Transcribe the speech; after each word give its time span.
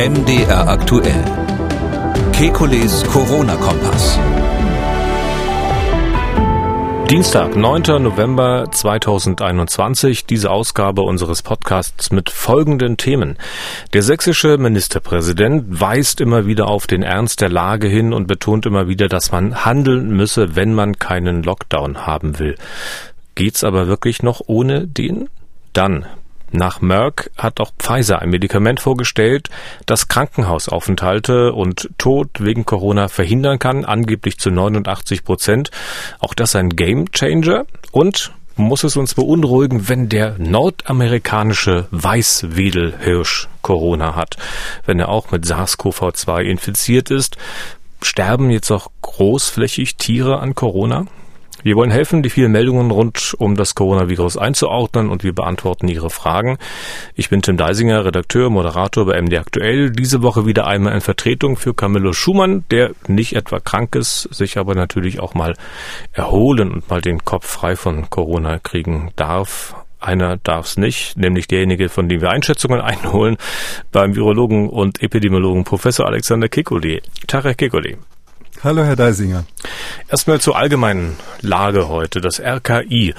MDR 0.00 0.66
aktuell. 0.66 1.22
Kekules 2.32 3.04
Corona-Kompass. 3.04 4.18
Dienstag, 7.10 7.54
9. 7.54 8.02
November 8.02 8.68
2021, 8.70 10.24
diese 10.24 10.50
Ausgabe 10.50 11.02
unseres 11.02 11.42
Podcasts 11.42 12.12
mit 12.12 12.30
folgenden 12.30 12.96
Themen. 12.96 13.36
Der 13.92 14.00
sächsische 14.00 14.56
Ministerpräsident 14.56 15.82
weist 15.82 16.22
immer 16.22 16.46
wieder 16.46 16.68
auf 16.68 16.86
den 16.86 17.02
Ernst 17.02 17.42
der 17.42 17.50
Lage 17.50 17.86
hin 17.86 18.14
und 18.14 18.26
betont 18.26 18.64
immer 18.64 18.88
wieder, 18.88 19.06
dass 19.06 19.32
man 19.32 19.66
handeln 19.66 20.16
müsse, 20.16 20.56
wenn 20.56 20.72
man 20.72 20.98
keinen 20.98 21.42
Lockdown 21.42 22.06
haben 22.06 22.38
will. 22.38 22.54
Geht's 23.34 23.64
aber 23.64 23.86
wirklich 23.86 24.22
noch 24.22 24.40
ohne 24.46 24.86
den? 24.86 25.28
Dann 25.74 26.06
nach 26.52 26.80
Merck 26.80 27.30
hat 27.36 27.60
auch 27.60 27.72
Pfizer 27.78 28.20
ein 28.20 28.30
Medikament 28.30 28.80
vorgestellt, 28.80 29.48
das 29.86 30.08
Krankenhausaufenthalte 30.08 31.52
und 31.52 31.90
Tod 31.98 32.28
wegen 32.40 32.64
Corona 32.64 33.08
verhindern 33.08 33.58
kann, 33.58 33.84
angeblich 33.84 34.38
zu 34.38 34.50
89 34.50 35.24
Prozent. 35.24 35.70
Auch 36.18 36.34
das 36.34 36.56
ein 36.56 36.70
Gamechanger. 36.70 37.66
Und 37.92 38.32
muss 38.56 38.84
es 38.84 38.96
uns 38.96 39.14
beunruhigen, 39.14 39.88
wenn 39.88 40.08
der 40.08 40.36
nordamerikanische 40.38 41.86
Weißwedelhirsch 41.90 43.48
Corona 43.62 44.14
hat, 44.14 44.36
wenn 44.86 45.00
er 45.00 45.08
auch 45.08 45.30
mit 45.30 45.44
SARS-CoV-2 45.46 46.42
infiziert 46.42 47.10
ist. 47.10 47.36
Sterben 48.02 48.50
jetzt 48.50 48.70
auch 48.70 48.88
großflächig 49.02 49.96
Tiere 49.96 50.40
an 50.40 50.54
Corona? 50.54 51.06
Wir 51.62 51.76
wollen 51.76 51.90
helfen, 51.90 52.22
die 52.22 52.30
vielen 52.30 52.52
Meldungen 52.52 52.90
rund 52.90 53.34
um 53.38 53.56
das 53.56 53.74
Coronavirus 53.74 54.36
einzuordnen 54.36 55.10
und 55.10 55.24
wir 55.24 55.34
beantworten 55.34 55.88
Ihre 55.88 56.10
Fragen. 56.10 56.58
Ich 57.14 57.28
bin 57.28 57.42
Tim 57.42 57.56
Deisinger, 57.56 58.04
Redakteur, 58.04 58.50
Moderator 58.50 59.04
bei 59.06 59.20
MD 59.20 59.38
Aktuell. 59.38 59.90
Diese 59.90 60.22
Woche 60.22 60.46
wieder 60.46 60.66
einmal 60.66 60.94
in 60.94 61.00
Vertretung 61.00 61.56
für 61.56 61.74
Camillo 61.74 62.12
Schumann, 62.12 62.64
der 62.70 62.92
nicht 63.08 63.36
etwa 63.36 63.60
krank 63.60 63.94
ist, 63.94 64.22
sich 64.32 64.56
aber 64.56 64.74
natürlich 64.74 65.20
auch 65.20 65.34
mal 65.34 65.54
erholen 66.12 66.72
und 66.72 66.88
mal 66.88 67.00
den 67.00 67.24
Kopf 67.24 67.46
frei 67.46 67.76
von 67.76 68.08
Corona 68.08 68.58
kriegen 68.58 69.10
darf. 69.16 69.74
Einer 70.00 70.38
darf 70.38 70.64
es 70.64 70.76
nicht, 70.78 71.18
nämlich 71.18 71.46
derjenige, 71.46 71.90
von 71.90 72.08
dem 72.08 72.22
wir 72.22 72.30
Einschätzungen 72.30 72.80
einholen, 72.80 73.36
beim 73.92 74.16
Virologen 74.16 74.70
und 74.70 75.02
Epidemiologen 75.02 75.64
Professor 75.64 76.06
Alexander 76.06 76.48
Kikoli. 76.48 77.02
Tarek 77.26 77.58
Kikoli. 77.58 77.98
Hallo, 78.62 78.84
Herr 78.84 78.94
Deisinger. 78.94 79.46
Erstmal 80.10 80.38
zur 80.38 80.58
allgemeinen 80.58 81.16
Lage 81.40 81.88
heute. 81.88 82.20
Das 82.20 82.38
RKI 82.38 83.14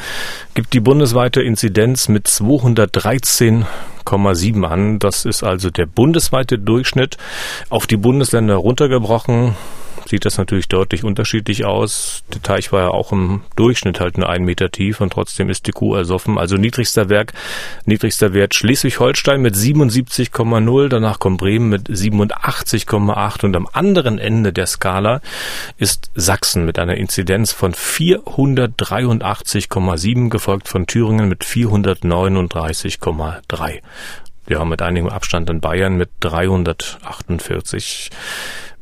gibt 0.54 0.74
die 0.74 0.80
bundesweite 0.80 1.42
Inzidenz 1.42 2.10
mit 2.10 2.28
213,7 2.28 4.64
an. 4.64 5.00
Das 5.00 5.26
ist 5.26 5.42
also 5.42 5.72
der 5.72 5.88
bundesweite 5.88 6.60
Durchschnitt 6.60 7.18
auf 7.72 7.88
die 7.88 7.98
Bundesländer 7.98 8.54
runtergebrochen 8.54 9.56
sieht 10.12 10.26
das 10.26 10.38
natürlich 10.38 10.68
deutlich 10.68 11.04
unterschiedlich 11.04 11.66
aus. 11.66 12.24
Der 12.34 12.44
Teich 12.44 12.72
war 12.72 12.82
ja 12.82 12.90
auch 12.90 13.12
im 13.14 13.42
Durchschnitt 13.56 14.02
halt 14.02 14.18
nur 14.18 14.28
einen 14.30 14.46
Meter 14.46 14.70
tief 14.70 15.02
und 15.02 15.14
trotzdem 15.14 15.50
ist 15.50 15.66
die 15.68 15.72
Kuh 15.72 15.96
ersoffen. 15.96 16.38
Also 16.38 16.58
niedrigster 16.58 17.10
Werk, 17.10 17.34
niedrigster 17.86 18.34
Wert 18.34 18.54
Schleswig-Holstein 18.54 19.42
mit 19.42 19.56
77,0, 19.56 20.90
danach 20.90 21.18
kommt 21.20 21.40
Bremen 21.40 21.70
mit 21.70 21.90
87,8 21.90 23.46
und 23.46 23.56
am 23.56 23.70
anderen 23.72 24.20
Ende 24.20 24.52
der 24.52 24.68
Skala 24.68 25.22
ist 25.78 26.12
Sachsen 26.14 26.66
mit 26.66 26.78
einer 26.78 26.98
Inzidenz 26.98 27.54
von 27.54 27.74
483,7, 27.74 30.30
gefolgt 30.30 30.68
von 30.68 30.88
Thüringen 30.88 31.30
mit 31.30 31.46
439,3. 31.46 33.80
Ja, 34.48 34.66
mit 34.66 34.82
einigem 34.82 35.10
Abstand 35.10 35.50
in 35.50 35.62
Bayern 35.62 35.98
mit 35.98 36.10
348. 36.20 38.10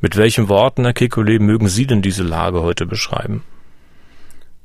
Mit 0.01 0.15
welchen 0.15 0.47
Worten, 0.47 0.85
Herr 0.85 0.93
Kekulé, 0.93 1.39
mögen 1.39 1.67
Sie 1.67 1.85
denn 1.85 2.01
diese 2.01 2.23
Lage 2.23 2.61
heute 2.61 2.85
beschreiben? 2.85 3.43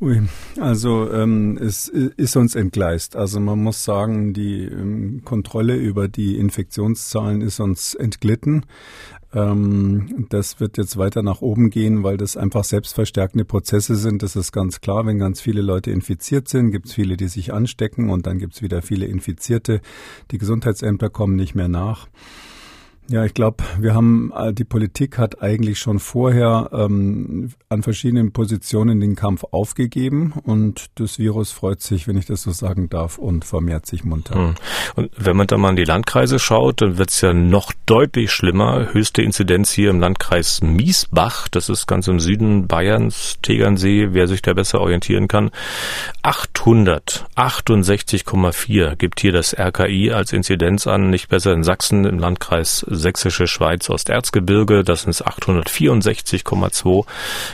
Ui, 0.01 0.21
also 0.59 1.11
ähm, 1.13 1.57
es 1.57 1.89
ist 1.89 2.37
uns 2.37 2.57
entgleist. 2.57 3.15
Also 3.15 3.39
man 3.39 3.63
muss 3.63 3.85
sagen, 3.85 4.35
die 4.35 4.65
ähm, 4.65 5.23
Kontrolle 5.25 5.77
über 5.77 6.09
die 6.09 6.37
Infektionszahlen 6.37 7.41
ist 7.41 7.61
uns 7.61 7.95
entglitten. 7.95 8.67
Ähm, 9.33 10.27
das 10.31 10.59
wird 10.59 10.79
jetzt 10.79 10.97
weiter 10.97 11.23
nach 11.23 11.43
oben 11.43 11.71
gehen, 11.71 12.03
weil 12.03 12.17
das 12.17 12.37
einfach 12.37 12.65
selbstverstärkende 12.65 13.45
Prozesse 13.45 13.95
sind. 13.95 14.23
Das 14.23 14.35
ist 14.37 14.51
ganz 14.51 14.81
klar. 14.81 15.07
Wenn 15.07 15.19
ganz 15.19 15.41
viele 15.41 15.63
Leute 15.63 15.93
infiziert 15.93 16.49
sind, 16.49 16.73
gibt 16.73 16.87
es 16.87 16.95
viele, 16.95 17.17
die 17.17 17.29
sich 17.29 17.53
anstecken 17.53 18.11
und 18.11 18.27
dann 18.27 18.39
gibt 18.39 18.55
es 18.55 18.63
wieder 18.63 18.83
viele 18.83 19.07
Infizierte. 19.07 19.81
Die 20.33 20.39
Gesundheitsämter 20.39 21.09
kommen 21.09 21.37
nicht 21.37 21.55
mehr 21.55 21.69
nach. 21.69 22.09
Ja, 23.09 23.25
ich 23.27 23.35
glaube, 23.35 23.63
wir 23.79 23.95
haben, 23.95 24.33
äh, 24.35 24.55
die 24.55 24.65
Politik 24.65 25.19
hat 25.19 25.43
eigentlich 25.43 25.79
schon 25.79 25.99
vorher 25.99 26.71
ähm, 26.73 27.51
an 27.69 27.83
verschiedenen 27.83 28.33
Positionen 28.33 28.99
den 28.99 29.15
Kampf 29.15 29.45
aufgegeben 29.51 30.33
und 30.45 30.87
das 30.95 31.19
Virus 31.19 31.53
freut 31.53 31.83
sich, 31.83 32.09
wenn 32.09 32.17
ich 32.17 32.25
das 32.25 32.41
so 32.43 32.53
sagen 32.53 32.89
darf, 32.89 33.19
und 33.19 33.45
vermehrt 33.45 33.85
sich 33.85 34.05
munter. 34.05 34.35
Hm. 34.35 34.55
Und 34.95 35.11
wenn 35.19 35.37
man 35.37 35.47
da 35.47 35.59
mal 35.59 35.69
in 35.71 35.77
die 35.77 35.85
Landkreise 35.85 36.39
schaut, 36.39 36.81
dann 36.81 36.97
wird's 36.97 37.21
ja 37.21 37.35
noch 37.35 37.73
deutlich 37.85 38.33
schlimmer. 38.33 38.95
Höchste 38.95 39.21
Inzidenz 39.21 39.71
hier 39.71 39.91
im 39.91 40.01
Landkreis 40.01 40.63
Miesbach, 40.63 41.49
das 41.49 41.69
ist 41.69 41.87
ganz 41.87 42.09
im 42.09 42.21
Süden 42.21 42.69
Bayerns, 42.69 43.37
Tegernsee, 43.43 44.09
wer 44.13 44.29
sich 44.29 44.41
da 44.41 44.55
besser 44.55 44.81
orientieren 44.81 45.29
kann. 45.29 45.51
868,4 46.23 48.97
gibt 48.97 49.21
hier 49.21 49.33
das 49.33 49.55
RKI 49.59 50.13
als 50.13 50.33
Inzidenz 50.33 50.87
an, 50.87 51.11
nicht 51.11 51.29
besser 51.29 51.53
in 51.53 51.65
Sachsen 51.65 52.07
im 52.07 52.19
Landkreis 52.19 52.87
Sächsische 52.95 53.47
Schweiz 53.47 53.91
Osterzgebirge, 53.91 54.85
das 54.85 55.03
sind 55.03 55.15
864,2, 55.15 57.05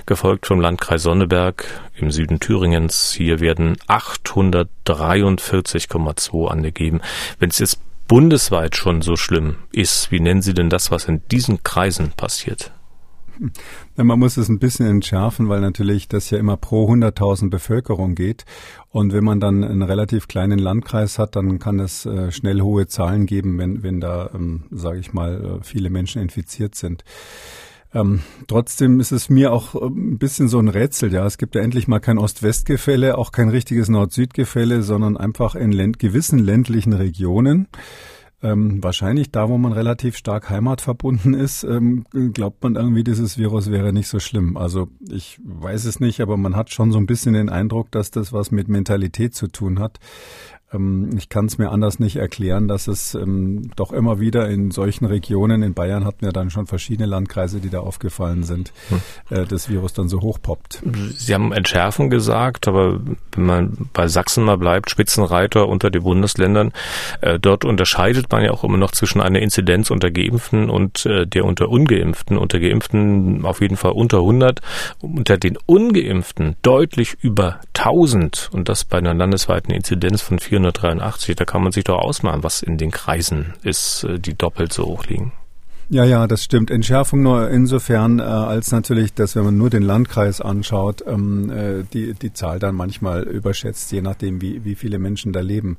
gefolgt 0.07 0.47
vom 0.47 0.61
Landkreis 0.61 1.03
Sonneberg 1.03 1.67
im 1.97 2.11
Süden 2.11 2.41
Thüringens. 2.41 3.13
Hier 3.13 3.41
werden 3.41 3.77
843,2 3.89 6.49
angegeben. 6.49 7.03
Wenn 7.39 7.51
es 7.51 7.59
jetzt 7.59 7.79
bundesweit 8.09 8.77
schon 8.77 9.03
so 9.03 9.17
schlimm 9.17 9.57
ist, 9.73 10.11
wie 10.11 10.21
nennen 10.21 10.41
Sie 10.43 10.55
denn 10.55 10.71
das, 10.71 10.91
was 10.91 11.05
in 11.05 11.23
diesen 11.31 11.63
Kreisen 11.63 12.11
passiert? 12.11 12.73
Ja, 13.97 14.05
man 14.05 14.19
muss 14.19 14.37
es 14.37 14.49
ein 14.49 14.59
bisschen 14.59 14.87
entschärfen, 14.87 15.49
weil 15.49 15.61
natürlich 15.61 16.09
das 16.09 16.31
ja 16.31 16.39
immer 16.39 16.57
pro 16.57 16.91
100.000 16.93 17.49
Bevölkerung 17.49 18.15
geht. 18.15 18.45
Und 18.91 19.13
wenn 19.13 19.25
man 19.25 19.39
dann 19.39 19.63
einen 19.63 19.83
relativ 19.83 20.27
kleinen 20.27 20.59
Landkreis 20.59 21.19
hat, 21.19 21.37
dann 21.37 21.61
kann 21.61 21.79
es 21.79 22.07
äh, 22.07 22.33
schnell 22.33 22.61
hohe 22.61 22.89
Zahlen 22.89 23.27
geben, 23.27 23.57
wenn, 23.59 23.85
wenn 23.85 24.01
da, 24.01 24.31
ähm, 24.35 24.65
sage 24.73 24.99
ich 24.99 25.13
mal, 25.13 25.61
äh, 25.61 25.65
viele 25.65 25.91
Menschen 25.91 26.21
infiziert 26.21 26.75
sind. 26.75 27.05
Ähm, 27.95 28.21
trotzdem 28.47 29.01
ist 29.01 29.13
es 29.13 29.29
mir 29.29 29.53
auch 29.53 29.75
äh, 29.75 29.87
ein 29.87 30.19
bisschen 30.19 30.49
so 30.49 30.59
ein 30.59 30.69
Rätsel. 30.69 31.13
Ja, 31.13 31.25
es 31.25 31.39
gibt 31.39 31.55
ja 31.55 31.61
endlich 31.61 31.87
mal 31.87 32.01
kein 32.01 32.19
Ost-West-Gefälle, 32.19 33.17
auch 33.17 33.31
kein 33.31 33.49
richtiges 33.49 33.89
Nord-Süd-Gefälle, 33.89 34.83
sondern 34.83 35.17
einfach 35.17 35.55
in 35.55 35.71
länd 35.71 36.01
gewissen 36.01 36.41
ländlichen 36.41 36.93
Regionen 36.93 37.69
ähm, 38.43 38.83
wahrscheinlich 38.83 39.31
da, 39.31 39.49
wo 39.49 39.59
man 39.59 39.73
relativ 39.73 40.17
stark 40.17 40.49
heimatverbunden 40.49 41.35
ist, 41.35 41.63
ähm, 41.65 42.07
glaubt 42.33 42.63
man 42.63 42.77
irgendwie, 42.77 43.05
dieses 43.05 43.37
Virus 43.37 43.71
wäre 43.71 43.93
nicht 43.93 44.09
so 44.09 44.19
schlimm. 44.19 44.57
Also 44.57 44.89
ich 45.11 45.39
weiß 45.45 45.85
es 45.85 46.01
nicht, 46.01 46.21
aber 46.21 46.37
man 46.37 46.57
hat 46.57 46.71
schon 46.71 46.91
so 46.91 46.99
ein 46.99 47.07
bisschen 47.07 47.35
den 47.35 47.51
Eindruck, 47.51 47.91
dass 47.91 48.11
das 48.11 48.33
was 48.33 48.51
mit 48.51 48.69
Mentalität 48.69 49.35
zu 49.35 49.49
tun 49.49 49.79
hat. 49.79 49.99
Ähm, 50.73 51.11
ich 51.17 51.29
kann 51.29 51.47
es 51.47 51.59
mir 51.59 51.71
anders 51.71 51.99
nicht 51.99 52.17
erklären, 52.17 52.69
dass 52.69 52.89
es 52.89 53.15
ähm, 53.15 53.71
doch 53.77 53.93
immer 53.93 54.21
wieder 54.21 54.49
in 54.49 54.71
solchen 54.71 55.05
Regionen, 55.05 55.63
in 55.63 55.75
Bayern 55.75 56.05
hatten 56.05 56.25
wir 56.25 56.33
dann 56.33 56.51
schon 56.51 56.67
verschiedene 56.67 57.07
Landkreise, 57.07 57.61
die 57.61 57.71
da 57.71 57.81
aufgefallen 57.81 58.45
sind, 58.45 58.73
hm. 58.89 59.01
äh, 59.31 59.47
das 59.47 59.69
Virus 59.69 59.93
dann 59.93 60.09
so 60.09 60.21
hochpoppt. 60.21 60.83
Sie 61.17 61.35
haben 61.35 61.53
Entschärfen 61.53 62.11
gesagt, 62.11 62.69
aber 62.69 63.01
wenn 63.33 63.45
man 63.45 63.89
bei 63.93 64.09
Sachsen 64.09 64.45
mal 64.45 64.59
bleibt, 64.59 64.91
Spitzenreiter 64.91 65.69
unter 65.69 65.91
den 65.91 66.03
Bundesländern, 66.03 66.73
äh, 67.21 67.39
dort 67.39 67.65
unterscheidet 67.65 68.31
man 68.31 68.45
ja 68.45 68.53
auch 68.53 68.65
immer 68.65 68.79
noch 68.79 68.93
zwischen 68.93 69.21
einer 69.21 69.41
Inzidenz 69.41 69.91
unter 69.91 70.11
Geimpften 70.11 70.71
und 70.71 71.07
äh, 71.07 71.27
der 71.27 71.45
unter 71.45 71.69
Ungeimpften. 71.69 72.39
Unter 72.39 72.61
Geimpften 72.61 73.45
auf 73.45 73.61
jeden 73.61 73.77
Fall 73.77 73.93
unter 73.93 74.19
100, 74.19 74.61
unter 75.01 75.37
den 75.37 75.59
Ungeimpften 75.67 76.57
deutlich 76.63 77.17
über 77.21 77.61
1000 77.77 78.51
und 78.53 78.69
das 78.69 78.85
bei 78.85 78.99
einer 78.99 79.15
landesweiten 79.15 79.73
Inzidenz 79.75 80.23
von 80.23 80.39
400 80.39 80.60
483, 80.61 81.37
da 81.37 81.45
kann 81.45 81.63
man 81.63 81.73
sich 81.73 81.85
doch 81.85 81.99
ausmalen, 81.99 82.43
was 82.43 82.63
in 82.63 82.79
den 82.79 82.91
Kreisen 82.91 83.55
ist, 83.63 84.05
äh, 84.05 84.19
die 84.19 84.35
doppelt 84.35 84.73
so 84.73 84.87
hoch 84.87 85.07
liegen. 85.07 85.33
Ja, 85.93 86.05
ja, 86.05 86.29
das 86.29 86.45
stimmt. 86.45 86.71
Entschärfung 86.71 87.21
nur 87.23 87.51
insofern, 87.51 88.21
äh, 88.21 88.23
als 88.23 88.71
natürlich, 88.71 89.13
dass 89.13 89.35
wenn 89.35 89.43
man 89.43 89.59
nur 89.59 89.71
den 89.71 89.83
Landkreis 89.83 90.41
anschaut, 90.41 91.03
ähm, 91.05 91.51
äh, 91.51 91.83
die, 91.93 92.15
die 92.15 92.33
Zahl 92.33 92.61
dann 92.61 92.77
manchmal 92.77 93.25
überschätzt, 93.25 93.91
je 93.91 94.01
nachdem, 94.01 94.41
wie, 94.41 94.65
wie 94.65 94.77
viele 94.77 95.01
Menschen 95.01 95.33
da 95.33 95.41
leben. 95.41 95.79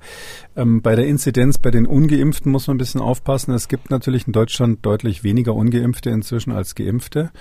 Ähm, 0.58 0.82
bei 0.82 0.98
der 0.98 1.08
Inzidenz 1.08 1.60
bei 1.60 1.72
den 1.72 1.86
Ungeimpften 1.88 2.52
muss 2.52 2.68
man 2.68 2.76
ein 2.76 2.78
bisschen 2.78 3.00
aufpassen. 3.00 3.54
Es 3.54 3.70
gibt 3.70 3.90
natürlich 3.90 4.28
in 4.28 4.34
Deutschland 4.34 4.86
deutlich 4.86 5.24
weniger 5.24 5.56
Ungeimpfte 5.56 6.10
inzwischen 6.10 6.52
als 6.52 6.76
Geimpfte. 6.76 7.32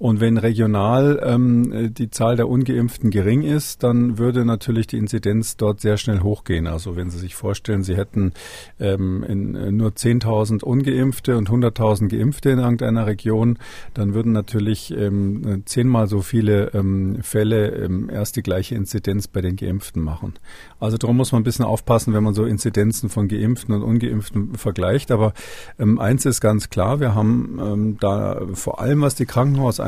Und 0.00 0.18
wenn 0.18 0.38
regional 0.38 1.20
ähm, 1.22 1.92
die 1.92 2.08
Zahl 2.08 2.34
der 2.34 2.48
Ungeimpften 2.48 3.10
gering 3.10 3.42
ist, 3.42 3.82
dann 3.82 4.16
würde 4.16 4.46
natürlich 4.46 4.86
die 4.86 4.96
Inzidenz 4.96 5.58
dort 5.58 5.82
sehr 5.82 5.98
schnell 5.98 6.20
hochgehen. 6.20 6.66
Also 6.66 6.96
wenn 6.96 7.10
Sie 7.10 7.18
sich 7.18 7.34
vorstellen, 7.34 7.82
Sie 7.82 7.98
hätten 7.98 8.32
ähm, 8.80 9.22
in, 9.22 9.54
äh, 9.54 9.70
nur 9.70 9.90
10.000 9.90 10.64
Ungeimpfte 10.64 11.36
und 11.36 11.50
100.000 11.50 12.08
Geimpfte 12.08 12.48
in 12.48 12.60
irgendeiner 12.60 13.06
Region, 13.06 13.58
dann 13.92 14.14
würden 14.14 14.32
natürlich 14.32 14.90
ähm, 14.96 15.64
zehnmal 15.66 16.06
so 16.06 16.22
viele 16.22 16.72
ähm, 16.72 17.18
Fälle 17.20 17.68
ähm, 17.68 18.08
erst 18.10 18.36
die 18.36 18.42
gleiche 18.42 18.76
Inzidenz 18.76 19.28
bei 19.28 19.42
den 19.42 19.56
Geimpften 19.56 20.02
machen. 20.02 20.32
Also 20.78 20.96
darum 20.96 21.18
muss 21.18 21.32
man 21.32 21.42
ein 21.42 21.44
bisschen 21.44 21.66
aufpassen, 21.66 22.14
wenn 22.14 22.24
man 22.24 22.32
so 22.32 22.46
Inzidenzen 22.46 23.10
von 23.10 23.28
Geimpften 23.28 23.74
und 23.74 23.82
Ungeimpften 23.82 24.54
vergleicht. 24.54 25.10
Aber 25.10 25.34
ähm, 25.78 25.98
eins 25.98 26.24
ist 26.24 26.40
ganz 26.40 26.70
klar, 26.70 27.00
wir 27.00 27.14
haben 27.14 27.60
ähm, 27.62 27.96
da 28.00 28.40
vor 28.54 28.80
allem, 28.80 29.02
was 29.02 29.14
die 29.14 29.26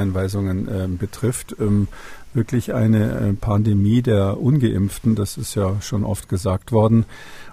Krankenhauseinweisungen 0.02 0.68
äh, 0.68 0.88
betrifft, 0.88 1.56
ähm, 1.60 1.88
wirklich 2.34 2.72
eine 2.74 3.10
äh, 3.10 3.32
Pandemie 3.34 4.02
der 4.02 4.40
Ungeimpften. 4.40 5.14
Das 5.14 5.36
ist 5.36 5.54
ja 5.54 5.80
schon 5.80 6.04
oft 6.04 6.28
gesagt 6.28 6.72
worden. 6.72 7.04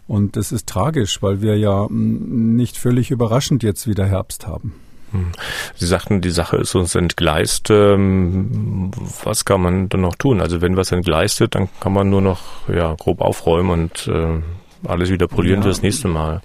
Und 0.07 0.35
das 0.35 0.51
ist 0.51 0.67
tragisch, 0.67 1.21
weil 1.21 1.41
wir 1.41 1.57
ja 1.57 1.87
nicht 1.89 2.77
völlig 2.77 3.11
überraschend 3.11 3.61
jetzt 3.61 3.87
wieder 3.87 4.05
Herbst 4.05 4.47
haben. 4.47 4.73
Hm. 5.11 5.31
Sie 5.75 5.85
sagten, 5.85 6.21
die 6.21 6.29
Sache 6.29 6.57
ist 6.57 6.75
uns 6.75 6.95
entgleist. 6.95 7.69
Ähm, 7.69 8.91
was 9.23 9.45
kann 9.45 9.61
man 9.61 9.89
dann 9.89 10.01
noch 10.01 10.15
tun? 10.15 10.41
Also 10.41 10.61
wenn 10.61 10.77
was 10.77 10.91
entgleistet, 10.91 11.55
dann 11.55 11.69
kann 11.79 11.93
man 11.93 12.09
nur 12.09 12.21
noch 12.21 12.67
ja, 12.67 12.95
grob 12.95 13.21
aufräumen 13.21 13.69
und 13.69 14.07
äh, 14.07 14.39
alles 14.87 15.09
wieder 15.09 15.27
polieren 15.27 15.57
ja. 15.57 15.63
für 15.63 15.69
das 15.69 15.81
nächste 15.81 16.07
Mal. 16.07 16.41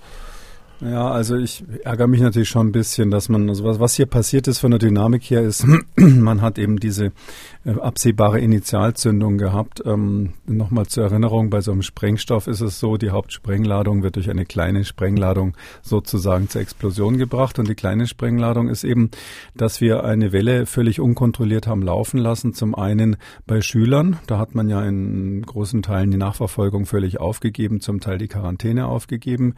Ja, 0.81 1.11
also 1.11 1.37
ich 1.37 1.65
ärgere 1.85 2.09
mich 2.09 2.21
natürlich 2.21 2.49
schon 2.49 2.69
ein 2.69 2.73
bisschen, 2.73 3.11
dass 3.11 3.29
man, 3.29 3.49
also 3.49 3.65
was, 3.65 3.79
was 3.81 3.95
hier 3.95 4.07
passiert 4.07 4.49
ist 4.49 4.59
von 4.59 4.71
der 4.71 4.81
Dynamik 4.81 5.23
her 5.31 5.43
ist, 5.43 5.65
man 5.97 6.43
hat 6.43 6.59
eben 6.59 6.79
diese 6.79 7.13
absehbare 7.65 8.41
Initialzündung 8.41 9.39
gehabt. 9.39 9.83
Ähm, 9.85 10.35
Nochmal 10.47 10.87
zur 10.87 11.05
Erinnerung, 11.05 11.49
bei 11.49 11.63
so 11.63 11.73
einem 11.73 11.81
Sprengstoff 11.81 12.47
ist 12.47 12.61
es 12.61 12.79
so, 12.79 12.99
die 12.99 13.11
Hauptsprengladung 13.11 14.03
wird 14.03 14.17
durch 14.17 14.29
eine 14.29 14.45
kleine 14.45 14.85
Sprengladung 14.85 15.57
sozusagen 15.81 16.51
zur 16.51 16.61
Explosion 16.61 17.17
gebracht. 17.17 17.59
Und 17.59 17.69
die 17.69 17.75
kleine 17.75 18.07
Sprengladung 18.07 18.69
ist 18.69 18.85
eben, 18.85 19.11
dass 19.57 19.81
wir 19.81 20.05
eine 20.05 20.33
Welle 20.33 20.67
völlig 20.67 21.01
unkontrolliert 21.01 21.67
haben 21.67 21.81
laufen 21.81 22.19
lassen. 22.19 22.53
Zum 22.53 22.75
einen 22.75 23.17
bei 23.47 23.63
Schülern, 23.63 24.19
da 24.27 24.39
hat 24.39 24.55
man 24.55 24.69
ja 24.69 24.85
in 24.85 25.41
großen 25.43 25.83
Teilen 25.83 26.11
die 26.11 26.19
Nachverfolgung 26.19 26.85
völlig 26.85 27.19
aufgegeben, 27.19 27.81
zum 27.81 28.01
Teil 28.01 28.19
die 28.19 28.29
Quarantäne 28.29 28.87
aufgegeben, 28.87 29.55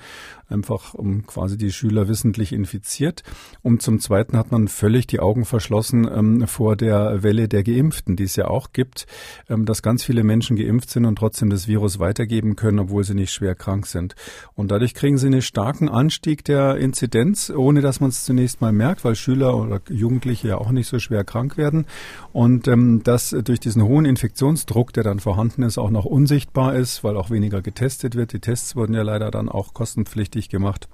einfach 0.49 0.95
um 0.95 1.27
quasi 1.27 1.59
die 1.59 1.73
Schüler 1.73 2.07
wissentlich 2.07 2.53
infiziert. 2.53 3.25
Und 3.63 3.83
zum 3.83 3.99
Zweiten 3.99 4.37
hat 4.37 4.53
man 4.53 4.69
völlig 4.69 5.09
die 5.09 5.19
Augen 5.19 5.45
verschlossen 5.45 6.09
ähm, 6.13 6.47
vor 6.47 6.77
der 6.77 7.25
Welle 7.25 7.49
der 7.49 7.65
Geimpften. 7.65 7.96
Geimpften, 7.97 8.17
die 8.17 8.25
es 8.25 8.37
ja 8.37 8.49
auch 8.49 8.73
gibt, 8.73 9.07
ähm, 9.49 9.65
dass 9.65 9.83
ganz 9.83 10.05
viele 10.05 10.25
Menschen 10.25 10.57
geimpft 10.57 10.91
sind 10.91 11.05
und 11.05 11.17
trotzdem 11.17 11.51
das 11.51 11.67
Virus 11.67 11.99
weitergeben 11.99 12.57
können, 12.57 12.79
obwohl 12.79 13.05
sie 13.05 13.15
nicht 13.15 13.33
schwer 13.33 13.55
krank 13.55 13.87
sind. 13.87 14.15
Und 14.55 14.71
dadurch 14.71 14.95
kriegen 14.95 15.19
sie 15.19 15.27
einen 15.27 15.43
starken 15.43 15.89
Anstieg 15.89 16.45
der 16.45 16.77
Inzidenz, 16.77 17.51
ohne 17.51 17.81
dass 17.81 18.01
man 18.01 18.11
es 18.11 18.25
zunächst 18.25 18.61
mal 18.61 18.73
merkt, 18.73 19.05
weil 19.05 19.15
Schüler 19.15 19.57
oder 19.57 19.81
Jugendliche 19.89 20.49
ja 20.49 20.59
auch 20.59 20.71
nicht 20.71 20.89
so 20.89 20.99
schwer 20.99 21.25
krank 21.25 21.57
werden. 21.57 21.87
Und 22.33 22.69
ähm, 22.69 23.03
das 23.03 23.31
durch 23.31 23.61
diesen 23.61 23.83
hohen 23.83 24.05
Infektionsdruck, 24.05 24.93
der 24.93 25.05
dann 25.05 25.21
vorhanden 25.21 25.63
ist, 25.63 25.79
auch 25.79 25.91
noch 25.91 26.05
unsichtbar 26.05 26.75
ist, 26.75 27.03
weil 27.05 27.17
auch 27.17 27.31
weniger 27.31 27.63
getestet 27.63 28.15
wird. 28.15 28.33
Die 28.33 28.41
Tests 28.41 28.77
wurden 28.77 28.95
ja 28.95 29.03
leider 29.03 29.31
dann 29.31 29.49
auch 29.49 29.75
kostenpflichtig 29.75 30.49
gemacht. 30.49 30.89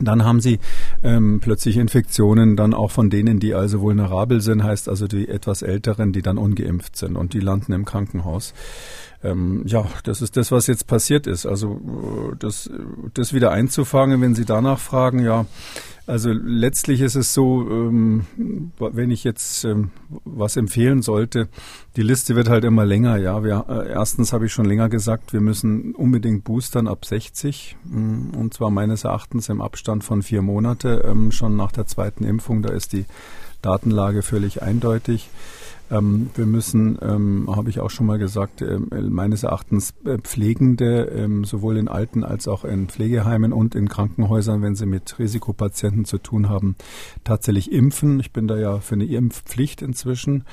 Dann 0.00 0.24
haben 0.24 0.40
sie 0.40 0.60
ähm, 1.02 1.40
plötzlich 1.40 1.76
Infektionen 1.76 2.56
dann 2.56 2.72
auch 2.72 2.90
von 2.90 3.10
denen, 3.10 3.40
die 3.40 3.54
also 3.54 3.80
vulnerabel 3.80 4.40
sind, 4.40 4.62
heißt 4.62 4.88
also 4.88 5.08
die 5.08 5.28
etwas 5.28 5.62
Älteren, 5.62 6.12
die 6.12 6.22
dann 6.22 6.38
ungeimpft 6.38 6.96
sind 6.96 7.16
und 7.16 7.34
die 7.34 7.40
landen 7.40 7.72
im 7.72 7.84
Krankenhaus. 7.84 8.54
Ähm, 9.24 9.64
ja, 9.66 9.86
das 10.04 10.22
ist 10.22 10.36
das, 10.36 10.52
was 10.52 10.68
jetzt 10.68 10.86
passiert 10.86 11.26
ist. 11.26 11.46
Also 11.46 11.80
äh, 12.32 12.36
das, 12.38 12.70
das 13.14 13.32
wieder 13.32 13.50
einzufangen, 13.50 14.20
wenn 14.20 14.34
Sie 14.34 14.44
danach 14.44 14.78
fragen, 14.78 15.18
ja, 15.18 15.46
also 16.08 16.30
letztlich 16.32 17.02
ist 17.02 17.16
es 17.16 17.34
so, 17.34 17.68
ähm, 17.70 18.24
wenn 18.78 19.10
ich 19.10 19.24
jetzt 19.24 19.64
ähm, 19.64 19.90
was 20.24 20.56
empfehlen 20.56 21.02
sollte, 21.02 21.48
die 21.96 22.02
Liste 22.02 22.34
wird 22.34 22.48
halt 22.48 22.64
immer 22.64 22.86
länger. 22.86 23.18
Ja, 23.18 23.44
wir, 23.44 23.66
äh, 23.68 23.90
erstens 23.90 24.32
habe 24.32 24.46
ich 24.46 24.52
schon 24.52 24.64
länger 24.64 24.88
gesagt, 24.88 25.34
wir 25.34 25.42
müssen 25.42 25.94
unbedingt 25.94 26.44
boostern 26.44 26.88
ab 26.88 27.04
60 27.04 27.76
mm, 27.84 28.30
und 28.38 28.54
zwar 28.54 28.70
meines 28.70 29.04
Erachtens 29.04 29.50
im 29.50 29.60
Abstand 29.60 30.02
von 30.02 30.22
vier 30.22 30.40
Monate 30.40 31.04
ähm, 31.06 31.30
schon 31.30 31.56
nach 31.56 31.72
der 31.72 31.86
zweiten 31.86 32.24
Impfung. 32.24 32.62
Da 32.62 32.70
ist 32.70 32.94
die 32.94 33.04
Datenlage 33.60 34.22
völlig 34.22 34.62
eindeutig. 34.62 35.28
Ähm, 35.90 36.30
wir 36.34 36.46
müssen, 36.46 36.98
ähm, 37.00 37.48
habe 37.54 37.70
ich 37.70 37.80
auch 37.80 37.90
schon 37.90 38.06
mal 38.06 38.18
gesagt, 38.18 38.62
äh, 38.62 38.78
meines 38.78 39.42
Erachtens 39.42 39.94
äh, 40.04 40.18
Pflegende, 40.18 41.04
ähm, 41.06 41.44
sowohl 41.44 41.76
in 41.76 41.88
Alten- 41.88 42.24
als 42.24 42.46
auch 42.48 42.64
in 42.64 42.88
Pflegeheimen 42.88 43.52
und 43.52 43.74
in 43.74 43.88
Krankenhäusern, 43.88 44.62
wenn 44.62 44.74
sie 44.74 44.86
mit 44.86 45.18
Risikopatienten 45.18 46.04
zu 46.04 46.18
tun 46.18 46.48
haben, 46.48 46.76
tatsächlich 47.24 47.72
impfen. 47.72 48.20
Ich 48.20 48.32
bin 48.32 48.48
da 48.48 48.56
ja 48.56 48.80
für 48.80 48.94
eine 48.94 49.06
Impfpflicht 49.06 49.82
inzwischen. 49.82 50.44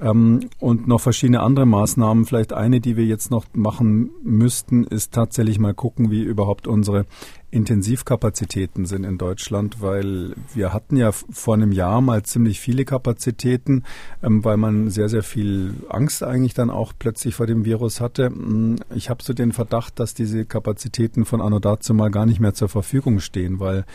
Ähm, 0.00 0.48
und 0.58 0.86
noch 0.86 1.00
verschiedene 1.00 1.40
andere 1.40 1.66
Maßnahmen. 1.66 2.24
Vielleicht 2.24 2.52
eine, 2.52 2.80
die 2.80 2.96
wir 2.96 3.04
jetzt 3.04 3.30
noch 3.30 3.46
machen 3.52 4.10
müssten, 4.22 4.84
ist 4.84 5.12
tatsächlich 5.12 5.58
mal 5.58 5.74
gucken, 5.74 6.10
wie 6.10 6.22
überhaupt 6.22 6.66
unsere 6.66 7.06
Intensivkapazitäten 7.50 8.84
sind 8.84 9.04
in 9.04 9.16
Deutschland, 9.16 9.80
weil 9.80 10.34
wir 10.52 10.74
hatten 10.74 10.96
ja 10.96 11.12
vor 11.12 11.54
einem 11.54 11.72
Jahr 11.72 12.02
mal 12.02 12.22
ziemlich 12.22 12.60
viele 12.60 12.84
Kapazitäten, 12.84 13.84
ähm, 14.22 14.44
weil 14.44 14.58
man 14.58 14.90
sehr, 14.90 15.08
sehr 15.08 15.22
viel 15.22 15.72
Angst 15.88 16.22
eigentlich 16.22 16.52
dann 16.52 16.68
auch 16.68 16.92
plötzlich 16.98 17.34
vor 17.34 17.46
dem 17.46 17.64
Virus 17.64 18.02
hatte. 18.02 18.28
Mm, 18.28 18.76
ich 18.94 19.08
habe 19.08 19.22
so 19.22 19.32
den 19.32 19.52
Verdacht, 19.52 19.98
dass 19.98 20.12
diese 20.12 20.44
Kapazitäten 20.44 21.24
von 21.24 21.40
anno 21.40 21.58
dazu 21.58 21.94
mal 21.94 22.10
gar 22.10 22.26
nicht 22.26 22.38
mehr 22.38 22.52
zur 22.52 22.68
Verfügung 22.68 23.18
stehen, 23.18 23.60
weil 23.60 23.86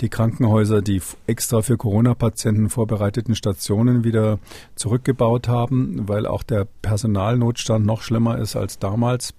die 0.00 0.08
Krankenhäuser 0.08 0.80
die 0.80 1.02
extra 1.26 1.60
für 1.60 1.76
Corona-Patienten 1.76 2.70
vorbereiteten 2.70 3.34
Stationen 3.34 4.04
wieder 4.04 4.38
zurückgebaut 4.74 5.48
haben, 5.48 5.51
weil 6.08 6.26
auch 6.26 6.42
der 6.42 6.66
Personalnotstand 6.82 7.84
noch 7.84 8.02
schlimmer 8.02 8.38
ist 8.38 8.56
als 8.56 8.78
damals. 8.78 9.34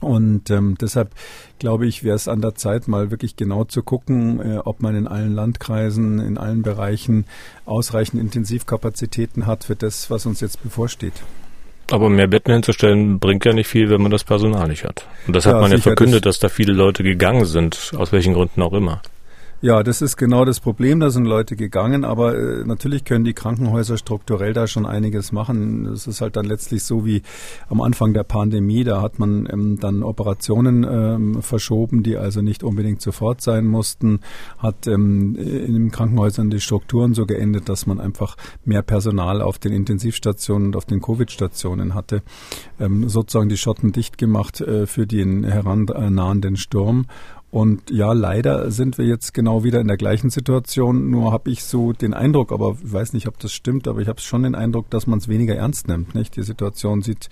Und 0.00 0.48
ähm, 0.50 0.76
deshalb 0.80 1.10
glaube 1.58 1.86
ich, 1.86 2.04
wäre 2.04 2.16
es 2.16 2.26
an 2.26 2.40
der 2.40 2.54
Zeit, 2.54 2.88
mal 2.88 3.10
wirklich 3.10 3.36
genau 3.36 3.64
zu 3.64 3.82
gucken, 3.82 4.40
äh, 4.40 4.58
ob 4.58 4.80
man 4.80 4.96
in 4.96 5.06
allen 5.06 5.32
Landkreisen, 5.32 6.20
in 6.20 6.38
allen 6.38 6.62
Bereichen 6.62 7.26
ausreichend 7.66 8.20
Intensivkapazitäten 8.20 9.46
hat 9.46 9.64
für 9.64 9.76
das, 9.76 10.10
was 10.10 10.24
uns 10.24 10.40
jetzt 10.40 10.62
bevorsteht. 10.62 11.22
Aber 11.90 12.08
mehr 12.08 12.28
Betten 12.28 12.52
hinzustellen 12.52 13.18
bringt 13.18 13.44
ja 13.44 13.52
nicht 13.52 13.66
viel, 13.66 13.90
wenn 13.90 14.00
man 14.00 14.12
das 14.12 14.24
Personal 14.24 14.68
nicht 14.68 14.84
hat. 14.84 15.06
Und 15.26 15.36
das 15.36 15.44
ja, 15.44 15.52
hat 15.52 15.60
man 15.60 15.70
ja 15.70 15.78
verkündet, 15.78 16.24
das 16.24 16.38
dass 16.38 16.50
da 16.50 16.54
viele 16.54 16.72
Leute 16.72 17.02
gegangen 17.02 17.44
sind, 17.44 17.92
aus 17.96 18.12
welchen 18.12 18.34
Gründen 18.34 18.62
auch 18.62 18.72
immer. 18.72 19.02
Ja, 19.62 19.82
das 19.82 20.00
ist 20.00 20.16
genau 20.16 20.46
das 20.46 20.58
Problem. 20.58 21.00
Da 21.00 21.10
sind 21.10 21.26
Leute 21.26 21.54
gegangen, 21.54 22.02
aber 22.02 22.34
äh, 22.34 22.64
natürlich 22.64 23.04
können 23.04 23.26
die 23.26 23.34
Krankenhäuser 23.34 23.98
strukturell 23.98 24.54
da 24.54 24.66
schon 24.66 24.86
einiges 24.86 25.32
machen. 25.32 25.84
Es 25.84 26.06
ist 26.06 26.22
halt 26.22 26.36
dann 26.36 26.46
letztlich 26.46 26.82
so 26.82 27.04
wie 27.04 27.20
am 27.68 27.82
Anfang 27.82 28.14
der 28.14 28.24
Pandemie. 28.24 28.84
Da 28.84 29.02
hat 29.02 29.18
man 29.18 29.46
ähm, 29.52 29.78
dann 29.78 30.02
Operationen 30.02 30.86
ähm, 30.90 31.42
verschoben, 31.42 32.02
die 32.02 32.16
also 32.16 32.40
nicht 32.40 32.62
unbedingt 32.62 33.02
sofort 33.02 33.42
sein 33.42 33.66
mussten. 33.66 34.20
Hat 34.56 34.86
ähm, 34.86 35.36
in 35.36 35.74
den 35.74 35.90
Krankenhäusern 35.90 36.48
die 36.48 36.60
Strukturen 36.60 37.12
so 37.12 37.26
geendet, 37.26 37.68
dass 37.68 37.86
man 37.86 38.00
einfach 38.00 38.38
mehr 38.64 38.80
Personal 38.80 39.42
auf 39.42 39.58
den 39.58 39.74
Intensivstationen 39.74 40.68
und 40.68 40.76
auf 40.76 40.86
den 40.86 41.02
Covid-Stationen 41.02 41.94
hatte. 41.94 42.22
Ähm, 42.78 43.10
sozusagen 43.10 43.50
die 43.50 43.58
Schotten 43.58 43.92
dicht 43.92 44.16
gemacht 44.16 44.62
äh, 44.62 44.86
für 44.86 45.06
den 45.06 45.44
herannahenden 45.44 46.56
Sturm. 46.56 47.04
Und 47.50 47.90
ja, 47.90 48.12
leider 48.12 48.70
sind 48.70 48.96
wir 48.96 49.04
jetzt 49.04 49.34
genau 49.34 49.64
wieder 49.64 49.80
in 49.80 49.88
der 49.88 49.96
gleichen 49.96 50.30
Situation. 50.30 51.10
Nur 51.10 51.32
habe 51.32 51.50
ich 51.50 51.64
so 51.64 51.92
den 51.92 52.14
Eindruck, 52.14 52.52
aber 52.52 52.76
ich 52.82 52.92
weiß 52.92 53.12
nicht, 53.12 53.26
ob 53.26 53.40
das 53.40 53.52
stimmt, 53.52 53.88
aber 53.88 54.00
ich 54.00 54.06
habe 54.06 54.20
schon 54.20 54.44
den 54.44 54.54
Eindruck, 54.54 54.88
dass 54.90 55.08
man 55.08 55.18
es 55.18 55.26
weniger 55.26 55.56
ernst 55.56 55.88
nimmt. 55.88 56.14
Nicht? 56.14 56.36
Die 56.36 56.44
Situation 56.44 57.02
sieht 57.02 57.28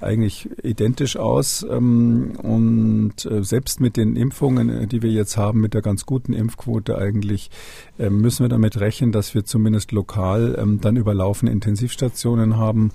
eigentlich 0.00 0.48
identisch 0.64 1.16
aus. 1.16 1.64
Ähm, 1.68 2.32
und 2.42 3.24
äh, 3.26 3.44
selbst 3.44 3.80
mit 3.80 3.96
den 3.96 4.16
Impfungen, 4.16 4.68
äh, 4.70 4.86
die 4.86 5.02
wir 5.02 5.10
jetzt 5.10 5.36
haben, 5.36 5.60
mit 5.60 5.74
der 5.74 5.82
ganz 5.82 6.04
guten 6.04 6.32
Impfquote 6.32 6.98
eigentlich, 6.98 7.50
äh, 7.98 8.10
müssen 8.10 8.44
wir 8.44 8.48
damit 8.48 8.80
rechnen, 8.80 9.12
dass 9.12 9.34
wir 9.34 9.44
zumindest 9.44 9.92
lokal 9.92 10.56
ähm, 10.60 10.80
dann 10.80 10.96
überlaufene 10.96 11.52
Intensivstationen 11.52 12.56
haben. 12.56 12.90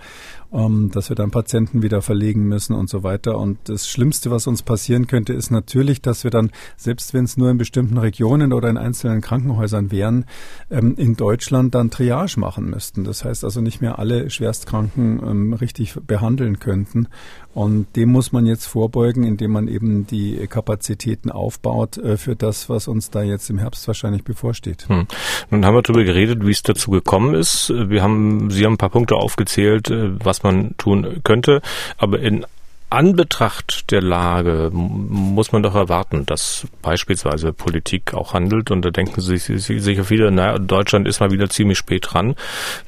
Ähm, 0.56 0.90
dass 0.92 1.10
wir 1.10 1.16
dann 1.16 1.32
Patienten 1.32 1.82
wieder 1.84 2.02
verlegen 2.02 2.48
müssen 2.48 2.74
und 2.74 2.90
so 2.90 3.04
weiter. 3.04 3.38
Und 3.38 3.58
das 3.66 3.88
Schlimmste, 3.88 4.32
was 4.32 4.48
uns 4.48 4.64
passieren 4.64 5.08
könnte, 5.08 5.34
ist 5.34 5.52
natürlich, 5.52 6.02
dass 6.02 6.24
wir 6.24 6.32
dann, 6.32 6.52
selbst 6.78 7.14
wenn 7.14 7.26
es 7.26 7.38
nur 7.38 7.50
in 7.50 7.58
bestimmten 7.58 7.98
Regionen 7.98 8.54
oder 8.54 8.70
in 8.70 8.78
einzelnen 8.78 9.22
Krankenhäusern 9.22 9.92
wären, 9.92 10.26
ähm, 10.70 10.96
in 10.98 11.16
Deutschland 11.16 11.76
dann 11.76 11.92
Triage 11.92 12.40
machen 12.40 12.70
müssten. 12.70 13.04
Das 13.04 13.26
heißt 13.26 13.44
also 13.44 13.62
nicht 13.62 13.82
mehr 13.82 14.00
alle 14.00 14.30
Schwerstkranken 14.30 15.22
ähm, 15.26 15.54
richtig 15.54 15.96
behandeln 16.08 16.60
könnten. 16.60 17.08
Und 17.56 17.96
dem 17.96 18.12
muss 18.12 18.34
man 18.34 18.46
jetzt 18.46 18.66
vorbeugen, 18.66 19.24
indem 19.24 19.52
man 19.52 19.70
eben 19.70 20.06
die 20.06 20.46
Kapazitäten 20.48 21.32
aufbaut 21.32 21.98
äh, 21.98 22.18
für 22.18 22.36
das, 22.36 22.70
was 22.70 22.90
uns 22.90 23.12
da 23.12 23.24
jetzt 23.24 23.50
im 23.50 23.58
Herbst 23.58 23.88
wahrscheinlich 23.88 24.26
bevorsteht. 24.26 24.90
Hm. 24.90 25.08
Nun 25.50 25.66
haben 25.66 25.74
wir 25.74 25.82
darüber 25.82 26.04
geredet, 26.04 26.46
wie 26.46 26.52
es 26.52 26.64
dazu 26.64 26.92
gekommen 26.92 27.34
ist. 27.34 27.70
Wir 27.70 28.04
haben, 28.04 28.50
Sie 28.52 28.66
haben 28.66 28.74
ein 28.74 28.78
paar 28.78 28.90
Punkte 28.90 29.16
aufgezählt, 29.16 29.90
äh, 29.90 30.12
was 30.22 30.44
man 30.44 30.76
tun 30.78 31.22
könnte. 31.24 31.62
Aber 31.98 32.20
in 32.20 32.46
Anbetracht 32.90 33.90
der 33.92 34.02
Lage 34.02 34.70
muss 34.74 35.54
man 35.54 35.64
doch 35.64 35.76
erwarten, 35.76 36.26
dass 36.26 36.68
beispielsweise 36.82 37.54
Politik 37.54 38.14
auch 38.14 38.34
handelt 38.34 38.70
und 38.70 38.84
da 38.84 38.92
denken 38.92 39.22
sich 39.22 39.44
sicher 39.44 40.04
viele, 40.04 40.30
naja, 40.30 40.60
Deutschland 40.60 41.08
ist 41.08 41.20
mal 41.20 41.32
wieder 41.32 41.50
ziemlich 41.50 41.78
spät 41.78 42.08
dran, 42.10 42.36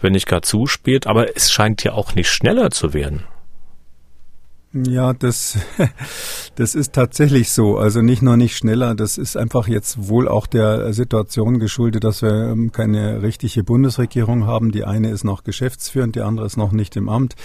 wenn 0.02 0.12
nicht 0.12 0.28
gar 0.28 0.44
zu 0.44 0.68
spät, 0.68 1.08
aber 1.08 1.36
es 1.36 1.52
scheint 1.52 1.84
ja 1.84 1.94
auch 1.94 2.16
nicht 2.16 2.30
schneller 2.30 2.70
zu 2.70 2.94
werden. 2.94 3.24
Ja, 4.86 5.14
das, 5.14 5.58
das 6.56 6.76
ist 6.76 6.94
tatsächlich 6.94 7.52
so. 7.52 7.78
Also 7.78 8.02
nicht 8.02 8.22
nur 8.22 8.38
nicht 8.38 8.58
schneller, 8.58 8.96
das 8.96 9.18
ist 9.18 9.38
einfach 9.38 9.68
jetzt 9.68 10.10
wohl 10.10 10.28
auch 10.28 10.46
der 10.46 10.94
Situation 10.94 11.60
geschuldet, 11.60 12.04
dass 12.04 12.22
wir 12.22 12.52
ähm, 12.52 12.72
keine 12.72 13.22
richtige 13.22 13.64
Bundesregierung 13.64 14.46
haben. 14.46 14.72
Die 14.72 14.84
eine 14.84 15.10
ist 15.10 15.24
noch 15.24 15.44
geschäftsführend, 15.44 16.16
die 16.16 16.22
andere 16.22 16.46
ist 16.46 16.58
noch 16.58 16.72
nicht 16.72 16.96
im 16.96 17.10
Amt. 17.10 17.36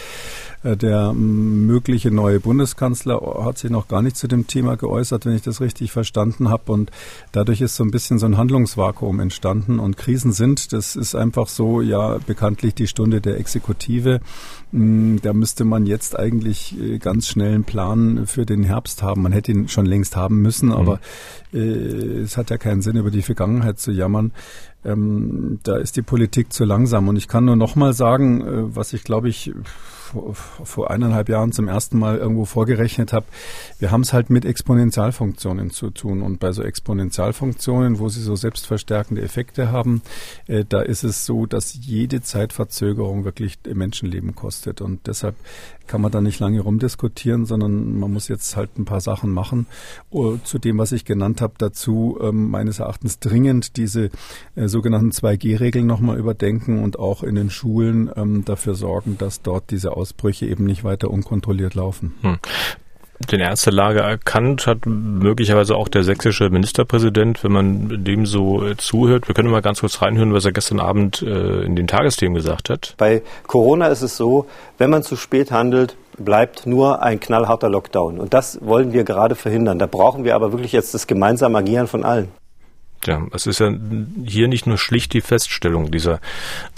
Äh, 0.63 0.77
der 0.77 1.13
mögliche 1.13 2.11
neue 2.11 2.41
Bundeskanzler 2.41 3.21
hat 3.45 3.59
sich 3.59 3.71
noch 3.71 3.89
gar 3.89 4.03
nicht 4.03 4.17
zu 4.17 4.27
dem 4.27 4.47
Thema 4.47 4.77
geäußert, 4.77 5.25
wenn 5.25 5.37
ich 5.37 5.43
das 5.43 5.61
richtig 5.61 5.93
verstanden 5.93 6.49
habe. 6.49 6.73
Und 6.73 6.91
dadurch 7.31 7.61
ist 7.61 7.77
so 7.77 7.85
ein 7.85 7.91
bisschen 7.91 8.19
so 8.19 8.27
ein 8.27 8.37
Handlungsvakuum 8.37 9.21
entstanden. 9.21 9.79
Und 9.79 9.97
Krisen 9.97 10.33
sind, 10.33 10.73
das 10.73 10.97
ist 10.97 11.15
einfach 11.15 11.49
so, 11.49 11.81
ja, 11.81 12.19
bekanntlich 12.27 12.75
die 12.75 12.89
Stunde 12.89 13.21
der 13.21 13.39
Exekutive. 13.39 14.21
Da 14.75 15.35
müsste 15.35 15.67
man 15.67 15.85
jetzt 15.85 16.19
eigentlich 16.19 16.81
äh, 16.81 16.99
ganz 16.99 17.29
schnell 17.29 17.55
einen 17.55 17.65
Plan 17.65 18.27
für 18.27 18.47
den 18.47 18.65
Herbst 18.65 19.03
haben. 19.03 19.21
Man 19.21 19.33
hätte 19.33 19.53
ihn 19.53 19.69
schon 19.69 19.85
längst 19.85 20.17
haben 20.17 20.41
müssen, 20.41 20.71
mhm. 20.71 20.75
aber 20.75 21.01
äh, 21.53 21.59
es 21.59 22.39
hat 22.39 22.49
ja 22.49 22.57
keinen 22.57 22.81
Sinn, 22.81 22.97
über 22.97 23.11
die 23.11 23.21
Vergangenheit 23.21 23.79
zu 23.79 23.91
jammern. 23.91 24.33
Ähm, 24.83 25.59
da 25.63 25.77
ist 25.77 25.97
die 25.97 26.03
Politik 26.03 26.55
zu 26.55 26.65
langsam. 26.65 27.09
Und 27.09 27.17
ich 27.17 27.29
kann 27.29 27.45
nur 27.45 27.57
noch 27.57 27.77
mal 27.77 27.93
sagen, 27.93 28.41
äh, 28.41 28.75
was 28.75 28.95
ich 28.95 29.05
glaube 29.05 29.29
ich 29.29 29.53
vor 30.65 30.91
eineinhalb 30.91 31.29
Jahren 31.29 31.53
zum 31.53 31.69
ersten 31.69 31.99
Mal 31.99 32.19
irgendwo 32.19 32.45
vorgerechnet 32.45 33.13
habe, 33.13 33.27
wir 33.79 33.91
haben 33.91 34.03
es 34.03 34.13
halt 34.13 34.31
mit 34.31 34.45
Exponentialfunktionen 34.45 35.71
zu 35.71 35.91
tun. 35.91 36.23
Und 36.23 36.41
bei 36.41 36.53
so 36.53 36.63
Exponentialfunktionen, 36.63 37.99
wo 37.99 38.09
sie 38.09 38.21
so 38.21 38.37
selbstverstärkende 38.37 39.23
Effekte 39.23 39.73
haben, 39.73 40.03
äh, 40.47 40.65
da 40.69 40.81
ist 40.83 41.05
es 41.05 41.27
so, 41.27 41.47
dass 41.47 41.75
jede 41.75 42.23
Zeitverzögerung 42.23 43.25
wirklich 43.25 43.59
Menschenleben 43.73 44.35
kostet. 44.35 44.81
Und 44.81 45.07
deshalb 45.07 45.37
kann 45.93 46.01
man 46.01 46.11
da 46.11 46.23
nicht 46.23 46.41
lange 46.41 46.63
rumdiskutieren, 46.63 47.45
sondern 47.45 47.99
man 47.99 48.11
muss 48.11 48.29
jetzt 48.29 48.57
halt 48.57 48.79
ein 48.79 48.87
paar 48.87 49.03
Sachen 49.03 49.31
machen. 49.31 49.67
Uh, 50.11 50.39
zu 50.39 50.59
dem, 50.59 50.79
was 50.79 50.91
ich 50.91 51.05
genannt 51.05 51.43
habe, 51.43 51.53
dazu 51.59 52.19
ähm, 52.19 52.49
meines 52.49 52.79
Erachtens 52.79 53.19
dringend 53.19 53.77
diese 53.77 54.09
äh, 54.57 54.69
sogenannten 54.69 55.11
2G-Regeln 55.11 55.87
nochmal 55.87 56.19
überdenken 56.19 56.83
und 56.83 56.99
auch 56.99 57.23
in 57.23 57.35
den 57.35 57.51
Schulen 57.51 58.11
ähm, 58.17 58.43
dafür 58.47 58.75
sorgen, 58.75 59.19
dass 59.19 59.43
dort 59.43 59.71
diese 59.71 59.95
Ausbrüche 59.95 60.47
eben 60.47 60.65
nicht 60.65 60.83
weiter 60.83 61.11
unkontrolliert 61.11 61.75
laufen. 61.75 62.15
Hm 62.23 62.39
den 63.31 63.41
Ernst 63.41 63.67
der 63.67 63.73
Lage 63.73 64.01
erkannt 64.01 64.67
hat, 64.67 64.87
möglicherweise 64.87 65.77
auch 65.77 65.89
der 65.89 66.03
sächsische 66.03 66.51
Ministerpräsident, 66.51 67.45
wenn 67.45 67.53
man 67.53 68.05
dem 68.05 68.27
so 68.27 68.65
äh, 68.65 68.77
zuhört. 68.77 69.29
Wir 69.29 69.35
können 69.35 69.51
mal 69.51 69.63
ganz 69.63 69.81
kurz 69.81 70.03
reinhören, 70.03 70.33
was 70.33 70.45
er 70.45 70.53
gestern 70.53 70.81
Abend 70.81 71.23
äh, 71.23 71.63
in 71.63 71.77
den 71.77 71.87
Tagesthemen 71.87 72.35
gesagt 72.35 72.71
hat. 72.71 72.95
Bei 72.99 73.23
Corona 73.47 73.87
ist 73.89 74.03
es 74.03 74.17
so, 74.17 74.47
wenn 74.79 74.91
man 74.91 75.03
zu 75.03 75.17
spät 75.17 75.53
handelt, 75.53 75.97
bleibt 76.19 76.67
nur 76.67 77.03
ein 77.03 77.21
knallharter 77.21 77.69
Lockdown. 77.69 78.19
Und 78.19 78.35
das 78.35 78.59
wollen 78.63 78.93
wir 78.93 79.05
gerade 79.05 79.35
verhindern. 79.35 79.79
Da 79.79 79.87
brauchen 79.87 80.25
wir 80.25 80.35
aber 80.35 80.53
wirklich 80.53 80.73
jetzt 80.73 80.95
das 80.95 81.07
gemeinsame 81.07 81.59
Agieren 81.59 81.87
von 81.87 82.05
allen. 82.05 82.29
Ja, 83.07 83.27
es 83.33 83.47
ist 83.47 83.59
ja 83.59 83.73
hier 84.25 84.49
nicht 84.49 84.67
nur 84.67 84.79
schlicht 84.79 85.13
die 85.13 85.21
Feststellung 85.21 85.91
dieser 85.91 86.21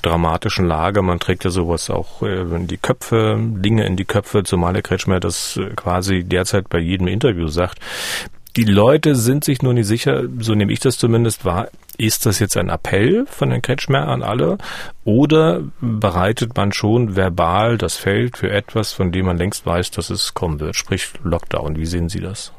dramatischen 0.03 0.67
Lage, 0.67 1.03
man 1.03 1.21
trägt 1.21 1.45
ja 1.45 1.51
sowas 1.51 1.91
auch 1.91 2.23
äh, 2.23 2.41
in 2.41 2.67
die 2.67 2.79
Köpfe, 2.79 3.37
Dinge 3.39 3.87
in 3.87 3.97
die 3.97 4.07
Köpfe, 4.07 4.43
zumal 4.43 4.73
der 4.73 4.83
Kretschmer 4.83 5.21
das 5.21 5.57
äh, 5.57 5.71
quasi 5.75 6.25
derzeit 6.25 6.69
bei 6.69 6.79
jedem 6.79 7.09
Interview 7.09 7.49
sagt. 7.49 7.79
Die 8.57 8.65
Leute 8.65 9.17
sind 9.17 9.45
sich 9.45 9.63
nur 9.63 9.75
nicht 9.75 9.87
sicher, 9.87 10.23
so 10.39 10.55
nehme 10.55 10.73
ich 10.73 10.79
das 10.79 10.97
zumindest 10.97 11.45
wahr, 11.45 11.69
ist 11.99 12.25
das 12.25 12.39
jetzt 12.39 12.57
ein 12.57 12.69
Appell 12.69 13.27
von 13.27 13.51
Herrn 13.51 13.63
Kretschmer 13.63 14.07
an 14.07 14.23
alle 14.23 14.59
oder 15.05 15.63
bereitet 15.81 16.57
man 16.57 16.73
schon 16.73 17.17
verbal 17.17 17.79
das 17.79 17.97
Feld 17.97 18.37
für 18.37 18.51
etwas, 18.51 18.93
von 18.93 19.13
dem 19.13 19.27
man 19.27 19.39
längst 19.39 19.67
weiß, 19.67 19.91
dass 19.91 20.11
es 20.11 20.35
kommen 20.35 20.61
wird, 20.61 20.77
sprich 20.77 21.11
Lockdown? 21.23 21.77
Wie 21.77 21.87
sehen 21.87 22.09
Sie 22.09 22.21
das? 22.21 22.53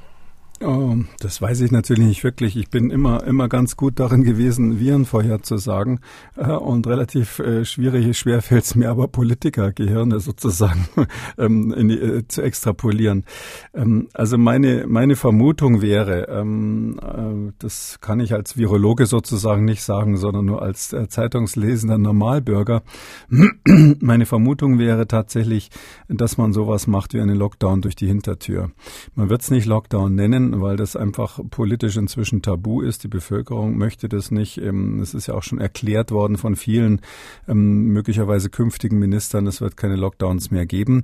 Oh, 0.62 0.96
das 1.20 1.42
weiß 1.42 1.60
ich 1.62 1.72
natürlich 1.72 2.06
nicht 2.06 2.24
wirklich. 2.24 2.56
Ich 2.56 2.70
bin 2.70 2.90
immer, 2.90 3.26
immer 3.26 3.50
ganz 3.50 3.76
gut 3.76 4.00
darin 4.00 4.24
gewesen, 4.24 4.80
Viren 4.80 5.04
vorherzusagen 5.04 6.00
äh, 6.38 6.50
und 6.50 6.88
relativ 6.88 7.40
äh, 7.40 7.66
schwierig, 7.66 8.18
schwer 8.18 8.42
fällt 8.42 8.64
es 8.64 8.74
mir 8.74 8.90
aber 8.90 9.10
Politikergehirne 9.10 10.22
sozusagen 10.22 10.88
ähm, 11.38 11.76
die, 11.90 12.00
äh, 12.00 12.28
zu 12.30 12.42
extrapolieren. 12.42 13.26
Ähm, 13.74 14.08
also 14.14 14.38
meine, 14.38 14.86
meine 14.88 15.18
Vermutung 15.18 15.82
wäre, 15.82 16.30
ähm, 16.30 17.02
äh, 17.04 17.52
das 17.60 17.98
kann 18.00 18.22
ich 18.22 18.34
als 18.34 18.56
Virologe 18.56 19.08
sozusagen 19.08 19.66
nicht 19.66 19.84
sagen, 19.84 20.16
sondern 20.16 20.46
nur 20.46 20.62
als 20.62 20.96
zeitungslesender 21.10 21.98
Normalbürger. 21.98 22.84
meine 24.00 24.26
Vermutung 24.26 24.80
wäre 24.80 25.06
tatsächlich, 25.06 25.70
dass 26.08 26.38
man 26.38 26.54
sowas 26.54 26.88
macht 26.88 27.14
wie 27.14 27.20
einen 27.20 27.36
Lockdown 27.36 27.82
durch 27.82 27.98
die 27.98 28.08
Hintertür. 28.08 28.72
Man 29.16 29.30
wird 29.30 29.42
es 29.42 29.52
nicht 29.52 29.66
Lockdown 29.66 30.16
nennen, 30.16 30.46
weil 30.62 30.78
das 30.78 30.96
einfach 30.96 31.40
politisch 31.50 31.98
inzwischen 31.98 32.42
tabu 32.42 32.82
ist. 32.82 33.04
Die 33.04 33.08
Bevölkerung 33.08 33.78
möchte 33.78 34.08
das 34.08 34.32
nicht. 34.32 34.58
Ähm, 34.58 35.00
es 35.00 35.14
ist 35.14 35.28
ja 35.28 35.34
auch 35.34 35.44
schon 35.44 35.60
erklärt 35.60 36.12
worden 36.12 36.38
von 36.38 36.56
vielen 36.56 37.02
ähm, 37.48 37.88
möglicherweise 37.88 38.50
künftigen 38.50 39.00
Ministern, 39.00 39.48
es 39.48 39.62
wird 39.62 39.78
keine 39.78 39.96
Lockdowns 39.96 40.52
mehr 40.52 40.66
geben. 40.66 41.04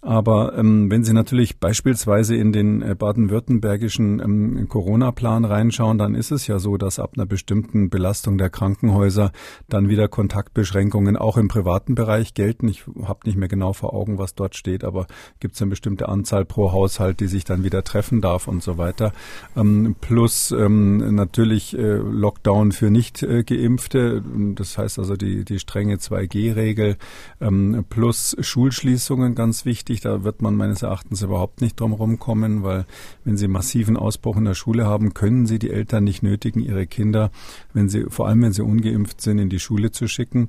Aber 0.00 0.56
ähm, 0.56 0.90
wenn 0.90 1.04
Sie 1.04 1.12
natürlich 1.12 1.58
beispielsweise 1.58 2.36
in 2.36 2.52
den 2.52 2.82
äh, 2.82 2.94
baden-württembergischen 2.94 4.68
Corona-Plan 4.68 5.44
reinschauen, 5.44 5.98
dann 5.98 6.14
ist 6.14 6.30
es 6.30 6.46
ja 6.46 6.58
so, 6.58 6.76
dass 6.76 6.98
ab 6.98 7.12
einer 7.16 7.26
bestimmten 7.26 7.90
Belastung 7.90 8.38
der 8.38 8.50
Krankenhäuser 8.50 9.32
dann 9.68 9.88
wieder 9.88 10.08
Kontaktbeschränkungen 10.08 11.16
auch 11.16 11.36
im 11.36 11.48
privaten 11.48 11.94
Bereich 11.94 12.34
gelten. 12.34 12.68
Ich 12.68 12.84
habe 13.02 13.20
nicht 13.24 13.36
mehr 13.36 13.48
genau 13.48 13.72
vor 13.72 13.94
Augen, 13.94 14.18
was 14.18 14.34
dort 14.34 14.56
steht, 14.56 14.84
aber 14.84 15.06
gibt 15.40 15.54
es 15.54 15.62
eine 15.62 15.70
bestimmte 15.70 16.08
Anzahl 16.08 16.44
pro 16.44 16.72
Haushalt, 16.72 17.20
die 17.20 17.26
sich 17.26 17.44
dann 17.44 17.64
wieder 17.64 17.84
treffen 17.84 18.20
darf 18.20 18.48
und 18.48 18.62
so 18.62 18.78
weiter 18.78 18.81
weiter. 18.82 19.12
Ähm, 19.56 19.96
plus 20.00 20.50
ähm, 20.50 21.14
natürlich 21.14 21.78
äh, 21.78 21.96
Lockdown 21.96 22.72
für 22.72 22.90
nicht 22.90 23.22
äh, 23.22 23.44
geimpfte, 23.44 24.22
das 24.54 24.76
heißt 24.76 24.98
also 24.98 25.16
die, 25.16 25.44
die 25.44 25.58
strenge 25.58 25.96
2G-Regel, 25.96 26.96
ähm, 27.40 27.84
plus 27.88 28.36
Schulschließungen 28.38 29.34
ganz 29.34 29.64
wichtig. 29.64 30.00
Da 30.00 30.24
wird 30.24 30.42
man 30.42 30.56
meines 30.56 30.82
Erachtens 30.82 31.22
überhaupt 31.22 31.60
nicht 31.60 31.80
drum 31.80 31.92
rumkommen, 31.92 32.62
weil 32.62 32.84
wenn 33.24 33.36
Sie 33.36 33.48
massiven 33.48 33.96
Ausbruch 33.96 34.36
in 34.36 34.44
der 34.44 34.54
Schule 34.54 34.84
haben, 34.84 35.14
können 35.14 35.46
Sie 35.46 35.58
die 35.58 35.70
Eltern 35.70 36.04
nicht 36.04 36.22
nötigen, 36.22 36.60
ihre 36.60 36.86
Kinder, 36.86 37.30
wenn 37.72 37.88
sie, 37.88 38.06
vor 38.08 38.28
allem 38.28 38.42
wenn 38.42 38.52
sie 38.52 38.62
ungeimpft 38.62 39.20
sind, 39.20 39.38
in 39.38 39.48
die 39.48 39.60
Schule 39.60 39.92
zu 39.92 40.08
schicken. 40.08 40.48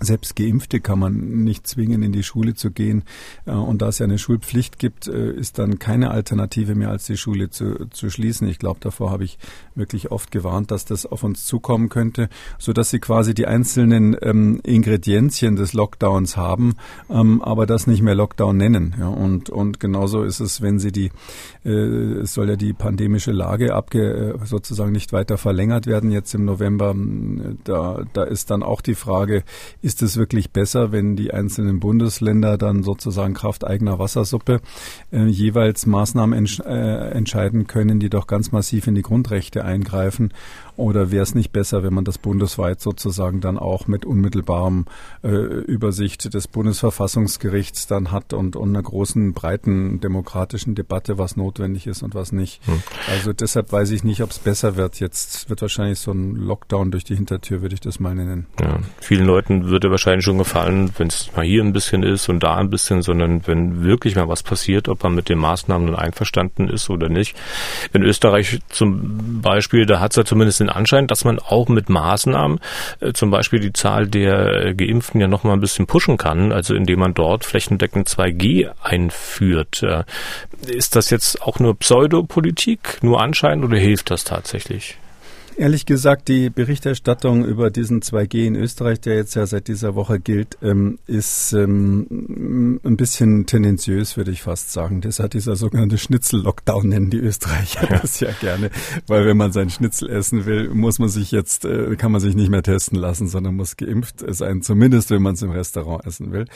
Selbst 0.00 0.34
Geimpfte 0.36 0.80
kann 0.80 0.98
man 0.98 1.44
nicht 1.44 1.66
zwingen, 1.66 2.02
in 2.02 2.12
die 2.12 2.22
Schule 2.22 2.54
zu 2.54 2.70
gehen. 2.70 3.04
Äh, 3.46 3.52
und 3.52 3.80
da 3.82 3.88
es 3.88 3.98
ja 3.98 4.04
eine 4.04 4.18
Schulpflicht 4.18 4.78
gibt, 4.78 5.06
äh, 5.06 5.32
ist 5.32 5.58
dann 5.58 5.78
keine 5.78 6.10
Alternative 6.10 6.74
mehr, 6.74 6.90
als 6.90 7.06
die 7.06 7.16
Schule 7.16 7.50
zu, 7.50 7.86
zu 7.90 8.10
schließen. 8.10 8.48
Ich 8.48 8.58
glaube, 8.58 8.80
davor 8.80 9.10
habe 9.10 9.24
ich 9.24 9.38
wirklich 9.74 10.10
oft 10.10 10.30
gewarnt, 10.30 10.70
dass 10.70 10.84
das 10.84 11.06
auf 11.06 11.22
uns 11.22 11.46
zukommen 11.46 11.88
könnte, 11.88 12.28
so 12.58 12.72
dass 12.72 12.90
sie 12.90 12.98
quasi 12.98 13.34
die 13.34 13.46
einzelnen 13.46 14.16
ähm, 14.20 14.60
Ingredienzien 14.64 15.56
des 15.56 15.72
Lockdowns 15.72 16.36
haben, 16.36 16.74
ähm, 17.08 17.40
aber 17.42 17.66
das 17.66 17.86
nicht 17.86 18.02
mehr 18.02 18.14
Lockdown 18.14 18.56
nennen. 18.56 18.94
Ja, 18.98 19.08
und, 19.08 19.50
und 19.50 19.80
genauso 19.80 20.22
ist 20.22 20.40
es, 20.40 20.60
wenn 20.60 20.78
sie 20.78 20.92
die, 20.92 21.10
äh, 21.64 21.70
es 21.70 22.34
soll 22.34 22.48
ja 22.48 22.56
die 22.56 22.72
pandemische 22.72 23.32
Lage 23.32 23.74
abge, 23.74 24.34
äh, 24.42 24.46
sozusagen 24.46 24.92
nicht 24.92 25.12
weiter 25.12 25.38
verlängert 25.38 25.86
werden 25.86 26.10
jetzt 26.10 26.34
im 26.34 26.44
November. 26.44 26.94
Da, 27.64 28.04
da 28.12 28.24
ist 28.24 28.50
dann 28.50 28.62
auch 28.62 28.80
die 28.80 28.94
Frage, 28.94 29.44
ist 29.84 30.02
es 30.02 30.16
wirklich 30.16 30.50
besser, 30.50 30.92
wenn 30.92 31.14
die 31.14 31.34
einzelnen 31.34 31.78
Bundesländer 31.78 32.56
dann 32.56 32.82
sozusagen 32.82 33.34
Kraft 33.34 33.66
eigener 33.66 33.98
Wassersuppe 33.98 34.62
äh, 35.12 35.26
jeweils 35.26 35.84
Maßnahmen 35.84 36.36
entsch 36.38 36.60
äh, 36.60 37.10
entscheiden 37.10 37.66
können, 37.66 38.00
die 38.00 38.08
doch 38.08 38.26
ganz 38.26 38.50
massiv 38.50 38.86
in 38.86 38.94
die 38.94 39.02
Grundrechte 39.02 39.62
eingreifen? 39.62 40.32
Oder 40.76 41.12
wäre 41.12 41.22
es 41.22 41.34
nicht 41.34 41.52
besser, 41.52 41.82
wenn 41.84 41.94
man 41.94 42.04
das 42.04 42.18
bundesweit 42.18 42.80
sozusagen 42.80 43.40
dann 43.40 43.58
auch 43.58 43.86
mit 43.86 44.04
unmittelbarem 44.04 44.86
äh, 45.22 45.28
Übersicht 45.28 46.34
des 46.34 46.48
Bundesverfassungsgerichts 46.48 47.86
dann 47.86 48.10
hat 48.10 48.32
und, 48.32 48.56
und 48.56 48.70
einer 48.70 48.82
großen, 48.82 49.34
breiten 49.34 50.00
demokratischen 50.00 50.74
Debatte, 50.74 51.16
was 51.16 51.36
notwendig 51.36 51.86
ist 51.86 52.02
und 52.02 52.14
was 52.14 52.32
nicht? 52.32 52.66
Hm. 52.66 52.82
Also 53.10 53.32
deshalb 53.32 53.70
weiß 53.70 53.90
ich 53.90 54.02
nicht, 54.02 54.22
ob 54.22 54.30
es 54.30 54.40
besser 54.40 54.76
wird. 54.76 54.98
Jetzt 54.98 55.48
wird 55.48 55.62
wahrscheinlich 55.62 56.00
so 56.00 56.10
ein 56.10 56.34
Lockdown 56.34 56.90
durch 56.90 57.04
die 57.04 57.14
Hintertür, 57.14 57.62
würde 57.62 57.74
ich 57.74 57.80
das 57.80 58.00
mal 58.00 58.14
nennen. 58.14 58.46
Ja, 58.60 58.78
vielen 59.00 59.26
Leuten 59.26 59.66
würde 59.66 59.90
wahrscheinlich 59.90 60.24
schon 60.24 60.38
gefallen, 60.38 60.90
wenn 60.98 61.06
es 61.06 61.30
mal 61.36 61.44
hier 61.44 61.62
ein 61.62 61.72
bisschen 61.72 62.02
ist 62.02 62.28
und 62.28 62.42
da 62.42 62.56
ein 62.56 62.70
bisschen, 62.70 63.02
sondern 63.02 63.46
wenn 63.46 63.84
wirklich 63.84 64.16
mal 64.16 64.28
was 64.28 64.42
passiert, 64.42 64.88
ob 64.88 65.04
man 65.04 65.14
mit 65.14 65.28
den 65.28 65.38
Maßnahmen 65.38 65.94
einverstanden 65.94 66.68
ist 66.68 66.90
oder 66.90 67.08
nicht. 67.08 67.36
In 67.92 68.02
Österreich 68.02 68.58
zum 68.68 69.40
Beispiel, 69.40 69.86
da 69.86 70.00
hat 70.00 70.12
es 70.12 70.16
ja 70.16 70.24
zumindest 70.24 70.63
den 70.64 70.70
Anschein, 70.70 71.06
dass 71.06 71.24
man 71.24 71.38
auch 71.38 71.68
mit 71.68 71.88
Maßnahmen 71.88 72.60
äh, 73.00 73.12
zum 73.12 73.30
Beispiel 73.30 73.60
die 73.60 73.72
Zahl 73.72 74.06
der 74.06 74.66
äh, 74.66 74.74
Geimpften 74.74 75.20
ja 75.20 75.28
noch 75.28 75.44
mal 75.44 75.52
ein 75.52 75.60
bisschen 75.60 75.86
pushen 75.86 76.16
kann, 76.16 76.52
also 76.52 76.74
indem 76.74 77.00
man 77.00 77.14
dort 77.14 77.44
flächendeckend 77.44 78.08
2G 78.08 78.70
einführt. 78.82 79.82
Äh, 79.82 80.04
ist 80.66 80.96
das 80.96 81.10
jetzt 81.10 81.42
auch 81.42 81.58
nur 81.58 81.78
Pseudopolitik, 81.78 82.98
nur 83.02 83.20
anscheinend 83.20 83.64
oder 83.64 83.78
hilft 83.78 84.10
das 84.10 84.24
tatsächlich? 84.24 84.96
Ehrlich 85.56 85.86
gesagt, 85.86 86.28
die 86.28 86.50
Berichterstattung 86.50 87.44
über 87.44 87.70
diesen 87.70 88.00
2G 88.02 88.46
in 88.46 88.56
Österreich, 88.56 89.00
der 89.00 89.14
jetzt 89.14 89.34
ja 89.36 89.46
seit 89.46 89.68
dieser 89.68 89.94
Woche 89.94 90.18
gilt, 90.18 90.58
ähm, 90.62 90.98
ist 91.06 91.52
ähm, 91.52 92.80
ein 92.82 92.96
bisschen 92.96 93.46
tendenziös, 93.46 94.16
würde 94.16 94.32
ich 94.32 94.42
fast 94.42 94.72
sagen. 94.72 95.00
Das 95.00 95.20
hat 95.20 95.34
dieser 95.34 95.54
sogenannte 95.54 95.96
Schnitzel-Lockdown, 95.96 96.88
nennen 96.88 97.10
die 97.10 97.18
Österreicher 97.18 97.88
ja. 97.88 98.00
das 98.00 98.18
ja 98.18 98.30
gerne. 98.40 98.70
Weil 99.06 99.26
wenn 99.26 99.36
man 99.36 99.52
sein 99.52 99.70
Schnitzel 99.70 100.10
essen 100.10 100.44
will, 100.44 100.70
muss 100.70 100.98
man 100.98 101.08
sich 101.08 101.30
jetzt, 101.30 101.64
äh, 101.64 101.94
kann 101.96 102.10
man 102.10 102.20
sich 102.20 102.34
nicht 102.34 102.50
mehr 102.50 102.62
testen 102.62 102.98
lassen, 102.98 103.28
sondern 103.28 103.54
muss 103.54 103.76
geimpft 103.76 104.24
sein, 104.26 104.62
zumindest 104.62 105.10
wenn 105.10 105.22
man 105.22 105.34
es 105.34 105.42
im 105.42 105.50
Restaurant 105.50 106.04
essen 106.04 106.32
will. 106.32 106.46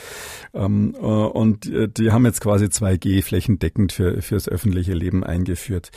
Ähm, 0.53 0.93
äh, 0.99 1.05
und 1.05 1.67
äh, 1.67 1.87
die 1.87 2.11
haben 2.11 2.25
jetzt 2.25 2.41
quasi 2.41 2.65
2G 2.65 3.23
flächendeckend 3.23 3.93
für, 3.93 4.21
fürs 4.21 4.49
öffentliche 4.49 4.93
Leben 4.93 5.23
eingeführt. 5.23 5.91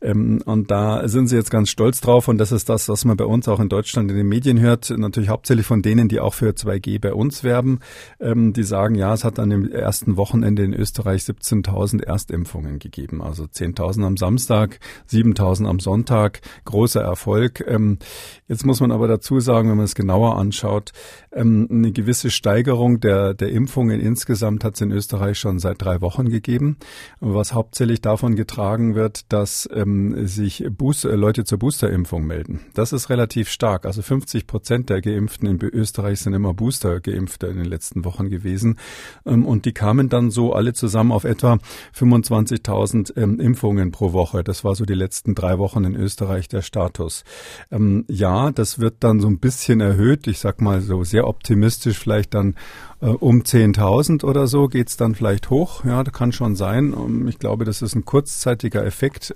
Ähm, 0.00 0.42
und 0.44 0.70
da 0.72 1.06
sind 1.08 1.28
sie 1.28 1.36
jetzt 1.36 1.50
ganz 1.50 1.70
stolz 1.70 2.00
drauf 2.00 2.26
und 2.26 2.38
das 2.38 2.47
das 2.48 2.62
ist 2.62 2.68
das, 2.70 2.88
was 2.88 3.04
man 3.04 3.18
bei 3.18 3.26
uns 3.26 3.46
auch 3.46 3.60
in 3.60 3.68
Deutschland 3.68 4.10
in 4.10 4.16
den 4.16 4.26
Medien 4.26 4.58
hört. 4.58 4.88
Natürlich 4.88 5.28
hauptsächlich 5.28 5.66
von 5.66 5.82
denen, 5.82 6.08
die 6.08 6.18
auch 6.18 6.32
für 6.32 6.50
2G 6.50 6.98
bei 6.98 7.12
uns 7.12 7.44
werben. 7.44 7.80
Ähm, 8.20 8.54
die 8.54 8.62
sagen, 8.62 8.94
ja, 8.94 9.12
es 9.12 9.22
hat 9.22 9.38
an 9.38 9.50
dem 9.50 9.70
ersten 9.70 10.16
Wochenende 10.16 10.64
in 10.64 10.72
Österreich 10.72 11.22
17.000 11.22 12.04
Erstimpfungen 12.04 12.78
gegeben. 12.78 13.22
Also 13.22 13.44
10.000 13.44 14.06
am 14.06 14.16
Samstag, 14.16 14.80
7.000 15.10 15.68
am 15.68 15.78
Sonntag. 15.78 16.40
Großer 16.64 17.02
Erfolg. 17.02 17.62
Ähm, 17.66 17.98
jetzt 18.46 18.64
muss 18.64 18.80
man 18.80 18.92
aber 18.92 19.08
dazu 19.08 19.40
sagen, 19.40 19.68
wenn 19.68 19.76
man 19.76 19.84
es 19.84 19.94
genauer 19.94 20.38
anschaut, 20.38 20.92
ähm, 21.32 21.68
eine 21.70 21.92
gewisse 21.92 22.30
Steigerung 22.30 23.00
der, 23.00 23.34
der 23.34 23.50
Impfungen 23.50 24.00
insgesamt 24.00 24.64
hat 24.64 24.76
es 24.76 24.80
in 24.80 24.90
Österreich 24.90 25.38
schon 25.38 25.58
seit 25.58 25.82
drei 25.82 26.00
Wochen 26.00 26.30
gegeben, 26.30 26.78
was 27.20 27.52
hauptsächlich 27.52 28.00
davon 28.00 28.36
getragen 28.36 28.94
wird, 28.94 29.30
dass 29.32 29.68
ähm, 29.70 30.26
sich 30.26 30.64
Booster, 30.70 31.14
Leute 31.14 31.44
zur 31.44 31.58
Boosterimpfung 31.58 32.26
melden 32.26 32.37
melden. 32.38 32.60
Das 32.74 32.92
ist 32.92 33.10
relativ 33.10 33.48
stark. 33.48 33.84
Also 33.84 34.02
50 34.02 34.46
Prozent 34.46 34.90
der 34.90 35.00
Geimpften 35.00 35.48
in 35.48 35.58
Österreich 35.60 36.20
sind 36.20 36.34
immer 36.34 36.54
Booster-Geimpfte 36.54 37.48
in 37.48 37.56
den 37.56 37.66
letzten 37.66 38.04
Wochen 38.04 38.28
gewesen. 38.28 38.78
Ähm, 39.26 39.44
und 39.44 39.64
die 39.64 39.72
kamen 39.72 40.08
dann 40.08 40.30
so 40.30 40.52
alle 40.52 40.72
zusammen 40.72 41.12
auf 41.12 41.24
etwa 41.24 41.58
25.000 41.96 43.16
ähm, 43.16 43.40
Impfungen 43.40 43.90
pro 43.90 44.12
Woche. 44.12 44.44
Das 44.44 44.64
war 44.64 44.74
so 44.74 44.84
die 44.84 44.94
letzten 44.94 45.34
drei 45.34 45.58
Wochen 45.58 45.84
in 45.84 45.96
Österreich 45.96 46.48
der 46.48 46.62
Status. 46.62 47.24
Ähm, 47.70 48.04
ja, 48.08 48.50
das 48.52 48.78
wird 48.78 48.96
dann 49.00 49.20
so 49.20 49.28
ein 49.28 49.38
bisschen 49.38 49.80
erhöht. 49.80 50.26
Ich 50.26 50.38
sag 50.38 50.60
mal 50.60 50.80
so 50.80 51.04
sehr 51.04 51.26
optimistisch 51.26 51.98
vielleicht 51.98 52.34
dann 52.34 52.54
um 53.00 53.42
10.000 53.42 54.24
oder 54.24 54.46
so 54.46 54.66
geht's 54.66 54.96
dann 54.96 55.14
vielleicht 55.14 55.50
hoch. 55.50 55.84
Ja, 55.84 56.02
das 56.02 56.12
kann 56.12 56.32
schon 56.32 56.56
sein. 56.56 56.94
Ich 57.28 57.38
glaube, 57.38 57.64
das 57.64 57.80
ist 57.82 57.94
ein 57.94 58.04
kurzzeitiger 58.04 58.84
Effekt. 58.84 59.34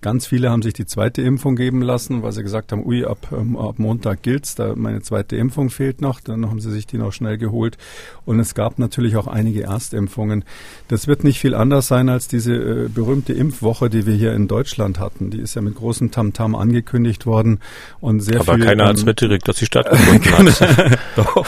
Ganz 0.00 0.26
viele 0.26 0.50
haben 0.50 0.62
sich 0.62 0.74
die 0.74 0.86
zweite 0.86 1.22
Impfung 1.22 1.56
geben 1.56 1.82
lassen, 1.82 2.22
weil 2.22 2.32
sie 2.32 2.42
gesagt 2.42 2.72
haben, 2.72 2.84
ui, 2.86 3.04
ab, 3.04 3.28
ähm, 3.32 3.56
ab 3.56 3.78
Montag 3.78 4.22
gilt's, 4.22 4.54
da 4.54 4.74
meine 4.76 5.02
zweite 5.02 5.36
Impfung 5.36 5.70
fehlt 5.70 6.00
noch, 6.00 6.20
dann 6.20 6.48
haben 6.48 6.60
sie 6.60 6.70
sich 6.70 6.86
die 6.86 6.98
noch 6.98 7.12
schnell 7.12 7.38
geholt. 7.38 7.78
Und 8.24 8.38
es 8.38 8.54
gab 8.54 8.78
natürlich 8.78 9.16
auch 9.16 9.26
einige 9.26 9.64
Erstimpfungen. 9.64 10.44
Das 10.88 11.06
wird 11.06 11.24
nicht 11.24 11.40
viel 11.40 11.54
anders 11.54 11.88
sein 11.88 12.08
als 12.08 12.28
diese 12.28 12.54
äh, 12.54 12.88
berühmte 12.88 13.32
Impfwoche, 13.32 13.90
die 13.90 14.06
wir 14.06 14.14
hier 14.14 14.34
in 14.34 14.46
Deutschland 14.48 15.00
hatten. 15.00 15.30
Die 15.30 15.40
ist 15.40 15.54
ja 15.54 15.62
mit 15.62 15.74
großem 15.74 16.10
Tamtam 16.10 16.54
-Tam 16.54 16.60
angekündigt 16.60 17.26
worden 17.26 17.58
und 18.00 18.20
sehr 18.20 18.40
Aber 18.40 18.54
viel, 18.54 18.64
keiner 18.64 18.84
ähm, 18.84 18.88
hat 18.90 18.96
es 18.96 19.04
mitgekriegt, 19.04 19.48
dass 19.48 19.56
sie 19.56 19.66
stattgefunden 19.66 20.32
hat. 20.38 20.98
doch, 21.16 21.46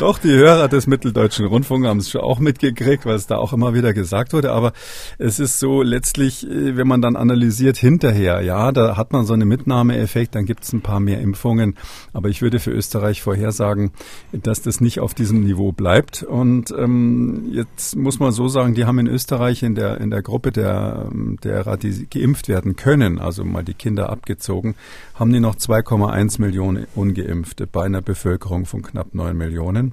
doch, 0.00 0.18
die 0.18 0.32
Hörer 0.32 0.68
des 0.68 0.81
Mitteldeutschen 0.86 1.46
Rundfunks 1.46 1.88
haben 1.88 1.98
es 1.98 2.10
schon 2.10 2.20
auch 2.20 2.38
mitgekriegt, 2.38 3.06
weil 3.06 3.16
es 3.16 3.26
da 3.26 3.36
auch 3.36 3.52
immer 3.52 3.74
wieder 3.74 3.92
gesagt 3.92 4.32
wurde. 4.32 4.52
Aber 4.52 4.72
es 5.18 5.40
ist 5.40 5.58
so 5.58 5.82
letztlich, 5.82 6.48
äh, 6.48 6.76
wenn 6.76 6.86
man 6.86 7.02
dann 7.02 7.16
analysiert 7.16 7.76
hinterher, 7.76 8.40
ja, 8.42 8.72
da 8.72 8.96
hat 8.96 9.12
man 9.12 9.26
so 9.26 9.34
eine 9.34 9.44
Mitnahmeeffekt 9.44 10.12
Effekt, 10.12 10.34
dann 10.34 10.44
gibt 10.44 10.64
es 10.64 10.72
ein 10.72 10.82
paar 10.82 11.00
mehr 11.00 11.20
Impfungen. 11.20 11.74
Aber 12.12 12.28
ich 12.28 12.42
würde 12.42 12.58
für 12.58 12.70
Österreich 12.70 13.22
vorhersagen, 13.22 13.92
dass 14.32 14.62
das 14.62 14.80
nicht 14.80 15.00
auf 15.00 15.14
diesem 15.14 15.40
Niveau 15.40 15.72
bleibt. 15.72 16.22
Und 16.22 16.70
ähm, 16.76 17.48
jetzt 17.52 17.96
muss 17.96 18.20
man 18.20 18.32
so 18.32 18.48
sagen, 18.48 18.74
die 18.74 18.84
haben 18.84 18.98
in 18.98 19.06
Österreich 19.06 19.62
in 19.62 19.74
der, 19.74 20.00
in 20.00 20.10
der 20.10 20.22
Gruppe 20.22 20.52
der, 20.52 21.08
derer, 21.42 21.76
die 21.76 22.06
geimpft 22.08 22.48
werden 22.48 22.76
können, 22.76 23.18
also 23.18 23.44
mal 23.44 23.64
die 23.64 23.74
Kinder 23.74 24.10
abgezogen, 24.10 24.74
haben 25.14 25.32
die 25.32 25.40
noch 25.40 25.56
2,1 25.56 26.40
Millionen 26.40 26.86
Ungeimpfte 26.94 27.66
bei 27.66 27.84
einer 27.84 28.02
Bevölkerung 28.02 28.66
von 28.66 28.82
knapp 28.82 29.14
9 29.14 29.36
Millionen. 29.36 29.92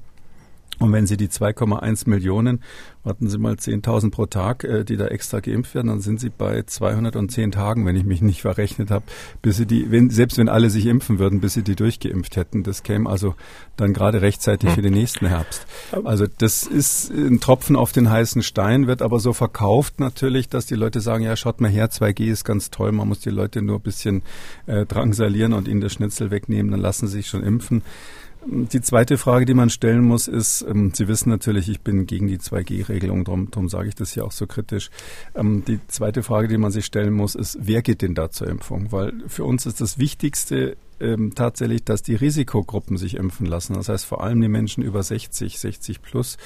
Und 0.79 0.93
wenn 0.93 1.05
Sie 1.05 1.17
die 1.17 1.27
2,1 1.27 2.09
Millionen, 2.09 2.61
warten 3.03 3.29
Sie 3.29 3.37
mal 3.37 3.55
10.000 3.55 4.11
pro 4.11 4.25
Tag, 4.25 4.63
äh, 4.63 4.85
die 4.85 4.95
da 4.95 5.07
extra 5.07 5.41
geimpft 5.41 5.75
werden, 5.75 5.87
dann 5.87 5.99
sind 5.99 6.19
Sie 6.19 6.29
bei 6.29 6.63
210 6.63 7.51
Tagen, 7.51 7.85
wenn 7.85 7.95
ich 7.95 8.05
mich 8.05 8.21
nicht 8.21 8.41
verrechnet 8.41 8.89
habe, 8.89 9.05
bis 9.41 9.57
Sie 9.57 9.65
die, 9.65 9.91
wenn, 9.91 10.09
selbst 10.09 10.37
wenn 10.37 10.47
alle 10.47 10.69
sich 10.69 10.85
impfen 10.85 11.19
würden, 11.19 11.41
bis 11.41 11.53
Sie 11.53 11.63
die 11.63 11.75
durchgeimpft 11.75 12.37
hätten. 12.37 12.63
Das 12.63 12.83
käme 12.83 13.09
also 13.09 13.35
dann 13.75 13.93
gerade 13.93 14.21
rechtzeitig 14.21 14.69
für 14.71 14.81
den 14.81 14.93
nächsten 14.93 15.27
Herbst. 15.27 15.65
Also 16.03 16.25
das 16.37 16.63
ist 16.63 17.11
ein 17.11 17.39
Tropfen 17.39 17.75
auf 17.75 17.91
den 17.91 18.09
heißen 18.09 18.41
Stein, 18.41 18.87
wird 18.87 19.01
aber 19.01 19.19
so 19.19 19.33
verkauft 19.33 19.99
natürlich, 19.99 20.47
dass 20.47 20.65
die 20.65 20.75
Leute 20.75 21.01
sagen, 21.01 21.23
ja, 21.23 21.35
schaut 21.35 21.59
mal 21.59 21.69
her, 21.69 21.89
2G 21.89 22.31
ist 22.31 22.45
ganz 22.45 22.71
toll, 22.71 22.91
man 22.91 23.07
muss 23.07 23.19
die 23.19 23.29
Leute 23.29 23.61
nur 23.61 23.77
ein 23.77 23.81
bisschen 23.81 24.21
äh, 24.65 24.85
drangsalieren 24.85 25.53
und 25.53 25.67
ihnen 25.67 25.81
das 25.81 25.93
Schnitzel 25.93 26.31
wegnehmen, 26.31 26.71
dann 26.71 26.81
lassen 26.81 27.07
sie 27.07 27.17
sich 27.17 27.27
schon 27.27 27.43
impfen. 27.43 27.83
Die 28.45 28.81
zweite 28.81 29.17
Frage, 29.17 29.45
die 29.45 29.53
man 29.53 29.69
stellen 29.69 30.03
muss, 30.03 30.27
ist, 30.27 30.61
ähm, 30.61 30.93
Sie 30.95 31.07
wissen 31.07 31.29
natürlich, 31.29 31.67
ich 31.67 31.81
bin 31.81 32.05
gegen 32.05 32.27
die 32.27 32.37
2G-Regelung, 32.37 33.25
darum, 33.25 33.51
darum 33.51 33.67
sage 33.67 33.89
ich 33.89 33.95
das 33.95 34.13
hier 34.13 34.25
auch 34.25 34.31
so 34.31 34.47
kritisch. 34.47 34.89
Ähm, 35.35 35.63
die 35.65 35.79
zweite 35.87 36.23
Frage, 36.23 36.47
die 36.47 36.57
man 36.57 36.71
sich 36.71 36.85
stellen 36.85 37.13
muss, 37.13 37.35
ist, 37.35 37.57
wer 37.61 37.81
geht 37.81 38.01
denn 38.01 38.15
da 38.15 38.31
zur 38.31 38.47
Impfung? 38.47 38.91
Weil 38.91 39.13
für 39.27 39.43
uns 39.43 39.65
ist 39.65 39.81
das 39.81 39.97
Wichtigste 39.97 40.77
ähm, 41.01 41.33
tatsächlich, 41.35 41.83
dass 41.83 42.01
die 42.01 42.15
Risikogruppen 42.15 42.97
sich 42.97 43.15
impfen 43.15 43.45
lassen. 43.45 43.73
Das 43.73 43.89
heißt 43.89 44.05
vor 44.05 44.23
allem 44.23 44.41
die 44.41 44.47
Menschen 44.47 44.83
über 44.83 45.03
60, 45.03 45.59
60 45.59 46.01
plus. 46.01 46.37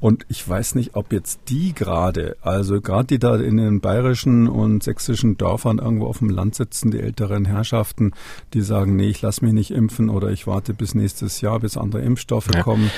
Und 0.00 0.26
ich 0.28 0.46
weiß 0.48 0.74
nicht, 0.74 0.96
ob 0.96 1.12
jetzt 1.12 1.42
die 1.48 1.74
gerade, 1.74 2.36
also 2.40 2.80
gerade 2.80 3.06
die 3.06 3.18
da 3.20 3.36
in 3.36 3.56
den 3.56 3.80
bayerischen 3.80 4.48
und 4.48 4.82
sächsischen 4.82 5.36
Dörfern 5.36 5.78
irgendwo 5.78 6.06
auf 6.06 6.18
dem 6.18 6.28
Land 6.28 6.56
sitzen, 6.56 6.90
die 6.90 6.98
älteren 6.98 7.44
Herrschaften, 7.44 8.10
die 8.52 8.62
sagen, 8.62 8.96
nee, 8.96 9.08
ich 9.08 9.22
lass 9.22 9.42
mich 9.42 9.52
nicht 9.52 9.70
impfen 9.70 10.10
oder 10.10 10.30
ich 10.30 10.48
warte 10.48 10.74
bis 10.74 10.96
nächstes 10.96 11.40
Jahr, 11.40 11.60
bis 11.60 11.76
andere 11.76 12.02
Impfstoffe 12.02 12.52
ja. 12.52 12.62
kommen. 12.62 12.90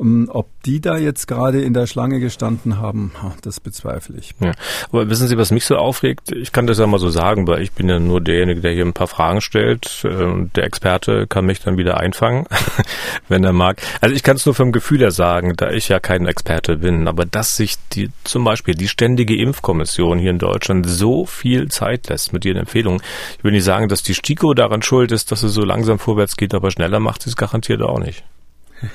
Ähm, 0.00 0.28
ob 0.32 0.48
die 0.64 0.80
da 0.80 0.96
jetzt 0.96 1.28
gerade 1.28 1.62
in 1.62 1.74
der 1.74 1.86
Schlange 1.86 2.18
gestanden 2.20 2.78
haben, 2.80 3.12
das 3.42 3.60
bezweifle 3.60 4.16
ich. 4.18 4.34
Ja. 4.40 4.52
Aber 4.90 5.08
wissen 5.10 5.28
Sie, 5.28 5.36
was 5.36 5.50
mich 5.50 5.66
so 5.66 5.76
aufregt? 5.76 6.32
Ich 6.32 6.52
kann 6.52 6.66
das 6.66 6.78
ja 6.78 6.86
mal 6.86 6.98
so 6.98 7.10
sagen, 7.10 7.46
weil 7.46 7.62
ich 7.62 7.72
bin 7.72 7.88
ja 7.88 7.98
nur 7.98 8.20
derjenige, 8.20 8.60
der 8.60 8.72
hier 8.72 8.84
ein 8.84 8.92
paar 8.92 9.06
Fragen 9.06 9.40
stellt. 9.40 10.04
Ähm, 10.04 10.50
der 10.56 10.64
Experte 10.64 11.26
kann 11.26 11.44
mich 11.44 11.60
dann 11.60 11.76
wieder 11.76 11.98
einfangen, 11.98 12.46
wenn 13.28 13.44
er 13.44 13.52
mag. 13.52 13.80
Also 14.00 14.14
ich 14.14 14.22
kann 14.22 14.36
es 14.36 14.46
nur 14.46 14.54
vom 14.54 14.72
Gefühl 14.72 15.00
her 15.00 15.10
sagen, 15.10 15.54
da 15.56 15.70
ich 15.70 15.88
ja 15.88 16.00
kein 16.00 16.26
Experte 16.26 16.76
bin, 16.78 17.06
aber 17.06 17.24
dass 17.24 17.56
sich 17.56 17.76
die 17.92 18.10
zum 18.24 18.44
Beispiel 18.44 18.74
die 18.74 18.88
ständige 18.88 19.36
Impfkommission 19.36 20.18
hier 20.18 20.30
in 20.30 20.38
Deutschland 20.38 20.88
so 20.88 21.26
viel 21.26 21.68
Zeit 21.68 22.08
lässt 22.08 22.32
mit 22.32 22.44
ihren 22.44 22.58
Empfehlungen. 22.58 23.02
Ich 23.38 23.44
will 23.44 23.52
nicht 23.52 23.64
sagen, 23.64 23.88
dass 23.88 24.02
die 24.02 24.14
STIKO 24.14 24.54
daran 24.54 24.82
schuld 24.82 25.12
ist, 25.12 25.30
dass 25.30 25.42
es 25.42 25.52
so 25.52 25.62
langsam 25.62 25.98
vorwärts 25.98 26.36
geht, 26.36 26.54
aber 26.54 26.70
schneller 26.70 27.00
macht 27.00 27.22
sie 27.22 27.30
es 27.30 27.36
garantiert 27.36 27.82
auch 27.82 27.98
nicht. 27.98 28.24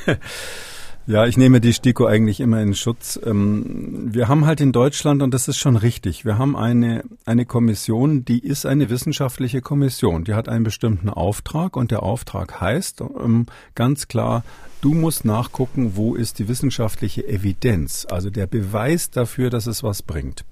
Ja, 1.10 1.26
ich 1.26 1.38
nehme 1.38 1.60
die 1.60 1.74
STIKO 1.74 2.06
eigentlich 2.06 2.40
immer 2.40 2.62
in 2.62 2.76
Schutz. 2.76 3.20
Ähm, 3.26 4.14
wir 4.14 4.28
haben 4.28 4.46
halt 4.46 4.62
in 4.62 4.72
Deutschland, 4.72 5.24
und 5.24 5.34
das 5.34 5.48
ist 5.48 5.58
schon 5.58 5.76
richtig, 5.76 6.24
wir 6.24 6.38
haben 6.38 6.56
eine, 6.56 7.04
eine 7.26 7.48
Kommission, 7.48 8.26
die 8.26 8.38
ist 8.38 8.68
eine 8.68 8.92
wissenschaftliche 8.92 9.60
Kommission. 9.60 10.24
Die 10.24 10.36
hat 10.36 10.48
einen 10.48 10.64
bestimmten 10.64 11.10
Auftrag 11.10 11.78
und 11.78 11.90
der 11.90 12.04
Auftrag 12.04 12.62
heißt 12.62 13.02
ähm, 13.02 13.48
ganz 13.74 14.08
klar, 14.08 14.44
du 14.82 14.94
musst 14.94 15.26
nachgucken, 15.26 15.94
wo 15.96 16.14
ist 16.14 16.38
die 16.38 16.48
wissenschaftliche 16.48 17.28
Evidenz, 17.28 18.06
also 18.08 18.30
der 18.30 18.46
Beweis 18.46 19.10
dafür, 19.10 19.50
dass 19.50 19.66
es 19.66 19.82
was 19.82 20.04
bringt. 20.04 20.46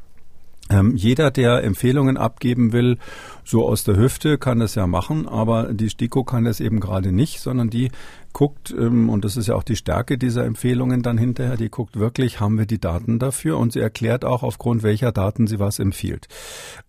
Ähm, 0.69 0.95
jeder, 0.95 1.31
der 1.31 1.63
Empfehlungen 1.63 2.17
abgeben 2.17 2.73
will, 2.73 2.97
so 3.43 3.67
aus 3.67 3.83
der 3.83 3.95
Hüfte, 3.95 4.37
kann 4.37 4.59
das 4.59 4.75
ja 4.75 4.87
machen, 4.87 5.27
aber 5.27 5.73
die 5.73 5.89
STIKO 5.89 6.23
kann 6.23 6.43
das 6.43 6.59
eben 6.59 6.79
gerade 6.79 7.11
nicht, 7.11 7.39
sondern 7.39 7.69
die 7.69 7.89
guckt, 8.33 8.75
ähm, 8.77 9.09
und 9.09 9.25
das 9.25 9.35
ist 9.35 9.47
ja 9.47 9.55
auch 9.55 9.63
die 9.63 9.75
Stärke 9.75 10.17
dieser 10.17 10.45
Empfehlungen 10.45 11.01
dann 11.01 11.17
hinterher, 11.17 11.57
die 11.57 11.69
guckt 11.69 11.97
wirklich, 11.97 12.39
haben 12.39 12.59
wir 12.59 12.67
die 12.67 12.79
Daten 12.79 13.17
dafür 13.17 13.57
und 13.57 13.73
sie 13.73 13.79
erklärt 13.79 14.25
auch, 14.25 14.43
aufgrund 14.43 14.83
welcher 14.83 15.11
Daten 15.11 15.47
sie 15.47 15.57
was 15.57 15.79
empfiehlt. 15.79 16.27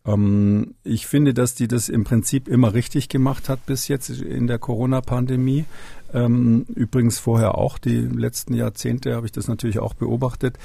Ähm, 0.05 0.75
ich 0.85 1.07
finde, 1.07 1.33
dass 1.33 1.55
die 1.55 1.67
das 1.67 1.88
im 1.88 2.05
Prinzip 2.05 2.49
immer 2.49 2.75
richtig 2.75 3.09
gemacht 3.09 3.49
hat 3.49 3.64
bis 3.64 3.88
jetzt 3.88 4.11
in 4.11 4.47
der 4.47 4.59
Corona-Pandemie. 4.59 5.64
Ähm, 6.12 6.64
übrigens 6.75 7.18
vorher 7.18 7.57
auch, 7.57 7.79
die 7.79 7.99
letzten 7.99 8.55
Jahrzehnte 8.55 9.14
habe 9.14 9.27
ich 9.27 9.33
das 9.33 9.49
natürlich 9.49 9.79
auch 9.79 9.94
beobachtet. 9.94 10.59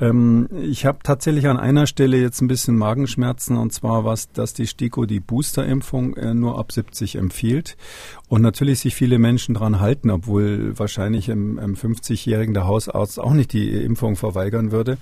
Ähm, 0.00 0.48
ich 0.62 0.86
habe 0.86 0.98
tatsächlich 1.02 1.48
an 1.48 1.58
einer 1.58 1.86
Stelle 1.86 2.16
jetzt 2.16 2.40
ein 2.40 2.48
bisschen 2.48 2.76
Magenschmerzen 2.76 3.56
und 3.56 3.72
zwar 3.72 4.04
was, 4.04 4.30
dass 4.32 4.54
die 4.54 4.66
STIKO 4.66 5.06
die 5.06 5.20
Boosterimpfung 5.20 6.16
äh, 6.16 6.34
nur 6.34 6.58
ab 6.58 6.72
70 6.72 7.16
empfiehlt 7.16 7.76
und 8.28 8.42
natürlich 8.42 8.80
sich 8.80 8.94
viele 8.94 9.18
Menschen 9.18 9.54
dran 9.54 9.80
halten, 9.80 10.10
obwohl 10.10 10.78
wahrscheinlich 10.78 11.28
im, 11.28 11.58
im 11.58 11.74
50-Jährigen 11.74 12.54
der 12.54 12.66
Hausarzt 12.66 13.20
auch 13.20 13.32
nicht 13.32 13.52
die 13.52 13.70
Impfung 13.70 14.16
verweigern 14.16 14.72
würde. 14.72 14.98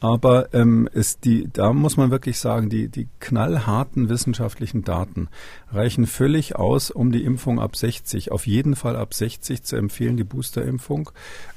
Aber 0.00 0.52
ähm, 0.52 0.86
ist 0.92 1.24
die, 1.24 1.48
da 1.50 1.72
muss 1.72 1.96
man 1.96 2.10
wirklich 2.10 2.38
sagen, 2.38 2.68
die, 2.68 2.88
die 2.88 3.08
knallharten 3.20 4.10
wissenschaftlichen 4.10 4.84
Daten 4.84 5.28
reichen 5.72 6.06
völlig 6.06 6.56
aus, 6.56 6.90
um 6.90 7.10
die 7.10 7.24
Impfung 7.24 7.58
ab 7.58 7.74
60, 7.74 8.30
auf 8.30 8.46
jeden 8.46 8.76
Fall 8.76 8.96
ab 8.96 9.14
60 9.14 9.62
zu 9.62 9.76
empfehlen, 9.76 10.18
die 10.18 10.24
Boosterimpfung. 10.24 11.10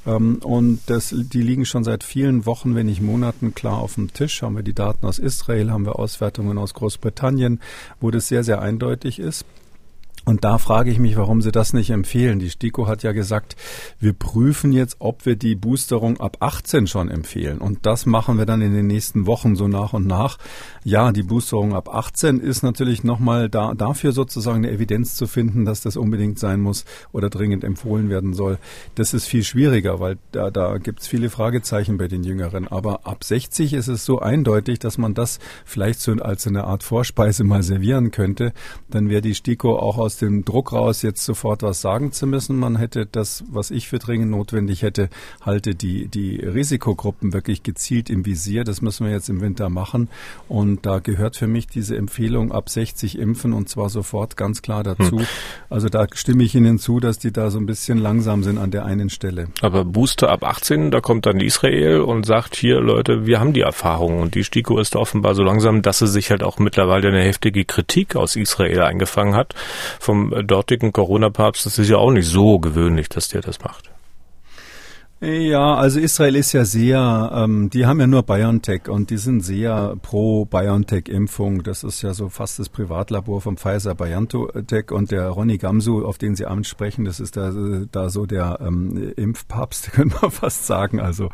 Ähm, 0.06 0.38
und 0.38 0.80
das, 0.86 1.14
die 1.14 1.42
liegen 1.42 1.66
schon 1.66 1.84
seit 1.84 2.06
vielen 2.06 2.46
Wochen, 2.46 2.74
wenn 2.74 2.86
nicht 2.86 3.02
Monaten 3.02 3.54
klar 3.54 3.80
auf 3.80 3.96
dem 3.96 4.14
Tisch. 4.14 4.42
Haben 4.42 4.56
wir 4.56 4.64
die 4.64 4.72
Daten 4.72 5.06
aus 5.06 5.20
Israel, 5.20 5.72
haben 5.72 5.86
wir 5.86 6.00
Auswertungen 6.00 6.58
aus 6.58 6.74
Großbritannien, 6.74 7.60
wo 8.00 8.12
das 8.12 8.30
sehr, 8.30 8.46
sehr 8.46 8.62
eindeutig 8.62 9.20
ist. 9.20 9.44
Und 10.28 10.44
da 10.44 10.58
frage 10.58 10.92
ich 10.92 11.00
mich, 11.00 11.16
warum 11.16 11.42
Sie 11.42 11.54
das 11.54 11.72
nicht 11.72 11.90
empfehlen. 11.90 12.40
Die 12.40 12.50
STIKO 12.50 12.86
hat 12.86 13.02
ja 13.02 13.14
gesagt, 13.14 13.56
wir 13.98 14.12
prüfen 14.12 14.74
jetzt, 14.74 14.98
ob 15.00 15.26
wir 15.26 15.38
die 15.38 15.56
Boosterung 15.56 16.20
ab 16.20 16.36
18 16.42 16.86
schon 16.86 17.10
empfehlen. 17.10 17.60
Und 17.60 17.86
das 17.86 18.06
machen 18.06 18.38
wir 18.38 18.46
dann 18.46 18.62
in 18.62 18.74
den 18.74 18.88
nächsten 18.88 19.26
Wochen 19.26 19.56
so 19.56 19.70
nach 19.70 19.94
und 19.94 20.06
nach. 20.06 20.38
Ja, 20.84 21.14
die 21.14 21.24
Boosterung 21.24 21.74
ab 21.74 21.88
18 21.88 22.42
ist 22.42 22.62
natürlich 22.62 23.06
nochmal 23.06 23.48
da, 23.48 23.74
dafür 23.74 24.12
sozusagen 24.12 24.66
eine 24.66 24.72
Evidenz 24.72 25.16
zu 25.16 25.28
finden, 25.28 25.64
dass 25.64 25.80
das 25.80 25.96
unbedingt 25.96 26.40
sein 26.40 26.60
muss 26.60 26.84
oder 27.14 27.30
dringend 27.30 27.64
empfohlen 27.64 28.10
werden 28.10 28.34
soll. 28.34 28.58
Das 28.96 29.14
ist 29.14 29.28
viel 29.28 29.46
schwieriger, 29.46 30.02
weil 30.02 30.18
da, 30.34 30.52
da 30.52 30.78
gibt 30.78 31.04
es 31.04 31.08
viele 31.08 31.30
Fragezeichen 31.30 31.98
bei 31.98 32.10
den 32.10 32.26
Jüngeren. 32.26 32.68
Aber 32.68 33.08
ab 33.08 33.24
60 33.24 33.72
ist 33.72 33.88
es 33.88 34.04
so 34.04 34.20
eindeutig, 34.20 34.80
dass 34.80 34.98
man 34.98 35.14
das 35.14 35.40
vielleicht 35.64 36.02
so 36.02 36.12
als 36.12 36.46
eine 36.48 36.66
Art 36.66 36.84
Vorspeise 36.84 37.46
mal 37.46 37.64
servieren 37.64 38.12
könnte. 38.12 38.52
Dann 38.90 39.08
wäre 39.08 39.22
die 39.22 39.34
STIKO 39.34 39.80
auch 39.80 39.98
aus 39.98 40.17
dem 40.18 40.46
Druck 40.46 40.74
raus, 40.74 41.02
jetzt 41.02 41.24
sofort 41.24 41.64
was 41.64 41.82
sagen 41.82 42.12
zu 42.12 42.28
müssen. 42.28 42.58
Man 42.58 42.76
hätte 42.76 43.06
das, 43.06 43.44
was 43.50 43.72
ich 43.72 43.88
für 43.88 44.00
dringend 44.00 44.32
notwendig 44.32 44.82
hätte, 44.82 45.10
halte 45.42 45.76
die, 45.76 46.08
die 46.08 46.38
Risikogruppen 46.38 47.34
wirklich 47.34 47.64
gezielt 47.64 48.10
im 48.10 48.26
Visier. 48.26 48.64
Das 48.64 48.82
müssen 48.82 49.06
wir 49.06 49.14
jetzt 49.14 49.30
im 49.30 49.42
Winter 49.42 49.70
machen. 49.70 50.10
Und 50.48 50.86
da 50.86 51.00
gehört 51.00 51.38
für 51.38 51.48
mich 51.48 51.68
diese 51.68 51.96
Empfehlung 51.96 52.52
ab 52.52 52.70
60 52.70 53.18
impfen 53.18 53.54
und 53.54 53.70
zwar 53.70 53.90
sofort 53.90 54.38
ganz 54.38 54.62
klar 54.62 54.84
dazu. 54.84 55.20
Hm. 55.20 55.26
Also 55.70 55.90
da 55.90 56.08
stimme 56.14 56.44
ich 56.44 56.56
Ihnen 56.56 56.80
zu, 56.80 57.00
dass 57.00 57.20
die 57.20 57.32
da 57.32 57.50
so 57.50 57.60
ein 57.60 57.66
bisschen 57.66 57.98
langsam 57.98 58.44
sind 58.44 58.58
an 58.58 58.72
der 58.72 58.86
einen 58.86 59.10
Stelle. 59.10 59.48
Aber 59.62 59.86
Booster 59.86 60.30
ab 60.30 60.44
18, 60.44 60.92
da 60.92 61.02
kommt 61.02 61.26
dann 61.26 61.40
Israel 61.40 62.02
und 62.02 62.26
sagt, 62.26 62.56
hier 62.56 62.80
Leute, 62.80 63.26
wir 63.26 63.40
haben 63.40 63.54
die 63.54 63.62
Erfahrung. 63.62 64.20
Und 64.20 64.36
die 64.36 64.44
STIKO 64.44 64.80
ist 64.80 64.96
offenbar 64.96 65.36
so 65.36 65.44
langsam, 65.44 65.82
dass 65.82 66.00
sie 66.00 66.08
sich 66.08 66.32
halt 66.32 66.44
auch 66.44 66.60
mittlerweile 66.60 67.10
eine 67.10 67.22
heftige 67.22 67.66
Kritik 67.66 68.16
aus 68.16 68.36
Israel 68.36 68.82
eingefangen 68.82 69.36
hat 69.36 69.56
vom 70.08 70.34
dortigen 70.48 70.94
Corona-Papst, 70.94 71.66
das 71.66 71.78
ist 71.78 71.90
ja 71.90 71.98
auch 71.98 72.12
nicht 72.12 72.28
so 72.28 72.60
gewöhnlich, 72.60 73.10
dass 73.10 73.28
der 73.28 73.42
das 73.42 73.60
macht. 73.60 73.92
Ja, 75.20 75.74
also 75.74 76.00
Israel 76.00 76.36
ist 76.36 76.54
ja 76.54 76.64
sehr, 76.64 77.32
ähm, 77.34 77.72
die 77.72 77.88
haben 77.88 78.00
ja 78.00 78.06
nur 78.06 78.22
BioNTech 78.22 78.88
und 78.88 79.10
die 79.10 79.18
sind 79.18 79.42
sehr 79.42 79.96
pro 80.04 80.46
BioNTech-Impfung. 80.46 81.64
Das 81.64 81.84
ist 81.84 82.04
ja 82.04 82.14
so 82.14 82.30
fast 82.30 82.60
das 82.60 82.70
Privatlabor 82.70 83.42
vom 83.42 83.58
Pfizer 83.58 83.96
BioNTech 83.96 84.92
und 84.92 85.10
der 85.10 85.30
Ronny 85.30 85.58
Gamsu, 85.58 86.06
auf 86.06 86.20
den 86.20 86.36
Sie 86.36 86.46
ansprechen, 86.46 87.04
das 87.04 87.20
ist 87.20 87.36
da, 87.36 87.52
da 87.92 88.10
so 88.12 88.28
der 88.28 88.60
ähm, 88.62 89.12
Impfpapst, 89.16 89.92
können 89.94 90.14
wir 90.22 90.30
fast 90.30 90.68
sagen. 90.68 91.00
Also 91.00 91.32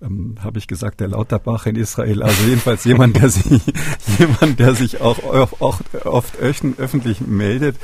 ähm, 0.00 0.36
habe 0.40 0.58
ich 0.58 0.68
gesagt, 0.68 1.00
der 1.00 1.08
Lauterbach 1.08 1.66
in 1.66 1.74
Israel. 1.74 2.22
Also 2.22 2.44
jedenfalls 2.46 2.84
jemand, 2.84 3.16
der 3.16 3.30
sich, 3.30 3.46
jemand, 4.20 4.60
der 4.60 4.76
sich 4.76 5.00
auch, 5.00 5.18
auch 5.24 5.80
oft 6.04 6.38
öffentlich 6.38 7.20
meldet 7.20 7.74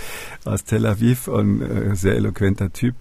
aus 0.44 0.62
Tel 0.62 0.86
Aviv 0.86 1.26
und 1.26 1.60
äh, 1.60 1.96
sehr 1.96 2.14
eloquenter 2.14 2.72
Typ 2.72 2.94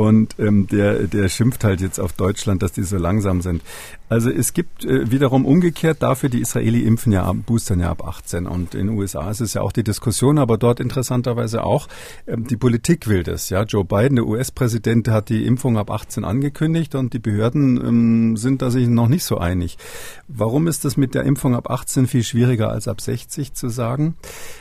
und 0.00 0.36
ähm, 0.38 0.66
der, 0.66 1.06
der 1.06 1.28
schimpft 1.28 1.62
halt 1.62 1.82
jetzt 1.82 1.89
auf 1.98 2.12
Deutschland, 2.12 2.62
dass 2.62 2.72
die 2.72 2.82
so 2.82 2.98
langsam 2.98 3.40
sind. 3.40 3.62
Also 4.10 4.28
es 4.28 4.54
gibt 4.54 4.84
äh, 4.84 5.08
wiederum 5.12 5.46
umgekehrt 5.46 6.02
dafür, 6.02 6.28
die 6.28 6.40
Israeli 6.40 6.82
impfen 6.82 7.12
ja, 7.12 7.32
boostern 7.32 7.78
ja 7.78 7.90
ab 7.90 8.04
18 8.04 8.44
und 8.48 8.74
in 8.74 8.88
den 8.88 8.98
USA 8.98 9.30
ist 9.30 9.40
es 9.40 9.54
ja 9.54 9.62
auch 9.62 9.70
die 9.70 9.84
Diskussion, 9.84 10.38
aber 10.38 10.58
dort 10.58 10.80
interessanterweise 10.80 11.62
auch, 11.62 11.86
ähm, 12.26 12.44
die 12.44 12.56
Politik 12.56 13.06
will 13.06 13.22
das. 13.22 13.50
Ja, 13.50 13.62
Joe 13.62 13.84
Biden, 13.84 14.16
der 14.16 14.26
US-Präsident, 14.26 15.06
hat 15.06 15.28
die 15.28 15.46
Impfung 15.46 15.78
ab 15.78 15.92
18 15.92 16.24
angekündigt 16.24 16.96
und 16.96 17.12
die 17.12 17.20
Behörden 17.20 17.76
ähm, 17.76 18.36
sind 18.36 18.62
da 18.62 18.70
sich 18.72 18.88
noch 18.88 19.06
nicht 19.06 19.22
so 19.22 19.38
einig. 19.38 19.78
Warum 20.26 20.66
ist 20.66 20.84
das 20.84 20.96
mit 20.96 21.14
der 21.14 21.22
Impfung 21.22 21.54
ab 21.54 21.70
18 21.70 22.08
viel 22.08 22.24
schwieriger 22.24 22.68
als 22.68 22.88
ab 22.88 23.00
60 23.00 23.52
zu 23.52 23.68
sagen? 23.68 24.16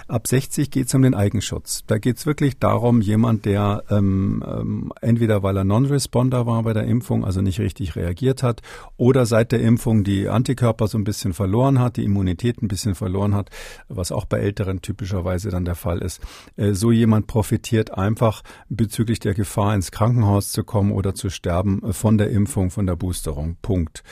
Ab 0.07 0.27
60 0.27 0.69
geht 0.69 0.89
es 0.89 0.93
um 0.93 1.01
den 1.01 1.15
Eigenschutz. 1.15 1.85
Da 1.87 1.97
geht 1.97 2.17
es 2.17 2.27
wirklich 2.27 2.59
darum, 2.59 3.01
jemand, 3.01 3.45
der 3.45 3.83
ähm, 3.89 4.43
ähm, 4.47 4.93
entweder 5.01 5.41
weil 5.41 5.57
er 5.57 5.63
Non-Responder 5.63 6.45
war 6.45 6.61
bei 6.61 6.73
der 6.73 6.83
Impfung, 6.83 7.25
also 7.25 7.41
nicht 7.41 7.59
richtig 7.59 7.95
reagiert 7.95 8.43
hat, 8.43 8.61
oder 8.95 9.25
seit 9.39 9.53
der 9.53 9.61
Impfung 9.61 10.03
die 10.03 10.27
Antikörper 10.27 10.89
so 10.89 10.97
ein 10.97 11.05
bisschen 11.05 11.31
verloren 11.31 11.79
hat, 11.79 11.95
die 11.95 12.03
Immunität 12.03 12.61
ein 12.61 12.67
bisschen 12.67 12.93
verloren 12.93 13.33
hat, 13.33 13.49
was 13.87 14.11
auch 14.11 14.25
bei 14.25 14.39
Älteren 14.39 14.81
typischerweise 14.81 15.49
dann 15.49 15.63
der 15.63 15.75
Fall 15.75 15.99
ist. 15.99 16.19
Äh, 16.57 16.73
so 16.73 16.91
jemand 16.91 17.27
profitiert 17.27 17.97
einfach 17.97 18.43
bezüglich 18.67 19.19
der 19.19 19.33
Gefahr, 19.33 19.73
ins 19.75 19.91
Krankenhaus 19.91 20.51
zu 20.51 20.65
kommen 20.65 20.91
oder 20.91 21.15
zu 21.15 21.29
sterben 21.29 21.81
äh, 21.83 21.93
von 21.93 22.17
der 22.17 22.31
Impfung, 22.31 22.69
von 22.69 22.85
der 22.85 22.97
Boosterung. 22.97 23.55
Punkt. 23.61 24.03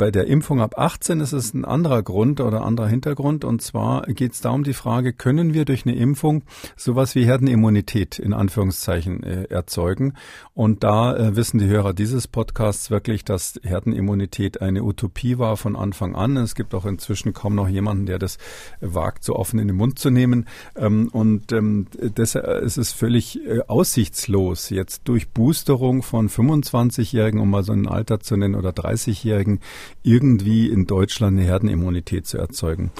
Bei 0.00 0.10
der 0.10 0.28
Impfung 0.28 0.62
ab 0.62 0.78
18 0.78 1.20
ist 1.20 1.34
es 1.34 1.52
ein 1.52 1.66
anderer 1.66 2.02
Grund 2.02 2.40
oder 2.40 2.62
anderer 2.62 2.88
Hintergrund. 2.88 3.44
Und 3.44 3.60
zwar 3.60 4.06
geht 4.06 4.32
es 4.32 4.40
da 4.40 4.48
um 4.48 4.64
die 4.64 4.72
Frage, 4.72 5.12
können 5.12 5.52
wir 5.52 5.66
durch 5.66 5.84
eine 5.84 5.94
Impfung 5.94 6.42
sowas 6.74 7.14
wie 7.14 7.26
Herdenimmunität 7.26 8.18
in 8.18 8.32
Anführungszeichen 8.32 9.22
äh, 9.22 9.42
erzeugen? 9.50 10.14
Und 10.54 10.84
da 10.84 11.14
äh, 11.14 11.36
wissen 11.36 11.58
die 11.58 11.66
Hörer 11.66 11.92
dieses 11.92 12.28
Podcasts 12.28 12.90
wirklich, 12.90 13.26
dass 13.26 13.60
Herdenimmunität 13.62 14.62
eine 14.62 14.84
Utopie 14.84 15.36
war 15.36 15.58
von 15.58 15.76
Anfang 15.76 16.14
an. 16.14 16.38
Es 16.38 16.54
gibt 16.54 16.74
auch 16.74 16.86
inzwischen 16.86 17.34
kaum 17.34 17.54
noch 17.54 17.68
jemanden, 17.68 18.06
der 18.06 18.18
das 18.18 18.38
wagt, 18.80 19.22
so 19.22 19.36
offen 19.36 19.58
in 19.58 19.68
den 19.68 19.76
Mund 19.76 19.98
zu 19.98 20.08
nehmen. 20.08 20.46
Ähm, 20.76 21.10
und 21.12 21.52
ähm, 21.52 21.88
deshalb 22.00 22.62
ist 22.62 22.78
es 22.78 22.92
völlig 22.92 23.38
äh, 23.46 23.60
aussichtslos, 23.66 24.70
jetzt 24.70 25.02
durch 25.08 25.28
Boosterung 25.28 26.02
von 26.02 26.30
25-Jährigen, 26.30 27.38
um 27.38 27.50
mal 27.50 27.64
so 27.64 27.74
ein 27.74 27.86
Alter 27.86 28.20
zu 28.20 28.38
nennen, 28.38 28.54
oder 28.54 28.70
30-Jährigen, 28.70 29.60
irgendwie 30.02 30.68
in 30.68 30.86
Deutschland 30.86 31.38
eine 31.38 31.46
Herdenimmunität 31.46 32.26
zu 32.26 32.38
erzeugen. 32.38 32.90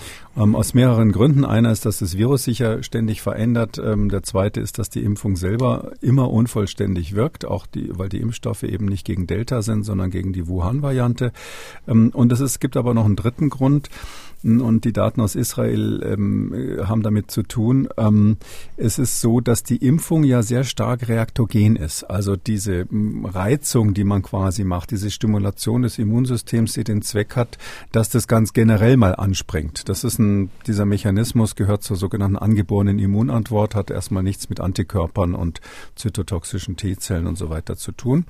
Ähm, 0.41 0.57
aus 0.57 0.73
mehreren 0.73 1.13
Gründen. 1.13 1.45
Einer 1.45 1.71
ist, 1.71 1.85
dass 1.85 1.99
das 1.99 2.17
Virus 2.17 2.45
sich 2.45 2.61
ja 2.61 2.83
ständig 2.83 3.21
verändert. 3.21 3.79
Ähm, 3.79 4.09
der 4.09 4.23
zweite 4.23 4.61
ist, 4.61 4.79
dass 4.79 4.89
die 4.89 5.03
Impfung 5.03 5.37
selber 5.37 5.93
immer 6.01 6.31
unvollständig 6.31 7.15
wirkt, 7.15 7.45
auch 7.45 7.67
die, 7.67 7.91
weil 7.99 8.09
die 8.09 8.21
Impfstoffe 8.21 8.63
eben 8.63 8.87
nicht 8.87 9.05
gegen 9.05 9.27
Delta 9.27 9.61
sind, 9.61 9.85
sondern 9.85 10.11
gegen 10.11 10.33
die 10.33 10.49
Wuhan-Variante. 10.49 11.33
Ähm, 11.87 12.11
und 12.15 12.33
es 12.33 12.59
gibt 12.59 12.77
aber 12.77 12.95
noch 12.95 13.05
einen 13.05 13.17
dritten 13.17 13.51
Grund 13.51 13.91
und 14.43 14.85
die 14.87 14.93
Daten 14.93 15.21
aus 15.21 15.35
Israel 15.35 16.03
ähm, 16.03 16.81
haben 16.85 17.03
damit 17.03 17.31
zu 17.31 17.43
tun. 17.43 17.89
Ähm, 17.99 18.39
es 18.77 18.99
ist 18.99 19.21
so, 19.21 19.41
dass 19.41 19.63
die 19.63 19.77
Impfung 19.77 20.25
ja 20.25 20.43
sehr 20.43 20.65
stark 20.65 21.09
reaktogen 21.09 21.77
ist. 21.77 22.05
Also 22.05 22.37
diese 22.37 22.87
Reizung, 23.25 23.93
die 23.93 24.05
man 24.05 24.23
quasi 24.23 24.65
macht, 24.65 24.93
diese 24.93 25.11
Stimulation 25.11 25.83
des 25.83 25.99
Immunsystems, 25.99 26.73
die 26.73 26.85
den 26.85 27.03
Zweck 27.03 27.37
hat, 27.37 27.59
dass 27.93 28.09
das 28.09 28.29
ganz 28.29 28.55
generell 28.55 28.97
mal 28.97 29.15
anspringt. 29.15 29.89
Das 29.91 30.05
ist 30.05 30.19
ein 30.19 30.30
dieser 30.67 30.85
Mechanismus 30.85 31.57
gehört 31.57 31.83
zur 31.83 31.97
sogenannten 31.97 32.37
angeborenen 32.37 32.99
Immunantwort, 32.99 33.75
hat 33.75 33.91
erstmal 33.91 34.23
nichts 34.23 34.49
mit 34.49 34.61
Antikörpern 34.61 35.35
und 35.35 35.61
zytotoxischen 35.97 36.77
T-Zellen 36.77 37.27
und 37.27 37.37
so 37.37 37.51
weiter 37.51 37.77
zu 37.77 37.93
tun. 37.93 38.25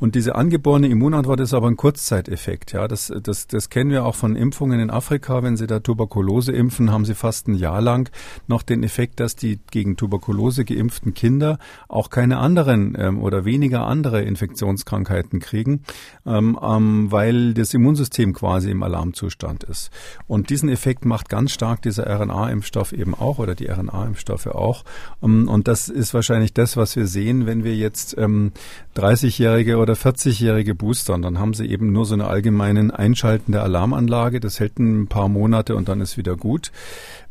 Und 0.00 0.16
diese 0.16 0.34
angeborene 0.34 0.88
Immunantwort 0.88 1.40
ist 1.40 1.54
aber 1.54 1.68
ein 1.68 1.76
Kurzzeiteffekt. 1.76 2.72
Ja, 2.72 2.88
das, 2.88 3.12
das, 3.22 3.46
das 3.46 3.70
kennen 3.70 3.90
wir 3.90 4.04
auch 4.04 4.16
von 4.16 4.34
Impfungen 4.34 4.80
in 4.80 4.90
Afrika. 4.90 5.42
Wenn 5.42 5.56
Sie 5.56 5.66
da 5.66 5.78
Tuberkulose 5.78 6.52
impfen, 6.52 6.90
haben 6.90 7.04
Sie 7.04 7.14
fast 7.14 7.46
ein 7.46 7.54
Jahr 7.54 7.80
lang 7.80 8.10
noch 8.48 8.62
den 8.62 8.82
Effekt, 8.82 9.20
dass 9.20 9.36
die 9.36 9.60
gegen 9.70 9.96
Tuberkulose 9.96 10.64
geimpften 10.64 11.14
Kinder 11.14 11.58
auch 11.88 12.10
keine 12.10 12.38
anderen 12.38 12.96
ähm, 12.98 13.22
oder 13.22 13.44
weniger 13.44 13.86
andere 13.86 14.22
Infektionskrankheiten 14.22 15.38
kriegen, 15.38 15.84
ähm, 16.26 16.58
ähm, 16.60 17.12
weil 17.12 17.54
das 17.54 17.72
Immunsystem 17.72 18.32
quasi 18.32 18.70
im 18.70 18.82
Alarmzustand 18.82 19.64
ist. 19.64 19.90
Und 20.26 20.50
diesen 20.50 20.68
Effekt 20.68 21.04
macht 21.04 21.28
ganz 21.28 21.52
stark 21.52 21.82
dieser 21.82 22.06
RNA-Impfstoff 22.08 22.92
eben 22.92 23.14
auch 23.14 23.38
oder 23.38 23.54
die 23.54 23.68
RNA-Impfstoffe 23.70 24.48
auch. 24.48 24.84
Ähm, 25.22 25.48
und 25.48 25.68
das 25.68 25.88
ist 25.88 26.14
wahrscheinlich 26.14 26.52
das, 26.52 26.76
was 26.76 26.96
wir 26.96 27.06
sehen, 27.06 27.46
wenn 27.46 27.62
wir 27.62 27.76
jetzt 27.76 28.16
ähm, 28.18 28.52
30-jährige 28.96 29.78
oder 29.78 29.93
40-jährige 29.94 30.74
boostern, 30.74 31.22
dann 31.22 31.38
haben 31.38 31.54
sie 31.54 31.66
eben 31.66 31.92
nur 31.92 32.06
so 32.06 32.14
eine 32.14 32.26
allgemeinen 32.26 32.90
einschaltende 32.90 33.62
Alarmanlage. 33.62 34.40
Das 34.40 34.60
hält 34.60 34.78
ein 34.78 35.06
paar 35.06 35.28
Monate 35.28 35.76
und 35.76 35.88
dann 35.88 36.00
ist 36.00 36.16
wieder 36.16 36.36
gut. 36.36 36.72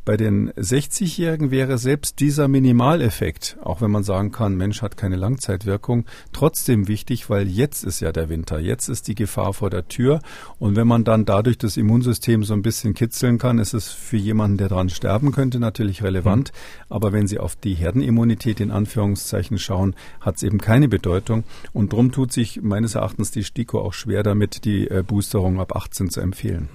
Bei 0.06 0.18
den 0.18 0.52
60-Jährigen 0.52 1.50
wäre 1.50 1.78
selbst 1.78 2.20
dieser 2.20 2.50
Minimaleffekt, 2.50 3.56
auch 3.64 3.80
wenn 3.80 3.90
man 3.90 4.04
sagen 4.04 4.34
kann, 4.34 4.58
Mensch 4.58 4.82
hat 4.82 4.98
keine 4.98 5.16
Langzeitwirkung, 5.16 6.04
trotzdem 6.34 6.90
wichtig, 6.90 7.30
weil 7.30 7.48
jetzt 7.48 7.86
ist 7.86 8.02
ja 8.02 8.12
der 8.12 8.28
Winter, 8.28 8.60
jetzt 8.60 8.90
ist 8.90 9.08
die 9.08 9.16
Gefahr 9.16 9.54
vor 9.54 9.70
der 9.70 9.88
Tür 9.88 10.20
und 10.60 10.76
wenn 10.76 10.88
man 10.88 11.06
dann 11.06 11.24
dadurch 11.24 11.58
das 11.58 11.78
Immunsystem 11.78 12.44
so 12.44 12.54
ein 12.54 12.64
bisschen 12.64 12.94
kitzeln 12.94 13.38
kann, 13.38 13.60
ist 13.60 13.74
es 13.74 13.94
für 13.94 14.18
jemanden, 14.18 14.58
der 14.58 14.68
dran 14.68 14.90
sterben 14.90 15.32
könnte, 15.32 15.60
natürlich 15.60 16.04
relevant. 16.04 16.52
Mhm. 16.52 16.86
Aber 16.90 17.14
wenn 17.14 17.28
Sie 17.28 17.40
auf 17.40 17.56
die 17.56 17.74
Herdenimmunität 17.74 18.60
in 18.60 18.72
Anführungszeichen 18.72 19.58
schauen, 19.58 19.96
hat 20.20 20.36
es 20.36 20.44
eben 20.44 20.60
keine 20.60 20.90
Bedeutung 20.90 21.46
und 21.72 21.94
drum 21.94 22.12
tut 22.12 22.34
sich 22.34 22.62
meines 22.62 22.96
Erachtens 22.96 23.32
die 23.32 23.46
STIKO 23.46 23.80
auch 23.80 23.94
schwer 23.94 24.24
damit, 24.24 24.66
die 24.66 24.90
äh, 24.90 25.02
Boosterung 25.02 25.62
ab 25.62 25.76
18 25.78 26.10
zu 26.10 26.20
empfehlen. 26.20 26.68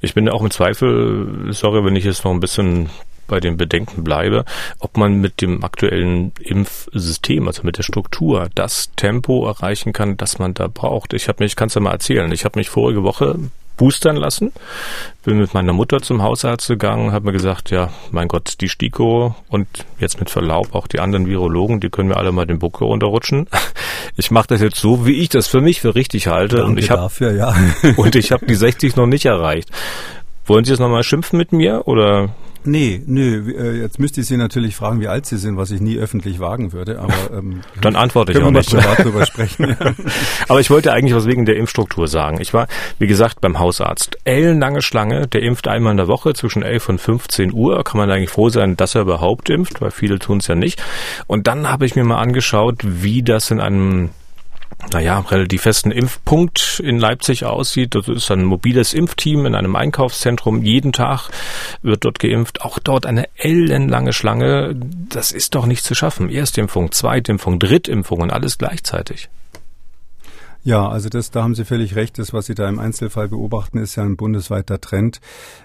Ich 0.00 0.12
bin 0.14 0.28
auch 0.28 0.42
im 0.42 0.50
Zweifel, 0.50 1.48
sorry, 1.52 1.84
wenn 1.84 1.96
ich 1.96 2.04
jetzt 2.04 2.24
noch 2.24 2.32
ein 2.32 2.40
bisschen 2.40 2.57
bei 3.28 3.40
den 3.40 3.56
Bedenken 3.56 4.02
bleibe, 4.02 4.44
ob 4.80 4.96
man 4.96 5.20
mit 5.20 5.40
dem 5.40 5.62
aktuellen 5.62 6.32
Impfsystem, 6.40 7.46
also 7.46 7.62
mit 7.62 7.76
der 7.76 7.82
Struktur, 7.84 8.48
das 8.54 8.90
Tempo 8.96 9.46
erreichen 9.46 9.92
kann, 9.92 10.16
das 10.16 10.38
man 10.38 10.54
da 10.54 10.66
braucht. 10.66 11.12
Ich 11.12 11.28
habe 11.28 11.44
mich, 11.44 11.54
kannst 11.54 11.76
du 11.76 11.80
mal 11.80 11.92
erzählen, 11.92 12.32
ich 12.32 12.44
habe 12.44 12.58
mich 12.58 12.70
vorige 12.70 13.04
Woche 13.04 13.38
boostern 13.76 14.16
lassen. 14.16 14.52
Bin 15.24 15.38
mit 15.38 15.54
meiner 15.54 15.72
Mutter 15.72 16.02
zum 16.02 16.22
Hausarzt 16.22 16.68
gegangen, 16.68 17.12
habe 17.12 17.26
mir 17.26 17.32
gesagt, 17.32 17.70
ja, 17.70 17.90
mein 18.10 18.28
Gott, 18.28 18.54
die 18.60 18.68
STIKO 18.68 19.36
und 19.48 19.68
jetzt 19.98 20.18
mit 20.18 20.30
Verlaub 20.30 20.74
auch 20.74 20.86
die 20.88 20.98
anderen 20.98 21.26
Virologen, 21.26 21.80
die 21.80 21.88
können 21.88 22.08
mir 22.08 22.16
alle 22.16 22.32
mal 22.32 22.46
den 22.46 22.58
Buckel 22.58 22.86
runterrutschen. 22.86 23.46
Ich 24.16 24.32
mache 24.32 24.48
das 24.48 24.60
jetzt 24.60 24.80
so, 24.80 25.06
wie 25.06 25.20
ich 25.20 25.28
das 25.28 25.46
für 25.46 25.60
mich 25.60 25.80
für 25.80 25.94
richtig 25.94 26.26
halte. 26.26 26.56
Danke 26.56 26.70
und 26.70 26.78
ich 26.78 26.90
habe 26.90 27.36
ja. 27.36 27.54
und 27.96 28.16
ich 28.16 28.32
habe 28.32 28.46
die 28.46 28.56
60 28.56 28.96
noch 28.96 29.06
nicht 29.06 29.26
erreicht. 29.26 29.70
Wollen 30.44 30.64
Sie 30.64 30.72
jetzt 30.72 30.80
nochmal 30.80 31.04
schimpfen 31.04 31.38
mit 31.38 31.52
mir 31.52 31.86
oder? 31.86 32.30
Nee, 32.68 33.02
nö, 33.06 33.50
äh, 33.50 33.80
jetzt 33.80 33.98
müsste 33.98 34.20
ich 34.20 34.26
Sie 34.26 34.36
natürlich 34.36 34.76
fragen, 34.76 35.00
wie 35.00 35.08
alt 35.08 35.24
Sie 35.24 35.38
sind, 35.38 35.56
was 35.56 35.70
ich 35.70 35.80
nie 35.80 35.96
öffentlich 35.96 36.38
wagen 36.38 36.72
würde, 36.72 36.98
aber 36.98 37.38
ähm, 37.38 37.60
dann 37.80 37.96
antworte 37.96 38.32
ich 38.32 38.42
auch 38.42 38.50
nicht. 38.50 38.70
privat 38.70 38.98
drüber 38.98 39.24
sprechen. 39.24 39.74
aber 40.48 40.60
ich 40.60 40.68
wollte 40.68 40.92
eigentlich 40.92 41.14
was 41.14 41.26
wegen 41.26 41.46
der 41.46 41.56
Impfstruktur 41.56 42.08
sagen. 42.08 42.40
Ich 42.40 42.52
war, 42.52 42.68
wie 42.98 43.06
gesagt, 43.06 43.40
beim 43.40 43.58
Hausarzt. 43.58 44.18
Ellenlange 44.24 44.82
Schlange, 44.82 45.26
der 45.26 45.42
impft 45.42 45.66
einmal 45.66 45.92
in 45.92 45.96
der 45.96 46.08
Woche 46.08 46.34
zwischen 46.34 46.62
11 46.62 46.88
und 46.90 47.00
15 47.00 47.52
Uhr. 47.54 47.82
Kann 47.84 47.98
man 47.98 48.10
eigentlich 48.10 48.30
froh 48.30 48.50
sein, 48.50 48.76
dass 48.76 48.94
er 48.94 49.02
überhaupt 49.02 49.48
impft, 49.48 49.80
weil 49.80 49.90
viele 49.90 50.18
tun 50.18 50.38
es 50.38 50.46
ja 50.46 50.54
nicht. 50.54 50.82
Und 51.26 51.46
dann 51.46 51.70
habe 51.70 51.86
ich 51.86 51.96
mir 51.96 52.04
mal 52.04 52.18
angeschaut, 52.18 52.80
wie 52.84 53.22
das 53.22 53.50
in 53.50 53.60
einem 53.60 54.10
naja, 54.92 55.18
relativ 55.18 55.62
festen 55.62 55.90
Impfpunkt 55.90 56.80
in 56.84 56.98
Leipzig 56.98 57.44
aussieht. 57.44 57.94
Das 57.94 58.08
ist 58.08 58.30
ein 58.30 58.44
mobiles 58.44 58.94
Impfteam 58.94 59.44
in 59.44 59.54
einem 59.54 59.76
Einkaufszentrum. 59.76 60.62
Jeden 60.62 60.92
Tag 60.92 61.30
wird 61.82 62.04
dort 62.04 62.18
geimpft. 62.18 62.62
Auch 62.62 62.78
dort 62.78 63.04
eine 63.04 63.28
ellenlange 63.36 64.12
Schlange. 64.12 64.74
Das 65.08 65.32
ist 65.32 65.54
doch 65.54 65.66
nicht 65.66 65.84
zu 65.84 65.94
schaffen. 65.94 66.30
Erstimpfung, 66.30 66.92
Zweitimpfung, 66.92 67.58
Drittimpfung 67.58 68.20
und 68.20 68.32
alles 68.32 68.56
gleichzeitig. 68.56 69.28
Ja, 70.64 70.88
also 70.88 71.08
das, 71.08 71.30
da 71.30 71.42
haben 71.42 71.54
Sie 71.54 71.64
völlig 71.64 71.94
recht. 71.94 72.18
Das, 72.18 72.32
was 72.32 72.46
Sie 72.46 72.54
da 72.54 72.68
im 72.68 72.78
Einzelfall 72.78 73.28
beobachten, 73.28 73.78
ist 73.78 73.96
ja 73.96 74.02
ein 74.02 74.16
bundesweiter 74.16 74.80
Trend. 74.80 75.20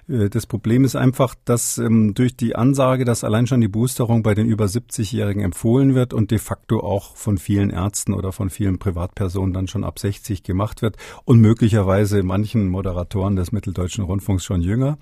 Äh, 0.08 0.30
das 0.30 0.46
Problem 0.46 0.84
ist 0.84 0.96
einfach, 0.96 1.36
dass 1.46 1.78
ähm, 1.78 2.14
durch 2.14 2.38
die 2.38 2.56
Ansage, 2.56 3.04
dass 3.04 3.24
allein 3.24 3.48
schon 3.48 3.60
die 3.60 3.68
Boosterung 3.68 4.24
bei 4.24 4.36
den 4.36 4.46
über 4.46 4.66
70-Jährigen 4.66 5.42
empfohlen 5.42 5.96
wird 5.96 6.14
und 6.14 6.32
de 6.32 6.38
facto 6.38 6.80
auch 6.80 7.16
von 7.16 7.38
vielen 7.38 7.72
Ärzten 7.72 8.14
oder 8.14 8.32
von 8.32 8.50
vielen 8.50 8.78
Privatpersonen 8.78 9.54
dann 9.54 9.68
schon 9.68 9.84
ab 9.84 9.98
60 9.98 10.44
gemacht 10.44 10.82
wird 10.82 10.96
und 11.26 11.40
möglicherweise 11.40 12.22
manchen 12.22 12.70
Moderatoren 12.70 13.36
des 13.36 13.52
Mitteldeutschen 13.52 14.04
Rundfunks 14.04 14.46
schon 14.46 14.62
jünger, 14.62 14.98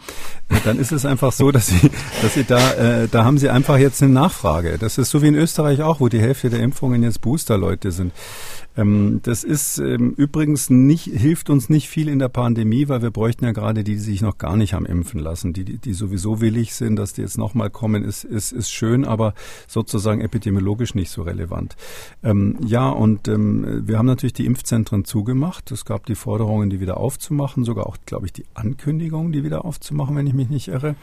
äh, 0.50 0.56
dann 0.64 0.80
ist 0.80 0.94
es 0.94 1.06
einfach 1.06 1.34
so, 1.34 1.52
dass 1.52 1.68
Sie, 1.68 1.92
dass 2.22 2.34
Sie 2.34 2.46
da, 2.46 2.72
äh, 2.74 3.08
da 3.10 3.26
haben 3.26 3.38
Sie 3.38 3.50
einfach 3.50 3.78
jetzt 3.78 4.02
eine 4.02 4.14
Nachfrage. 4.14 4.78
Das 4.80 4.98
ist 4.98 5.10
so 5.10 5.22
wie 5.22 5.28
in 5.28 5.36
Österreich 5.36 5.82
auch, 5.82 6.00
wo 6.00 6.08
die 6.08 6.22
Hälfte 6.22 6.50
der 6.50 6.62
Impfungen 6.62 7.04
jetzt 7.04 7.22
Boosterleute 7.22 7.92
sind. 7.92 8.14
Ähm, 8.78 9.20
das 9.24 9.44
ist 9.44 9.80
ähm, 9.80 10.14
übrigens 10.18 10.70
nicht, 10.70 11.06
hilft 11.06 11.50
uns 11.50 11.70
nicht 11.70 11.90
viel 11.90 12.08
in 12.08 12.20
der 12.20 12.30
Pandemie, 12.30 12.88
weil 12.88 13.02
wir 13.02 13.12
bräuchten 13.12 13.46
ja 13.46 13.52
gerade 13.52 13.84
die, 13.84 13.94
die 13.94 14.00
sich 14.00 14.22
noch 14.22 14.38
gar 14.38 14.56
nicht 14.56 14.74
haben 14.74 14.86
impfen 14.86 15.20
lassen. 15.20 15.54
Die, 15.54 15.64
die, 15.78 15.94
sowieso 15.94 16.42
willig 16.42 16.74
sind, 16.74 16.96
dass 16.96 17.14
die 17.14 17.22
jetzt 17.22 17.38
nochmal 17.38 17.70
kommen, 17.70 18.04
ist, 18.04 18.24
ist, 18.24 18.52
ist 18.52 18.72
schön, 18.72 19.06
aber 19.06 19.34
sozusagen 19.68 20.22
epidemiologisch 20.22 20.96
nicht 20.96 21.12
so 21.12 21.24
relevant. 21.24 21.76
Ähm, 22.24 22.58
ja, 22.66 22.90
und 22.90 23.28
wir 23.28 23.98
haben 23.98 24.06
natürlich 24.06 24.34
die 24.34 24.46
Impfzentren 24.46 25.06
zugemacht. 25.06 25.72
Es 25.72 25.86
gab 25.86 26.06
die 26.06 26.16
Forderungen, 26.16 26.70
die 26.70 26.80
wieder 26.80 26.98
aufzumachen, 26.98 27.64
sogar 27.64 27.88
auch, 27.88 27.98
glaube 28.06 28.26
ich, 28.26 28.34
die 28.34 28.46
Ankündigung, 28.54 29.32
die 29.32 29.44
wieder 29.44 29.66
aufzumachen, 29.66 30.16
wenn 30.16 30.28
ich 30.28 30.34
mich 30.34 30.50
nicht 30.50 30.68
irre. 30.70 30.96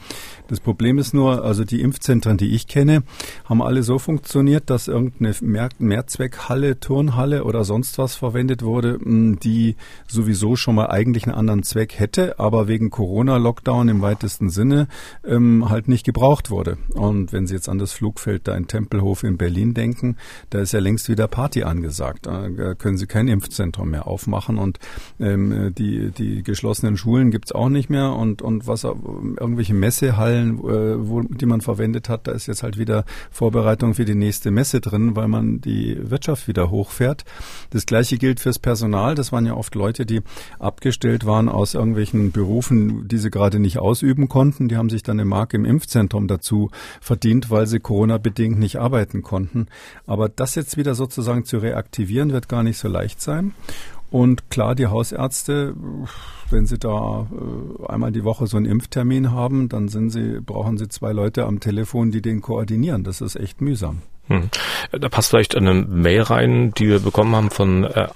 Das 0.49 0.61
Problem 0.61 0.99
ist 0.99 1.15
nur, 1.15 1.45
also 1.45 1.65
die 1.65 1.81
Impfzentren, 1.81 2.37
die 2.37 2.55
ich 2.55 2.67
kenne, 2.67 3.03
haben 3.45 3.63
alle 3.63 3.83
so 3.83 3.99
funktioniert, 3.99 4.71
dass 4.71 4.89
irgendeine 4.89 5.35
Mehr 5.41 5.69
Mehrzweckhalle, 5.79 6.81
Turnhalle 6.81 7.45
oder 7.45 7.58
oder 7.59 7.65
sonst 7.65 7.99
was 7.99 8.15
verwendet 8.15 8.63
wurde, 8.63 9.01
die 9.05 9.75
sowieso 10.07 10.55
schon 10.55 10.77
mal 10.77 10.91
eigentlich 10.91 11.25
einen 11.25 11.35
anderen 11.35 11.65
Zweck 11.65 11.99
hätte, 11.99 12.39
aber 12.39 12.69
wegen 12.69 12.89
Corona-Lockdown 12.89 13.89
im 13.89 14.01
weitesten 14.01 14.49
Sinne 14.49 14.87
ähm, 15.27 15.69
halt 15.69 15.89
nicht 15.89 16.07
gebraucht 16.07 16.53
wurde. 16.53 16.79
Und 16.95 17.33
wenn 17.33 17.49
Sie 17.49 17.55
jetzt 17.55 17.69
an 17.69 17.81
das 17.81 17.93
Flugfeld 17.93 18.47
da 18.47 18.57
in 18.57 18.69
Tempelhof 18.69 19.25
in 19.25 19.39
Berlin 19.39 19.75
denken, 19.75 20.19
da 20.51 20.61
ist 20.61 20.73
ja 20.73 20.79
längst 20.79 21.09
wieder 21.09 21.27
Party 21.27 21.65
angesagt. 21.65 22.27
Da 22.27 22.49
können 22.75 22.97
Sie 22.97 23.09
kein 23.09 23.27
Impfzentrum 23.27 23.91
mehr 23.91 24.07
aufmachen 24.07 24.57
und 24.57 24.79
ähm, 25.19 25.75
die, 25.77 26.13
die 26.13 26.45
geschlossenen 26.45 26.97
Schulen 26.97 27.33
gibt's 27.33 27.51
auch 27.51 27.71
nicht 27.71 27.91
mehr 27.91 28.13
und, 28.13 28.41
und 28.41 28.69
was 28.69 28.85
irgendwelche 28.85 29.75
Messehallen, 29.75 30.59
äh, 30.61 31.09
wo, 31.09 31.23
die 31.23 31.47
man 31.47 31.61
verwendet 31.61 32.09
hat, 32.09 32.29
da 32.29 32.33
ist 32.33 32.47
jetzt 32.47 32.63
halt 32.63 32.79
wieder 32.79 33.05
Vorbereitung 33.33 33.95
für 33.95 34.05
die 34.05 34.15
nächste 34.15 34.53
Messe 34.53 34.81
drin, 34.81 35.17
weil 35.17 35.27
man 35.27 35.61
die 35.61 35.99
Wirtschaft 36.09 36.47
wieder 36.47 36.71
hochfährt. 36.71 37.25
Das 37.71 37.87
gleiche 37.87 38.19
gilt 38.19 38.41
fürs 38.41 38.59
Personal. 38.59 39.15
Das 39.15 39.33
waren 39.33 39.47
ja 39.47 39.55
oft 39.55 39.75
Leute, 39.75 40.07
die 40.07 40.23
abgestellt 40.59 41.27
waren 41.27 41.49
aus 41.49 41.75
irgendwelchen 41.75 42.33
Berufen, 42.33 43.09
die 43.09 43.19
sie 43.19 43.31
gerade 43.31 43.59
nicht 43.59 43.79
ausüben 43.79 44.29
konnten. 44.29 44.69
Die 44.69 44.77
haben 44.77 44.91
sich 44.91 45.03
dann 45.03 45.19
eine 45.19 45.29
Mark 45.29 45.55
im 45.55 45.65
Impfzentrum 45.65 46.29
dazu 46.29 46.71
verdient, 47.01 47.51
weil 47.51 47.67
sie 47.67 47.81
Corona-bedingt 47.81 48.59
nicht 48.59 48.77
arbeiten 48.77 49.23
konnten. 49.23 49.67
Aber 50.07 50.29
das 50.29 50.55
jetzt 50.55 50.77
wieder 50.77 50.95
sozusagen 50.95 51.45
zu 51.45 51.59
reaktivieren, 51.59 52.33
wird 52.33 52.49
gar 52.49 52.63
nicht 52.63 52.79
so 52.79 52.89
leicht 52.89 53.21
sein. 53.21 53.53
Und 54.11 54.51
klar, 54.51 54.75
die 54.75 54.87
Hausärzte, 54.87 55.75
wenn 56.51 56.67
sie 56.67 56.79
da 56.79 57.27
äh, 57.31 57.87
einmal 57.87 58.11
die 58.11 58.25
Woche 58.25 58.47
so 58.47 58.57
einen 58.57 58.67
Impftermin 58.67 59.33
haben, 59.33 59.69
dann 59.69 59.89
sind 59.89 60.11
sie, 60.11 60.41
brauchen 60.41 60.79
sie 60.79 60.89
zwei 60.89 61.13
Leute 61.13 61.45
am 61.45 61.61
Telefon, 61.61 62.11
die 62.11 62.23
den 62.23 62.41
koordinieren. 62.41 63.05
Das 63.05 63.21
ist 63.21 63.37
echt 63.37 63.61
mühsam. 63.61 64.03
Hm. 64.29 64.51
Da 64.93 65.09
passt 65.09 65.31
vielleicht 65.31 65.57
eine 65.57 65.75
Mail 65.75 66.23
rein, 66.23 66.73
die 66.77 66.89
wir 66.89 67.01
bekommen 67.01 67.35
haben 67.35 67.51
von 67.51 67.85
äh. 67.85 68.09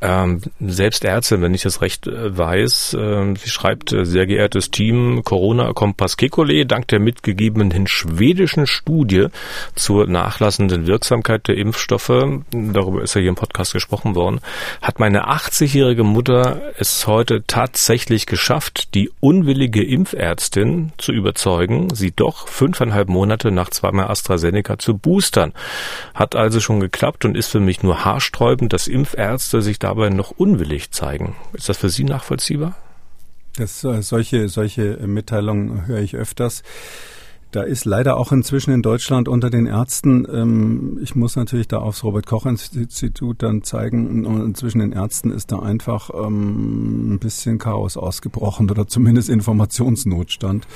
Ähm, 0.00 0.42
selbst 0.60 1.04
Ärztin, 1.04 1.42
wenn 1.42 1.54
ich 1.54 1.62
das 1.62 1.82
recht 1.82 2.06
äh, 2.06 2.36
weiß, 2.36 2.94
äh, 2.94 3.34
sie 3.34 3.50
schreibt, 3.50 3.92
äh, 3.92 4.04
sehr 4.04 4.26
geehrtes 4.26 4.70
Team, 4.70 5.22
Corona 5.24 5.72
Kompass 5.72 6.16
Kekole, 6.16 6.66
dank 6.66 6.86
der 6.88 7.00
mitgegebenen 7.00 7.88
schwedischen 7.88 8.68
Studie 8.68 9.26
zur 9.74 10.06
nachlassenden 10.06 10.86
Wirksamkeit 10.86 11.48
der 11.48 11.56
Impfstoffe, 11.56 12.12
darüber 12.52 13.02
ist 13.02 13.14
ja 13.14 13.22
hier 13.22 13.30
im 13.30 13.34
Podcast 13.34 13.72
gesprochen 13.72 14.14
worden, 14.14 14.40
hat 14.82 15.00
meine 15.00 15.28
80-jährige 15.28 16.04
Mutter 16.04 16.62
es 16.78 17.08
heute 17.08 17.42
tatsächlich 17.48 18.26
geschafft, 18.26 18.94
die 18.94 19.10
unwillige 19.18 19.82
Impfärztin 19.82 20.92
zu 20.98 21.10
überzeugen, 21.10 21.92
sie 21.92 22.12
doch 22.12 22.46
fünfeinhalb 22.46 23.08
Monate 23.08 23.50
nach 23.50 23.70
zweimal 23.70 24.08
AstraZeneca 24.08 24.78
zu 24.78 24.96
boostern. 24.96 25.52
Hat 26.14 26.36
also 26.36 26.60
schon 26.60 26.78
geklappt 26.78 27.24
und 27.24 27.36
ist 27.36 27.48
für 27.48 27.60
mich 27.60 27.82
nur 27.82 28.04
haarsträubend, 28.04 28.72
dass 28.72 28.86
Impfärzte 28.86 29.60
sich 29.60 29.80
da 29.80 29.87
dabei 29.88 30.10
noch 30.10 30.30
unwillig 30.32 30.90
zeigen. 30.90 31.34
Ist 31.52 31.68
das 31.68 31.78
für 31.78 31.90
Sie 31.90 32.04
nachvollziehbar? 32.04 32.76
Das, 33.56 33.82
äh, 33.84 34.02
solche, 34.02 34.48
solche 34.48 34.98
Mitteilungen 35.06 35.86
höre 35.86 36.00
ich 36.00 36.14
öfters. 36.14 36.62
Da 37.50 37.62
ist 37.62 37.86
leider 37.86 38.18
auch 38.18 38.30
inzwischen 38.30 38.72
in 38.72 38.82
Deutschland 38.82 39.26
unter 39.26 39.48
den 39.48 39.64
Ärzten, 39.64 40.26
ähm, 40.30 40.98
ich 41.02 41.14
muss 41.14 41.34
natürlich 41.34 41.66
da 41.66 41.78
aufs 41.78 42.04
Robert-Koch-Institut 42.04 43.42
dann 43.42 43.62
zeigen, 43.62 44.26
und 44.26 44.56
zwischen 44.58 44.80
den 44.80 44.92
Ärzten 44.92 45.30
ist 45.30 45.50
da 45.50 45.60
einfach 45.60 46.10
ähm, 46.12 47.14
ein 47.14 47.18
bisschen 47.18 47.56
Chaos 47.58 47.96
ausgebrochen 47.96 48.70
oder 48.70 48.86
zumindest 48.86 49.30
Informationsnotstand. 49.30 50.66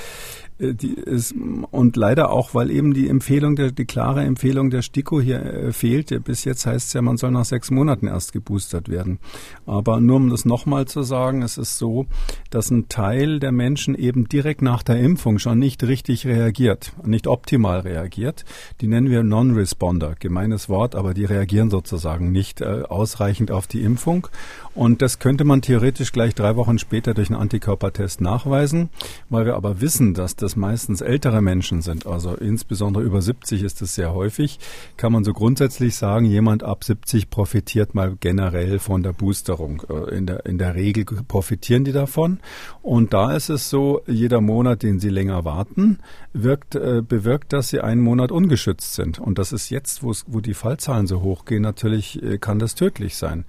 Äh, 0.63 0.75
die 0.75 0.95
ist, 0.95 1.35
und 1.71 1.97
leider 1.97 2.31
auch, 2.31 2.55
weil 2.55 2.71
eben 2.71 2.95
die 2.95 3.09
Empfehlung, 3.09 3.57
der, 3.57 3.73
die 3.73 3.85
klare 3.85 4.23
Empfehlung 4.23 4.71
der 4.71 4.83
STIKO 4.83 5.21
hier 5.21 5.43
äh, 5.43 5.73
fehlt. 5.73 6.13
Bis 6.25 6.45
jetzt 6.45 6.67
heißt 6.67 6.89
es 6.89 6.93
ja, 6.93 7.03
man 7.03 7.17
soll 7.17 7.31
nach 7.31 7.45
sechs 7.45 7.71
Monaten 7.71 8.07
erst 8.07 8.33
geboostert 8.33 8.89
werden. 8.89 9.19
Aber 9.67 10.01
nur 10.01 10.17
um 10.17 10.31
das 10.31 10.45
nochmal 10.45 10.87
zu 10.87 11.03
sagen, 11.03 11.43
es 11.43 11.59
ist 11.59 11.79
so, 11.79 12.07
dass 12.51 12.71
ein 12.71 12.89
Teil 12.89 13.41
der 13.41 13.53
Menschen 13.53 13.95
eben 13.95 14.29
direkt 14.29 14.63
nach 14.63 14.83
der 14.83 14.99
Impfung 14.99 15.39
schon 15.39 15.59
nicht 15.59 15.83
richtig 15.85 16.27
reagiert, 16.27 16.93
nicht 17.05 17.27
optimal 17.27 17.81
reagiert. 17.81 18.45
Die 18.81 18.87
nennen 18.87 19.11
wir 19.11 19.23
Non-Responder, 19.23 20.15
gemeines 20.19 20.69
Wort, 20.69 20.95
aber 20.95 21.15
die 21.15 21.25
reagieren 21.25 21.71
sozusagen 21.71 22.33
nicht 22.33 22.61
äh, 22.61 22.83
ausreichend 22.89 23.51
auf 23.51 23.67
die 23.67 23.83
Impfung. 23.83 24.29
Und 24.75 25.03
das 25.03 25.19
könnte 25.19 25.45
man 25.45 25.61
theoretisch 25.61 26.13
gleich 26.13 26.35
drei 26.35 26.57
Wochen 26.57 26.79
später 26.79 27.15
durch 27.15 27.31
einen 27.31 27.41
Antikörpertest 27.41 28.21
nachweisen, 28.21 28.89
weil 29.29 29.45
wir 29.45 29.55
aber 29.55 29.81
wissen, 29.81 30.15
dass 30.15 30.35
das 30.37 30.52
meistens 30.57 31.01
ältere 31.01 31.43
Menschen 31.43 31.83
sind, 31.83 32.07
also 32.07 32.35
insbesondere 32.35 33.05
über 33.05 33.23
70 33.23 33.63
ist 33.63 33.83
es 33.83 33.95
sehr 33.95 34.15
häufig, 34.15 34.59
kann 34.97 35.13
man 35.13 35.25
so 35.25 35.33
grundsätzlich 35.33 35.97
sagen, 35.97 36.27
jemand 36.27 36.63
ab 36.63 36.85
70 36.85 37.31
profitiert 37.31 37.95
mal 37.95 38.17
generell 38.21 38.79
von 38.79 39.03
der 39.03 39.13
Boosterung. 39.13 39.83
Äh, 39.89 40.17
in 40.17 40.27
der, 40.27 40.47
in 40.47 40.59
der 40.59 40.75
Regel 40.75 41.05
profitieren 41.05 41.85
die 41.85 41.93
davon. 41.93 42.41
Und 42.83 43.13
da 43.13 43.35
ist 43.35 43.49
es 43.49 43.71
so, 43.71 44.03
jeder 44.07 44.41
Monat, 44.41 44.83
den 44.83 45.01
sie 45.01 45.09
länger 45.09 45.45
warten, 45.45 45.99
wirkt, 46.33 46.75
äh, 46.75 47.03
bewirkt, 47.07 47.53
dass 47.53 47.69
sie 47.69 47.81
einen 47.81 48.01
Monat 48.01 48.33
ungeschützt 48.33 48.95
sind. 48.95 49.19
Und 49.19 49.39
das 49.39 49.53
ist 49.53 49.71
jetzt, 49.71 50.03
wo 50.03 50.41
die 50.41 50.55
Fallzahlen 50.55 51.07
so 51.07 51.23
hoch 51.23 51.45
gehen, 51.45 51.63
natürlich 51.63 52.23
äh, 52.23 52.39
kann 52.39 52.59
das 52.59 52.75
tödlich 52.75 53.17
sein. 53.17 53.45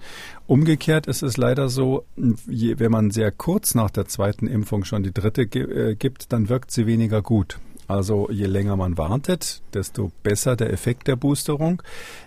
Umgekehrt 0.46 1.06
ist 1.06 1.22
es 1.22 1.38
leider 1.38 1.70
so, 1.70 2.04
wenn 2.16 2.92
man 2.92 3.10
sehr 3.10 3.32
kurz 3.32 3.74
nach 3.74 3.90
der 3.90 4.06
zweiten 4.06 4.46
Impfung 4.46 4.84
schon 4.84 5.02
die 5.02 5.12
dritte 5.12 5.42
äh, 5.42 5.94
gibt, 5.94 6.32
dann 6.32 6.50
wirkt 6.50 6.70
sie 6.70 6.86
weniger 6.86 7.22
gut. 7.22 7.58
Also 7.86 8.28
je 8.30 8.46
länger 8.46 8.76
man 8.76 8.96
wartet, 8.98 9.62
desto 9.72 10.10
besser 10.22 10.56
der 10.56 10.72
Effekt 10.72 11.06
der 11.06 11.16
Boosterung 11.16 11.82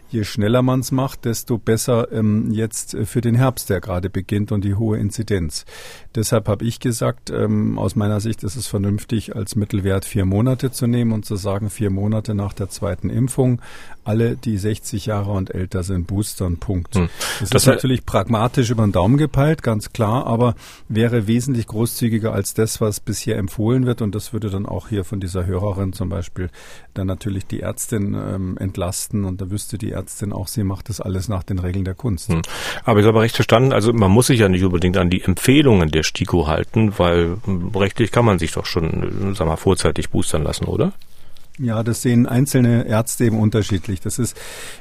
je 0.10 0.24
schneller 0.24 0.62
man 0.62 0.80
es 0.80 0.91
macht, 0.91 1.26
desto 1.26 1.58
besser 1.58 2.12
ähm, 2.12 2.52
jetzt 2.52 2.93
äh, 2.93 3.06
für 3.06 3.22
den 3.22 3.36
Herbst, 3.36 3.70
der 3.70 3.82
gerade 3.82 4.10
beginnt 4.10 4.52
und 4.52 4.63
die 4.63 4.76
hohe 4.76 4.98
Inzidenz. 4.98 5.65
Deshalb 6.15 6.48
habe 6.48 6.65
ich 6.65 6.80
gesagt, 6.80 7.30
ähm, 7.30 7.78
aus 7.78 7.96
meiner 7.96 8.20
Sicht 8.20 8.43
ist 8.43 8.56
es 8.56 8.67
vernünftig, 8.67 9.36
als 9.36 9.56
Mittelwert 9.56 10.06
vier 10.06 10.26
Monate 10.26 10.72
zu 10.72 10.88
nehmen 10.88 11.12
und 11.12 11.26
zu 11.26 11.36
sagen, 11.36 11.70
vier 11.70 11.89
Monate 11.89 12.34
nach 12.34 12.54
der 12.54 12.70
zweiten 12.70 13.10
Impfung, 13.10 13.62
alle, 14.04 14.36
die 14.36 14.58
60 14.58 15.06
Jahre 15.08 15.32
und 15.32 15.54
älter 15.54 15.84
sind, 15.84 16.08
boostern, 16.08 16.58
Punkt. 16.58 16.96
Hm. 16.96 17.10
Das, 17.39 17.50
das 17.50 17.63
ist 17.63 17.67
natürlich 17.67 18.06
pragmatisch 18.06 18.70
über 18.70 18.84
den 18.84 18.93
Daumen 18.93 19.17
gepeilt, 19.17 19.63
ganz 19.63 19.91
klar, 19.91 20.26
aber 20.26 20.56
wäre 20.88 21.28
wesentlich 21.28 21.67
großzügiger 21.67 22.34
als 22.34 22.54
das, 22.54 22.80
was 22.80 23.00
bisher 23.00 23.38
empfohlen 23.38 23.86
wird 23.86 24.02
und 24.02 24.15
das 24.15 24.34
würde 24.34 24.50
dann 24.50 24.65
auch 24.65 24.88
hier 24.88 25.04
von 25.04 25.20
dieser 25.20 25.46
Hörerin 25.46 25.93
zum 25.93 26.10
Beispiel 26.10 26.50
dann 26.93 27.08
natürlich 27.08 27.46
die 27.46 27.62
Ärztin 27.62 28.13
ähm, 28.15 28.58
entlasten 28.58 29.26
und 29.26 29.41
da 29.41 29.52
wüsste 29.52 29.78
die 29.78 29.91
Ärztin 29.98 30.32
auch, 30.32 30.48
sie 30.48 30.64
macht 30.64 30.90
das 30.90 31.02
alles 31.02 31.28
nach 31.28 31.44
den 31.44 31.60
Regeln 31.60 31.86
der 31.86 31.96
Kunst. 31.96 32.30
Hm. 32.30 32.42
Aber 32.86 33.00
ich 33.00 33.06
habe 33.06 33.22
recht 33.22 33.36
verstanden, 33.36 33.74
also 33.74 33.94
man 33.94 34.12
muss 34.12 34.28
sich 34.28 34.40
ja 34.40 34.50
nicht 34.50 34.64
unbedingt 34.64 34.98
an 34.98 35.10
die 35.10 35.24
Empfehlungen 35.24 35.90
der 35.90 36.04
STIKO 36.04 36.48
halten, 36.48 36.94
weil 36.98 37.38
rechtlich 37.76 38.12
kann 38.12 38.26
man 38.26 38.40
sich 38.40 38.52
doch 38.52 38.66
schon, 38.66 39.34
sag 39.36 39.48
mal, 39.48 39.58
vorzeitig 39.58 40.10
boostern 40.10 40.44
lassen, 40.44 40.66
oder? 40.66 40.94
Ja, 41.60 41.82
das 41.82 42.04
sehen 42.04 42.28
einzelne 42.28 42.86
Ärzte 42.86 43.26
eben 43.26 43.39
unterschiedlich. 43.39 44.00
Das 44.00 44.20
ist, 44.20 44.38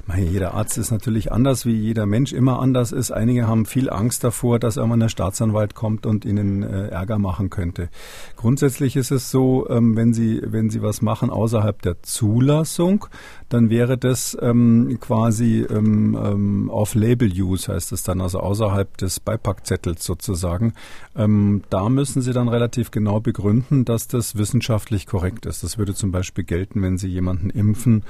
meine, 0.06 0.26
jeder 0.26 0.52
Arzt 0.52 0.76
ist 0.76 0.90
natürlich 0.90 1.32
anders, 1.32 1.64
wie 1.64 1.74
jeder 1.74 2.04
Mensch 2.04 2.34
immer 2.34 2.60
anders 2.60 2.92
ist. 2.92 3.12
Einige 3.12 3.46
haben 3.46 3.64
viel 3.64 3.88
Angst 3.88 4.22
davor, 4.24 4.58
dass 4.58 4.76
einmal 4.76 4.98
der 4.98 5.08
Staatsanwalt 5.08 5.74
kommt 5.74 6.04
und 6.04 6.26
ihnen 6.26 6.62
äh, 6.62 6.88
Ärger 6.88 7.18
machen 7.18 7.48
könnte. 7.48 7.88
Grundsätzlich 8.36 8.96
ist 8.96 9.10
es 9.10 9.30
so, 9.30 9.66
ähm, 9.70 9.96
wenn 9.96 10.12
Sie, 10.12 10.42
wenn 10.44 10.68
Sie 10.68 10.82
was 10.82 11.00
machen 11.00 11.30
außerhalb 11.30 11.80
der 11.80 12.02
Zulassung, 12.02 13.06
dann 13.48 13.70
wäre 13.70 13.96
das 13.96 14.36
ähm, 14.42 14.98
quasi 15.00 15.64
ähm, 15.70 16.18
ähm, 16.22 16.68
Off-Label-Use, 16.68 17.72
heißt 17.72 17.92
es 17.92 18.02
dann, 18.02 18.20
also 18.20 18.40
außerhalb 18.40 18.98
des 18.98 19.20
Beipackzettels 19.20 20.04
sozusagen. 20.04 20.74
Ähm, 21.16 21.62
da 21.70 21.88
müssen 21.88 22.20
Sie 22.20 22.34
dann 22.34 22.48
relativ 22.48 22.90
genau 22.90 23.20
begründen, 23.20 23.86
dass 23.86 24.08
das 24.08 24.36
wissenschaftlich 24.36 25.06
korrekt 25.06 25.46
ist. 25.46 25.62
Das 25.62 25.78
würde 25.78 25.94
zum 25.94 26.10
Beispiel 26.10 26.44
gelten, 26.66 26.82
wenn 26.82 26.98
Sie 26.98 27.08
jemanden 27.08 27.50
impfen, 27.50 28.02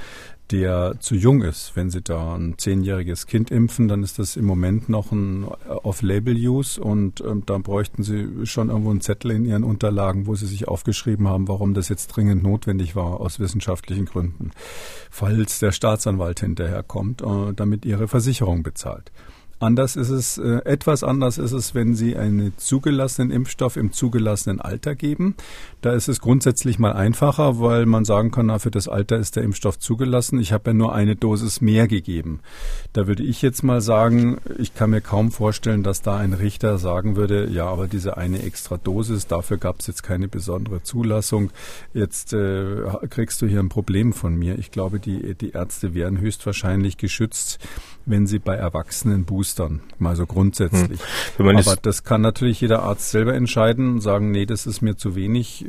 der 0.50 0.94
zu 1.00 1.16
jung 1.16 1.42
ist. 1.42 1.74
Wenn 1.74 1.90
Sie 1.90 2.02
da 2.02 2.36
ein 2.36 2.56
zehnjähriges 2.56 3.26
Kind 3.26 3.50
impfen, 3.50 3.88
dann 3.88 4.02
ist 4.02 4.18
das 4.18 4.36
im 4.36 4.44
Moment 4.44 4.88
noch 4.88 5.10
ein 5.10 5.44
Off-Label-Use 5.44 6.80
und 6.80 7.20
ähm, 7.20 7.42
da 7.46 7.58
bräuchten 7.58 8.04
Sie 8.04 8.46
schon 8.46 8.68
irgendwo 8.68 8.90
einen 8.90 9.00
Zettel 9.00 9.32
in 9.32 9.44
Ihren 9.44 9.64
Unterlagen, 9.64 10.26
wo 10.26 10.36
Sie 10.36 10.46
sich 10.46 10.68
aufgeschrieben 10.68 11.26
haben, 11.26 11.48
warum 11.48 11.74
das 11.74 11.88
jetzt 11.88 12.08
dringend 12.08 12.42
notwendig 12.44 12.94
war 12.94 13.20
aus 13.20 13.40
wissenschaftlichen 13.40 14.06
Gründen, 14.06 14.52
falls 15.10 15.58
der 15.58 15.72
Staatsanwalt 15.72 16.40
hinterherkommt, 16.40 17.22
äh, 17.22 17.52
damit 17.54 17.84
Ihre 17.84 18.06
Versicherung 18.06 18.62
bezahlt. 18.62 19.10
Anders 19.58 19.96
ist 19.96 20.10
es, 20.10 20.36
äh, 20.36 20.60
etwas 20.66 21.02
anders 21.02 21.38
ist 21.38 21.52
es, 21.52 21.74
wenn 21.74 21.94
Sie 21.94 22.14
einen 22.14 22.52
zugelassenen 22.58 23.30
Impfstoff 23.30 23.76
im 23.76 23.90
zugelassenen 23.90 24.60
Alter 24.60 24.94
geben. 24.94 25.34
Da 25.80 25.92
ist 25.92 26.08
es 26.08 26.20
grundsätzlich 26.20 26.78
mal 26.78 26.92
einfacher, 26.92 27.58
weil 27.58 27.86
man 27.86 28.04
sagen 28.04 28.30
kann, 28.30 28.46
na, 28.46 28.58
für 28.58 28.70
das 28.70 28.86
Alter 28.86 29.16
ist 29.16 29.36
der 29.36 29.44
Impfstoff 29.44 29.78
zugelassen. 29.78 30.40
Ich 30.40 30.52
habe 30.52 30.70
ja 30.70 30.74
nur 30.74 30.94
eine 30.94 31.16
Dosis 31.16 31.62
mehr 31.62 31.88
gegeben. 31.88 32.40
Da 32.92 33.06
würde 33.06 33.22
ich 33.22 33.40
jetzt 33.40 33.62
mal 33.62 33.80
sagen, 33.80 34.38
ich 34.58 34.74
kann 34.74 34.90
mir 34.90 35.00
kaum 35.00 35.30
vorstellen, 35.30 35.82
dass 35.82 36.02
da 36.02 36.18
ein 36.18 36.34
Richter 36.34 36.76
sagen 36.76 37.16
würde, 37.16 37.48
ja, 37.48 37.64
aber 37.66 37.88
diese 37.88 38.18
eine 38.18 38.42
extra 38.42 38.76
Dosis, 38.76 39.26
dafür 39.26 39.56
gab 39.56 39.80
es 39.80 39.86
jetzt 39.86 40.02
keine 40.02 40.28
besondere 40.28 40.82
Zulassung. 40.82 41.50
Jetzt 41.94 42.34
äh, 42.34 42.82
kriegst 43.08 43.40
du 43.40 43.46
hier 43.46 43.60
ein 43.60 43.70
Problem 43.70 44.12
von 44.12 44.36
mir. 44.36 44.58
Ich 44.58 44.70
glaube, 44.70 45.00
die, 45.00 45.34
die 45.34 45.50
Ärzte 45.50 45.94
wären 45.94 46.20
höchstwahrscheinlich 46.20 46.98
geschützt, 46.98 47.58
wenn 48.04 48.26
sie 48.26 48.38
bei 48.38 48.54
Erwachsenen 48.54 49.24
boostern, 49.46 49.80
mal 49.98 50.16
so 50.16 50.26
grundsätzlich. 50.26 51.00
Hm. 51.36 51.48
Aber 51.48 51.76
das 51.80 52.02
kann 52.02 52.20
natürlich 52.20 52.60
jeder 52.60 52.82
Arzt 52.82 53.10
selber 53.10 53.34
entscheiden 53.34 53.94
und 53.94 54.00
sagen, 54.00 54.30
nee, 54.32 54.44
das 54.44 54.66
ist 54.66 54.82
mir 54.82 54.96
zu 54.96 55.14
wenig, 55.14 55.64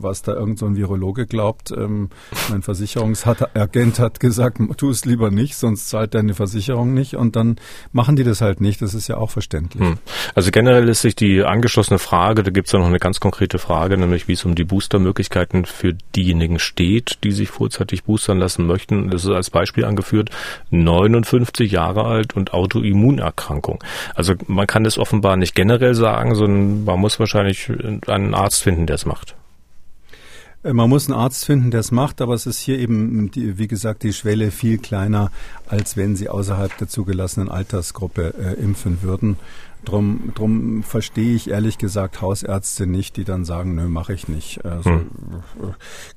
was 0.00 0.22
da 0.22 0.34
irgend 0.34 0.58
so 0.58 0.66
ein 0.66 0.76
Virologe 0.76 1.26
glaubt. 1.26 1.72
Ähm, 1.72 2.10
mein 2.48 2.62
Versicherungsagent 2.62 3.98
hat 3.98 4.20
gesagt, 4.20 4.58
tu 4.76 4.90
es 4.90 5.04
lieber 5.04 5.30
nicht, 5.30 5.56
sonst 5.56 5.88
zahlt 5.88 6.14
deine 6.14 6.34
Versicherung 6.34 6.94
nicht 6.94 7.16
und 7.16 7.34
dann 7.34 7.56
machen 7.92 8.14
die 8.14 8.24
das 8.24 8.40
halt 8.40 8.60
nicht. 8.60 8.80
Das 8.82 8.94
ist 8.94 9.08
ja 9.08 9.16
auch 9.16 9.30
verständlich. 9.30 9.82
Hm. 9.82 9.98
Also 10.34 10.50
generell 10.52 10.88
ist 10.88 11.02
sich 11.02 11.16
die 11.16 11.42
angeschlossene 11.42 11.98
Frage, 11.98 12.44
da 12.44 12.50
gibt 12.50 12.68
es 12.68 12.72
ja 12.72 12.78
noch 12.78 12.86
eine 12.86 13.00
ganz 13.00 13.18
konkrete 13.18 13.58
Frage, 13.58 13.98
nämlich 13.98 14.28
wie 14.28 14.34
es 14.34 14.44
um 14.44 14.54
die 14.54 14.64
Boostermöglichkeiten 14.64 15.64
für 15.64 15.94
diejenigen 16.14 16.60
steht, 16.60 17.24
die 17.24 17.32
sich 17.32 17.48
vorzeitig 17.48 18.04
boostern 18.04 18.38
lassen 18.38 18.66
möchten. 18.66 19.10
Das 19.10 19.24
ist 19.24 19.30
als 19.30 19.50
Beispiel 19.50 19.84
angeführt, 19.84 20.30
59 20.70 21.72
Jahre 21.72 22.04
alt 22.04 22.36
und 22.36 22.52
Autoimmunerkrankung. 23.08 23.82
Also 24.14 24.34
man 24.46 24.66
kann 24.66 24.84
das 24.84 24.98
offenbar 24.98 25.36
nicht 25.36 25.54
generell 25.54 25.94
sagen, 25.94 26.34
sondern 26.34 26.84
man 26.84 27.00
muss 27.00 27.18
wahrscheinlich 27.18 27.70
einen 28.06 28.34
Arzt 28.34 28.62
finden, 28.62 28.86
der 28.86 28.96
es 28.96 29.06
macht. 29.06 29.34
Äh, 30.62 30.72
man 30.72 30.88
muss 30.88 31.08
einen 31.08 31.18
Arzt 31.18 31.44
finden, 31.44 31.70
der 31.70 31.80
es 31.80 31.90
macht, 31.90 32.20
aber 32.20 32.34
es 32.34 32.46
ist 32.46 32.58
hier 32.58 32.78
eben, 32.78 33.30
wie 33.34 33.68
gesagt, 33.68 34.02
die 34.02 34.12
Schwelle 34.12 34.50
viel 34.50 34.78
kleiner, 34.78 35.30
als 35.68 35.96
wenn 35.96 36.16
Sie 36.16 36.28
außerhalb 36.28 36.76
der 36.78 36.88
zugelassenen 36.88 37.48
Altersgruppe 37.48 38.34
äh, 38.38 38.62
impfen 38.62 39.02
würden. 39.02 39.36
Drum, 39.84 40.32
drum 40.34 40.82
verstehe 40.82 41.34
ich 41.34 41.48
ehrlich 41.48 41.78
gesagt 41.78 42.20
Hausärzte 42.20 42.86
nicht, 42.86 43.16
die 43.16 43.24
dann 43.24 43.44
sagen, 43.44 43.74
nö, 43.74 43.88
mache 43.88 44.12
ich 44.12 44.28
nicht. 44.28 44.64
Also, 44.64 44.90
hm. 44.90 45.06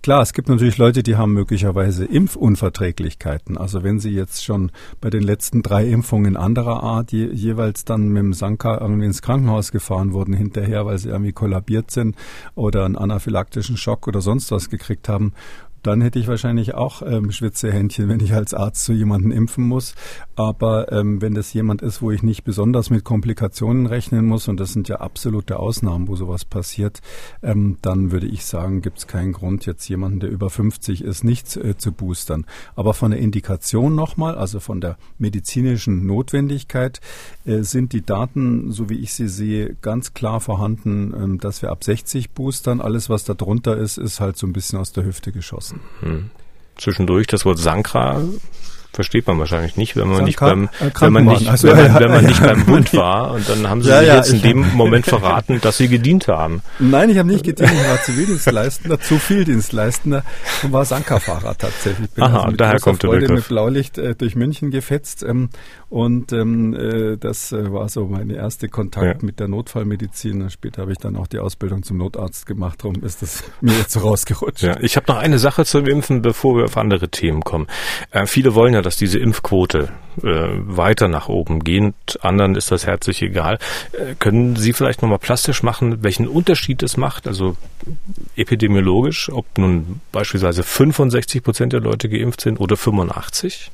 Klar, 0.02 0.22
es 0.22 0.34
gibt 0.34 0.50
natürlich 0.50 0.78
Leute, 0.78 1.04
die 1.04 1.16
haben 1.16 1.34
möglicherweise 1.34 2.06
Impfunverträglichkeiten. 2.06 3.58
Also 3.58 3.84
wenn 3.84 4.00
sie 4.00 4.10
jetzt 4.10 4.44
schon 4.44 4.72
bei 5.00 5.10
den 5.10 5.24
letzten 5.24 5.62
drei 5.62 5.88
Impfungen 5.88 6.38
anderer 6.38 6.84
Art 6.84 7.12
je, 7.12 7.28
jeweils 7.32 7.86
dann 7.86 8.10
mit 8.10 8.24
dem 8.24 8.34
Sanka 8.34 8.80
irgendwie 8.80 9.06
ins 9.06 9.22
Krankenhaus 9.22 9.72
gefahren 9.72 10.14
wurden 10.14 10.34
hinterher, 10.34 10.86
weil 10.86 10.98
sie 10.98 11.10
irgendwie 11.10 11.34
kollabiert 11.34 11.92
sind 11.92 12.16
oder 12.56 12.86
einen 12.86 12.98
anaphylaktischen 12.98 13.78
Schock 13.78 14.08
oder 14.08 14.22
sonst 14.22 14.52
was 14.52 14.70
gekriegt 14.70 15.08
haben, 15.08 15.34
dann 15.84 16.02
hätte 16.02 16.20
ich 16.20 16.28
wahrscheinlich 16.28 16.76
auch 16.76 17.02
ähm, 17.02 17.32
Schwitzehändchen, 17.32 18.08
wenn 18.08 18.20
ich 18.20 18.34
als 18.34 18.54
Arzt 18.54 18.84
zu 18.86 18.94
jemanden 18.94 19.32
impfen 19.32 19.68
muss. 19.68 19.96
Aber 20.36 20.92
ähm, 20.92 21.22
wenn 21.22 21.34
das 21.34 21.54
jemand 21.54 21.82
ist, 21.82 22.02
wo 22.02 22.12
ich 22.12 22.24
nicht 22.24 22.44
besonders 22.44 22.90
mit 22.90 23.04
Komplikationen 23.04 23.86
rechnen 23.86 24.26
muss, 24.26 24.48
und 24.48 24.60
das 24.60 24.74
sind 24.74 24.90
ja 24.90 24.98
absolute 24.98 25.60
Ausnahmen, 25.60 26.08
wo 26.08 26.16
sowas 26.16 26.46
passiert, 26.46 27.02
ähm, 27.42 27.78
dann 27.82 28.12
würde 28.12 28.28
ich 28.28 28.46
sagen, 28.46 28.82
gibt 28.82 29.00
es 29.00 29.08
keinen 29.08 29.34
Grund, 29.34 29.66
jetzt 29.66 29.88
jemanden, 29.88 30.20
der 30.20 30.30
über 30.30 30.50
50 30.50 31.04
ist, 31.04 31.24
nicht 31.24 31.56
äh, 31.58 31.78
zu 31.78 31.92
boostern. 31.92 32.46
Aber 32.76 32.94
von 32.94 33.12
der 33.12 33.20
Indikation 33.20 33.96
nochmal, 33.96 34.36
also 34.36 34.60
von 34.60 34.82
der 34.82 34.98
medizinischen 35.18 36.06
Notwendigkeit, 36.06 37.00
sind 37.46 37.94
die 37.94 38.06
Daten, 38.06 38.72
so 38.72 38.90
wie 38.90 39.00
ich 39.00 39.14
sie 39.14 39.28
sehe, 39.28 39.76
ganz 39.82 40.14
klar 40.14 40.40
vorhanden, 40.42 41.14
ähm, 41.16 41.40
dass 41.40 41.62
wir 41.62 41.72
ab 41.72 41.84
60 41.84 42.32
boostern. 42.32 42.82
Alles, 42.82 43.10
was 43.10 43.24
da 43.24 43.34
drunter 43.34 43.78
ist, 43.78 43.98
ist 43.98 44.20
halt 44.20 44.38
so 44.38 44.46
ein 44.46 44.54
bisschen 44.54 44.80
aus 44.80 44.92
der 44.92 45.06
Hüfte 45.06 45.32
geschossen. 45.32 45.80
Hm. 46.02 46.30
Zwischendurch 46.78 47.28
das 47.28 47.46
Wort 47.46 47.60
Sankra 47.60 48.22
versteht 48.94 49.26
man 49.28 49.40
wahrscheinlich 49.40 49.78
nicht, 49.78 49.96
wenn 49.96 50.10
man 50.10 50.24
nicht 50.26 50.40
beim, 50.40 50.70
wenn 51.00 51.14
man 51.14 51.26
nicht, 51.26 51.48
also, 51.48 51.70
wenn, 51.70 51.94
man, 51.94 52.00
wenn 52.02 52.12
man 52.12 52.26
nicht 52.26 52.42
beim 52.42 52.66
Bund 52.66 52.94
war. 52.94 53.32
Und 53.32 53.48
dann 53.48 53.68
haben 53.70 53.82
sie 53.82 53.90
ja, 53.90 54.02
jetzt 54.02 54.34
in 54.34 54.42
dem 54.42 54.66
Moment 54.74 55.06
verraten, 55.06 55.62
dass 55.62 55.78
sie 55.78 55.88
gedient 55.88 56.28
haben. 56.28 56.62
Nein, 56.80 57.10
ich 57.10 57.18
habe 57.18 57.30
nicht 57.30 57.46
gedient. 57.46 57.72
Ich 57.72 57.88
war 57.88 58.02
Zivildienstleistender, 58.02 59.00
zu 59.02 59.18
viel 59.18 59.46
Dienstleistender 59.46 60.24
und 60.64 60.74
war 60.74 60.86
Sankerfahrer 60.86 61.58
tatsächlich. 61.58 62.10
Bin 62.10 62.24
Aha, 62.24 62.44
also 62.44 62.58
daher 62.58 62.80
kommt 62.80 63.02
Freude 63.02 63.22
der 63.22 63.28
Begriff. 63.28 63.46
mit 63.46 63.48
Blaulicht 63.50 63.98
äh, 63.98 64.16
durch 64.16 64.36
München 64.36 64.72
gefetzt. 64.72 65.24
Ähm, 65.24 65.50
und 65.92 66.32
ähm, 66.32 66.74
äh, 66.74 67.18
das 67.18 67.52
äh, 67.52 67.70
war 67.70 67.90
so 67.90 68.06
mein 68.06 68.30
erster 68.30 68.70
Kontakt 68.70 69.22
ja. 69.22 69.26
mit 69.26 69.42
der 69.42 69.50
Notfallmedizin. 69.50 70.50
Später 70.50 70.84
habe 70.84 70.94
ich 70.94 71.00
dann 71.00 71.18
auch 71.18 71.28
die 71.28 71.40
Ausbildung 71.40 71.84
zum 71.84 71.98
Notarzt 71.98 72.46
gemacht. 72.46 72.80
Darum 72.82 73.04
ist 73.04 73.22
das 73.22 73.44
mir 73.62 73.74
jetzt 73.74 73.92
so 73.92 74.00
rausgerutscht. 74.00 74.64
Ja, 74.64 74.80
ich 74.80 74.96
habe 74.96 75.12
noch 75.12 75.18
eine 75.18 75.38
Sache 75.38 75.66
zum 75.66 75.86
Impfen, 75.86 76.22
bevor 76.22 76.56
wir 76.56 76.64
auf 76.64 76.78
andere 76.78 77.10
Themen 77.10 77.42
kommen. 77.42 77.68
Äh, 78.12 78.26
viele 78.26 78.56
wollen 78.56 78.74
ja, 78.74 78.82
dass 78.82 78.96
diese 78.96 79.20
Impfquote 79.20 79.90
äh, 80.24 80.24
weiter 80.24 81.10
nach 81.10 81.28
oben 81.28 81.60
geht. 81.60 81.94
Anderen 82.22 82.56
ist 82.56 82.72
das 82.72 82.88
herzlich 82.88 83.22
egal. 83.22 83.60
Äh, 83.92 84.16
können 84.18 84.56
Sie 84.56 84.72
vielleicht 84.72 85.02
nochmal 85.02 85.20
plastisch 85.20 85.62
machen, 85.62 86.04
welchen 86.06 86.30
Unterschied 86.30 86.84
es 86.84 86.96
macht? 86.96 87.28
Also 87.28 87.58
epidemiologisch, 88.38 89.30
ob 89.30 89.58
nun 89.58 90.00
beispielsweise 90.14 90.64
65 90.64 91.44
Prozent 91.44 91.74
der 91.74 91.82
Leute 91.82 92.08
geimpft 92.08 92.40
sind 92.40 92.62
oder 92.62 92.78
85? 92.78 93.72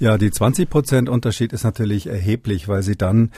Ja, 0.00 0.16
die 0.16 0.30
20 0.30 0.70
Prozent 0.70 1.08
Unterschied 1.10 1.52
ist 1.52 1.62
natürlich 1.62 2.06
erheblich, 2.06 2.68
weil 2.68 2.82
sie 2.82 2.96
dann 2.96 3.32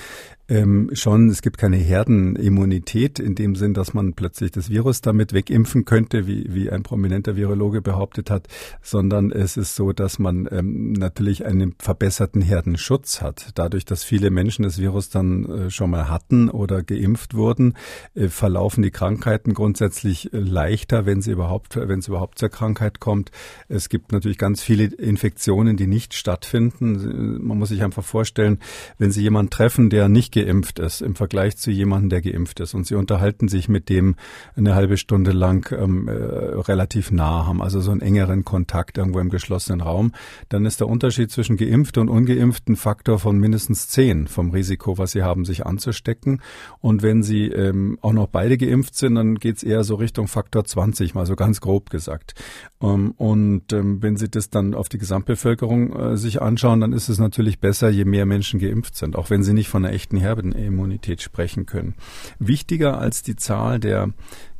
ähm, 0.52 0.90
schon, 0.92 1.30
es 1.30 1.40
gibt 1.40 1.56
keine 1.56 1.78
Herdenimmunität 1.78 3.18
in 3.18 3.34
dem 3.34 3.56
Sinn, 3.56 3.72
dass 3.72 3.94
man 3.94 4.12
plötzlich 4.12 4.50
das 4.50 4.68
Virus 4.68 5.00
damit 5.00 5.32
wegimpfen 5.32 5.86
könnte, 5.86 6.26
wie, 6.26 6.44
wie 6.52 6.70
ein 6.70 6.82
prominenter 6.82 7.36
Virologe 7.36 7.80
behauptet 7.80 8.30
hat, 8.30 8.48
sondern 8.82 9.32
es 9.32 9.56
ist 9.56 9.74
so, 9.74 9.92
dass 9.92 10.18
man 10.18 10.46
ähm, 10.52 10.92
natürlich 10.92 11.46
einen 11.46 11.74
verbesserten 11.78 12.42
Herdenschutz 12.42 13.22
hat. 13.22 13.52
Dadurch, 13.54 13.86
dass 13.86 14.04
viele 14.04 14.30
Menschen 14.30 14.64
das 14.64 14.78
Virus 14.78 15.08
dann 15.08 15.46
äh, 15.46 15.70
schon 15.70 15.88
mal 15.88 16.10
hatten 16.10 16.50
oder 16.50 16.82
geimpft 16.82 17.32
wurden, 17.32 17.72
äh, 18.14 18.28
verlaufen 18.28 18.82
die 18.82 18.90
Krankheiten 18.90 19.54
grundsätzlich 19.54 20.34
äh, 20.34 20.38
leichter, 20.38 21.06
wenn 21.06 21.22
sie 21.22 21.30
überhaupt, 21.30 21.76
wenn 21.76 22.00
es 22.00 22.08
überhaupt 22.08 22.38
zur 22.38 22.50
Krankheit 22.50 23.00
kommt. 23.00 23.30
Es 23.68 23.88
gibt 23.88 24.12
natürlich 24.12 24.36
ganz 24.36 24.62
viele 24.62 24.84
Infektionen, 24.84 25.78
die 25.78 25.86
nicht 25.86 26.12
stattfinden. 26.12 27.42
Man 27.42 27.56
muss 27.56 27.70
sich 27.70 27.82
einfach 27.82 28.04
vorstellen, 28.04 28.58
wenn 28.98 29.12
Sie 29.12 29.22
jemanden 29.22 29.48
treffen, 29.48 29.88
der 29.88 30.10
nicht 30.10 30.41
ist 30.78 31.02
im 31.02 31.14
Vergleich 31.14 31.56
zu 31.56 31.70
jemandem, 31.70 32.10
der 32.10 32.22
geimpft 32.22 32.60
ist. 32.60 32.74
Und 32.74 32.86
sie 32.86 32.94
unterhalten 32.94 33.48
sich 33.48 33.68
mit 33.68 33.88
dem 33.88 34.16
eine 34.56 34.74
halbe 34.74 34.96
Stunde 34.96 35.32
lang 35.32 35.70
ähm, 35.76 36.08
äh, 36.08 36.12
relativ 36.12 37.10
nah, 37.10 37.46
haben 37.46 37.62
also 37.62 37.80
so 37.80 37.90
einen 37.90 38.00
engeren 38.00 38.44
Kontakt 38.44 38.98
irgendwo 38.98 39.20
im 39.20 39.30
geschlossenen 39.30 39.80
Raum. 39.80 40.12
Dann 40.48 40.66
ist 40.66 40.80
der 40.80 40.88
Unterschied 40.88 41.30
zwischen 41.30 41.56
geimpft 41.56 41.98
und 41.98 42.08
ungeimpft 42.08 42.68
ein 42.68 42.76
Faktor 42.76 43.18
von 43.18 43.38
mindestens 43.38 43.88
zehn 43.88 44.26
vom 44.26 44.50
Risiko, 44.50 44.98
was 44.98 45.12
sie 45.12 45.22
haben, 45.22 45.44
sich 45.44 45.66
anzustecken. 45.66 46.42
Und 46.80 47.02
wenn 47.02 47.22
sie 47.22 47.46
ähm, 47.46 47.98
auch 48.02 48.12
noch 48.12 48.28
beide 48.28 48.58
geimpft 48.58 48.94
sind, 48.94 49.14
dann 49.14 49.36
geht's 49.36 49.62
eher 49.62 49.84
so 49.84 49.94
Richtung 49.96 50.28
Faktor 50.28 50.64
20, 50.64 51.14
mal 51.14 51.26
so 51.26 51.36
ganz 51.36 51.60
grob 51.60 51.90
gesagt. 51.90 52.34
Ähm, 52.82 53.12
und 53.12 53.72
ähm, 53.72 54.02
wenn 54.02 54.16
Sie 54.16 54.28
das 54.28 54.50
dann 54.50 54.74
auf 54.74 54.88
die 54.88 54.98
Gesamtbevölkerung 54.98 55.92
äh, 55.94 56.16
sich 56.16 56.42
anschauen, 56.42 56.80
dann 56.80 56.92
ist 56.92 57.08
es 57.08 57.18
natürlich 57.18 57.60
besser, 57.60 57.88
je 57.88 58.04
mehr 58.04 58.26
Menschen 58.26 58.60
geimpft 58.60 58.96
sind, 58.96 59.16
auch 59.16 59.30
wenn 59.30 59.42
Sie 59.42 59.52
nicht 59.52 59.68
von 59.68 59.84
einer 59.84 59.94
echten 59.94 60.16
Herdenimmunität 60.16 61.22
sprechen 61.22 61.66
können. 61.66 61.94
Wichtiger 62.38 62.98
als 62.98 63.22
die 63.22 63.36
Zahl 63.36 63.78
der 63.78 64.10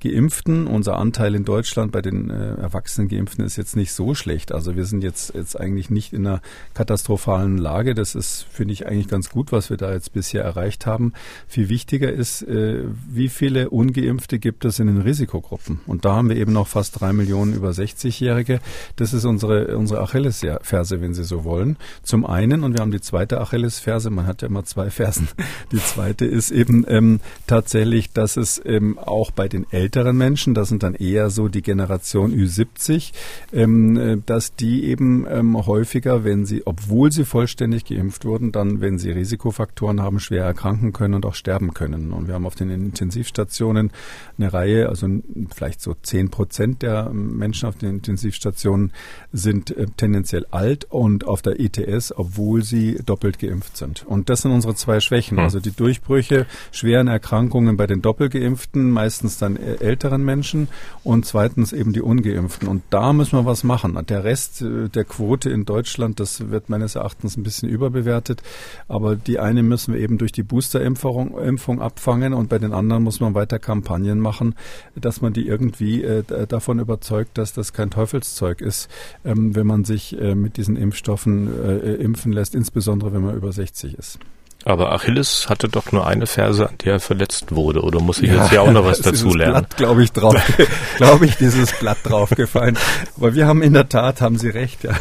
Geimpften. 0.03 0.66
Unser 0.66 0.98
Anteil 0.98 1.34
in 1.34 1.44
Deutschland 1.44 1.92
bei 1.92 2.03
den 2.03 2.28
äh, 2.28 2.55
erwachsenen 2.55 3.09
Geimpften 3.09 3.44
ist 3.44 3.57
jetzt 3.57 3.76
nicht 3.76 3.92
so 3.92 4.14
schlecht. 4.14 4.53
Also 4.53 4.76
wir 4.76 4.84
sind 4.84 5.05
jetzt, 5.05 5.34
jetzt 5.34 5.59
eigentlich 5.59 5.90
nicht 5.90 6.12
in 6.12 6.26
einer 6.26 6.42
katastrophalen 6.74 7.57
Lage. 7.57 7.94
Das 7.94 8.14
ist, 8.14 8.46
finde 8.50 8.74
ich, 8.74 8.86
eigentlich 8.86 9.09
ganz 9.09 9.30
gut, 9.30 9.53
was 9.53 9.70
wir 9.70 9.76
da 9.76 9.92
jetzt 9.92 10.12
bisher 10.12 10.42
erreicht 10.42 10.86
haben. 10.86 11.12
Viel 11.46 11.68
wichtiger 11.68 12.12
ist, 12.12 12.42
äh, 12.42 12.84
wie 13.09 13.28
viele 13.28 13.70
Ungeimpfte 13.70 14.38
gibt 14.38 14.64
es 14.64 14.80
in 14.80 14.88
den 14.88 15.00
Risikogruppen? 15.00 15.80
Und 15.86 16.05
da 16.05 16.16
haben 16.16 16.28
wir 16.28 16.36
eben 16.36 16.53
noch 16.53 16.66
fast 16.66 17.00
drei 17.00 17.12
Millionen 17.12 17.55
über 17.55 17.70
60-Jährige. 17.70 18.61
Das 18.96 19.14
ist 19.14 19.24
unsere, 19.24 19.76
unsere 19.76 20.00
Achillesferse, 20.03 21.00
wenn 21.00 21.14
Sie 21.14 21.24
so 21.24 21.44
wollen. 21.44 21.76
Zum 22.03 22.26
einen, 22.26 22.64
und 22.64 22.74
wir 22.74 22.80
haben 22.80 22.90
die 22.90 23.00
zweite 23.00 23.40
Achillesferse, 23.40 24.11
man 24.11 24.26
hat 24.26 24.42
ja 24.42 24.48
immer 24.48 24.64
zwei 24.64 24.90
Fersen. 24.90 25.28
Die 25.72 25.78
zweite 25.78 26.26
ist 26.26 26.50
eben 26.50 26.84
ähm, 26.88 27.20
tatsächlich, 27.46 28.12
dass 28.12 28.36
es 28.36 28.61
ähm, 28.64 28.98
auch 28.98 29.30
bei 29.30 29.48
den 29.48 29.66
Eltern 29.70 29.91
älteren 29.93 30.16
Menschen, 30.16 30.55
das 30.55 30.70
sind 30.70 30.82
dann 30.82 30.95
eher 30.95 31.28
so 31.28 31.49
die 31.49 31.61
Generation 31.61 32.32
Ü70, 32.32 33.12
ähm, 33.53 33.97
äh, 33.99 34.16
dass 34.24 34.55
die 34.55 34.84
eben 34.84 35.26
ähm, 35.28 35.66
häufiger, 35.66 36.24
wenn 36.24 36.47
sie, 36.47 36.66
obwohl 36.66 37.12
sie 37.12 37.26
vollständig 37.26 37.84
geimpft 37.84 38.24
wurden, 38.24 38.53
dann, 38.53 38.80
wenn 38.80 38.99
sie 38.99 39.11
Risikofaktoren 39.11 40.01
haben, 40.01 40.18
schwer 40.18 40.45
erkranken 40.45 40.95
können 40.95 41.12
und 41.12 41.26
auch 41.26 41.34
sterben 41.34 41.74
können. 41.74 42.12
Und 42.12 42.26
wir 42.26 42.34
haben 42.34 42.47
auf 42.47 42.55
den 42.55 42.70
Intensivstationen 42.70 43.90
eine 44.38 44.51
Reihe, 44.51 44.88
also 44.88 45.07
vielleicht 45.55 45.82
so 45.82 45.95
zehn 46.01 46.30
Prozent 46.30 46.80
der 46.80 47.11
Menschen 47.12 47.68
auf 47.68 47.76
den 47.76 47.90
Intensivstationen 47.90 48.93
sind 49.30 49.76
äh, 49.76 49.84
tendenziell 49.99 50.47
alt 50.51 50.86
und 50.88 51.26
auf 51.26 51.43
der 51.43 51.61
ETS, 51.61 52.14
obwohl 52.16 52.62
sie 52.62 52.99
doppelt 53.05 53.38
geimpft 53.38 53.76
sind. 53.76 54.07
Und 54.07 54.30
das 54.30 54.40
sind 54.40 54.53
unsere 54.53 54.74
zwei 54.74 55.01
Schwächen. 55.01 55.36
Hm. 55.36 55.45
Also 55.45 55.61
die 55.61 55.72
Durchbrüche, 55.72 56.47
schweren 56.70 57.09
Erkrankungen 57.09 57.76
bei 57.76 57.86
den 57.86 58.01
Doppelgeimpften, 58.01 58.90
meistens 58.90 59.36
dann 59.36 59.57
äh, 59.57 59.82
älteren 59.83 60.24
Menschen 60.24 60.68
und 61.05 61.26
zweitens 61.26 61.72
eben 61.72 61.93
die 61.93 62.03
Ungeimpften. 62.03 62.68
Und 62.68 62.83
da 62.91 63.12
müssen 63.12 63.39
wir 63.39 63.45
was 63.45 63.64
machen. 63.64 63.99
Der 64.09 64.24
Rest 64.24 64.62
äh, 64.62 64.89
der 64.89 65.05
Quote 65.05 65.51
in 65.51 65.64
Deutschland, 65.64 66.20
das 66.20 66.51
wird 66.51 66.68
meines 66.68 66.95
Erachtens 66.95 67.37
ein 67.37 67.43
bisschen 67.43 67.68
überbewertet. 67.68 68.43
Aber 68.89 69.16
die 69.16 69.39
eine 69.39 69.62
müssen 69.62 69.95
wir 69.95 70.01
eben 70.01 70.18
durch 70.18 70.33
die 70.33 70.43
Boosterimpfung 70.43 71.39
Impfung 71.39 71.80
abfangen 71.80 72.33
und 72.35 72.49
bei 72.49 72.59
den 72.59 72.72
anderen 72.72 73.03
muss 73.03 73.20
man 73.20 73.35
weiter 73.35 73.59
Kampagnen 73.59 74.18
machen, 74.18 74.55
dass 74.95 75.20
man 75.20 75.33
die 75.33 75.47
irgendwie 75.47 76.03
äh, 76.03 76.22
davon 76.47 76.78
überzeugt, 76.78 77.39
dass 77.39 77.53
das 77.53 77.72
kein 77.72 77.91
Teufelszeug 77.91 78.61
ist, 78.61 78.89
ähm, 79.24 79.55
wenn 79.55 79.66
man 79.66 79.85
sich 79.85 80.18
äh, 80.20 80.35
mit 80.35 80.57
diesen 80.57 80.76
Impfstoffen 80.76 81.49
äh, 81.64 81.95
impfen 81.95 82.33
lässt, 82.33 82.55
insbesondere 82.55 83.12
wenn 83.12 83.22
man 83.22 83.37
über 83.37 83.53
60 83.53 83.99
ist. 83.99 84.18
Aber 84.65 84.93
Achilles 84.93 85.49
hatte 85.49 85.69
doch 85.69 85.93
nur 85.93 86.07
eine 86.07 86.27
Ferse, 86.27 86.69
an 86.69 86.79
der 86.85 86.95
er 86.95 87.01
verletzt 87.01 87.55
wurde. 87.55 87.83
Oder 87.83 88.01
muss 88.01 88.21
ich 88.21 88.31
ja, 88.31 88.43
jetzt 88.43 88.53
ja 88.53 88.61
auch 88.61 88.71
noch 88.71 88.85
was 88.87 89.01
dazu 89.01 89.35
lernen? 89.35 89.55
Blatt, 89.55 89.77
glaube 89.77 90.05
ich, 90.05 90.13
drauf, 90.13 90.37
glaube 90.97 91.27
ich, 91.27 91.37
dieses 91.37 91.73
Blatt 91.79 91.99
draufgefallen. 92.05 92.79
Aber 93.17 93.35
wir 93.35 93.47
haben 93.47 93.63
in 93.63 93.73
der 93.73 93.89
Tat, 93.89 94.21
haben 94.21 94.39
Sie 94.39 94.49
recht, 94.49 94.85
ja. 94.85 94.93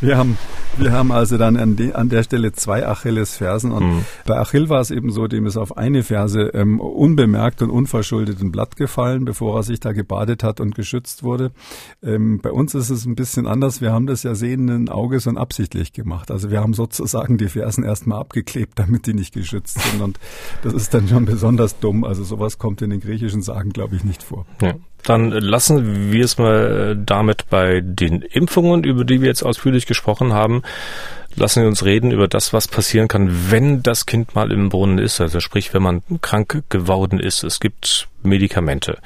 Wir 0.00 0.18
haben, 0.18 0.38
wir 0.78 0.92
haben 0.92 1.12
also 1.12 1.38
dann 1.38 1.56
an, 1.56 1.76
die, 1.76 1.94
an 1.94 2.08
der 2.08 2.22
Stelle 2.22 2.52
zwei 2.52 2.86
Achillesfersen. 2.86 3.72
Und 3.72 3.84
mhm. 3.84 4.04
bei 4.26 4.38
Achill 4.38 4.68
war 4.68 4.80
es 4.80 4.90
eben 4.90 5.10
so, 5.10 5.26
dem 5.26 5.46
ist 5.46 5.56
auf 5.56 5.76
eine 5.76 6.02
Ferse 6.02 6.50
ähm, 6.54 6.80
unbemerkt 6.80 7.62
und 7.62 7.70
unverschuldet 7.70 8.40
ein 8.40 8.52
Blatt 8.52 8.76
gefallen, 8.76 9.24
bevor 9.24 9.58
er 9.58 9.62
sich 9.62 9.80
da 9.80 9.92
gebadet 9.92 10.42
hat 10.42 10.60
und 10.60 10.74
geschützt 10.74 11.22
wurde. 11.22 11.52
Ähm, 12.02 12.40
bei 12.40 12.50
uns 12.50 12.74
ist 12.74 12.90
es 12.90 13.06
ein 13.06 13.14
bisschen 13.14 13.46
anders. 13.46 13.80
Wir 13.80 13.92
haben 13.92 14.06
das 14.06 14.22
ja 14.22 14.34
sehenden 14.34 14.88
Auges 14.88 15.26
und 15.26 15.38
absichtlich 15.38 15.92
gemacht. 15.92 16.30
Also 16.30 16.50
wir 16.50 16.60
haben 16.60 16.74
sozusagen 16.74 17.38
die 17.38 17.48
Fersen 17.48 17.84
erstmal 17.84 18.20
abgeklebt, 18.20 18.78
damit 18.78 19.06
die 19.06 19.14
nicht 19.14 19.34
geschützt 19.34 19.80
sind. 19.80 20.02
Und 20.02 20.18
das 20.62 20.72
ist 20.72 20.94
dann 20.94 21.08
schon 21.08 21.24
besonders 21.24 21.78
dumm. 21.78 22.04
Also 22.04 22.24
sowas 22.24 22.58
kommt 22.58 22.82
in 22.82 22.90
den 22.90 23.00
griechischen 23.00 23.42
Sagen, 23.42 23.70
glaube 23.70 23.96
ich, 23.96 24.04
nicht 24.04 24.22
vor. 24.22 24.46
Ja. 24.62 24.74
Dann 25.06 25.30
lassen 25.30 26.12
wir 26.12 26.24
es 26.24 26.36
mal 26.36 26.96
damit 26.96 27.48
bei 27.48 27.80
den 27.80 28.22
Impfungen, 28.22 28.82
über 28.82 29.04
die 29.04 29.20
wir 29.20 29.28
jetzt 29.28 29.44
ausführlich 29.44 29.86
gesprochen 29.86 30.32
haben. 30.32 30.62
Lassen 31.36 31.62
wir 31.62 31.68
uns 31.68 31.84
reden 31.84 32.10
über 32.10 32.26
das, 32.26 32.52
was 32.52 32.66
passieren 32.66 33.06
kann, 33.06 33.50
wenn 33.50 33.82
das 33.82 34.06
Kind 34.06 34.34
mal 34.34 34.50
im 34.50 34.68
Brunnen 34.68 34.98
ist. 34.98 35.20
Also 35.20 35.38
sprich, 35.38 35.72
wenn 35.72 35.82
man 35.82 36.02
krank 36.22 36.64
geworden 36.70 37.20
ist. 37.20 37.44
Es 37.44 37.60
gibt 37.60 38.08
Medikamente. 38.24 38.98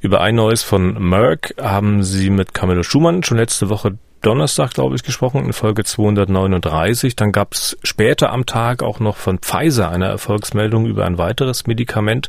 Über 0.00 0.20
ein 0.20 0.34
neues 0.34 0.62
von 0.62 1.02
Merck 1.02 1.54
haben 1.58 2.02
Sie 2.02 2.28
mit 2.28 2.52
Camillo 2.52 2.82
Schumann 2.82 3.22
schon 3.22 3.38
letzte 3.38 3.70
Woche 3.70 3.96
Donnerstag, 4.22 4.74
glaube 4.74 4.96
ich, 4.96 5.02
gesprochen, 5.02 5.44
in 5.44 5.52
Folge 5.52 5.84
239. 5.84 7.16
Dann 7.16 7.32
gab 7.32 7.54
es 7.54 7.76
später 7.82 8.32
am 8.32 8.46
Tag 8.46 8.82
auch 8.82 9.00
noch 9.00 9.16
von 9.16 9.38
Pfizer 9.38 9.90
eine 9.90 10.06
Erfolgsmeldung 10.06 10.86
über 10.86 11.04
ein 11.04 11.18
weiteres 11.18 11.66
Medikament. 11.66 12.28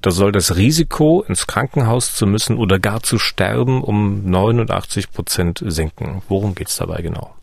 Da 0.00 0.10
soll 0.10 0.32
das 0.32 0.56
Risiko, 0.56 1.24
ins 1.26 1.46
Krankenhaus 1.46 2.14
zu 2.14 2.26
müssen 2.26 2.56
oder 2.56 2.78
gar 2.78 3.02
zu 3.02 3.18
sterben, 3.18 3.82
um 3.82 4.28
89 4.30 5.12
Prozent 5.12 5.62
sinken. 5.66 6.22
Worum 6.28 6.54
geht 6.54 6.68
es 6.68 6.76
dabei 6.76 7.02
genau? 7.02 7.34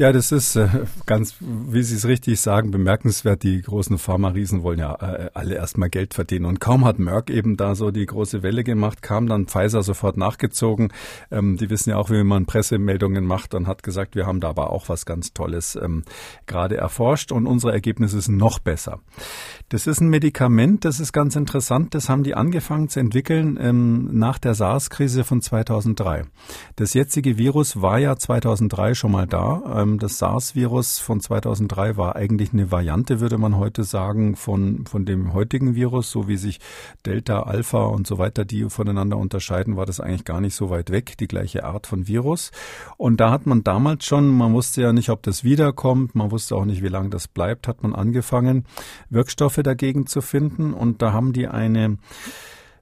Ja, 0.00 0.12
das 0.12 0.32
ist 0.32 0.56
äh, 0.56 0.66
ganz, 1.04 1.34
wie 1.40 1.82
Sie 1.82 1.94
es 1.94 2.06
richtig 2.06 2.40
sagen, 2.40 2.70
bemerkenswert. 2.70 3.42
Die 3.42 3.60
großen 3.60 3.98
Pharma-Riesen 3.98 4.62
wollen 4.62 4.78
ja 4.78 4.94
äh, 4.94 5.28
alle 5.34 5.56
erstmal 5.56 5.90
Geld 5.90 6.14
verdienen. 6.14 6.46
Und 6.46 6.58
kaum 6.58 6.86
hat 6.86 6.98
Merck 6.98 7.28
eben 7.28 7.58
da 7.58 7.74
so 7.74 7.90
die 7.90 8.06
große 8.06 8.42
Welle 8.42 8.64
gemacht, 8.64 9.02
kam 9.02 9.26
dann 9.26 9.44
Pfizer 9.44 9.82
sofort 9.82 10.16
nachgezogen. 10.16 10.90
Ähm, 11.30 11.58
die 11.58 11.68
wissen 11.68 11.90
ja 11.90 11.98
auch, 11.98 12.08
wie 12.08 12.24
man 12.24 12.46
Pressemeldungen 12.46 13.26
macht 13.26 13.52
und 13.52 13.66
hat 13.66 13.82
gesagt, 13.82 14.14
wir 14.14 14.24
haben 14.24 14.40
da 14.40 14.48
aber 14.48 14.72
auch 14.72 14.88
was 14.88 15.04
ganz 15.04 15.34
Tolles 15.34 15.76
ähm, 15.76 16.04
gerade 16.46 16.78
erforscht 16.78 17.30
und 17.30 17.46
unsere 17.46 17.72
Ergebnisse 17.72 18.22
sind 18.22 18.38
noch 18.38 18.58
besser. 18.58 19.00
Das 19.68 19.86
ist 19.86 20.00
ein 20.00 20.08
Medikament, 20.08 20.86
das 20.86 20.98
ist 20.98 21.12
ganz 21.12 21.36
interessant. 21.36 21.94
Das 21.94 22.08
haben 22.08 22.22
die 22.22 22.34
angefangen 22.34 22.88
zu 22.88 23.00
entwickeln 23.00 23.58
ähm, 23.60 24.08
nach 24.12 24.38
der 24.38 24.54
SARS-Krise 24.54 25.24
von 25.24 25.42
2003. 25.42 26.24
Das 26.76 26.94
jetzige 26.94 27.36
Virus 27.36 27.82
war 27.82 27.98
ja 27.98 28.16
2003 28.16 28.94
schon 28.94 29.12
mal 29.12 29.26
da. 29.26 29.88
Das 29.98 30.18
SARS-Virus 30.18 30.98
von 30.98 31.20
2003 31.20 31.96
war 31.96 32.16
eigentlich 32.16 32.52
eine 32.52 32.70
Variante, 32.70 33.20
würde 33.20 33.38
man 33.38 33.56
heute 33.56 33.84
sagen, 33.84 34.36
von, 34.36 34.86
von 34.86 35.04
dem 35.04 35.32
heutigen 35.32 35.74
Virus. 35.74 36.10
So 36.10 36.28
wie 36.28 36.36
sich 36.36 36.60
Delta, 37.06 37.42
Alpha 37.42 37.84
und 37.84 38.06
so 38.06 38.18
weiter, 38.18 38.44
die 38.44 38.68
voneinander 38.70 39.16
unterscheiden, 39.16 39.76
war 39.76 39.86
das 39.86 40.00
eigentlich 40.00 40.24
gar 40.24 40.40
nicht 40.40 40.54
so 40.54 40.70
weit 40.70 40.90
weg, 40.90 41.16
die 41.18 41.28
gleiche 41.28 41.64
Art 41.64 41.86
von 41.86 42.06
Virus. 42.06 42.50
Und 42.96 43.20
da 43.20 43.30
hat 43.30 43.46
man 43.46 43.64
damals 43.64 44.04
schon, 44.04 44.28
man 44.28 44.52
wusste 44.52 44.82
ja 44.82 44.92
nicht, 44.92 45.10
ob 45.10 45.22
das 45.22 45.44
wiederkommt, 45.44 46.14
man 46.14 46.30
wusste 46.30 46.56
auch 46.56 46.64
nicht, 46.64 46.82
wie 46.82 46.88
lange 46.88 47.10
das 47.10 47.28
bleibt, 47.28 47.68
hat 47.68 47.82
man 47.82 47.94
angefangen, 47.94 48.64
Wirkstoffe 49.08 49.60
dagegen 49.62 50.06
zu 50.06 50.20
finden. 50.20 50.74
Und 50.74 51.02
da 51.02 51.12
haben 51.12 51.32
die 51.32 51.48
eine 51.48 51.98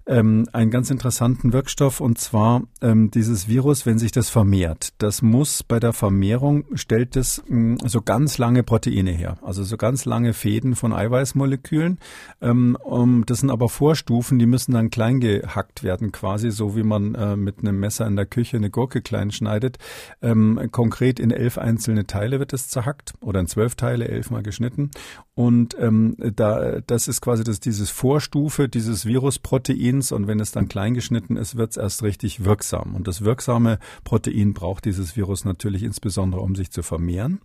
ähm, 0.09 0.48
einen 0.52 0.70
ganz 0.70 0.90
interessanten 0.90 1.52
Wirkstoff 1.52 2.00
und 2.00 2.18
zwar 2.18 2.62
ähm, 2.80 3.11
dieses 3.11 3.46
Virus, 3.46 3.86
wenn 3.86 3.98
sich 3.98 4.11
das 4.11 4.30
vermehrt. 4.30 4.94
Das 4.98 5.22
muss 5.22 5.62
bei 5.62 5.78
der 5.78 5.92
Vermehrung 5.92 6.64
stellt 6.74 7.14
es 7.14 7.44
mh, 7.46 7.59
mm, 7.59 7.78
so 7.86 8.00
ganz 8.00 8.38
lange 8.38 8.62
Proteine 8.62 9.11
her, 9.11 9.38
also 9.42 9.62
so 9.62 9.76
ganz 9.76 10.06
lange 10.06 10.32
Fäden 10.32 10.74
von 10.74 10.92
Eiweißmolekülen. 10.92 11.98
Ähm, 12.40 12.76
um, 12.82 13.26
das 13.26 13.40
sind 13.40 13.50
aber 13.50 13.68
Vorstufen, 13.68 14.38
die 14.38 14.46
müssen 14.46 14.72
dann 14.72 14.90
klein 14.90 15.20
gehackt 15.20 15.82
werden, 15.82 16.11
quasi 16.11 16.50
so 16.50 16.74
wie 16.74 16.82
man 16.82 17.14
äh, 17.14 17.36
mit 17.36 17.61
einem 17.61 17.78
Messer 17.78 18.06
in 18.06 18.16
der 18.16 18.26
Küche 18.26 18.56
eine 18.56 18.70
Gurke 18.70 19.02
klein 19.02 19.30
schneidet. 19.30 19.78
Ähm, 20.22 20.68
konkret 20.72 21.20
in 21.20 21.30
elf 21.30 21.59
einzelne 21.59 22.06
Teile 22.06 22.38
wird 22.38 22.54
es 22.54 22.68
zerhackt 22.68 23.14
oder 23.20 23.40
in 23.40 23.46
zwölf 23.46 23.74
Teile, 23.74 24.09
elfmal 24.09 24.42
geschnitten. 24.42 24.90
Und 25.39 25.76
ähm, 25.78 26.16
da, 26.18 26.80
das 26.80 27.07
ist 27.07 27.20
quasi 27.20 27.45
das, 27.45 27.61
dieses 27.61 27.91
Vorstufe 27.91 28.68
dieses 28.68 29.07
Virusprotein 29.07 29.76
Proteins 29.78 30.11
und 30.11 30.26
wenn 30.26 30.41
es 30.41 30.51
dann 30.51 30.66
klein 30.66 30.95
geschnitten 30.95 31.36
ist, 31.36 31.57
wird 31.57 31.70
es 31.70 31.76
erst 31.76 32.03
richtig 32.03 32.45
wirksam. 32.45 32.97
Und 32.97 33.07
das 33.07 33.22
wirksame 33.22 33.78
Protein 34.03 34.53
braucht 34.53 34.84
dieses 34.84 35.14
Virus 35.14 35.45
natürlich 35.45 35.84
insbesondere, 35.84 36.41
um 36.41 36.57
sich 36.57 36.72
zu 36.72 36.82
vermehren. 36.82 37.41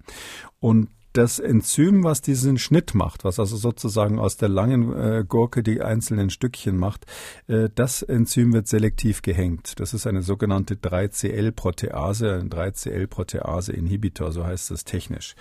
Und 0.60 0.90
das 1.14 1.38
Enzym, 1.38 2.04
was 2.04 2.22
diesen 2.22 2.58
Schnitt 2.58 2.96
macht, 2.96 3.24
was 3.24 3.40
also 3.40 3.56
sozusagen 3.58 4.18
aus 4.18 4.38
der 4.38 4.50
langen 4.50 4.92
äh, 4.94 5.24
Gurke 5.28 5.62
die 5.62 5.84
einzelnen 5.84 6.32
Stückchen 6.32 6.76
macht, 6.76 7.06
äh, 7.48 7.70
das 7.76 8.02
Enzym 8.02 8.54
wird 8.54 8.68
selektiv 8.68 9.22
gehängt. 9.22 9.80
Das 9.80 9.94
ist 9.94 10.08
eine 10.08 10.24
sogenannte 10.24 10.74
3CL-Protease, 10.74 12.40
ein 12.40 12.50
3CL-Protease-Inhibitor, 12.50 14.32
so 14.32 14.44
heißt 14.44 14.72
das 14.72 14.84
technisch 14.84 15.36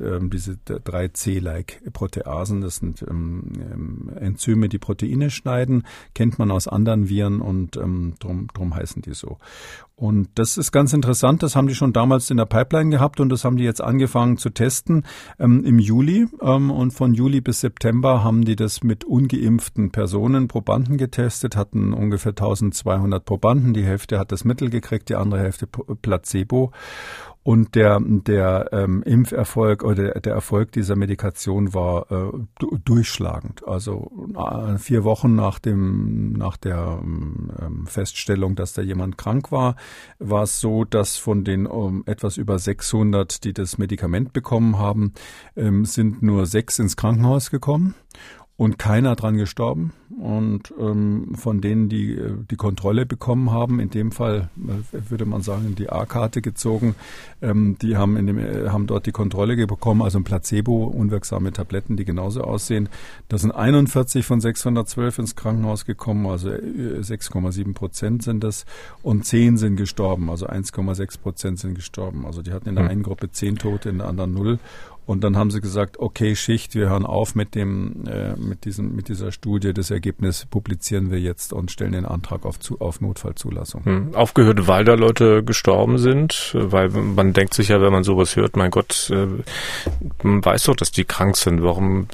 ähm, 0.00 0.30
diese 0.30 0.52
3C-like-Proteasen. 0.52 2.60
Das 2.60 2.76
sind 2.76 3.02
ähm, 3.02 3.52
ähm, 3.56 4.10
Enzyme, 4.16 4.68
die 4.68 4.78
Proteine 4.78 5.30
schneiden, 5.30 5.84
kennt 6.14 6.38
man 6.38 6.50
aus 6.50 6.68
anderen 6.68 7.08
Viren 7.08 7.40
und 7.40 7.76
ähm, 7.76 8.14
drum, 8.18 8.48
drum 8.52 8.74
heißen 8.74 9.02
die 9.02 9.14
so. 9.14 9.38
Und 10.02 10.30
das 10.34 10.56
ist 10.56 10.72
ganz 10.72 10.92
interessant. 10.92 11.44
Das 11.44 11.54
haben 11.54 11.68
die 11.68 11.76
schon 11.76 11.92
damals 11.92 12.28
in 12.30 12.36
der 12.36 12.46
Pipeline 12.46 12.90
gehabt 12.90 13.20
und 13.20 13.28
das 13.28 13.44
haben 13.44 13.56
die 13.56 13.62
jetzt 13.62 13.80
angefangen 13.80 14.36
zu 14.36 14.50
testen 14.50 15.04
ähm, 15.38 15.64
im 15.64 15.78
Juli. 15.78 16.26
Ähm, 16.40 16.72
und 16.72 16.90
von 16.90 17.14
Juli 17.14 17.40
bis 17.40 17.60
September 17.60 18.24
haben 18.24 18.44
die 18.44 18.56
das 18.56 18.82
mit 18.82 19.04
ungeimpften 19.04 19.92
Personen, 19.92 20.48
Probanden 20.48 20.96
getestet, 20.96 21.54
hatten 21.54 21.92
ungefähr 21.92 22.30
1200 22.30 23.24
Probanden. 23.24 23.74
Die 23.74 23.84
Hälfte 23.84 24.18
hat 24.18 24.32
das 24.32 24.44
Mittel 24.44 24.70
gekriegt, 24.70 25.08
die 25.08 25.14
andere 25.14 25.40
Hälfte 25.40 25.68
Placebo. 25.68 26.72
Und 27.44 27.74
der, 27.74 27.98
der 28.00 28.68
ähm, 28.72 29.02
Impferfolg 29.02 29.82
oder 29.82 30.12
der 30.20 30.32
Erfolg 30.32 30.70
dieser 30.72 30.94
Medikation 30.94 31.74
war 31.74 32.10
äh, 32.12 32.66
durchschlagend. 32.84 33.66
Also 33.66 34.12
vier 34.78 35.02
Wochen 35.02 35.34
nach 35.34 35.58
dem 35.58 36.34
nach 36.34 36.56
der 36.56 37.00
ähm, 37.02 37.86
Feststellung, 37.86 38.54
dass 38.54 38.74
da 38.74 38.82
jemand 38.82 39.18
krank 39.18 39.50
war, 39.50 39.76
war 40.20 40.44
es 40.44 40.60
so, 40.60 40.84
dass 40.84 41.16
von 41.16 41.42
den 41.42 41.66
ähm, 41.66 42.04
etwas 42.06 42.36
über 42.36 42.58
600, 42.58 43.42
die 43.42 43.52
das 43.52 43.76
Medikament 43.76 44.32
bekommen 44.32 44.78
haben, 44.78 45.12
ähm, 45.56 45.84
sind 45.84 46.22
nur 46.22 46.46
sechs 46.46 46.78
ins 46.78 46.96
Krankenhaus 46.96 47.50
gekommen 47.50 47.94
und 48.62 48.78
keiner 48.78 49.16
dran 49.16 49.36
gestorben. 49.36 49.92
Und 50.20 50.72
ähm, 50.78 51.32
von 51.34 51.60
denen, 51.60 51.88
die 51.88 52.12
äh, 52.12 52.34
die 52.48 52.54
Kontrolle 52.54 53.06
bekommen 53.06 53.50
haben, 53.50 53.80
in 53.80 53.90
dem 53.90 54.12
Fall 54.12 54.50
äh, 54.56 55.10
würde 55.10 55.24
man 55.24 55.42
sagen, 55.42 55.74
die 55.74 55.90
A-Karte 55.90 56.42
gezogen, 56.42 56.94
ähm, 57.40 57.76
die 57.82 57.96
haben, 57.96 58.16
in 58.16 58.28
dem, 58.28 58.38
äh, 58.38 58.68
haben 58.68 58.86
dort 58.86 59.06
die 59.06 59.10
Kontrolle 59.10 59.66
bekommen, 59.66 60.00
also 60.00 60.18
ein 60.18 60.24
Placebo, 60.24 60.84
unwirksame 60.84 61.52
Tabletten, 61.52 61.96
die 61.96 62.04
genauso 62.04 62.42
aussehen. 62.42 62.88
Da 63.28 63.36
sind 63.36 63.50
41 63.50 64.24
von 64.24 64.40
612 64.40 65.18
ins 65.18 65.34
Krankenhaus 65.34 65.84
gekommen, 65.84 66.26
also 66.26 66.50
6,7 66.50 67.70
äh, 67.70 67.72
Prozent 67.72 68.22
sind 68.22 68.44
das. 68.44 68.64
Und 69.02 69.26
10 69.26 69.56
sind 69.56 69.74
gestorben, 69.74 70.30
also 70.30 70.46
1,6 70.46 71.18
Prozent 71.20 71.58
sind 71.58 71.74
gestorben. 71.74 72.26
Also 72.26 72.42
die 72.42 72.52
hatten 72.52 72.68
in 72.68 72.76
der 72.76 72.84
hm. 72.84 72.90
einen 72.92 73.02
Gruppe 73.02 73.32
10 73.32 73.56
Tote, 73.56 73.88
in 73.88 73.98
der 73.98 74.06
anderen 74.06 74.34
0. 74.34 74.60
Und 75.12 75.22
dann 75.22 75.36
haben 75.36 75.50
sie 75.50 75.60
gesagt, 75.60 75.98
okay, 75.98 76.34
Schicht, 76.34 76.74
wir 76.74 76.88
hören 76.88 77.04
auf 77.04 77.34
mit 77.34 77.54
dem, 77.54 78.06
äh, 78.06 78.34
mit 78.34 78.64
diesem, 78.64 78.96
mit 78.96 79.08
dieser 79.08 79.30
Studie. 79.30 79.74
Das 79.74 79.90
Ergebnis 79.90 80.46
publizieren 80.46 81.10
wir 81.10 81.20
jetzt 81.20 81.52
und 81.52 81.70
stellen 81.70 81.92
den 81.92 82.06
Antrag 82.06 82.46
auf, 82.46 82.58
zu, 82.58 82.80
auf 82.80 83.02
Notfallzulassung. 83.02 83.84
Hm. 83.84 84.14
Aufgehört, 84.14 84.66
weil 84.68 84.86
da 84.86 84.94
Leute 84.94 85.44
gestorben 85.44 85.98
sind, 85.98 86.52
weil 86.54 86.88
man 86.88 87.34
denkt 87.34 87.52
sich 87.52 87.68
ja, 87.68 87.82
wenn 87.82 87.92
man 87.92 88.04
sowas 88.04 88.36
hört, 88.36 88.56
mein 88.56 88.70
Gott, 88.70 89.10
äh, 89.10 89.26
man 90.22 90.42
weiß 90.42 90.64
doch, 90.64 90.76
dass 90.76 90.92
die 90.92 91.04
krank 91.04 91.36
sind. 91.36 91.62
Warum 91.62 92.06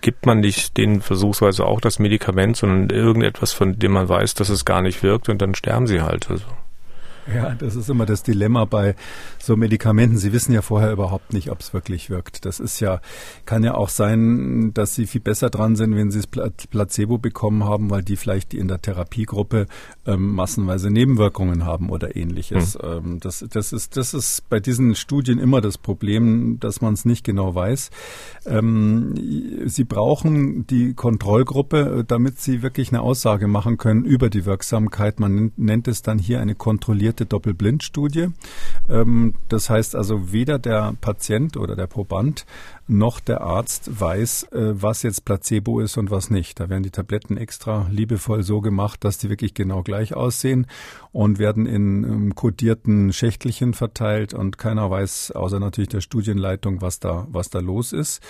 gibt 0.00 0.24
man 0.24 0.38
nicht 0.38 0.76
denen 0.76 1.00
versuchsweise 1.00 1.66
auch 1.66 1.80
das 1.80 1.98
Medikament, 1.98 2.56
sondern 2.56 2.90
irgendetwas, 2.90 3.52
von 3.52 3.76
dem 3.76 3.90
man 3.90 4.08
weiß, 4.08 4.34
dass 4.34 4.50
es 4.50 4.64
gar 4.64 4.82
nicht 4.82 5.02
wirkt 5.02 5.28
und 5.28 5.42
dann 5.42 5.56
sterben 5.56 5.88
sie 5.88 6.00
halt. 6.00 6.30
Also. 6.30 6.44
Ja, 7.34 7.54
das 7.54 7.74
ist 7.74 7.90
immer 7.90 8.06
das 8.06 8.22
Dilemma 8.22 8.64
bei 8.64 8.94
so 9.38 9.56
Medikamenten. 9.56 10.18
Sie 10.18 10.32
wissen 10.32 10.52
ja 10.52 10.62
vorher 10.62 10.92
überhaupt 10.92 11.32
nicht, 11.32 11.50
ob 11.50 11.60
es 11.60 11.72
wirklich 11.72 12.10
wirkt. 12.10 12.44
Das 12.44 12.60
ist 12.60 12.80
ja, 12.80 13.00
kann 13.44 13.64
ja 13.64 13.74
auch 13.74 13.88
sein, 13.88 14.72
dass 14.74 14.94
Sie 14.94 15.06
viel 15.06 15.20
besser 15.20 15.50
dran 15.50 15.76
sind, 15.76 15.96
wenn 15.96 16.10
Sie 16.10 16.20
das 16.20 16.66
Placebo 16.70 17.18
bekommen 17.18 17.64
haben, 17.64 17.90
weil 17.90 18.02
die 18.02 18.16
vielleicht 18.16 18.54
in 18.54 18.68
der 18.68 18.80
Therapiegruppe 18.80 19.66
ähm, 20.06 20.34
massenweise 20.34 20.90
Nebenwirkungen 20.90 21.64
haben 21.64 21.90
oder 21.90 22.16
ähnliches. 22.16 22.78
Mhm. 22.78 22.84
Ähm, 22.84 23.20
das, 23.20 23.44
das, 23.50 23.72
ist, 23.72 23.96
das 23.96 24.14
ist 24.14 24.48
bei 24.48 24.60
diesen 24.60 24.94
Studien 24.94 25.38
immer 25.38 25.60
das 25.60 25.78
Problem, 25.78 26.58
dass 26.60 26.80
man 26.80 26.94
es 26.94 27.04
nicht 27.04 27.24
genau 27.24 27.54
weiß. 27.54 27.90
Ähm, 28.46 29.14
Sie 29.66 29.84
brauchen 29.84 30.66
die 30.66 30.94
Kontrollgruppe, 30.94 32.04
damit 32.06 32.40
Sie 32.40 32.62
wirklich 32.62 32.90
eine 32.90 33.00
Aussage 33.00 33.48
machen 33.48 33.78
können 33.78 34.04
über 34.04 34.30
die 34.30 34.44
Wirksamkeit. 34.44 35.18
Man 35.18 35.52
nennt 35.56 35.88
es 35.88 36.02
dann 36.02 36.18
hier 36.18 36.40
eine 36.40 36.54
kontrollierte 36.54 37.15
randomisierte 37.16 37.26
Doppelblindstudie. 37.26 38.28
Ähm, 38.88 39.34
das 39.48 39.70
heißt 39.70 39.96
also, 39.96 40.32
weder 40.32 40.58
der 40.58 40.94
Patient 41.00 41.56
oder 41.56 41.74
der 41.74 41.86
Proband 41.86 42.46
noch 42.88 43.20
der 43.20 43.40
Arzt 43.40 44.00
weiß, 44.00 44.44
äh, 44.52 44.82
was 44.82 45.02
jetzt 45.02 45.24
Placebo 45.24 45.80
ist 45.80 45.96
und 45.96 46.10
was 46.10 46.30
nicht. 46.30 46.60
Da 46.60 46.68
werden 46.68 46.82
die 46.82 46.90
Tabletten 46.90 47.36
extra 47.36 47.88
liebevoll 47.90 48.42
so 48.42 48.60
gemacht, 48.60 49.04
dass 49.04 49.18
die 49.18 49.28
wirklich 49.28 49.54
genau 49.54 49.82
gleich 49.82 50.14
aussehen 50.14 50.66
und 51.12 51.38
werden 51.38 51.66
in 51.66 52.04
ähm, 52.04 52.34
kodierten 52.34 53.12
Schächtelchen 53.12 53.74
verteilt 53.74 54.34
und 54.34 54.58
keiner 54.58 54.90
weiß, 54.90 55.32
außer 55.32 55.58
natürlich 55.58 55.88
der 55.88 56.00
Studienleitung, 56.00 56.80
was 56.80 57.00
da, 57.00 57.26
was 57.30 57.50
da 57.50 57.58
los 57.58 57.92
ist. 57.92 58.22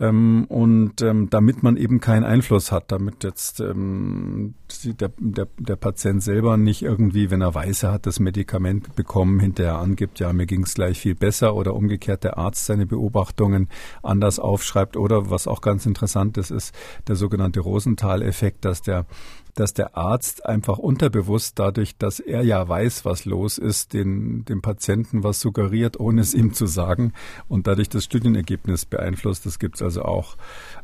Ähm, 0.00 0.46
und 0.48 1.02
ähm, 1.02 1.30
damit 1.30 1.62
man 1.62 1.76
eben 1.76 2.00
keinen 2.00 2.24
Einfluss 2.24 2.72
hat, 2.72 2.90
damit 2.90 3.22
jetzt 3.22 3.60
ähm, 3.60 4.54
der, 4.84 5.12
der, 5.18 5.46
der 5.56 5.76
Patient 5.76 6.20
selber 6.20 6.56
nicht 6.56 6.82
irgendwie, 6.82 7.30
wenn 7.30 7.40
er 7.40 7.54
weiß, 7.54 7.84
er 7.84 7.92
hat 7.92 8.06
das 8.06 8.18
Medikament 8.18 8.96
bekommen, 8.96 9.38
hinterher 9.38 9.78
angibt, 9.78 10.18
ja, 10.18 10.32
mir 10.32 10.46
ging 10.46 10.64
es 10.64 10.74
gleich 10.74 10.98
viel 10.98 11.14
besser 11.14 11.54
oder 11.54 11.74
umgekehrt 11.74 12.24
der 12.24 12.38
Arzt 12.38 12.66
seine 12.66 12.86
Beobachtungen 12.86 13.68
anders 14.02 14.38
aufschreibt. 14.38 14.96
Oder 14.96 15.30
was 15.30 15.46
auch 15.46 15.60
ganz 15.60 15.86
interessant 15.86 16.36
ist, 16.38 16.50
ist 16.50 16.74
der 17.08 17.16
sogenannte 17.16 17.60
Rosenthal-Effekt, 17.60 18.64
dass 18.64 18.82
der 18.82 19.06
dass 19.54 19.74
der 19.74 19.96
Arzt 19.96 20.46
einfach 20.46 20.78
unterbewusst 20.78 21.58
dadurch, 21.58 21.96
dass 21.96 22.20
er 22.20 22.42
ja 22.42 22.68
weiß, 22.68 23.04
was 23.04 23.24
los 23.24 23.58
ist, 23.58 23.92
den, 23.92 24.44
dem 24.44 24.62
Patienten 24.62 25.22
was 25.22 25.40
suggeriert, 25.40 25.98
ohne 25.98 26.20
es 26.20 26.34
ihm 26.34 26.52
zu 26.52 26.66
sagen 26.66 27.12
und 27.48 27.66
dadurch 27.66 27.88
das 27.88 28.04
Studienergebnis 28.04 28.84
beeinflusst. 28.84 29.46
Das 29.46 29.58
gibt's 29.58 29.82
also 29.82 30.02
auch. 30.02 30.36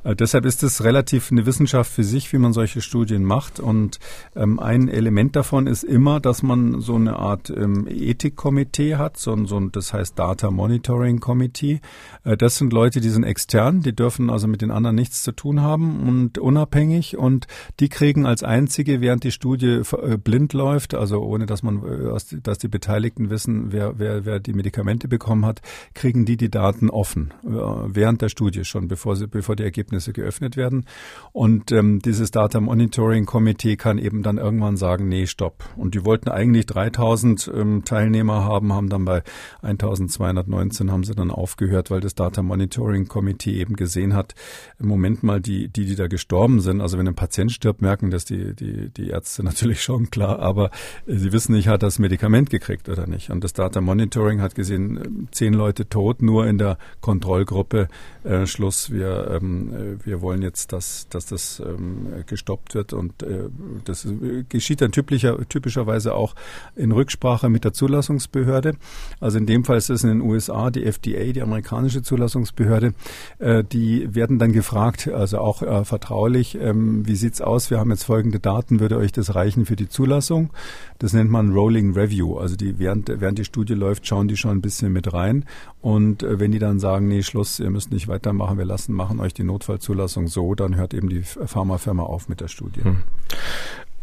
Äh, 0.04 0.14
deshalb 0.14 0.44
ist 0.46 0.62
es 0.62 0.84
relativ 0.84 1.30
eine 1.30 1.46
Wissenschaft 1.46 1.92
für 1.92 2.04
sich, 2.04 2.32
wie 2.32 2.38
man 2.38 2.52
solche 2.52 2.80
Studien 2.80 3.24
macht. 3.24 3.60
Und 3.60 3.98
ähm, 4.36 4.58
ein 4.58 4.88
Element 4.88 5.36
davon 5.36 5.66
ist 5.66 5.84
immer, 5.84 6.20
dass 6.20 6.42
man 6.42 6.80
so 6.80 6.94
eine 6.94 7.16
Art 7.16 7.50
ähm, 7.50 7.86
Ethikkomitee 7.88 8.96
hat, 8.96 9.16
so, 9.16 9.44
so 9.46 9.60
das 9.60 9.92
heißt 9.92 10.18
Data 10.18 10.50
Monitoring 10.50 11.20
Committee. 11.20 11.80
Äh, 12.24 12.36
das 12.36 12.56
sind 12.56 12.72
Leute, 12.72 13.00
die 13.00 13.10
sind 13.10 13.24
extern, 13.24 13.80
die 13.80 13.94
dürfen 13.94 14.30
also 14.30 14.46
mit 14.46 14.62
den 14.62 14.70
anderen 14.70 14.96
nichts 14.96 15.22
zu 15.22 15.32
tun 15.32 15.60
haben 15.60 16.06
und 16.08 16.38
unabhängig 16.38 17.16
und 17.16 17.46
die 17.80 17.88
kriegen 17.88 18.26
als 18.26 18.42
einzige, 18.61 19.00
während 19.00 19.24
die 19.24 19.30
Studie 19.30 19.80
äh, 20.02 20.18
blind 20.18 20.52
läuft, 20.52 20.94
also 20.94 21.22
ohne 21.22 21.46
dass 21.46 21.62
man, 21.62 21.82
äh, 21.82 22.40
dass 22.42 22.58
die 22.58 22.68
Beteiligten 22.68 23.30
wissen, 23.30 23.72
wer, 23.72 23.98
wer, 23.98 24.26
wer 24.26 24.38
die 24.38 24.52
Medikamente 24.52 25.08
bekommen 25.08 25.46
hat, 25.46 25.62
kriegen 25.94 26.26
die 26.26 26.36
die 26.36 26.50
Daten 26.50 26.90
offen 26.90 27.32
äh, 27.42 27.48
während 27.48 28.20
der 28.20 28.28
Studie 28.28 28.64
schon, 28.64 28.86
bevor 28.86 29.16
sie, 29.16 29.26
bevor 29.26 29.56
die 29.56 29.62
Ergebnisse 29.62 30.12
geöffnet 30.12 30.58
werden. 30.58 30.84
Und 31.32 31.72
ähm, 31.72 32.00
dieses 32.00 32.30
Data 32.30 32.61
Monitoring 32.61 33.24
Committee 33.24 33.76
kann 33.76 33.96
eben 33.98 34.22
dann 34.22 34.36
irgendwann 34.36 34.76
sagen, 34.76 35.08
nee, 35.08 35.26
stopp. 35.26 35.64
Und 35.76 35.94
die 35.94 36.04
wollten 36.04 36.28
eigentlich 36.28 36.66
3000 36.66 37.50
ähm, 37.54 37.82
Teilnehmer 37.84 38.44
haben, 38.44 38.74
haben 38.74 38.90
dann 38.90 39.06
bei 39.06 39.22
1219 39.62 40.92
haben 40.92 41.04
sie 41.04 41.14
dann 41.14 41.30
aufgehört, 41.30 41.90
weil 41.90 42.00
das 42.00 42.14
Data 42.14 42.42
Monitoring 42.42 43.08
Committee 43.08 43.58
eben 43.58 43.74
gesehen 43.74 44.12
hat, 44.12 44.34
im 44.78 44.88
Moment 44.88 45.22
mal 45.22 45.40
die, 45.40 45.68
die, 45.68 45.86
die 45.86 45.96
da 45.96 46.08
gestorben 46.08 46.61
sind, 46.61 46.82
also 46.82 46.98
wenn 46.98 47.08
ein 47.08 47.14
Patient 47.14 47.52
stirbt, 47.52 47.80
merken 47.80 48.11
das 48.11 48.26
die, 48.26 48.49
die, 48.55 48.88
die 48.88 49.09
Ärzte 49.09 49.42
natürlich 49.44 49.82
schon 49.82 50.11
klar, 50.11 50.38
aber 50.38 50.70
sie 51.07 51.32
wissen 51.32 51.53
nicht, 51.53 51.68
hat 51.68 51.82
das 51.82 51.98
Medikament 51.98 52.51
gekriegt 52.51 52.88
oder 52.88 53.07
nicht. 53.07 53.30
Und 53.30 53.44
das 53.44 53.53
Data 53.53 53.80
Monitoring 53.80 54.40
hat 54.40 54.55
gesehen, 54.55 55.28
zehn 55.30 55.55
Leute 55.55 55.88
tot, 55.88 56.22
nur 56.22 56.46
in 56.46 56.59
der 56.59 56.78
Kontrollgruppe. 57.01 57.88
Äh, 58.24 58.46
Schluss, 58.46 58.90
wir, 58.90 59.38
ähm, 59.40 59.98
wir 60.05 60.20
wollen 60.20 60.42
jetzt, 60.42 60.72
dass, 60.72 61.09
dass 61.09 61.26
das 61.26 61.61
ähm, 61.61 62.24
gestoppt 62.26 62.74
wird 62.74 62.92
und 62.92 63.22
äh, 63.22 63.48
das 63.84 64.07
geschieht 64.48 64.80
dann 64.80 64.92
typischer, 64.92 65.38
typischerweise 65.48 66.14
auch 66.14 66.34
in 66.76 66.92
Rücksprache 66.92 67.48
mit 67.48 67.64
der 67.64 67.72
Zulassungsbehörde. 67.72 68.74
Also 69.20 69.38
in 69.38 69.46
dem 69.46 69.64
Fall 69.64 69.78
ist 69.78 69.90
es 69.90 70.05
in 70.05 70.11
den 70.11 70.20
USA 70.20 70.70
die 70.70 70.84
FDA, 70.84 71.32
die 71.32 71.42
amerikanische 71.42 72.03
Zulassungsbehörde, 72.03 72.94
äh, 73.38 73.64
die 73.64 74.14
werden 74.14 74.38
dann 74.38 74.53
gefragt, 74.53 75.09
also 75.09 75.38
auch 75.38 75.62
äh, 75.62 75.84
vertraulich, 75.84 76.57
ähm, 76.61 77.07
wie 77.07 77.16
sieht's 77.16 77.40
aus? 77.40 77.70
Wir 77.70 77.78
haben 77.78 77.90
jetzt 77.90 78.05
folgende 78.05 78.39
Daten, 78.41 78.80
würde 78.80 78.97
euch 78.97 79.12
das 79.12 79.34
reichen 79.34 79.66
für 79.66 79.76
die 79.76 79.88
Zulassung? 79.88 80.51
Das 80.99 81.12
nennt 81.12 81.30
man 81.30 81.53
Rolling 81.53 81.95
Review. 81.95 82.38
Also 82.38 82.57
die 82.57 82.78
während, 82.78 83.09
während 83.09 83.38
die 83.38 83.45
Studie 83.45 83.74
läuft, 83.74 84.07
schauen 84.07 84.28
die 84.28 84.36
schon 84.36 84.53
ein 84.53 84.61
bisschen 84.61 84.93
mit 84.93 85.12
rein. 85.12 85.45
Und 85.80 86.22
äh, 86.22 86.41
wenn 86.41 86.53
die 86.53 86.59
dann 86.59 86.80
sagen, 86.80 87.09
nee, 87.09 87.22
Schluss, 87.22 87.61
ihr 87.61 87.70
müsst 87.70 87.93
nicht 87.93 88.09
weitermachen, 88.09 88.59
wir 88.59 88.64
lassen, 88.64 88.95
machen 88.95 89.20
euch 89.20 89.34
die 89.34 89.45
Notfallzulassung 89.45 90.28
so, 90.28 90.55
dann 90.55 90.76
hört 90.76 90.95
eben 90.95 91.09
die 91.09 91.22
Pharmafirma 91.22 92.03
auf 92.03 92.28
mit 92.28 92.41
der 92.41 92.49
Studie. 92.49 92.82
Hm. 92.82 92.99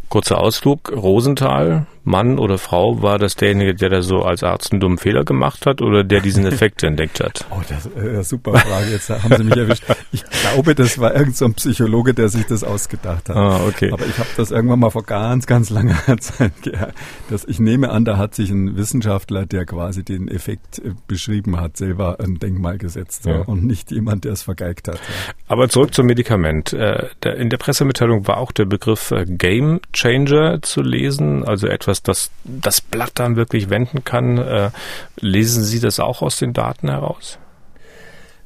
Kurzer 0.09 0.39
Ausflug. 0.39 0.91
Rosenthal, 0.95 1.85
Mann 2.07 2.39
oder 2.39 2.57
Frau, 2.57 3.01
war 3.01 3.19
das 3.19 3.35
derjenige, 3.35 3.75
der 3.75 3.89
da 3.89 4.01
so 4.01 4.21
als 4.21 4.41
Arzt 4.41 4.71
einen 4.71 4.79
dummen 4.79 4.97
Fehler 4.97 5.25
gemacht 5.25 5.65
hat 5.65 5.81
oder 5.81 6.05
der 6.05 6.21
diesen 6.21 6.45
Effekt 6.47 6.81
entdeckt 6.83 7.19
hat? 7.19 7.45
Oh, 7.51 7.61
das 7.67 7.85
äh, 8.01 8.23
super 8.23 8.57
Frage. 8.57 8.91
Jetzt 8.91 9.09
haben 9.09 9.35
Sie 9.35 9.43
mich 9.43 9.57
erwischt. 9.57 9.83
Ich 10.13 10.23
glaube, 10.23 10.73
das 10.73 10.97
war 10.99 11.11
irgendein 11.11 11.33
so 11.33 11.49
Psychologe, 11.49 12.13
der 12.13 12.29
sich 12.29 12.45
das 12.45 12.63
ausgedacht 12.63 13.27
hat. 13.27 13.35
Ah, 13.35 13.59
okay. 13.67 13.91
Aber 13.91 14.05
ich 14.05 14.17
habe 14.17 14.29
das 14.37 14.51
irgendwann 14.51 14.79
mal 14.79 14.89
vor 14.89 15.03
ganz, 15.03 15.45
ganz 15.45 15.69
langer 15.69 15.97
Zeit 16.19 16.53
gehört. 16.61 16.93
Das, 17.29 17.43
ich 17.43 17.59
nehme 17.59 17.89
an, 17.89 18.05
da 18.05 18.17
hat 18.17 18.35
sich 18.35 18.51
ein 18.51 18.77
Wissenschaftler, 18.77 19.45
der 19.45 19.65
quasi 19.65 20.03
den 20.03 20.29
Effekt 20.29 20.79
äh, 20.79 20.91
beschrieben 21.07 21.59
hat, 21.59 21.75
selber 21.75 22.19
ein 22.21 22.39
Denkmal 22.39 22.77
gesetzt 22.77 23.25
ja. 23.25 23.41
und 23.41 23.65
nicht 23.65 23.91
jemand, 23.91 24.23
der 24.23 24.31
es 24.31 24.43
vergeigt 24.43 24.87
hat. 24.87 24.99
Aber 25.47 25.67
zurück 25.67 25.93
zum 25.93 26.05
Medikament. 26.05 26.71
Äh, 26.71 27.09
in 27.35 27.49
der 27.49 27.57
Pressemitteilung 27.57 28.27
war 28.27 28.37
auch 28.37 28.53
der 28.53 28.65
Begriff 28.65 29.13
Game 29.25 29.81
Changer 29.91 30.61
zu 30.61 30.81
lesen, 30.81 31.43
also 31.43 31.67
etwas, 31.67 31.96
das 32.01 32.31
das 32.43 32.81
Blatt 32.81 33.11
dann 33.15 33.35
wirklich 33.35 33.69
wenden 33.69 34.03
kann. 34.03 34.37
Äh, 34.37 34.71
lesen 35.19 35.63
Sie 35.63 35.79
das 35.79 35.99
auch 35.99 36.21
aus 36.21 36.37
den 36.37 36.53
Daten 36.53 36.89
heraus? 36.89 37.39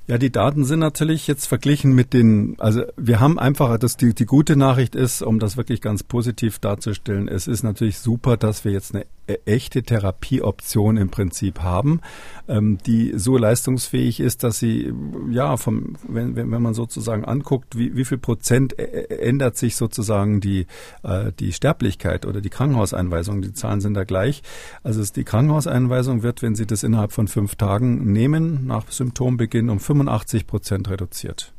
Ja, 0.07 0.17
die 0.17 0.31
Daten 0.31 0.65
sind 0.65 0.79
natürlich 0.79 1.27
jetzt 1.27 1.45
verglichen 1.45 1.93
mit 1.93 2.11
den, 2.11 2.55
also 2.59 2.83
wir 2.97 3.21
haben 3.21 3.39
einfach, 3.39 3.77
dass 3.77 3.95
die, 3.95 4.13
die 4.13 4.25
gute 4.25 4.57
Nachricht 4.57 4.93
ist, 4.93 5.21
um 5.21 5.39
das 5.39 5.55
wirklich 5.55 5.79
ganz 5.79 6.03
positiv 6.03 6.59
darzustellen, 6.59 7.29
es 7.29 7.47
ist 7.47 7.63
natürlich 7.63 7.99
super, 7.99 8.35
dass 8.35 8.65
wir 8.65 8.73
jetzt 8.73 8.93
eine 8.93 9.05
echte 9.45 9.83
Therapieoption 9.83 10.97
im 10.97 11.09
Prinzip 11.09 11.61
haben, 11.61 12.01
ähm, 12.47 12.77
die 12.85 13.13
so 13.15 13.37
leistungsfähig 13.37 14.19
ist, 14.19 14.43
dass 14.43 14.59
sie, 14.59 14.93
ja, 15.29 15.57
vom, 15.57 15.95
wenn, 16.07 16.35
wenn 16.35 16.49
man 16.61 16.73
sozusagen 16.73 17.25
anguckt, 17.25 17.77
wie, 17.77 17.95
wie 17.95 18.05
viel 18.05 18.17
Prozent 18.17 18.77
ändert 18.79 19.57
sich 19.57 19.75
sozusagen 19.75 20.41
die, 20.41 20.67
äh, 21.03 21.31
die 21.39 21.53
Sterblichkeit 21.53 22.25
oder 22.25 22.41
die 22.41 22.49
Krankenhauseinweisung, 22.49 23.41
die 23.41 23.53
Zahlen 23.53 23.81
sind 23.81 23.93
da 23.93 24.03
gleich. 24.03 24.41
Also 24.83 25.01
die 25.13 25.23
Krankenhauseinweisung 25.23 26.23
wird, 26.23 26.41
wenn 26.41 26.55
Sie 26.55 26.65
das 26.65 26.83
innerhalb 26.83 27.11
von 27.11 27.27
fünf 27.27 27.55
Tagen 27.55 28.11
nehmen, 28.11 28.65
nach 28.65 28.91
Symptombeginn 28.91 29.69
um 29.69 29.79
85 29.79 30.47
Prozent 30.47 30.89
reduziert. 30.89 31.53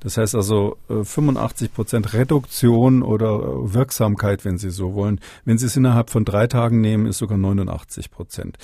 Das 0.00 0.16
heißt 0.16 0.34
also 0.34 0.76
85 0.88 1.68
äh, 1.68 1.72
Prozent 1.72 2.12
Reduktion 2.12 3.02
oder 3.02 3.34
äh, 3.34 3.74
Wirksamkeit, 3.74 4.44
wenn 4.44 4.58
Sie 4.58 4.70
so 4.70 4.94
wollen. 4.94 5.20
Wenn 5.44 5.58
Sie 5.58 5.66
es 5.66 5.76
innerhalb 5.76 6.10
von 6.10 6.24
drei 6.24 6.46
Tagen 6.46 6.80
nehmen, 6.80 7.06
ist 7.06 7.18
sogar 7.18 7.38
89 7.38 8.10
Prozent 8.10 8.58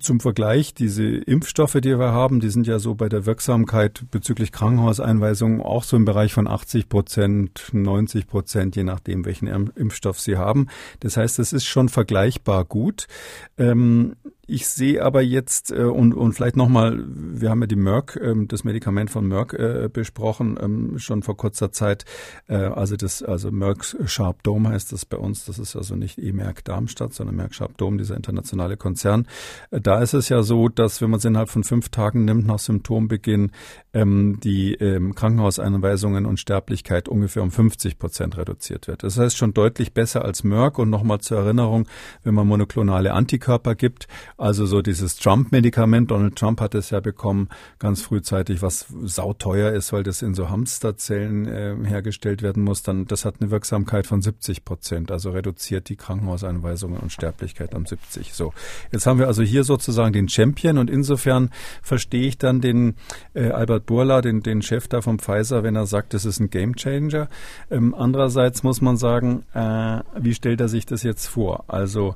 zum 0.00 0.18
Vergleich, 0.18 0.74
diese 0.74 1.04
Impfstoffe, 1.04 1.78
die 1.80 1.98
wir 1.98 2.12
haben, 2.12 2.40
die 2.40 2.50
sind 2.50 2.66
ja 2.66 2.78
so 2.78 2.94
bei 2.94 3.08
der 3.08 3.24
Wirksamkeit 3.24 4.04
bezüglich 4.10 4.50
Krankenhauseinweisungen 4.50 5.60
auch 5.60 5.84
so 5.84 5.96
im 5.96 6.04
Bereich 6.04 6.32
von 6.32 6.48
80 6.48 6.88
Prozent, 6.88 7.68
90 7.72 8.26
Prozent, 8.26 8.74
je 8.74 8.84
nachdem, 8.84 9.24
welchen 9.24 9.46
Impfstoff 9.46 10.18
Sie 10.18 10.36
haben. 10.36 10.66
Das 11.00 11.16
heißt, 11.16 11.38
es 11.38 11.52
ist 11.52 11.66
schon 11.66 11.88
vergleichbar 11.88 12.64
gut. 12.64 13.06
Ähm, 13.58 14.16
ich 14.50 14.66
sehe 14.66 15.02
aber 15.02 15.22
jetzt 15.22 15.70
äh, 15.70 15.84
und, 15.84 16.12
und 16.12 16.32
vielleicht 16.32 16.56
nochmal, 16.56 17.02
wir 17.06 17.50
haben 17.50 17.60
ja 17.60 17.66
die 17.66 17.76
Merck, 17.76 18.18
ähm, 18.20 18.48
das 18.48 18.64
Medikament 18.64 19.10
von 19.10 19.26
Merck 19.26 19.54
äh, 19.54 19.88
besprochen, 19.92 20.58
ähm, 20.60 20.98
schon 20.98 21.22
vor 21.22 21.36
kurzer 21.36 21.70
Zeit. 21.70 22.04
Äh, 22.48 22.56
also 22.56 22.96
das, 22.96 23.22
also 23.22 23.50
Merck 23.52 23.96
Sharp 24.06 24.42
Dome 24.42 24.70
heißt 24.70 24.92
das 24.92 25.04
bei 25.04 25.16
uns. 25.16 25.44
Das 25.44 25.58
ist 25.58 25.76
also 25.76 25.94
nicht 25.94 26.18
E-Merck 26.18 26.64
Darmstadt, 26.64 27.14
sondern 27.14 27.36
Merck 27.36 27.54
Sharp 27.54 27.78
Dome, 27.78 27.96
dieser 27.96 28.16
internationale 28.16 28.76
Konzern. 28.76 29.26
Äh, 29.70 29.80
da 29.80 30.02
ist 30.02 30.14
es 30.14 30.28
ja 30.28 30.42
so, 30.42 30.68
dass 30.68 31.00
wenn 31.00 31.10
man 31.10 31.18
es 31.18 31.24
innerhalb 31.24 31.48
von 31.48 31.62
fünf 31.62 31.88
Tagen 31.90 32.24
nimmt 32.24 32.46
nach 32.46 32.58
Symptombeginn, 32.58 33.52
ähm, 33.92 34.40
die 34.42 34.74
ähm, 34.74 35.14
Krankenhauseinweisungen 35.14 36.26
und 36.26 36.40
Sterblichkeit 36.40 37.08
ungefähr 37.08 37.42
um 37.42 37.52
50 37.52 37.98
Prozent 37.98 38.36
reduziert 38.36 38.88
wird. 38.88 39.04
Das 39.04 39.16
heißt 39.16 39.36
schon 39.36 39.54
deutlich 39.54 39.94
besser 39.94 40.24
als 40.24 40.42
Merck. 40.42 40.78
Und 40.78 40.90
nochmal 40.90 41.20
zur 41.20 41.38
Erinnerung, 41.38 41.86
wenn 42.24 42.34
man 42.34 42.46
monoklonale 42.46 43.12
Antikörper 43.12 43.74
gibt, 43.74 44.08
also 44.40 44.64
so 44.64 44.80
dieses 44.80 45.16
Trump-Medikament, 45.16 46.10
Donald 46.10 46.34
Trump 46.34 46.62
hat 46.62 46.74
es 46.74 46.88
ja 46.88 47.00
bekommen 47.00 47.50
ganz 47.78 48.00
frühzeitig, 48.00 48.62
was 48.62 48.86
sauteuer 49.02 49.72
ist, 49.72 49.92
weil 49.92 50.02
das 50.02 50.22
in 50.22 50.34
so 50.34 50.48
Hamsterzellen 50.48 51.46
äh, 51.46 51.76
hergestellt 51.84 52.40
werden 52.40 52.62
muss, 52.62 52.82
dann 52.82 53.04
das 53.06 53.26
hat 53.26 53.34
eine 53.40 53.50
Wirksamkeit 53.50 54.06
von 54.06 54.22
70 54.22 54.64
Prozent, 54.64 55.10
also 55.10 55.30
reduziert 55.32 55.90
die 55.90 55.96
Krankenhauseinweisungen 55.96 56.98
und 56.98 57.12
Sterblichkeit 57.12 57.74
um 57.74 57.84
70. 57.84 58.32
So, 58.32 58.54
jetzt 58.92 59.06
haben 59.06 59.18
wir 59.18 59.26
also 59.26 59.42
hier 59.42 59.62
sozusagen 59.62 60.14
den 60.14 60.30
Champion 60.30 60.78
und 60.78 60.88
insofern 60.88 61.50
verstehe 61.82 62.26
ich 62.26 62.38
dann 62.38 62.62
den 62.62 62.94
äh, 63.34 63.50
Albert 63.50 63.84
Burla, 63.84 64.22
den, 64.22 64.42
den 64.42 64.62
Chef 64.62 64.88
da 64.88 65.02
vom 65.02 65.18
Pfizer, 65.18 65.62
wenn 65.64 65.76
er 65.76 65.84
sagt, 65.84 66.14
das 66.14 66.24
ist 66.24 66.40
ein 66.40 66.48
Gamechanger. 66.48 67.28
Ähm, 67.70 67.94
andererseits 67.94 68.62
muss 68.62 68.80
man 68.80 68.96
sagen, 68.96 69.44
äh, 69.52 70.00
wie 70.18 70.32
stellt 70.32 70.62
er 70.62 70.68
sich 70.68 70.86
das 70.86 71.02
jetzt 71.02 71.26
vor? 71.26 71.64
Also 71.68 72.14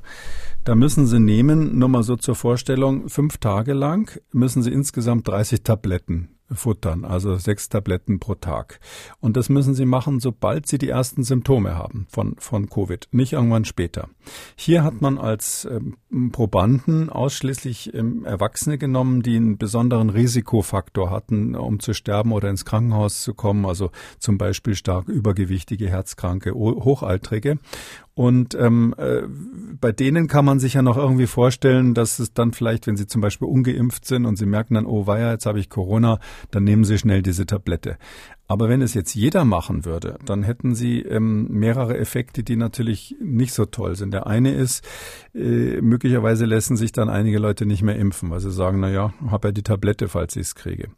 da 0.65 0.73
müssen 0.73 1.05
Sie 1.05 1.19
nehmen, 1.19 1.77
nur 1.77 1.89
mal 1.89 2.03
so 2.03 2.15
zur 2.15 2.35
Vorstellung, 2.35 3.07
fünf 3.07 3.37
Tage 3.37 3.73
lang 3.73 4.19
müssen 4.31 4.63
Sie 4.63 4.71
insgesamt 4.71 5.27
30 5.27 5.61
Tabletten 5.61 6.35
futtern, 6.51 7.05
also 7.05 7.37
sechs 7.37 7.69
Tabletten 7.69 8.19
pro 8.19 8.35
Tag. 8.35 8.79
Und 9.19 9.35
das 9.35 9.49
müssen 9.49 9.73
Sie 9.73 9.85
machen, 9.85 10.19
sobald 10.19 10.67
Sie 10.67 10.77
die 10.77 10.89
ersten 10.89 11.23
Symptome 11.23 11.75
haben 11.75 12.05
von, 12.09 12.35
von 12.37 12.69
Covid, 12.69 13.07
nicht 13.11 13.33
irgendwann 13.33 13.65
später. 13.65 14.09
Hier 14.55 14.83
hat 14.83 15.01
man 15.01 15.17
als 15.17 15.65
ähm, 15.65 15.97
Probanden 16.31 17.09
ausschließlich 17.09 17.93
ähm, 17.93 18.25
Erwachsene 18.25 18.77
genommen, 18.77 19.23
die 19.23 19.35
einen 19.35 19.57
besonderen 19.57 20.09
Risikofaktor 20.09 21.09
hatten, 21.09 21.55
um 21.55 21.79
zu 21.79 21.93
sterben 21.93 22.31
oder 22.31 22.49
ins 22.49 22.65
Krankenhaus 22.65 23.21
zu 23.21 23.33
kommen, 23.33 23.65
also 23.65 23.91
zum 24.19 24.37
Beispiel 24.37 24.75
stark 24.75 25.07
übergewichtige, 25.07 25.89
herzkranke, 25.89 26.53
Hochaltrige. 26.53 27.57
Und 28.15 28.55
ähm, 28.55 28.95
äh, 28.97 29.23
bei 29.79 29.91
denen 29.91 30.27
kann 30.27 30.45
man 30.45 30.59
sich 30.59 30.75
ja 30.75 30.81
noch 30.81 30.95
irgendwie 30.95 31.27
vorstellen, 31.27 31.93
dass 31.93 32.17
es 32.19 32.33
dann 32.33 32.53
vielleicht, 32.53 32.87
wenn 32.87 32.95
sie 32.95 33.07
zum 33.07 33.19
Beispiel 33.19 33.47
ungeimpft 33.47 34.05
sind 34.05 34.25
und 34.25 34.37
sie 34.37 34.45
merken 34.45 34.75
dann, 34.75 34.85
oh 34.85 35.05
weia, 35.05 35.31
jetzt 35.31 35.45
habe 35.45 35.59
ich 35.59 35.69
Corona, 35.69 36.19
dann 36.49 36.63
nehmen 36.63 36.85
sie 36.85 36.97
schnell 36.97 37.21
diese 37.21 37.45
Tablette. 37.45 37.97
Aber 38.47 38.69
wenn 38.69 38.81
es 38.81 38.93
jetzt 38.93 39.15
jeder 39.15 39.43
machen 39.43 39.85
würde, 39.85 40.19
dann 40.23 40.43
hätten 40.43 40.75
sie 40.75 41.01
ähm, 41.01 41.47
mehrere 41.49 41.97
Effekte, 41.97 42.43
die 42.43 42.55
natürlich 42.55 43.15
nicht 43.19 43.53
so 43.53 43.65
toll 43.65 43.95
sind. 43.95 44.13
Der 44.13 44.27
eine 44.27 44.53
ist, 44.53 44.85
äh, 45.33 45.81
möglicherweise 45.81 46.45
lassen 46.45 46.77
sich 46.77 46.91
dann 46.91 47.09
einige 47.09 47.39
Leute 47.39 47.65
nicht 47.65 47.81
mehr 47.81 47.95
impfen, 47.95 48.29
weil 48.29 48.39
sie 48.41 48.51
sagen, 48.51 48.79
na 48.81 48.91
ja, 48.91 49.13
habe 49.31 49.47
ja 49.47 49.51
die 49.51 49.63
Tablette, 49.63 50.09
falls 50.09 50.35
ich 50.35 50.43
es 50.43 50.55
kriege. 50.55 50.89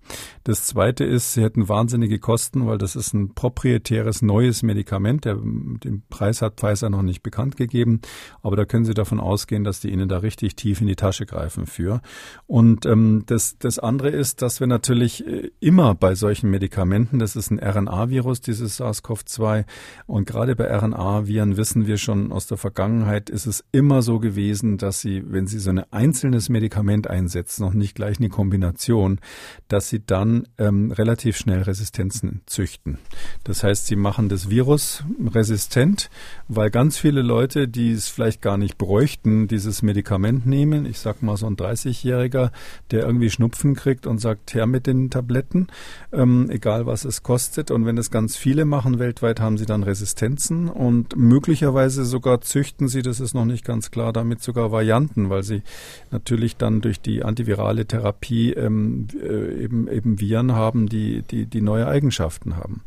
Das 0.43 0.65
zweite 0.65 1.05
ist, 1.05 1.33
sie 1.33 1.41
hätten 1.41 1.69
wahnsinnige 1.69 2.19
Kosten, 2.19 2.67
weil 2.67 2.77
das 2.77 2.97
ist 2.97 3.13
ein 3.13 3.33
proprietäres 3.33 4.21
neues 4.21 4.61
Medikament. 4.61 5.23
Der, 5.23 5.35
den 5.35 6.03
Preis 6.09 6.41
hat 6.41 6.57
Pfizer 6.57 6.89
noch 6.89 7.01
nicht 7.01 7.23
bekannt 7.23 7.55
gegeben, 7.55 8.01
aber 8.41 8.57
da 8.57 8.65
können 8.65 8.83
Sie 8.83 8.93
davon 8.93 9.21
ausgehen, 9.21 9.63
dass 9.63 9.79
die 9.79 9.91
Ihnen 9.91 10.09
da 10.09 10.17
richtig 10.17 10.57
tief 10.57 10.81
in 10.81 10.87
die 10.87 10.95
Tasche 10.97 11.25
greifen 11.25 11.65
für. 11.65 12.01
Und 12.45 12.85
ähm, 12.85 13.23
das, 13.25 13.57
das 13.57 13.79
andere 13.79 14.09
ist, 14.09 14.41
dass 14.41 14.59
wir 14.59 14.67
natürlich 14.67 15.25
äh, 15.25 15.49
immer 15.61 15.95
bei 15.95 16.13
solchen 16.13 16.49
Medikamenten, 16.49 17.19
das 17.19 17.36
ist 17.37 17.51
ein 17.51 17.59
RNA-Virus, 17.59 18.41
dieses 18.41 18.81
SARS-CoV-2. 18.81 19.65
Und 20.07 20.27
gerade 20.27 20.55
bei 20.55 20.65
RNA-Viren 20.65 21.55
wissen 21.55 21.87
wir 21.87 21.97
schon 21.97 22.31
aus 22.31 22.47
der 22.47 22.57
Vergangenheit, 22.57 23.29
ist 23.29 23.45
es 23.45 23.63
immer 23.71 24.01
so 24.01 24.19
gewesen, 24.19 24.77
dass 24.77 24.99
sie, 24.99 25.23
wenn 25.25 25.47
sie 25.47 25.59
so 25.59 25.69
ein 25.69 25.83
einzelnes 25.91 26.49
Medikament 26.49 27.09
einsetzen, 27.09 27.63
noch 27.63 27.73
nicht 27.73 27.95
gleich 27.95 28.19
eine 28.19 28.29
Kombination, 28.29 29.19
dass 29.67 29.89
sie 29.89 30.03
dann 30.05 30.47
ähm, 30.57 30.91
relativ 30.91 31.37
schnell 31.37 31.61
Resistenzen 31.61 32.41
züchten. 32.45 32.97
Das 33.43 33.63
heißt, 33.63 33.87
sie 33.87 33.95
machen 33.95 34.29
das 34.29 34.49
Virus 34.49 35.03
resistent, 35.33 36.09
weil 36.47 36.69
ganz 36.71 36.97
viele 36.97 37.21
Leute, 37.21 37.67
die 37.67 37.91
es 37.91 38.09
vielleicht 38.09 38.41
gar 38.41 38.57
nicht 38.57 38.77
bräuchten, 38.77 39.47
dieses 39.47 39.81
Medikament 39.81 40.45
nehmen. 40.45 40.85
Ich 40.85 40.99
sag 40.99 41.21
mal 41.21 41.37
so 41.37 41.47
ein 41.47 41.55
30-Jähriger, 41.55 42.51
der 42.91 43.03
irgendwie 43.03 43.29
Schnupfen 43.29 43.75
kriegt 43.75 44.07
und 44.07 44.19
sagt, 44.19 44.53
her 44.53 44.65
mit 44.65 44.87
den 44.87 45.09
Tabletten, 45.09 45.67
ähm, 46.11 46.49
egal 46.49 46.85
was 46.85 47.05
es 47.05 47.23
kostet. 47.27 47.71
Und 47.71 47.85
wenn 47.85 47.97
es 47.97 48.09
ganz 48.09 48.37
viele 48.37 48.63
machen 48.63 48.99
weltweit, 48.99 49.41
haben 49.41 49.57
sie 49.57 49.65
dann 49.65 49.83
Resistenzen 49.83 50.69
und 50.69 51.17
möglicherweise 51.17 52.05
sogar 52.05 52.39
züchten 52.39 52.87
sie, 52.87 53.01
das 53.01 53.19
ist 53.19 53.33
noch 53.33 53.43
nicht 53.43 53.65
ganz 53.65 53.91
klar, 53.91 54.13
damit 54.13 54.41
sogar 54.41 54.71
Varianten, 54.71 55.29
weil 55.29 55.43
sie 55.43 55.61
natürlich 56.09 56.55
dann 56.55 56.79
durch 56.79 57.01
die 57.01 57.23
antivirale 57.23 57.85
Therapie 57.85 58.53
ähm, 58.53 59.07
äh, 59.21 59.61
eben, 59.61 59.89
eben 59.89 60.21
Viren 60.21 60.53
haben, 60.53 60.87
die, 60.87 61.21
die, 61.21 61.45
die 61.47 61.61
neue 61.61 61.85
Eigenschaften 61.85 62.55
haben. 62.55 62.81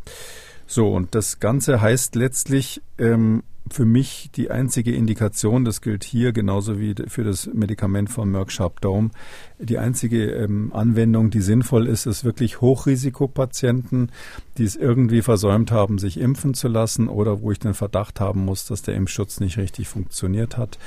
So, 0.73 0.87
und 0.87 1.17
das 1.17 1.41
Ganze 1.41 1.81
heißt 1.81 2.15
letztlich, 2.15 2.81
ähm, 2.97 3.43
für 3.69 3.85
mich 3.85 4.31
die 4.37 4.53
einzige 4.53 4.95
Indikation, 4.95 5.65
das 5.65 5.81
gilt 5.81 6.05
hier 6.05 6.31
genauso 6.31 6.79
wie 6.79 6.95
für 7.09 7.25
das 7.25 7.51
Medikament 7.53 8.09
von 8.09 8.31
Merck 8.31 8.53
Sharp 8.53 8.81
Dome, 8.81 9.11
die 9.59 9.79
einzige 9.79 10.31
ähm, 10.31 10.71
Anwendung, 10.73 11.31
die 11.31 11.41
sinnvoll 11.41 11.89
ist, 11.89 12.07
ist 12.07 12.23
wirklich 12.23 12.61
Hochrisikopatienten, 12.61 14.13
die 14.59 14.65
es 14.65 14.77
irgendwie 14.77 15.23
versäumt 15.23 15.73
haben, 15.73 15.99
sich 15.99 16.21
impfen 16.21 16.55
zu 16.55 16.69
lassen 16.69 17.09
oder 17.09 17.43
wo 17.43 17.51
ich 17.51 17.59
den 17.59 17.75
Verdacht 17.75 18.21
haben 18.21 18.45
muss, 18.45 18.65
dass 18.65 18.83
der 18.83 18.95
Impfschutz 18.95 19.41
nicht 19.41 19.59
richtig 19.59 19.89
funktioniert 19.89 20.57
hat 20.57 20.79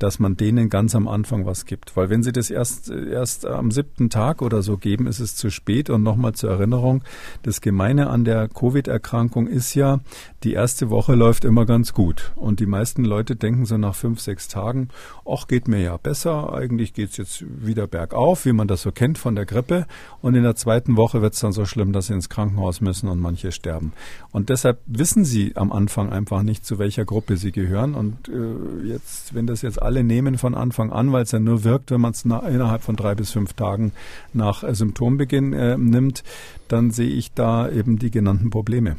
dass 0.00 0.18
man 0.18 0.36
denen 0.36 0.70
ganz 0.70 0.94
am 0.94 1.06
Anfang 1.06 1.46
was 1.46 1.66
gibt. 1.66 1.96
Weil 1.96 2.10
wenn 2.10 2.22
sie 2.22 2.32
das 2.32 2.50
erst, 2.50 2.90
erst 2.90 3.46
am 3.46 3.70
siebten 3.70 4.10
Tag 4.10 4.42
oder 4.42 4.62
so 4.62 4.78
geben, 4.78 5.06
ist 5.06 5.20
es 5.20 5.36
zu 5.36 5.50
spät. 5.50 5.90
Und 5.90 6.02
nochmal 6.02 6.32
zur 6.32 6.50
Erinnerung, 6.50 7.04
das 7.42 7.60
Gemeine 7.60 8.08
an 8.08 8.24
der 8.24 8.48
Covid-Erkrankung 8.48 9.46
ist 9.46 9.74
ja, 9.74 10.00
die 10.42 10.54
erste 10.54 10.88
Woche 10.88 11.14
läuft 11.14 11.44
immer 11.44 11.66
ganz 11.66 11.92
gut. 11.92 12.32
Und 12.34 12.60
die 12.60 12.66
meisten 12.66 13.04
Leute 13.04 13.36
denken 13.36 13.66
so 13.66 13.76
nach 13.76 13.94
fünf, 13.94 14.20
sechs 14.20 14.48
Tagen, 14.48 14.88
ach, 15.28 15.46
geht 15.46 15.68
mir 15.68 15.80
ja 15.80 15.96
besser, 15.98 16.54
eigentlich 16.54 16.94
geht's 16.94 17.18
jetzt 17.18 17.44
wieder 17.46 17.86
bergauf, 17.86 18.46
wie 18.46 18.52
man 18.54 18.68
das 18.68 18.82
so 18.82 18.92
kennt 18.92 19.18
von 19.18 19.34
der 19.34 19.44
Grippe. 19.44 19.86
Und 20.22 20.34
in 20.34 20.42
der 20.42 20.56
zweiten 20.56 20.96
Woche 20.96 21.20
wird's 21.20 21.40
dann 21.40 21.52
so 21.52 21.66
schlimm, 21.66 21.92
dass 21.92 22.06
sie 22.06 22.14
ins 22.14 22.30
Krankenhaus 22.30 22.80
müssen 22.80 23.08
und 23.08 23.20
manche 23.20 23.52
sterben. 23.52 23.92
Und 24.32 24.48
deshalb 24.48 24.78
wissen 24.86 25.26
sie 25.26 25.56
am 25.56 25.72
Anfang 25.72 26.10
einfach 26.10 26.42
nicht, 26.42 26.64
zu 26.64 26.78
welcher 26.78 27.04
Gruppe 27.04 27.36
sie 27.36 27.52
gehören. 27.52 27.94
Und 27.94 28.28
äh, 28.28 28.86
jetzt, 28.86 29.34
wenn 29.34 29.46
das 29.46 29.60
jetzt 29.60 29.82
alle 29.90 30.04
nehmen 30.04 30.38
von 30.38 30.54
Anfang 30.54 30.92
an, 30.92 31.10
weil 31.10 31.24
es 31.24 31.32
ja 31.32 31.40
nur 31.40 31.64
wirkt, 31.64 31.90
wenn 31.90 32.00
man 32.00 32.12
es 32.12 32.24
innerhalb 32.24 32.82
von 32.82 32.94
drei 32.94 33.16
bis 33.16 33.32
fünf 33.32 33.54
Tagen 33.54 33.90
nach 34.32 34.62
äh, 34.62 34.72
Symptombeginn 34.72 35.52
äh, 35.52 35.76
nimmt, 35.76 36.22
dann 36.68 36.92
sehe 36.92 37.10
ich 37.10 37.32
da 37.32 37.68
eben 37.68 37.98
die 37.98 38.12
genannten 38.12 38.50
Probleme. 38.50 38.96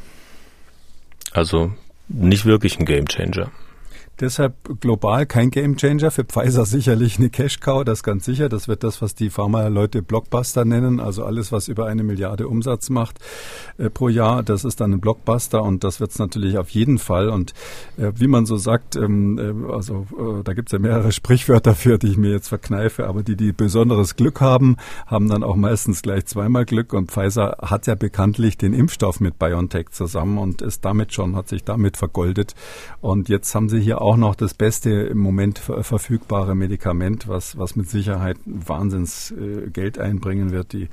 Also 1.32 1.72
nicht 2.08 2.44
wirklich 2.44 2.78
ein 2.78 2.84
Gamechanger. 2.84 3.50
Deshalb 4.22 4.80
global 4.80 5.26
kein 5.26 5.50
Gamechanger. 5.50 6.12
Für 6.12 6.22
Pfizer 6.22 6.64
sicherlich 6.64 7.18
eine 7.18 7.28
Cash-Cow, 7.28 7.84
das 7.84 8.04
ganz 8.04 8.24
sicher. 8.24 8.48
Das 8.48 8.68
wird 8.68 8.84
das, 8.84 9.02
was 9.02 9.16
die 9.16 9.30
Pharma-Leute 9.30 10.00
Blockbuster 10.00 10.64
nennen. 10.64 11.00
Also 11.00 11.24
alles, 11.24 11.50
was 11.50 11.66
über 11.66 11.86
eine 11.86 12.04
Milliarde 12.04 12.46
Umsatz 12.46 12.88
macht 12.88 13.18
äh, 13.78 13.90
pro 13.90 14.08
Jahr, 14.08 14.44
das 14.44 14.64
ist 14.64 14.80
dann 14.80 14.92
ein 14.92 15.00
Blockbuster 15.00 15.60
und 15.60 15.82
das 15.82 15.98
wird 15.98 16.12
es 16.12 16.20
natürlich 16.20 16.56
auf 16.56 16.68
jeden 16.70 16.98
Fall. 16.98 17.30
Und 17.30 17.52
äh, 17.96 18.12
wie 18.14 18.28
man 18.28 18.46
so 18.46 18.58
sagt, 18.58 18.94
ähm, 18.94 19.38
äh, 19.38 19.72
also 19.72 20.06
äh, 20.16 20.44
da 20.44 20.52
gibt 20.52 20.68
es 20.68 20.72
ja 20.72 20.78
mehrere 20.78 21.10
Sprichwörter 21.10 21.74
für, 21.74 21.98
die 21.98 22.06
ich 22.06 22.16
mir 22.16 22.30
jetzt 22.30 22.46
verkneife, 22.46 23.08
aber 23.08 23.24
die, 23.24 23.34
die 23.34 23.50
besonderes 23.50 24.14
Glück 24.14 24.40
haben, 24.40 24.76
haben 25.08 25.28
dann 25.28 25.42
auch 25.42 25.56
meistens 25.56 26.00
gleich 26.00 26.26
zweimal 26.26 26.64
Glück. 26.64 26.92
Und 26.92 27.10
Pfizer 27.10 27.56
hat 27.60 27.88
ja 27.88 27.96
bekanntlich 27.96 28.56
den 28.56 28.72
Impfstoff 28.72 29.18
mit 29.18 29.40
BioNTech 29.40 29.90
zusammen 29.90 30.38
und 30.38 30.62
ist 30.62 30.84
damit 30.84 31.12
schon, 31.12 31.34
hat 31.34 31.48
sich 31.48 31.64
damit 31.64 31.96
vergoldet. 31.96 32.54
Und 33.00 33.28
jetzt 33.28 33.52
haben 33.56 33.68
sie 33.68 33.80
hier 33.80 34.00
auch 34.00 34.11
noch 34.16 34.34
das 34.34 34.54
beste 34.54 34.90
im 34.90 35.18
Moment 35.18 35.58
verfügbare 35.58 36.54
Medikament, 36.54 37.28
was, 37.28 37.58
was 37.58 37.76
mit 37.76 37.88
Sicherheit 37.88 38.36
Wahnsinns 38.44 39.30
äh, 39.30 39.70
Geld 39.70 39.98
einbringen 39.98 40.50
wird. 40.50 40.72
Die 40.72 40.88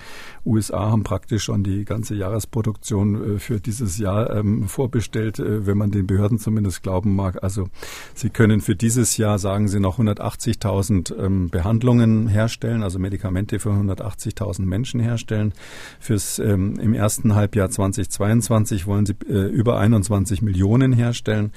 USA 0.46 0.92
haben 0.92 1.04
praktisch 1.04 1.44
schon 1.44 1.64
die 1.64 1.86
ganze 1.86 2.16
Jahresproduktion 2.16 3.36
äh, 3.36 3.40
für 3.40 3.60
dieses 3.60 3.98
Jahr 3.98 4.36
ähm, 4.36 4.68
vorbestellt, 4.68 5.40
äh, 5.40 5.66
wenn 5.66 5.78
man 5.78 5.92
den 5.92 6.08
Behörden 6.08 6.40
zumindest 6.40 6.84
glauben 6.84 7.16
mag. 7.16 7.44
Also 7.44 7.70
sie 8.14 8.30
können 8.30 8.62
für 8.62 8.76
dieses 8.76 9.18
Jahr, 9.18 9.40
sagen 9.40 9.68
sie, 9.68 9.80
noch 9.80 10.00
180.000 10.00 11.18
ähm, 11.18 11.50
Behandlungen 11.50 12.28
herstellen, 12.28 12.84
also 12.84 13.00
Medikamente 13.00 13.60
für 13.60 13.70
180.000 13.70 14.64
Menschen 14.64 15.00
herstellen. 15.00 15.54
Fürs 16.00 16.40
ähm, 16.40 16.80
im 16.80 16.94
ersten 16.94 17.36
Halbjahr 17.36 17.70
2022 17.70 18.88
wollen 18.88 19.06
sie 19.06 19.16
über 19.30 19.80
21 19.80 20.42
Millionen 20.42 20.94
herstellen. 20.94 21.52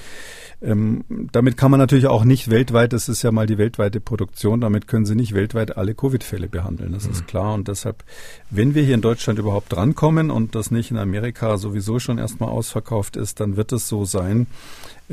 Ähm, 0.63 1.05
damit 1.53 1.59
kann 1.59 1.71
man 1.71 1.81
natürlich 1.81 2.07
auch 2.07 2.25
nicht 2.25 2.49
weltweit, 2.49 2.95
das 2.95 3.11
ist 3.11 3.23
ja 3.23 3.31
mal 3.31 3.47
die 3.47 3.59
weltweite 3.59 4.01
Produktion, 4.01 4.63
damit 4.63 4.89
können 4.89 5.05
Sie 5.05 5.15
nicht 5.15 5.35
weltweit 5.35 5.77
alle 5.77 5.95
Covid-Fälle 5.95 6.49
behandeln, 6.49 6.93
das 6.93 7.05
mhm. 7.05 7.13
ist 7.13 7.27
klar. 7.27 7.53
Und 7.53 7.69
deshalb, 7.69 8.05
wenn 8.49 8.75
wir 8.75 8.83
hier 8.83 8.95
in 8.95 9.03
Deutschland 9.03 9.39
überhaupt 9.39 9.71
drankommen 9.71 10.31
und 10.31 10.55
das 10.55 10.71
nicht 10.71 10.91
in 10.91 10.97
Amerika 10.97 11.59
sowieso 11.59 11.99
schon 11.99 12.17
erstmal 12.17 12.49
ausverkauft 12.49 13.17
ist, 13.17 13.39
dann 13.41 13.59
wird 13.59 13.73
es 13.73 13.87
so 13.87 14.07
sein, 14.07 14.47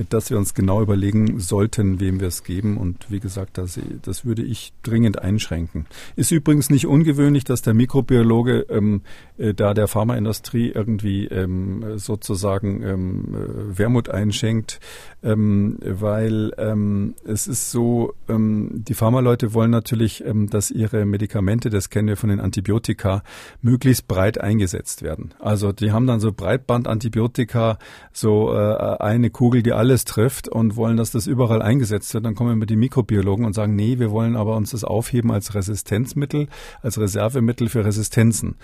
dass 0.10 0.30
wir 0.30 0.38
uns 0.38 0.54
genau 0.54 0.82
überlegen 0.82 1.40
sollten, 1.40 2.00
wem 2.00 2.20
wir 2.20 2.28
es 2.28 2.44
geben. 2.44 2.78
Und 2.78 3.10
wie 3.10 3.20
gesagt, 3.20 3.58
das, 3.58 3.80
das 4.02 4.26
würde 4.26 4.44
ich 4.44 4.74
dringend 4.84 5.20
einschränken. 5.20 5.86
Ist 6.16 6.32
übrigens 6.32 6.70
nicht 6.70 6.88
ungewöhnlich, 6.88 7.44
dass 7.44 7.62
der 7.62 7.74
Mikrobiologe 7.74 8.66
ähm, 8.70 9.02
äh, 9.38 9.54
da 9.54 9.74
der 9.74 9.88
Pharmaindustrie 9.88 10.70
irgendwie 10.70 11.26
ähm, 11.26 11.98
sozusagen 11.98 12.84
ähm, 12.84 13.26
äh, 13.34 13.78
Wermut 13.78 14.10
einschenkt, 14.10 14.80
ähm, 15.24 15.78
weil 15.82 16.54
ähm, 16.58 17.16
es 17.26 17.48
ist 17.48 17.72
so, 17.72 18.14
ähm, 18.28 18.84
die 18.88 18.94
Pharmaleute 18.94 19.54
wollen 19.54 19.72
natürlich, 19.72 20.24
dass 20.50 20.72
ihre 20.72 21.06
Medikamente, 21.06 21.70
das 21.70 21.90
kennen 21.90 22.08
wir 22.08 22.18
von 22.18 22.30
den 22.30 22.40
Antibiotika, 22.40 23.24
möglichst 23.62 24.08
breit 24.08 24.40
eingesetzt 24.40 25.02
werden. 25.02 25.34
Also 25.40 25.72
die 25.72 25.92
haben 25.92 26.08
dann 26.08 26.20
so 26.20 26.32
Breitbandantibiotika, 26.32 27.78
so 28.12 28.54
äh, 28.54 28.98
eine 29.00 29.30
Kugel, 29.30 29.64
die 29.64 29.74
alles 29.80 30.04
trifft 30.04 30.50
und 30.50 30.76
wollen, 30.76 30.98
dass 30.98 31.12
das 31.12 31.26
überall 31.26 31.62
eingesetzt 31.62 32.14
wird. 32.14 32.26
Dann 32.26 32.36
kommen 32.36 32.52
immer 32.52 32.66
die 32.66 32.76
Mikrobiologen 32.76 33.46
und 33.46 33.54
sagen, 33.54 33.76
nee, 33.76 33.98
wir 33.98 34.12
wollen 34.12 34.36
aber 34.36 34.58
uns 34.58 34.72
das 34.72 34.84
aufheben 34.84 35.32
als 35.32 35.56
Resistenzmittel, 35.56 36.48
als 36.82 37.00
Reservemittel 37.00 37.70
für 37.70 37.86
Resistenzen. 37.86 38.58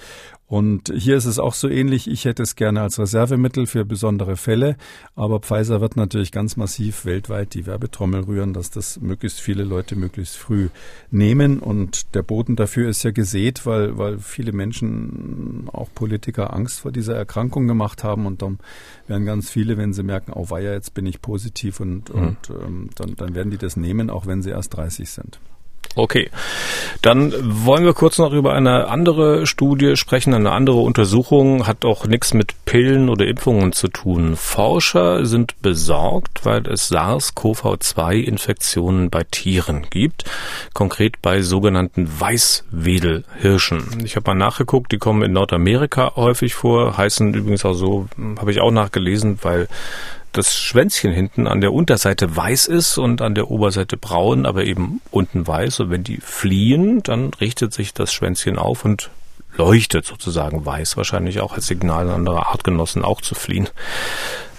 Und 0.47 0.93
hier 0.95 1.17
ist 1.17 1.25
es 1.25 1.39
auch 1.39 1.55
so 1.55 1.67
ähnlich. 1.67 2.07
Ich 2.07 2.25
hätte 2.25 2.43
es 2.43 2.55
gerne 2.55 2.81
als 2.81 2.99
Reservemittel 2.99 3.65
für 3.65 3.83
besondere 3.83 4.37
Fälle. 4.37 4.77
Aber 5.15 5.39
Pfizer 5.39 5.81
wird 5.81 5.95
natürlich 5.95 6.31
ganz 6.31 6.55
massiv 6.55 7.05
weltweit 7.05 7.55
die 7.55 7.65
Werbetrommel 7.65 8.21
rühren, 8.21 8.53
dass 8.53 8.69
das 8.69 9.01
möglichst 9.01 9.41
viele 9.41 9.63
Leute 9.63 9.95
möglichst 9.95 10.37
früh 10.37 10.69
nehmen. 11.09 11.59
Und 11.59 12.13
der 12.13 12.21
Boden 12.21 12.55
dafür 12.55 12.89
ist 12.89 13.01
ja 13.01 13.09
gesät, 13.09 13.65
weil, 13.65 13.97
weil 13.97 14.19
viele 14.19 14.51
Menschen, 14.51 15.67
auch 15.73 15.89
Politiker, 15.95 16.53
Angst 16.53 16.79
vor 16.79 16.91
dieser 16.91 17.15
Erkrankung 17.15 17.67
gemacht 17.67 18.03
haben. 18.03 18.27
Und 18.27 18.43
dann 18.43 18.59
werden 19.07 19.25
ganz 19.25 19.49
viele, 19.49 19.77
wenn 19.77 19.93
sie 19.93 20.03
merken, 20.03 20.31
oh 20.31 20.51
weia, 20.51 20.73
jetzt 20.73 20.93
bin 20.93 21.07
ich 21.07 21.23
positiv 21.23 21.79
und, 21.79 22.13
mhm. 22.13 22.21
und 22.21 22.37
ähm, 22.49 22.89
dann, 22.95 23.15
dann 23.15 23.33
werden 23.33 23.49
die 23.49 23.57
das 23.57 23.77
nehmen, 23.77 24.11
auch 24.11 24.27
wenn 24.27 24.43
sie 24.43 24.51
erst 24.51 24.75
30 24.75 25.09
sind. 25.09 25.39
Okay. 25.95 26.29
Dann 27.01 27.33
wollen 27.41 27.85
wir 27.85 27.93
kurz 27.93 28.17
noch 28.17 28.33
über 28.33 28.53
eine 28.53 28.87
andere 28.87 29.45
Studie 29.45 29.95
sprechen, 29.95 30.33
eine 30.33 30.51
andere 30.51 30.77
Untersuchung, 30.77 31.67
hat 31.67 31.85
auch 31.85 32.05
nichts 32.05 32.33
mit 32.33 32.65
Pillen 32.65 33.07
oder 33.09 33.27
Impfungen 33.27 33.71
zu 33.71 33.87
tun. 33.87 34.35
Forscher 34.35 35.25
sind 35.25 35.61
besorgt, 35.61 36.45
weil 36.45 36.67
es 36.67 36.89
SARS-CoV-2-Infektionen 36.89 39.09
bei 39.09 39.23
Tieren 39.23 39.87
gibt, 39.89 40.25
konkret 40.73 41.21
bei 41.21 41.41
sogenannten 41.41 42.09
Weißwedelhirschen. 42.19 44.03
Ich 44.03 44.15
habe 44.15 44.31
mal 44.31 44.35
nachgeguckt, 44.35 44.91
die 44.91 44.97
kommen 44.97 45.21
in 45.21 45.33
Nordamerika 45.33 46.13
häufig 46.15 46.55
vor, 46.55 46.97
heißen 46.97 47.33
übrigens 47.33 47.65
auch 47.65 47.73
so, 47.73 48.07
habe 48.37 48.51
ich 48.51 48.61
auch 48.61 48.71
nachgelesen, 48.71 49.39
weil 49.41 49.67
das 50.37 50.57
Schwänzchen 50.57 51.11
hinten 51.11 51.47
an 51.47 51.61
der 51.61 51.73
Unterseite 51.73 52.35
weiß 52.35 52.67
ist 52.67 52.97
und 52.97 53.21
an 53.21 53.35
der 53.35 53.49
Oberseite 53.49 53.97
braun, 53.97 54.45
aber 54.45 54.65
eben 54.65 55.01
unten 55.11 55.47
weiß. 55.47 55.81
Und 55.81 55.89
wenn 55.89 56.03
die 56.03 56.17
fliehen, 56.17 57.01
dann 57.03 57.33
richtet 57.33 57.73
sich 57.73 57.93
das 57.93 58.13
Schwänzchen 58.13 58.57
auf 58.57 58.85
und 58.85 59.09
leuchtet 59.57 60.05
sozusagen 60.05 60.65
weiß, 60.65 60.97
wahrscheinlich 60.97 61.39
auch 61.39 61.53
als 61.53 61.67
Signal 61.67 62.09
an 62.09 62.15
andere 62.15 62.47
Artgenossen 62.47 63.03
auch 63.03 63.21
zu 63.21 63.35
fliehen. 63.35 63.69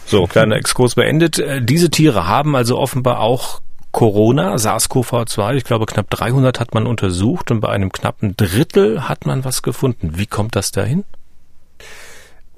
So, 0.06 0.26
kleiner 0.26 0.56
Exkurs 0.56 0.94
beendet. 0.94 1.38
Äh, 1.38 1.62
diese 1.62 1.90
Tiere 1.90 2.26
haben 2.26 2.56
also 2.56 2.78
offenbar 2.78 3.20
auch 3.20 3.60
Corona, 3.92 4.56
SARS-CoV-2, 4.56 5.54
ich 5.54 5.64
glaube 5.64 5.86
knapp 5.86 6.10
300 6.10 6.60
hat 6.60 6.74
man 6.74 6.86
untersucht 6.86 7.50
und 7.50 7.60
bei 7.60 7.70
einem 7.70 7.90
knappen 7.90 8.36
Drittel 8.36 9.08
hat 9.08 9.24
man 9.24 9.44
was 9.44 9.62
gefunden. 9.62 10.18
Wie 10.18 10.26
kommt 10.26 10.54
das 10.54 10.70
dahin? 10.70 11.04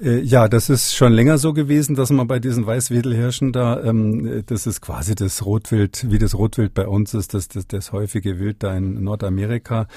Äh, 0.00 0.20
ja, 0.20 0.48
das 0.48 0.70
ist 0.70 0.94
schon 0.94 1.12
länger 1.12 1.38
so 1.38 1.52
gewesen, 1.52 1.96
dass 1.96 2.10
man 2.10 2.28
bei 2.28 2.38
diesen 2.38 2.66
Weißwedelhirschen 2.66 3.52
da, 3.52 3.82
ähm, 3.82 4.44
das 4.46 4.66
ist 4.66 4.80
quasi 4.80 5.14
das 5.14 5.44
Rotwild, 5.44 6.06
wie 6.10 6.18
das 6.18 6.36
Rotwild 6.36 6.72
bei 6.72 6.86
uns 6.86 7.14
ist, 7.14 7.34
das, 7.34 7.48
das, 7.48 7.66
das 7.66 7.90
häufige 7.92 8.38
Wild 8.38 8.62
da 8.62 8.76
in 8.76 9.02
Nordamerika, 9.02 9.88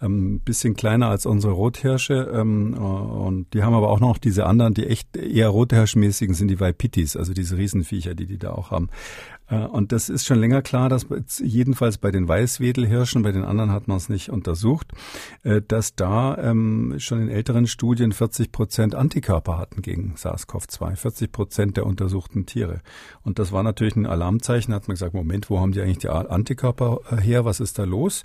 ähm, 0.00 0.40
bisschen 0.40 0.76
kleiner 0.76 1.08
als 1.08 1.26
unsere 1.26 1.52
Rothirsche 1.52 2.30
ähm, 2.32 2.74
und 2.74 3.52
die 3.52 3.62
haben 3.62 3.74
aber 3.74 3.90
auch 3.90 4.00
noch 4.00 4.16
diese 4.16 4.46
anderen, 4.46 4.72
die 4.72 4.86
echt 4.86 5.14
eher 5.16 5.48
rothirschmäßigen 5.50 6.34
sind 6.34 6.48
die 6.48 6.60
Waipitis, 6.60 7.16
also 7.16 7.34
diese 7.34 7.58
Riesenviecher, 7.58 8.14
die 8.14 8.26
die 8.26 8.38
da 8.38 8.52
auch 8.52 8.70
haben. 8.70 8.88
Äh, 9.50 9.66
und 9.66 9.92
das 9.92 10.08
ist 10.08 10.26
schon 10.26 10.38
länger 10.38 10.62
klar, 10.62 10.88
dass 10.88 11.06
jedenfalls 11.38 11.98
bei 11.98 12.10
den 12.10 12.26
Weißwedelhirschen, 12.28 13.22
bei 13.22 13.32
den 13.32 13.44
anderen 13.44 13.72
hat 13.72 13.88
man 13.88 13.96
es 13.96 14.08
nicht 14.08 14.30
untersucht, 14.30 14.92
äh, 15.42 15.60
dass 15.60 15.94
da 15.94 16.36
ähm, 16.38 16.94
schon 16.98 17.20
in 17.20 17.28
älteren 17.28 17.66
Studien 17.66 18.12
40 18.12 18.52
Prozent 18.52 18.94
Antikörper 18.94 19.58
hatten 19.58 19.82
gegen 19.82 20.14
SARS-CoV-2, 20.16 20.96
40 20.96 21.32
Prozent 21.32 21.76
der 21.76 21.86
untersuchten 21.86 22.46
Tiere. 22.46 22.80
Und 23.22 23.38
das 23.38 23.52
war 23.52 23.62
natürlich 23.62 23.96
ein 23.96 24.06
Alarmzeichen, 24.06 24.72
hat 24.74 24.88
man 24.88 24.94
gesagt, 24.94 25.14
Moment, 25.14 25.50
wo 25.50 25.60
haben 25.60 25.72
die 25.72 25.80
eigentlich 25.80 25.98
die 25.98 26.08
Antikörper 26.08 27.00
äh, 27.10 27.16
her, 27.16 27.44
was 27.44 27.60
ist 27.60 27.78
da 27.78 27.84
los? 27.84 28.24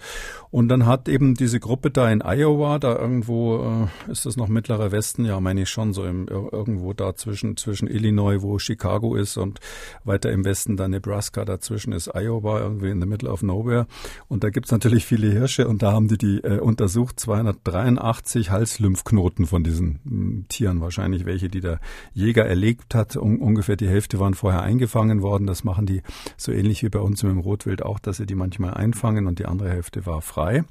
Und 0.51 0.69
dann 0.69 0.86
hat 0.86 1.09
eben 1.09 1.36
diese 1.36 1.59
Gruppe 1.59 1.91
da 1.91 2.09
in 2.11 2.21
Iowa, 2.21 2.80
da 2.80 2.95
irgendwo, 2.97 3.88
ist 4.07 4.26
das 4.26 4.38
noch 4.38 4.47
mittlerer 4.47 4.91
Westen, 4.91 5.26
ja 5.26 5.39
meine 5.39 5.61
ich 5.61 5.69
schon, 5.69 5.93
so 5.93 6.05
im, 6.05 6.28
irgendwo 6.28 6.93
da 6.93 7.15
zwischen, 7.15 7.57
zwischen 7.57 7.88
Illinois, 7.88 8.41
wo 8.41 8.59
Chicago 8.59 9.15
ist 9.15 9.38
und 9.38 9.59
weiter 10.03 10.32
im 10.32 10.45
Westen 10.45 10.78
dann 10.78 10.91
Nebraska, 10.91 11.14
Nebraska, 11.16 11.45
dazwischen 11.45 11.93
ist 11.93 12.13
Iowa, 12.13 12.59
irgendwie 12.59 12.89
in 12.89 12.99
the 12.99 13.07
middle 13.07 13.30
of 13.30 13.41
nowhere. 13.41 13.88
Und 14.28 14.43
da 14.43 14.49
gibt's 14.49 14.72
natürlich 14.72 15.05
viele 15.05 15.32
Hirsche 15.32 15.66
und 15.66 15.82
da 15.82 15.93
haben 15.93 16.09
die 16.09 16.18
die 16.18 16.43
äh, 16.43 16.59
untersucht, 16.59 17.22
283 17.22 18.51
Halslymphknoten 18.51 19.45
von 19.45 19.63
diesen 19.63 19.99
hm, 20.03 20.45
Tieren, 20.49 20.82
wahrscheinlich 20.82 21.26
welche, 21.26 21.47
die 21.47 21.61
der 21.61 21.80
Jäger 22.13 22.45
erlegt 22.45 22.95
hat. 22.95 23.16
Um, 23.16 23.41
ungefähr 23.41 23.78
die 23.78 23.88
Hälfte 23.88 24.20
waren 24.20 24.34
vorher 24.34 24.61
eingefangen 24.61 25.22
worden. 25.22 25.47
Das 25.47 25.63
machen 25.63 25.86
die 25.86 26.01
so 26.36 26.51
ähnlich 26.51 26.84
wie 26.84 26.89
bei 26.89 26.99
uns 26.99 27.24
mit 27.24 27.45
Rotwild 27.45 27.82
auch, 27.82 27.99
dass 27.99 28.18
sie 28.18 28.26
die 28.26 28.36
manchmal 28.36 28.74
einfangen 28.74 29.26
und 29.26 29.39
die 29.39 29.45
andere 29.45 29.70
Hälfte 29.70 30.05
war 30.05 30.22
frei. 30.22 30.66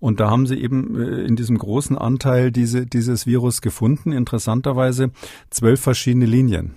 Und 0.00 0.18
da 0.18 0.30
haben 0.30 0.46
sie 0.46 0.60
eben 0.60 1.00
äh, 1.00 1.22
in 1.22 1.36
diesem 1.36 1.56
großen 1.56 1.96
Anteil 1.96 2.50
diese, 2.50 2.86
dieses 2.86 3.24
Virus 3.24 3.60
gefunden, 3.60 4.10
interessanterweise 4.10 5.12
zwölf 5.50 5.80
verschiedene 5.80 6.26
Linien. 6.26 6.76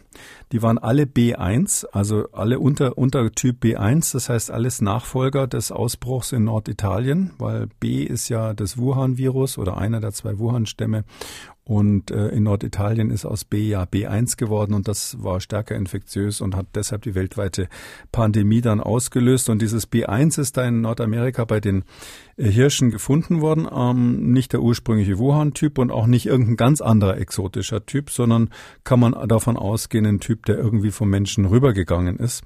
Die 0.51 0.63
waren 0.63 0.79
alle 0.79 1.03
B1, 1.03 1.85
also 1.91 2.27
alle 2.31 2.59
unter, 2.59 2.97
unter 2.97 3.31
Typ 3.31 3.63
B1, 3.63 4.13
das 4.13 4.29
heißt 4.29 4.49
alles 4.49 4.81
Nachfolger 4.81 5.45
des 5.45 5.71
Ausbruchs 5.71 6.31
in 6.31 6.45
Norditalien, 6.45 7.31
weil 7.37 7.67
B 7.79 8.03
ist 8.03 8.29
ja 8.29 8.53
das 8.55 8.77
Wuhan-Virus 8.77 9.59
oder 9.59 9.77
einer 9.77 9.99
der 9.99 10.11
zwei 10.11 10.39
Wuhan-Stämme 10.39 11.03
und 11.69 12.09
äh, 12.09 12.29
in 12.29 12.41
Norditalien 12.43 13.11
ist 13.11 13.25
aus 13.25 13.45
B 13.45 13.59
ja 13.59 13.83
B1 13.83 14.37
geworden 14.37 14.73
und 14.73 14.87
das 14.87 15.21
war 15.21 15.39
stärker 15.39 15.75
infektiös 15.75 16.41
und 16.41 16.55
hat 16.55 16.65
deshalb 16.73 17.03
die 17.03 17.13
weltweite 17.13 17.69
Pandemie 18.11 18.61
dann 18.61 18.81
ausgelöst. 18.81 19.49
Und 19.49 19.61
dieses 19.61 19.87
B1 19.87 20.39
ist 20.41 20.57
da 20.57 20.65
in 20.65 20.81
Nordamerika 20.81 21.45
bei 21.45 21.59
den 21.59 21.83
äh, 22.37 22.49
Hirschen 22.49 22.89
gefunden 22.89 23.41
worden. 23.41 23.67
Ähm, 23.71 24.31
nicht 24.31 24.51
der 24.53 24.63
ursprüngliche 24.63 25.19
Wuhan-Typ 25.19 25.77
und 25.77 25.91
auch 25.91 26.07
nicht 26.07 26.25
irgendein 26.25 26.57
ganz 26.57 26.81
anderer 26.81 27.17
exotischer 27.19 27.85
Typ, 27.85 28.09
sondern 28.09 28.49
kann 28.83 28.99
man 28.99 29.27
davon 29.27 29.55
ausgehen, 29.55 30.07
ein 30.07 30.19
Typ, 30.19 30.47
der 30.47 30.57
irgendwie 30.57 30.89
vom 30.89 31.11
Menschen 31.11 31.45
rübergegangen 31.45 32.17
ist. 32.17 32.43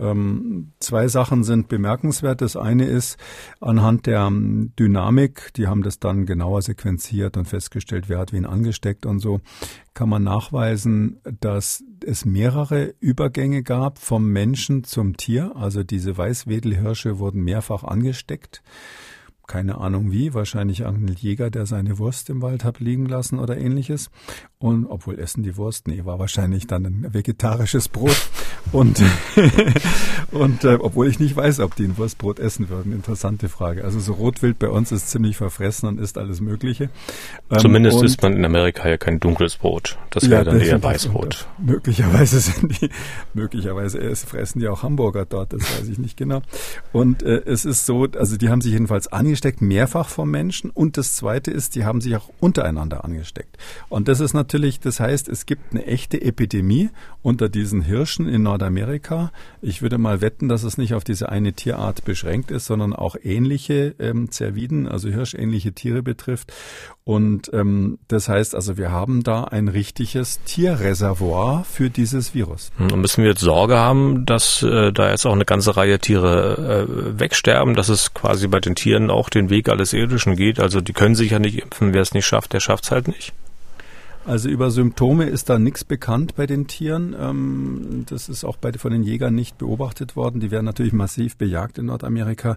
Ähm, 0.00 0.72
zwei 0.80 1.08
Sachen 1.08 1.44
sind 1.44 1.68
bemerkenswert. 1.68 2.40
Das 2.40 2.56
eine 2.56 2.86
ist 2.86 3.18
anhand 3.60 4.06
der 4.06 4.22
ähm, 4.22 4.72
Dynamik, 4.78 5.52
die 5.54 5.66
haben 5.66 5.82
das 5.82 5.98
dann 5.98 6.26
genauer 6.26 6.62
sequenziert 6.62 7.36
und 7.36 7.46
festgestellt, 7.46 8.08
wer 8.08 8.18
hat 8.18 8.32
wen 8.32 8.46
angesteckt 8.46 9.04
und 9.04 9.20
so, 9.20 9.40
kann 9.92 10.08
man 10.08 10.24
nachweisen, 10.24 11.20
dass 11.40 11.84
es 12.04 12.24
mehrere 12.24 12.94
Übergänge 13.00 13.62
gab 13.62 13.98
vom 13.98 14.26
Menschen 14.28 14.84
zum 14.84 15.16
Tier. 15.16 15.54
Also 15.54 15.82
diese 15.82 16.16
Weißwedelhirsche 16.16 17.18
wurden 17.18 17.42
mehrfach 17.42 17.84
angesteckt 17.84 18.62
keine 19.50 19.78
Ahnung 19.78 20.12
wie, 20.12 20.32
wahrscheinlich 20.32 20.82
irgendein 20.82 21.16
Jäger, 21.16 21.50
der 21.50 21.66
seine 21.66 21.98
Wurst 21.98 22.30
im 22.30 22.40
Wald 22.40 22.62
hat 22.62 22.78
liegen 22.78 23.06
lassen 23.06 23.40
oder 23.40 23.58
ähnliches. 23.58 24.08
Und 24.62 24.84
obwohl 24.84 25.18
essen 25.18 25.42
die 25.42 25.56
Wurst, 25.56 25.88
nee, 25.88 26.04
war 26.04 26.18
wahrscheinlich 26.18 26.66
dann 26.66 26.84
ein 26.84 27.14
vegetarisches 27.14 27.88
Brot. 27.88 28.28
Und, 28.72 29.02
und 30.32 30.64
äh, 30.64 30.74
obwohl 30.74 31.08
ich 31.08 31.18
nicht 31.18 31.34
weiß, 31.34 31.60
ob 31.60 31.74
die 31.76 31.84
ein 31.84 31.96
Wurstbrot 31.96 32.38
essen 32.38 32.68
würden. 32.68 32.92
Interessante 32.92 33.48
Frage. 33.48 33.84
Also 33.84 34.00
so 34.00 34.12
Rotwild 34.12 34.58
bei 34.58 34.68
uns 34.68 34.92
ist 34.92 35.08
ziemlich 35.08 35.38
verfressen 35.38 35.88
und 35.88 35.98
isst 35.98 36.18
alles 36.18 36.42
Mögliche. 36.42 36.90
Ähm, 37.50 37.58
Zumindest 37.58 38.02
isst 38.02 38.20
man 38.20 38.36
in 38.36 38.44
Amerika 38.44 38.86
ja 38.86 38.98
kein 38.98 39.18
dunkles 39.18 39.56
Brot. 39.56 39.96
Das 40.10 40.28
wäre 40.28 40.44
ja, 40.44 40.52
dann 40.52 40.60
eher 40.60 40.82
Weißbrot. 40.82 41.48
Möglicherweise 41.56 42.38
sind 42.40 42.82
die, 42.82 42.90
möglicherweise 43.32 44.14
fressen 44.14 44.60
die 44.60 44.68
auch 44.68 44.82
Hamburger 44.82 45.24
dort, 45.24 45.54
das 45.54 45.62
weiß 45.62 45.88
ich 45.88 45.98
nicht 45.98 46.18
genau. 46.18 46.42
Und 46.92 47.22
äh, 47.22 47.42
es 47.46 47.64
ist 47.64 47.86
so, 47.86 48.06
also 48.14 48.36
die 48.36 48.50
haben 48.50 48.60
sich 48.60 48.72
jedenfalls 48.72 49.08
angesteckt, 49.08 49.62
mehrfach 49.62 50.10
vom 50.10 50.30
Menschen. 50.30 50.68
Und 50.68 50.98
das 50.98 51.16
Zweite 51.16 51.50
ist, 51.50 51.76
die 51.76 51.86
haben 51.86 52.02
sich 52.02 52.14
auch 52.14 52.28
untereinander 52.40 53.06
angesteckt. 53.06 53.56
Und 53.88 54.06
das 54.06 54.20
ist 54.20 54.34
natürlich, 54.34 54.49
das 54.80 55.00
heißt, 55.00 55.28
es 55.28 55.46
gibt 55.46 55.72
eine 55.72 55.86
echte 55.86 56.20
Epidemie 56.20 56.90
unter 57.22 57.48
diesen 57.48 57.82
Hirschen 57.82 58.28
in 58.28 58.42
Nordamerika. 58.42 59.32
Ich 59.62 59.82
würde 59.82 59.98
mal 59.98 60.20
wetten, 60.20 60.48
dass 60.48 60.62
es 60.64 60.78
nicht 60.78 60.94
auf 60.94 61.04
diese 61.04 61.28
eine 61.28 61.52
Tierart 61.52 62.04
beschränkt 62.04 62.50
ist, 62.50 62.66
sondern 62.66 62.94
auch 62.94 63.16
ähnliche 63.22 63.94
ähm, 63.98 64.30
Zerviden, 64.30 64.88
also 64.88 65.08
hirschähnliche 65.08 65.72
Tiere 65.72 66.02
betrifft. 66.02 66.52
Und 67.04 67.50
ähm, 67.52 67.98
das 68.08 68.28
heißt 68.28 68.54
also, 68.54 68.76
wir 68.76 68.90
haben 68.90 69.22
da 69.22 69.44
ein 69.44 69.68
richtiges 69.68 70.40
Tierreservoir 70.44 71.64
für 71.64 71.90
dieses 71.90 72.34
Virus. 72.34 72.70
Hm, 72.76 73.00
müssen 73.00 73.22
wir 73.22 73.30
jetzt 73.30 73.40
Sorge 73.40 73.76
haben, 73.76 74.26
dass 74.26 74.62
äh, 74.62 74.92
da 74.92 75.10
jetzt 75.10 75.26
auch 75.26 75.32
eine 75.32 75.44
ganze 75.44 75.76
Reihe 75.76 75.98
Tiere 75.98 76.86
äh, 76.88 77.20
wegsterben, 77.20 77.74
dass 77.74 77.88
es 77.88 78.14
quasi 78.14 78.48
bei 78.48 78.60
den 78.60 78.74
Tieren 78.74 79.10
auch 79.10 79.28
den 79.28 79.50
Weg 79.50 79.68
alles 79.68 79.92
Irdischen 79.92 80.36
geht? 80.36 80.60
Also 80.60 80.80
die 80.80 80.92
können 80.92 81.14
sich 81.14 81.32
ja 81.32 81.38
nicht 81.38 81.58
impfen. 81.58 81.94
Wer 81.94 82.02
es 82.02 82.14
nicht 82.14 82.26
schafft, 82.26 82.52
der 82.52 82.60
schafft 82.60 82.84
es 82.84 82.90
halt 82.90 83.08
nicht. 83.08 83.32
Also 84.30 84.48
über 84.48 84.70
Symptome 84.70 85.24
ist 85.24 85.50
da 85.50 85.58
nichts 85.58 85.82
bekannt 85.82 86.36
bei 86.36 86.46
den 86.46 86.68
Tieren. 86.68 87.16
Ähm, 87.18 88.04
das 88.08 88.28
ist 88.28 88.44
auch 88.44 88.56
bei, 88.58 88.72
von 88.74 88.92
den 88.92 89.02
Jägern 89.02 89.34
nicht 89.34 89.58
beobachtet 89.58 90.14
worden. 90.14 90.38
Die 90.38 90.52
werden 90.52 90.66
natürlich 90.66 90.92
massiv 90.92 91.36
bejagt 91.36 91.78
in 91.78 91.86
Nordamerika. 91.86 92.56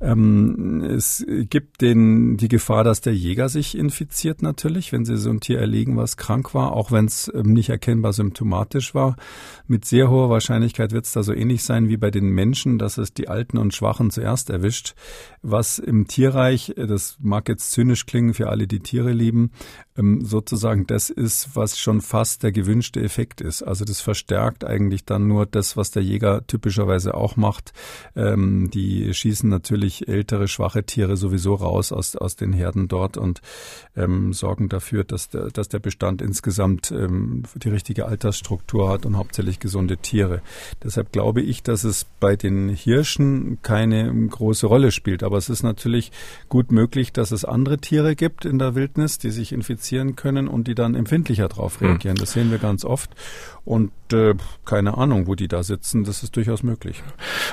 Ähm, 0.00 0.84
es 0.84 1.26
gibt 1.26 1.80
den, 1.80 2.36
die 2.36 2.46
Gefahr, 2.46 2.84
dass 2.84 3.00
der 3.00 3.12
Jäger 3.12 3.48
sich 3.48 3.76
infiziert 3.76 4.40
natürlich, 4.40 4.92
wenn 4.92 5.04
sie 5.04 5.16
so 5.16 5.30
ein 5.30 5.40
Tier 5.40 5.58
erlegen, 5.58 5.96
was 5.96 6.16
krank 6.16 6.54
war, 6.54 6.74
auch 6.74 6.92
wenn 6.92 7.06
es 7.06 7.28
ähm, 7.34 7.54
nicht 7.54 7.70
erkennbar 7.70 8.12
symptomatisch 8.12 8.94
war. 8.94 9.16
Mit 9.66 9.86
sehr 9.86 10.10
hoher 10.10 10.30
Wahrscheinlichkeit 10.30 10.92
wird 10.92 11.06
es 11.06 11.12
da 11.12 11.24
so 11.24 11.32
ähnlich 11.32 11.64
sein 11.64 11.88
wie 11.88 11.96
bei 11.96 12.12
den 12.12 12.28
Menschen, 12.28 12.78
dass 12.78 12.98
es 12.98 13.12
die 13.12 13.26
Alten 13.26 13.58
und 13.58 13.74
Schwachen 13.74 14.12
zuerst 14.12 14.48
erwischt. 14.48 14.94
Was 15.42 15.80
im 15.80 16.06
Tierreich, 16.06 16.72
das 16.76 17.16
mag 17.20 17.48
jetzt 17.48 17.72
zynisch 17.72 18.06
klingen 18.06 18.32
für 18.32 18.48
alle, 18.48 18.68
die 18.68 18.78
Tiere 18.78 19.10
lieben, 19.10 19.50
sozusagen 19.96 20.86
das 20.86 20.99
ist, 21.08 21.56
was 21.56 21.78
schon 21.78 22.00
fast 22.02 22.42
der 22.42 22.52
gewünschte 22.52 23.00
Effekt 23.00 23.40
ist. 23.40 23.62
Also 23.62 23.84
das 23.84 24.00
verstärkt 24.00 24.64
eigentlich 24.64 25.04
dann 25.04 25.26
nur 25.26 25.46
das, 25.46 25.76
was 25.76 25.90
der 25.90 26.02
Jäger 26.02 26.46
typischerweise 26.46 27.14
auch 27.14 27.36
macht. 27.36 27.72
Ähm, 28.14 28.70
die 28.70 29.14
schießen 29.14 29.48
natürlich 29.48 30.08
ältere, 30.08 30.48
schwache 30.48 30.84
Tiere 30.84 31.16
sowieso 31.16 31.54
raus 31.54 31.92
aus, 31.92 32.16
aus 32.16 32.36
den 32.36 32.52
Herden 32.52 32.88
dort 32.88 33.16
und 33.16 33.40
ähm, 33.96 34.32
sorgen 34.32 34.68
dafür, 34.68 35.04
dass 35.04 35.28
der, 35.28 35.48
dass 35.50 35.68
der 35.68 35.78
Bestand 35.78 36.20
insgesamt 36.20 36.90
ähm, 36.90 37.44
die 37.54 37.70
richtige 37.70 38.06
Altersstruktur 38.06 38.90
hat 38.90 39.06
und 39.06 39.16
hauptsächlich 39.16 39.60
gesunde 39.60 39.96
Tiere. 39.96 40.42
Deshalb 40.82 41.12
glaube 41.12 41.40
ich, 41.40 41.62
dass 41.62 41.84
es 41.84 42.04
bei 42.18 42.36
den 42.36 42.68
Hirschen 42.68 43.58
keine 43.62 44.12
große 44.28 44.66
Rolle 44.66 44.90
spielt. 44.90 45.22
Aber 45.22 45.38
es 45.38 45.48
ist 45.48 45.62
natürlich 45.62 46.12
gut 46.48 46.72
möglich, 46.72 47.12
dass 47.12 47.30
es 47.30 47.44
andere 47.44 47.78
Tiere 47.78 48.16
gibt 48.16 48.44
in 48.44 48.58
der 48.58 48.74
Wildnis, 48.74 49.18
die 49.18 49.30
sich 49.30 49.52
infizieren 49.52 50.16
können 50.16 50.48
und 50.48 50.66
die 50.66 50.74
dann 50.80 50.94
empfindlicher 50.94 51.48
darauf 51.48 51.80
hm. 51.80 51.86
reagieren. 51.86 52.14
Mhm. 52.16 52.20
Das 52.20 52.32
sehen 52.32 52.50
wir 52.50 52.58
ganz 52.58 52.84
oft. 52.84 53.10
Und 53.64 53.92
äh, 54.12 54.34
keine 54.64 54.96
Ahnung, 54.96 55.26
wo 55.26 55.34
die 55.34 55.48
da 55.48 55.62
sitzen, 55.62 56.04
das 56.04 56.22
ist 56.22 56.34
durchaus 56.36 56.62
möglich. 56.62 57.02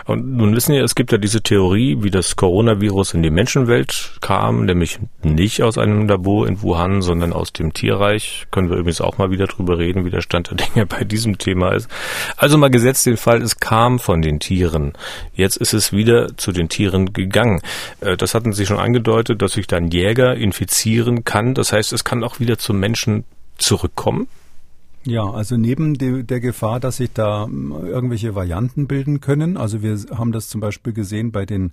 Und 0.05 0.35
nun 0.35 0.55
wissen 0.55 0.73
wir, 0.73 0.83
es 0.83 0.95
gibt 0.95 1.11
ja 1.11 1.17
diese 1.17 1.41
Theorie, 1.41 1.97
wie 2.01 2.09
das 2.09 2.35
Coronavirus 2.35 3.13
in 3.13 3.23
die 3.23 3.29
Menschenwelt 3.29 4.17
kam, 4.21 4.65
nämlich 4.65 4.99
nicht 5.23 5.61
aus 5.63 5.77
einem 5.77 6.07
Labor 6.07 6.47
in 6.47 6.61
Wuhan, 6.61 7.01
sondern 7.01 7.33
aus 7.33 7.53
dem 7.53 7.73
Tierreich. 7.73 8.47
Können 8.51 8.69
wir 8.69 8.77
übrigens 8.77 9.01
auch 9.01 9.17
mal 9.17 9.31
wieder 9.31 9.47
drüber 9.47 9.77
reden, 9.77 10.05
wie 10.05 10.09
der 10.09 10.21
Stand 10.21 10.49
der 10.49 10.57
Dinge 10.57 10.85
bei 10.85 11.03
diesem 11.03 11.37
Thema 11.37 11.73
ist. 11.73 11.89
Also 12.37 12.57
mal 12.57 12.71
gesetzt 12.71 13.05
den 13.05 13.17
Fall, 13.17 13.41
es 13.41 13.59
kam 13.59 13.99
von 13.99 14.21
den 14.21 14.39
Tieren. 14.39 14.93
Jetzt 15.33 15.57
ist 15.57 15.73
es 15.73 15.91
wieder 15.91 16.37
zu 16.37 16.51
den 16.51 16.69
Tieren 16.69 17.13
gegangen. 17.13 17.61
Äh, 18.01 18.17
das 18.17 18.33
hatten 18.33 18.53
Sie 18.53 18.65
schon 18.65 18.79
angedeutet, 18.79 19.41
dass 19.41 19.53
sich 19.53 19.67
dann 19.67 19.91
Jäger 19.91 20.35
infizieren 20.35 21.23
kann. 21.23 21.53
Das 21.53 21.73
heißt, 21.73 21.93
es 21.93 22.03
kann 22.03 22.23
auch 22.23 22.39
wieder 22.39 22.57
zum 22.57 22.79
Menschen 22.79 23.25
zurückkommen. 23.57 24.27
Ja, 25.09 25.23
also 25.23 25.55
neben 25.55 25.93
de, 25.93 26.23
der 26.23 26.41
Gefahr, 26.41 26.81
dass 26.81 26.97
sich 26.97 27.13
da 27.13 27.45
ähm, 27.45 27.71
irgendwelche 27.71 28.35
Varianten 28.35 28.87
bilden 28.87 29.21
können, 29.21 29.55
also 29.55 29.81
wir 29.81 29.97
haben 30.11 30.33
das 30.33 30.49
zum 30.49 30.59
Beispiel 30.59 30.91
gesehen 30.91 31.31
bei 31.31 31.45
den 31.45 31.71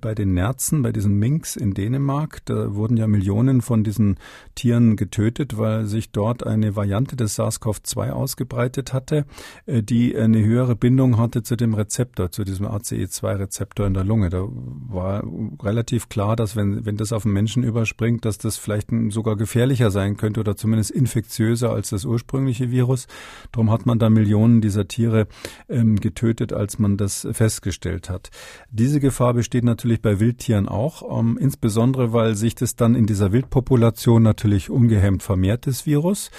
bei 0.00 0.14
den 0.14 0.34
Nerzen, 0.34 0.82
bei 0.82 0.92
diesen 0.92 1.18
Minks 1.18 1.56
in 1.56 1.74
Dänemark, 1.74 2.44
da 2.44 2.74
wurden 2.74 2.96
ja 2.96 3.06
Millionen 3.06 3.62
von 3.62 3.84
diesen 3.84 4.16
Tieren 4.54 4.96
getötet, 4.96 5.56
weil 5.56 5.86
sich 5.86 6.10
dort 6.10 6.46
eine 6.46 6.76
Variante 6.76 7.16
des 7.16 7.38
SARS-CoV-2 7.38 8.10
ausgebreitet 8.10 8.92
hatte, 8.92 9.24
äh, 9.66 9.82
die 9.82 10.16
eine 10.16 10.44
höhere 10.44 10.76
Bindung 10.76 11.18
hatte 11.18 11.42
zu 11.42 11.56
dem 11.56 11.74
Rezeptor, 11.74 12.30
zu 12.30 12.44
diesem 12.44 12.66
ACE2-Rezeptor 12.66 13.86
in 13.86 13.94
der 13.94 14.04
Lunge. 14.04 14.30
Da 14.30 14.46
war 14.46 15.24
relativ 15.62 16.08
klar, 16.08 16.36
dass 16.36 16.56
wenn, 16.56 16.84
wenn 16.84 16.96
das 16.96 17.12
auf 17.12 17.22
den 17.22 17.32
Menschen 17.32 17.62
überspringt, 17.62 18.24
dass 18.24 18.38
das 18.38 18.56
vielleicht 18.56 18.88
sogar 19.08 19.36
gefährlicher 19.36 19.90
sein 19.90 20.16
könnte 20.16 20.40
oder 20.40 20.56
zumindest 20.56 20.90
infektiöser 20.90 21.70
als 21.70 21.90
das 21.90 22.04
ursprüngliche 22.04 22.70
Virus. 22.70 23.06
Darum 23.52 23.70
hat 23.70 23.86
man 23.86 23.98
da 23.98 24.10
Millionen 24.10 24.60
dieser 24.60 24.88
Tiere 24.88 25.26
ähm, 25.68 25.96
getötet, 26.00 26.52
als 26.52 26.78
man 26.78 26.96
das 26.96 27.26
festgestellt 27.32 28.10
hat. 28.10 28.30
Diese 28.70 29.00
Gefahr 29.00 29.34
besteht 29.34 29.51
besteht 29.52 29.64
natürlich 29.64 30.00
bei 30.00 30.18
Wildtieren 30.18 30.66
auch, 30.66 31.18
ähm, 31.18 31.36
insbesondere 31.38 32.14
weil 32.14 32.36
sich 32.36 32.54
das 32.54 32.74
dann 32.74 32.94
in 32.94 33.04
dieser 33.04 33.32
Wildpopulation 33.32 34.22
natürlich 34.22 34.70
ungehemmt 34.70 35.22
vermehrt, 35.22 35.66
das 35.66 35.84
Virus 35.84 36.30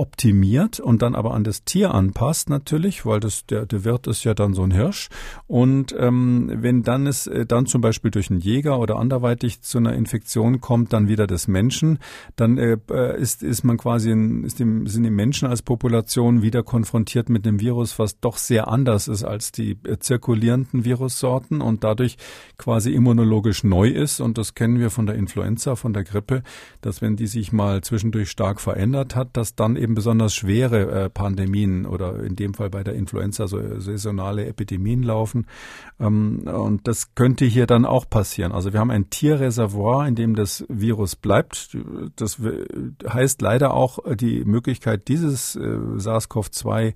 optimiert 0.00 0.80
und 0.80 1.02
dann 1.02 1.14
aber 1.14 1.34
an 1.34 1.44
das 1.44 1.64
Tier 1.64 1.94
anpasst 1.94 2.48
natürlich, 2.48 3.04
weil 3.04 3.20
das 3.20 3.44
der, 3.44 3.66
der 3.66 3.84
Wirt 3.84 4.06
ist 4.06 4.24
ja 4.24 4.32
dann 4.32 4.54
so 4.54 4.62
ein 4.62 4.70
Hirsch. 4.70 5.10
Und 5.46 5.94
ähm, 5.98 6.50
wenn 6.54 6.82
dann 6.82 7.06
es 7.06 7.26
äh, 7.26 7.44
dann 7.44 7.66
zum 7.66 7.82
Beispiel 7.82 8.10
durch 8.10 8.30
einen 8.30 8.40
Jäger 8.40 8.78
oder 8.78 8.96
anderweitig 8.96 9.60
zu 9.60 9.76
einer 9.76 9.92
Infektion 9.92 10.62
kommt, 10.62 10.94
dann 10.94 11.06
wieder 11.08 11.26
des 11.26 11.48
Menschen, 11.48 11.98
dann 12.36 12.56
äh, 12.56 12.78
äh, 12.90 13.20
ist 13.20 13.42
ist 13.42 13.62
man 13.62 13.76
quasi 13.76 14.10
in, 14.10 14.42
ist 14.44 14.58
dem, 14.58 14.86
sind 14.86 15.02
die 15.02 15.10
Menschen 15.10 15.46
als 15.48 15.60
Population 15.60 16.40
wieder 16.40 16.62
konfrontiert 16.62 17.28
mit 17.28 17.46
einem 17.46 17.60
Virus, 17.60 17.98
was 17.98 18.18
doch 18.20 18.38
sehr 18.38 18.68
anders 18.68 19.06
ist 19.06 19.22
als 19.22 19.52
die 19.52 19.76
äh, 19.84 19.98
zirkulierenden 19.98 20.86
Virussorten 20.86 21.60
und 21.60 21.84
dadurch 21.84 22.16
quasi 22.56 22.94
immunologisch 22.94 23.64
neu 23.64 23.88
ist. 23.88 24.20
Und 24.20 24.38
das 24.38 24.54
kennen 24.54 24.78
wir 24.78 24.88
von 24.88 25.04
der 25.04 25.16
Influenza, 25.16 25.76
von 25.76 25.92
der 25.92 26.04
Grippe, 26.04 26.42
dass 26.80 27.02
wenn 27.02 27.16
die 27.16 27.26
sich 27.26 27.52
mal 27.52 27.82
zwischendurch 27.82 28.30
stark 28.30 28.62
verändert 28.62 29.14
hat, 29.14 29.36
dass 29.36 29.54
dann 29.54 29.76
eben 29.76 29.89
besonders 29.94 30.34
schwere 30.34 31.04
äh, 31.04 31.10
Pandemien 31.10 31.86
oder 31.86 32.22
in 32.22 32.36
dem 32.36 32.54
Fall 32.54 32.70
bei 32.70 32.82
der 32.82 32.94
Influenza 32.94 33.46
so 33.46 33.80
saisonale 33.80 34.46
Epidemien 34.46 35.02
laufen. 35.02 35.46
Ähm, 35.98 36.40
und 36.46 36.86
das 36.86 37.14
könnte 37.14 37.44
hier 37.44 37.66
dann 37.66 37.84
auch 37.84 38.08
passieren. 38.08 38.52
Also 38.52 38.72
wir 38.72 38.80
haben 38.80 38.90
ein 38.90 39.10
Tierreservoir, 39.10 40.06
in 40.06 40.14
dem 40.14 40.34
das 40.34 40.64
Virus 40.68 41.16
bleibt. 41.16 41.76
Das 42.16 42.40
heißt 43.08 43.42
leider 43.42 43.74
auch 43.74 43.98
die 44.14 44.44
Möglichkeit, 44.44 45.08
dieses 45.08 45.56
äh, 45.56 45.60
SARS-CoV-2 45.60 46.94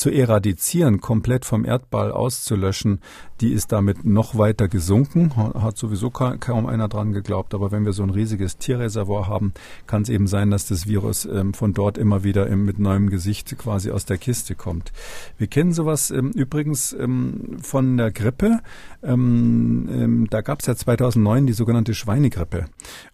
zu 0.00 0.08
eradizieren, 0.08 1.02
komplett 1.02 1.44
vom 1.44 1.66
Erdball 1.66 2.10
auszulöschen, 2.10 3.00
die 3.42 3.52
ist 3.52 3.70
damit 3.70 4.04
noch 4.04 4.36
weiter 4.38 4.66
gesunken. 4.66 5.36
Hat 5.36 5.76
sowieso 5.76 6.10
kaum 6.10 6.66
einer 6.66 6.88
dran 6.88 7.12
geglaubt. 7.12 7.52
Aber 7.52 7.70
wenn 7.70 7.84
wir 7.84 7.92
so 7.92 8.02
ein 8.02 8.10
riesiges 8.10 8.56
Tierreservoir 8.56 9.28
haben, 9.28 9.52
kann 9.86 10.02
es 10.02 10.08
eben 10.08 10.26
sein, 10.26 10.50
dass 10.50 10.66
das 10.66 10.86
Virus 10.86 11.26
ähm, 11.26 11.52
von 11.52 11.74
dort 11.74 11.98
immer 11.98 12.24
wieder 12.24 12.46
im, 12.46 12.64
mit 12.64 12.78
neuem 12.78 13.10
Gesicht 13.10 13.58
quasi 13.58 13.90
aus 13.90 14.06
der 14.06 14.16
Kiste 14.16 14.54
kommt. 14.54 14.90
Wir 15.36 15.48
kennen 15.48 15.72
sowas 15.72 16.10
ähm, 16.10 16.30
übrigens 16.30 16.94
ähm, 16.94 17.58
von 17.60 17.98
der 17.98 18.10
Grippe. 18.10 18.60
Ähm, 19.02 19.88
ähm, 19.90 20.26
da 20.30 20.40
gab 20.40 20.60
es 20.60 20.66
ja 20.66 20.76
2009 20.76 21.46
die 21.46 21.52
sogenannte 21.52 21.92
Schweinegrippe. 21.92 22.66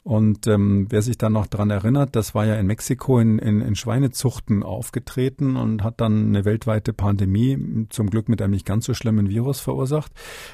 Und 0.04 0.46
ähm, 0.46 0.86
wer 0.88 1.02
sich 1.02 1.18
dann 1.18 1.32
noch 1.32 1.48
dran 1.48 1.70
erinnert, 1.70 2.14
das 2.14 2.32
war 2.34 2.46
ja 2.46 2.54
in 2.54 2.66
Mexiko 2.66 3.18
in, 3.18 3.40
in, 3.40 3.60
in 3.60 3.74
Schweinezuchten 3.74 4.62
aufgetreten 4.62 5.56
und 5.56 5.82
hat 5.82 6.00
dann 6.00 6.28
eine 6.28 6.44
weltweite 6.44 6.75
Pandemie, 6.80 7.86
zum 7.90 8.10
Glück 8.10 8.28
mit 8.28 8.42
einem 8.42 8.52
nicht 8.52 8.66
ganz 8.66 8.86
so 8.86 8.94
schlimmen 8.94 9.28
Virus 9.28 9.60
verursacht. 9.60 10.12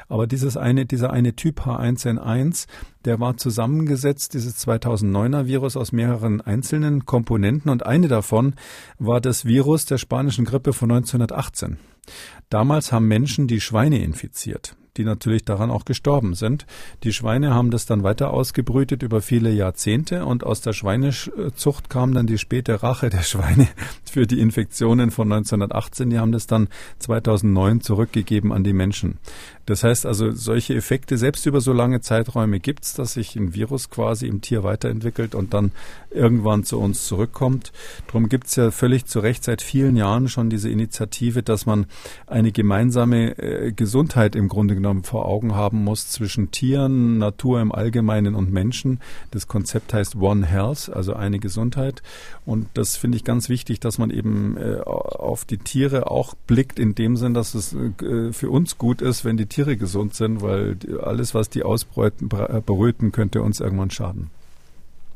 Aber 0.08 0.26
dieses 0.26 0.56
eine, 0.56 0.86
dieser 0.86 1.12
eine 1.12 1.34
Typ 1.34 1.60
H1N1, 1.60 2.66
der 3.04 3.20
war 3.20 3.36
zusammengesetzt, 3.36 4.34
dieses 4.34 4.58
2009er 4.66 5.46
Virus, 5.46 5.76
aus 5.76 5.92
mehreren 5.92 6.40
einzelnen 6.40 7.06
Komponenten 7.06 7.70
und 7.70 7.86
eine 7.86 8.08
davon 8.08 8.54
war 8.98 9.20
das 9.20 9.44
Virus 9.44 9.86
der 9.86 9.98
spanischen 9.98 10.44
Grippe 10.44 10.72
von 10.72 10.90
1918. 10.90 11.78
Damals 12.48 12.92
haben 12.92 13.08
Menschen 13.08 13.46
die 13.46 13.60
Schweine 13.60 14.02
infiziert 14.02 14.76
die 14.96 15.04
natürlich 15.04 15.44
daran 15.44 15.70
auch 15.70 15.84
gestorben 15.84 16.34
sind. 16.34 16.66
Die 17.02 17.12
Schweine 17.12 17.54
haben 17.54 17.70
das 17.70 17.86
dann 17.86 18.02
weiter 18.02 18.30
ausgebrütet 18.30 19.02
über 19.02 19.22
viele 19.22 19.50
Jahrzehnte 19.50 20.26
und 20.26 20.44
aus 20.44 20.60
der 20.60 20.72
Schweinezucht 20.72 21.88
kam 21.88 22.14
dann 22.14 22.26
die 22.26 22.38
späte 22.38 22.82
Rache 22.82 23.10
der 23.10 23.22
Schweine 23.22 23.68
für 24.04 24.26
die 24.26 24.40
Infektionen 24.40 25.10
von 25.10 25.32
1918. 25.32 26.10
Die 26.10 26.18
haben 26.18 26.32
das 26.32 26.46
dann 26.46 26.68
2009 26.98 27.80
zurückgegeben 27.80 28.52
an 28.52 28.64
die 28.64 28.72
Menschen. 28.72 29.18
Das 29.66 29.84
heißt 29.84 30.06
also, 30.06 30.32
solche 30.32 30.74
Effekte, 30.74 31.16
selbst 31.16 31.46
über 31.46 31.60
so 31.60 31.72
lange 31.72 32.00
Zeiträume 32.00 32.58
gibt 32.58 32.84
es, 32.84 32.94
dass 32.94 33.14
sich 33.14 33.36
ein 33.36 33.54
Virus 33.54 33.90
quasi 33.90 34.26
im 34.26 34.40
Tier 34.40 34.64
weiterentwickelt 34.64 35.34
und 35.34 35.54
dann 35.54 35.72
irgendwann 36.10 36.64
zu 36.64 36.78
uns 36.78 37.06
zurückkommt. 37.06 37.72
Darum 38.06 38.28
gibt 38.28 38.48
es 38.48 38.56
ja 38.56 38.70
völlig 38.70 39.06
zu 39.06 39.20
Recht 39.20 39.44
seit 39.44 39.62
vielen 39.62 39.96
Jahren 39.96 40.28
schon 40.28 40.50
diese 40.50 40.68
Initiative, 40.68 41.42
dass 41.42 41.64
man 41.66 41.86
eine 42.26 42.52
gemeinsame 42.52 43.38
äh, 43.38 43.72
Gesundheit 43.72 44.36
im 44.36 44.48
Grunde 44.48 44.74
genommen 44.74 45.04
vor 45.04 45.26
Augen 45.26 45.54
haben 45.54 45.84
muss 45.84 46.10
zwischen 46.10 46.50
Tieren, 46.50 47.18
Natur 47.18 47.60
im 47.60 47.72
Allgemeinen 47.72 48.34
und 48.34 48.52
Menschen. 48.52 49.00
Das 49.30 49.46
Konzept 49.46 49.94
heißt 49.94 50.16
One 50.16 50.44
Health, 50.44 50.90
also 50.92 51.14
eine 51.14 51.38
Gesundheit. 51.38 52.02
Und 52.44 52.66
das 52.74 52.96
finde 52.96 53.16
ich 53.16 53.24
ganz 53.24 53.48
wichtig, 53.48 53.80
dass 53.80 53.98
man 53.98 54.10
eben 54.10 54.56
äh, 54.56 54.80
auf 54.80 55.44
die 55.44 55.58
Tiere 55.58 56.10
auch 56.10 56.34
blickt, 56.46 56.78
in 56.78 56.94
dem 56.94 57.16
Sinn, 57.16 57.34
dass 57.34 57.54
es 57.54 57.74
äh, 57.74 58.32
für 58.32 58.50
uns 58.50 58.78
gut 58.78 59.00
ist, 59.00 59.24
wenn 59.24 59.36
die 59.36 59.46
Tiere 59.52 59.76
gesund 59.76 60.14
sind, 60.14 60.42
weil 60.42 60.76
alles, 61.02 61.34
was 61.34 61.50
die 61.50 61.62
ausbeuten, 61.62 62.28
beröten, 62.28 63.12
könnte 63.12 63.42
uns 63.42 63.60
irgendwann 63.60 63.90
schaden. 63.90 64.30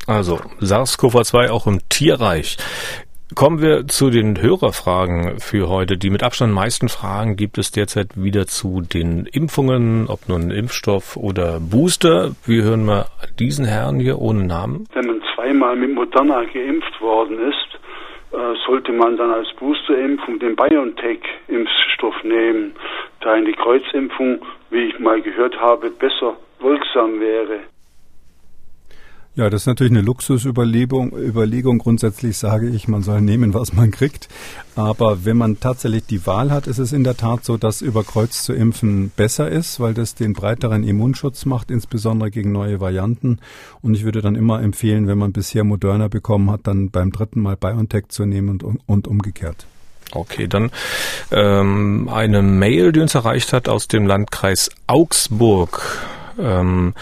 Also 0.06 0.38
SARS-CoV-2 0.60 1.50
auch 1.50 1.66
im 1.66 1.80
Tierreich. 1.88 2.58
Kommen 3.34 3.60
wir 3.60 3.88
zu 3.88 4.08
den 4.10 4.40
Hörerfragen 4.40 5.40
für 5.40 5.68
heute. 5.68 5.98
Die 5.98 6.10
mit 6.10 6.22
Abstand 6.22 6.52
meisten 6.52 6.88
Fragen 6.88 7.34
gibt 7.34 7.58
es 7.58 7.72
derzeit 7.72 8.10
wieder 8.14 8.46
zu 8.46 8.82
den 8.82 9.26
Impfungen, 9.26 10.06
ob 10.08 10.28
nun 10.28 10.52
Impfstoff 10.52 11.16
oder 11.16 11.58
Booster. 11.58 12.36
Wir 12.44 12.62
hören 12.62 12.84
mal 12.84 13.06
diesen 13.40 13.64
Herrn 13.64 13.98
hier 13.98 14.20
ohne 14.20 14.44
Namen. 14.44 14.86
Wenn 14.94 15.06
man 15.06 15.20
zweimal 15.34 15.74
mit 15.74 15.92
Moderna 15.92 16.44
geimpft 16.44 17.00
worden 17.00 17.38
ist, 17.40 17.74
äh, 17.74 17.75
sollte 18.66 18.92
man 18.92 19.16
dann 19.16 19.30
als 19.30 19.52
Boosterimpfung 19.54 20.38
den 20.38 20.56
BioNTech-Impfstoff 20.56 22.22
nehmen, 22.22 22.74
da 23.20 23.34
in 23.34 23.46
die 23.46 23.52
Kreuzimpfung, 23.52 24.40
wie 24.70 24.88
ich 24.88 24.98
mal 24.98 25.22
gehört 25.22 25.58
habe, 25.60 25.90
besser 25.90 26.36
wirksam 26.60 27.20
wäre. 27.20 27.60
Ja, 29.36 29.50
das 29.50 29.62
ist 29.62 29.66
natürlich 29.66 29.92
eine 29.92 30.00
Luxusüberlegung. 30.00 31.12
Überlegung. 31.12 31.76
Grundsätzlich 31.76 32.38
sage 32.38 32.70
ich, 32.70 32.88
man 32.88 33.02
soll 33.02 33.20
nehmen, 33.20 33.52
was 33.52 33.74
man 33.74 33.90
kriegt. 33.90 34.28
Aber 34.76 35.26
wenn 35.26 35.36
man 35.36 35.60
tatsächlich 35.60 36.06
die 36.06 36.26
Wahl 36.26 36.50
hat, 36.50 36.66
ist 36.66 36.78
es 36.78 36.94
in 36.94 37.04
der 37.04 37.18
Tat 37.18 37.44
so, 37.44 37.58
dass 37.58 37.82
über 37.82 38.02
Kreuz 38.02 38.44
zu 38.44 38.54
impfen 38.54 39.12
besser 39.14 39.50
ist, 39.50 39.78
weil 39.78 39.92
das 39.92 40.14
den 40.14 40.32
breiteren 40.32 40.84
Immunschutz 40.84 41.44
macht, 41.44 41.70
insbesondere 41.70 42.30
gegen 42.30 42.50
neue 42.50 42.80
Varianten. 42.80 43.38
Und 43.82 43.94
ich 43.94 44.04
würde 44.04 44.22
dann 44.22 44.36
immer 44.36 44.62
empfehlen, 44.62 45.06
wenn 45.06 45.18
man 45.18 45.32
bisher 45.32 45.64
Moderna 45.64 46.08
bekommen 46.08 46.50
hat, 46.50 46.60
dann 46.64 46.88
beim 46.88 47.12
dritten 47.12 47.40
Mal 47.40 47.56
BioNTech 47.56 48.08
zu 48.08 48.24
nehmen 48.24 48.62
und, 48.62 48.80
und 48.86 49.06
umgekehrt. 49.06 49.66
Okay, 50.12 50.48
dann 50.48 50.70
ähm, 51.30 52.08
eine 52.10 52.40
Mail, 52.40 52.92
die 52.92 53.00
uns 53.00 53.14
erreicht 53.14 53.52
hat 53.52 53.68
aus 53.68 53.86
dem 53.86 54.06
Landkreis 54.06 54.70
Augsburg. 54.86 56.15
Ähm, 56.38 56.94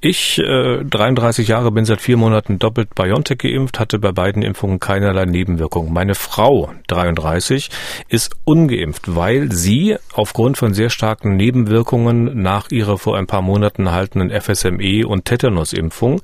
ich, 0.00 0.38
äh, 0.38 0.84
33 0.84 1.48
Jahre, 1.48 1.70
bin 1.70 1.84
seit 1.84 2.00
vier 2.00 2.16
Monaten 2.16 2.58
doppelt 2.58 2.94
BioNTech 2.94 3.38
geimpft, 3.38 3.80
hatte 3.80 3.98
bei 3.98 4.12
beiden 4.12 4.42
Impfungen 4.42 4.80
keinerlei 4.80 5.24
Nebenwirkungen. 5.24 5.92
Meine 5.92 6.14
Frau, 6.14 6.72
33, 6.88 7.70
ist 8.08 8.34
ungeimpft, 8.44 9.14
weil 9.14 9.52
sie 9.52 9.96
aufgrund 10.12 10.58
von 10.58 10.74
sehr 10.74 10.90
starken 10.90 11.36
Nebenwirkungen 11.36 12.42
nach 12.42 12.70
ihrer 12.70 12.98
vor 12.98 13.16
ein 13.16 13.26
paar 13.26 13.42
Monaten 13.42 13.86
erhaltenen 13.86 14.30
FSME 14.30 15.06
und 15.06 15.24
Tetanus-Impfung, 15.24 16.20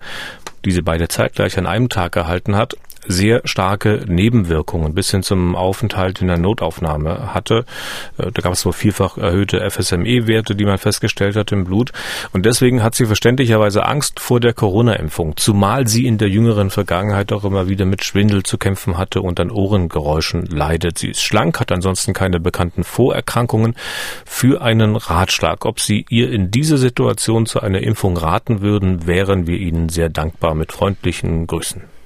die 0.64 0.72
sie 0.72 0.82
beide 0.82 1.08
zeitgleich 1.08 1.56
an 1.58 1.66
einem 1.66 1.88
Tag 1.88 2.16
erhalten 2.16 2.56
hat, 2.56 2.76
sehr 3.06 3.42
starke 3.44 4.04
Nebenwirkungen 4.06 4.94
bis 4.94 5.10
hin 5.10 5.22
zum 5.22 5.56
Aufenthalt 5.56 6.20
in 6.20 6.28
der 6.28 6.38
Notaufnahme 6.38 7.34
hatte. 7.34 7.64
Äh, 8.18 8.30
da 8.32 8.42
gab 8.42 8.52
es 8.52 8.64
wohl 8.64 8.72
vielfach 8.72 9.18
erhöhte 9.18 9.68
FSME-Werte, 9.68 10.54
die 10.54 10.64
man 10.64 10.78
festgestellt 10.78 11.36
hat 11.36 11.52
im 11.52 11.64
Blut. 11.64 11.92
Und 12.32 12.46
deswegen 12.46 12.82
hat 12.82 12.94
sie 12.94 13.06
verständlicherweise 13.06 13.86
Angst 13.86 14.20
vor 14.20 14.40
der 14.40 14.52
Corona-Impfung, 14.52 15.36
zumal 15.36 15.86
sie 15.86 16.06
in 16.06 16.18
der 16.18 16.28
jüngeren 16.28 16.70
Vergangenheit 16.70 17.32
auch 17.32 17.44
immer 17.44 17.68
wieder 17.68 17.84
mit 17.84 18.04
Schwindel 18.04 18.42
zu 18.42 18.58
kämpfen 18.58 18.98
hatte 18.98 19.22
und 19.22 19.40
an 19.40 19.50
Ohrengeräuschen 19.50 20.46
leidet. 20.46 20.98
Sie 20.98 21.10
ist 21.10 21.22
schlank, 21.22 21.60
hat 21.60 21.72
ansonsten 21.72 22.12
keine 22.12 22.40
bekannten 22.40 22.84
Vorerkrankungen. 22.84 23.74
Für 24.24 24.62
einen 24.62 24.96
Ratschlag, 24.96 25.64
ob 25.64 25.80
Sie 25.80 26.06
ihr 26.08 26.30
in 26.30 26.50
dieser 26.50 26.76
Situation 26.76 27.46
zu 27.46 27.60
einer 27.60 27.80
Impfung 27.80 28.16
raten 28.16 28.60
würden, 28.60 29.06
wären 29.06 29.46
wir 29.46 29.58
Ihnen 29.58 29.88
sehr 29.88 30.08
dankbar 30.08 30.54
mit 30.54 30.72
freundlichen 30.72 31.46
Grüßen. 31.46 31.99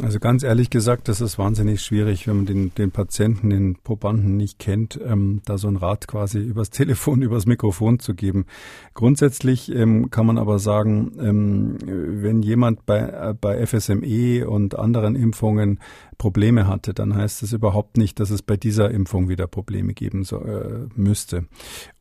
Also 0.00 0.20
ganz 0.20 0.44
ehrlich 0.44 0.70
gesagt, 0.70 1.08
das 1.08 1.20
ist 1.20 1.38
wahnsinnig 1.38 1.82
schwierig, 1.82 2.28
wenn 2.28 2.36
man 2.36 2.46
den, 2.46 2.74
den 2.74 2.92
Patienten, 2.92 3.50
den 3.50 3.74
Probanden 3.82 4.36
nicht 4.36 4.60
kennt, 4.60 4.98
ähm, 5.04 5.42
da 5.44 5.58
so 5.58 5.66
ein 5.66 5.76
Rat 5.76 6.06
quasi 6.06 6.38
übers 6.38 6.70
Telefon, 6.70 7.20
übers 7.20 7.46
Mikrofon 7.46 7.98
zu 7.98 8.14
geben. 8.14 8.46
Grundsätzlich 8.94 9.74
ähm, 9.74 10.10
kann 10.10 10.26
man 10.26 10.38
aber 10.38 10.60
sagen, 10.60 11.12
ähm, 11.20 11.78
wenn 11.84 12.42
jemand 12.42 12.86
bei, 12.86 12.98
äh, 12.98 13.34
bei 13.38 13.66
FSME 13.66 14.48
und 14.48 14.78
anderen 14.78 15.16
Impfungen 15.16 15.80
Probleme 16.18 16.66
hatte, 16.66 16.94
dann 16.94 17.14
heißt 17.14 17.42
das 17.42 17.52
überhaupt 17.52 17.96
nicht, 17.96 18.20
dass 18.20 18.30
es 18.30 18.42
bei 18.42 18.56
dieser 18.56 18.90
Impfung 18.90 19.28
wieder 19.28 19.46
Probleme 19.46 19.94
geben 19.94 20.24
so, 20.24 20.38
äh, 20.44 20.86
müsste. 20.96 21.46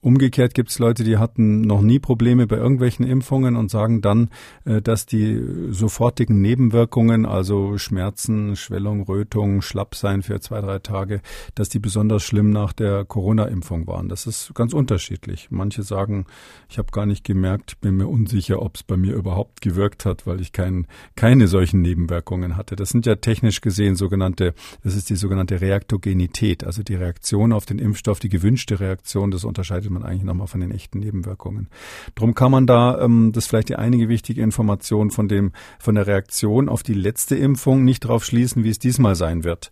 Umgekehrt 0.02 0.54
gibt 0.56 0.72
es 0.72 0.80
Leute, 0.80 1.04
die 1.04 1.18
hatten 1.18 1.62
noch 1.62 1.82
nie 1.82 2.00
Probleme 2.00 2.48
bei 2.48 2.58
irgendwelchen 2.58 3.06
Impfungen 3.06 3.56
und 3.56 3.70
sagen 3.70 4.02
dann, 4.02 4.30
äh, 4.66 4.82
dass 4.82 5.06
die 5.06 5.40
sofortigen 5.70 6.42
Nebenwirkungen, 6.42 7.26
also 7.26 7.78
Schmerzen, 7.88 8.56
Schwellung, 8.56 9.04
Rötung, 9.04 9.62
Schlappsein 9.62 10.24
für 10.24 10.40
zwei, 10.40 10.62
drei 10.62 10.80
Tage, 10.80 11.22
dass 11.54 11.70
die 11.70 11.80
besonders 11.80 12.24
schlimm 12.24 12.50
nach 12.50 12.74
der 12.74 13.06
Corona-Impfung 13.06 13.86
waren. 13.86 14.10
Das 14.10 14.26
ist 14.26 14.54
ganz 14.56 14.74
unterschiedlich. 14.74 15.50
Manche 15.52 15.84
sagen, 15.84 16.26
ich 16.70 16.80
habe 16.80 16.92
gar 16.92 17.06
nicht 17.06 17.24
gemerkt, 17.24 17.80
bin 17.82 17.98
mir 17.98 18.08
unsicher, 18.08 18.62
ob 18.64 18.76
es 18.78 18.84
bei 18.84 18.98
mir 18.98 19.14
überhaupt 19.14 19.62
gewirkt 19.62 20.06
hat, 20.06 20.26
weil 20.26 20.42
ich 20.42 20.52
kein, 20.52 20.88
keine 21.16 21.48
solchen 21.48 21.82
Nebenwirkungen 21.82 22.58
hatte. 22.58 22.76
Das 22.76 22.90
sind 22.90 23.06
ja 23.06 23.16
technisch 23.16 23.62
gesehen 23.62 23.96
so 23.96 24.08
sogenannte, 24.08 24.54
das 24.84 24.96
ist 24.96 25.10
die 25.10 25.18
sogenannte 25.18 25.60
Reaktogenität, 25.60 26.64
also 26.64 26.82
die 26.82 26.96
Reaktion 26.96 27.52
auf 27.52 27.66
den 27.66 27.78
Impfstoff, 27.78 28.20
die 28.20 28.30
gewünschte 28.30 28.80
Reaktion, 28.80 29.32
das 29.32 29.44
unterscheidet 29.44 29.90
man 29.92 30.04
eigentlich 30.04 30.24
nochmal 30.24 30.48
von 30.48 30.62
den 30.62 30.72
echten 30.72 31.00
Nebenwirkungen. 31.00 31.68
Drum 32.16 32.34
kann 32.36 32.52
man 32.52 32.68
da, 32.68 33.02
ähm, 33.02 33.34
das 33.34 33.44
ist 33.44 33.50
vielleicht 33.50 33.68
die 33.68 33.76
einige 33.76 34.08
wichtige 34.08 34.42
Information 34.42 35.12
von 35.12 35.28
dem, 35.28 35.52
von 35.78 35.96
der 35.96 36.08
Reaktion 36.08 36.70
auf 36.70 36.84
die 36.84 36.94
letzte 36.94 37.36
Impfung 37.36 37.77
nicht 37.84 38.06
darauf 38.06 38.26
schließen, 38.26 38.64
wie 38.64 38.70
es 38.70 38.80
diesmal 38.80 39.16
sein 39.16 39.44
wird. 39.44 39.72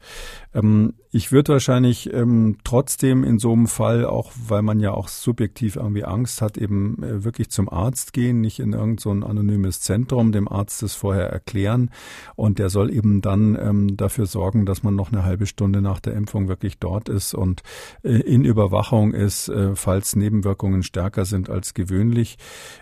Ähm, 0.53 0.93
ich 1.15 1.31
würde 1.31 1.53
wahrscheinlich 1.53 2.13
ähm, 2.13 2.57
trotzdem 2.65 3.23
in 3.23 3.39
so 3.39 3.53
einem 3.53 3.67
Fall, 3.67 4.05
auch 4.05 4.33
weil 4.49 4.61
man 4.61 4.81
ja 4.81 4.91
auch 4.91 5.07
subjektiv 5.07 5.77
irgendwie 5.77 6.03
Angst 6.03 6.41
hat, 6.41 6.57
eben 6.57 7.01
äh, 7.01 7.23
wirklich 7.23 7.49
zum 7.49 7.69
Arzt 7.69 8.11
gehen, 8.11 8.41
nicht 8.41 8.59
in 8.59 8.73
irgendein 8.73 8.97
so 8.97 9.11
anonymes 9.11 9.79
Zentrum, 9.79 10.33
dem 10.33 10.49
Arzt 10.49 10.83
das 10.83 10.93
vorher 10.93 11.29
erklären 11.29 11.89
und 12.35 12.59
der 12.59 12.67
soll 12.67 12.93
eben 12.93 13.21
dann 13.21 13.57
ähm, 13.57 13.95
dafür 13.95 14.25
sorgen, 14.25 14.65
dass 14.65 14.83
man 14.83 14.93
noch 14.93 15.09
eine 15.09 15.23
halbe 15.23 15.45
Stunde 15.45 15.81
nach 15.81 16.01
der 16.01 16.15
Impfung 16.15 16.49
wirklich 16.49 16.79
dort 16.79 17.07
ist 17.07 17.33
und 17.33 17.63
äh, 18.03 18.09
in 18.09 18.43
Überwachung 18.43 19.13
ist, 19.13 19.47
äh, 19.47 19.73
falls 19.73 20.17
Nebenwirkungen 20.17 20.83
stärker 20.83 21.23
sind 21.23 21.49
als 21.49 21.73
gewöhnlich. 21.73 22.37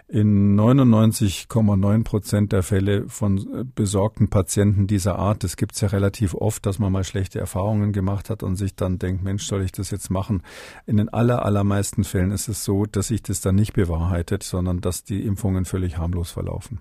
In 0.07 0.59
99,9 0.59 2.03
Prozent 2.03 2.51
der 2.51 2.63
Fälle 2.63 3.07
von 3.09 3.37
äh, 3.37 3.63
besorgten 3.63 4.29
Patienten 4.29 4.87
dieser 4.87 5.19
Art, 5.19 5.43
das 5.43 5.55
gibt 5.55 5.73
es 5.73 5.81
ja 5.81 5.89
relativ 5.89 6.33
oft, 6.33 6.65
dass 6.65 6.79
man 6.79 6.91
mal 6.91 7.03
schlechte 7.03 7.39
Erfahrungen 7.39 7.93
gemacht 7.93 8.22
gemacht 8.23 8.29
hat 8.29 8.43
und 8.43 8.55
sich 8.55 8.75
dann 8.75 8.99
denkt, 8.99 9.23
Mensch, 9.23 9.43
soll 9.43 9.63
ich 9.63 9.71
das 9.71 9.91
jetzt 9.91 10.09
machen? 10.09 10.43
In 10.85 10.97
den 10.97 11.09
aller, 11.09 11.45
allermeisten 11.45 12.03
Fällen 12.03 12.31
ist 12.31 12.47
es 12.47 12.63
so, 12.63 12.85
dass 12.85 13.07
sich 13.07 13.21
das 13.23 13.41
dann 13.41 13.55
nicht 13.55 13.73
bewahrheitet, 13.73 14.43
sondern 14.43 14.81
dass 14.81 15.03
die 15.03 15.25
Impfungen 15.25 15.65
völlig 15.65 15.97
harmlos 15.97 16.31
verlaufen. 16.31 16.79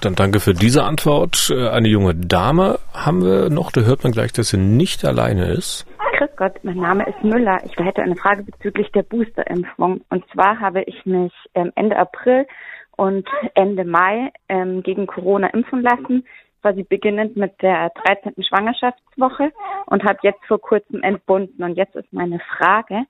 Dann 0.00 0.14
danke 0.14 0.40
für 0.40 0.54
diese 0.54 0.84
Antwort. 0.84 1.50
Äh, 1.50 1.68
eine 1.68 1.88
junge 1.88 2.14
Dame 2.14 2.78
haben 2.94 3.22
wir 3.22 3.50
noch, 3.50 3.70
da 3.70 3.82
hört 3.82 4.04
man 4.04 4.12
gleich, 4.12 4.32
dass 4.32 4.48
sie 4.48 4.56
nicht 4.56 5.04
alleine 5.04 5.52
ist. 5.52 5.86
Grüß 6.18 6.30
Gott, 6.36 6.54
mein 6.62 6.76
Name 6.76 7.04
ist 7.06 7.22
Müller. 7.22 7.60
Ich 7.64 7.76
hätte 7.76 8.02
eine 8.02 8.16
Frage 8.16 8.42
bezüglich 8.42 8.90
der 8.92 9.02
Boosterimpfung. 9.02 10.02
Und 10.08 10.24
zwar 10.32 10.60
habe 10.60 10.82
ich 10.82 11.04
mich 11.04 11.32
ähm, 11.54 11.72
Ende 11.74 11.96
April 11.96 12.46
und 12.96 13.28
Ende 13.54 13.84
Mai 13.84 14.30
ähm, 14.48 14.82
gegen 14.82 15.06
Corona 15.06 15.48
impfen 15.48 15.82
lassen 15.82 16.24
quasi 16.62 16.84
beginnend 16.84 17.36
mit 17.36 17.60
der 17.60 17.90
13. 18.04 18.42
Schwangerschaftswoche 18.42 19.52
und 19.86 20.04
habe 20.04 20.18
jetzt 20.22 20.44
vor 20.46 20.60
kurzem 20.60 21.02
entbunden. 21.02 21.62
Und 21.62 21.76
jetzt 21.76 21.94
ist 21.96 22.12
meine 22.12 22.40
Frage, 22.56 23.02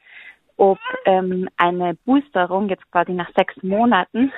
ob 0.56 0.78
ähm, 1.04 1.48
eine 1.56 1.94
Boosterung 2.04 2.68
jetzt 2.68 2.90
quasi 2.90 3.12
nach 3.12 3.30
sechs 3.36 3.54
Monaten 3.62 4.32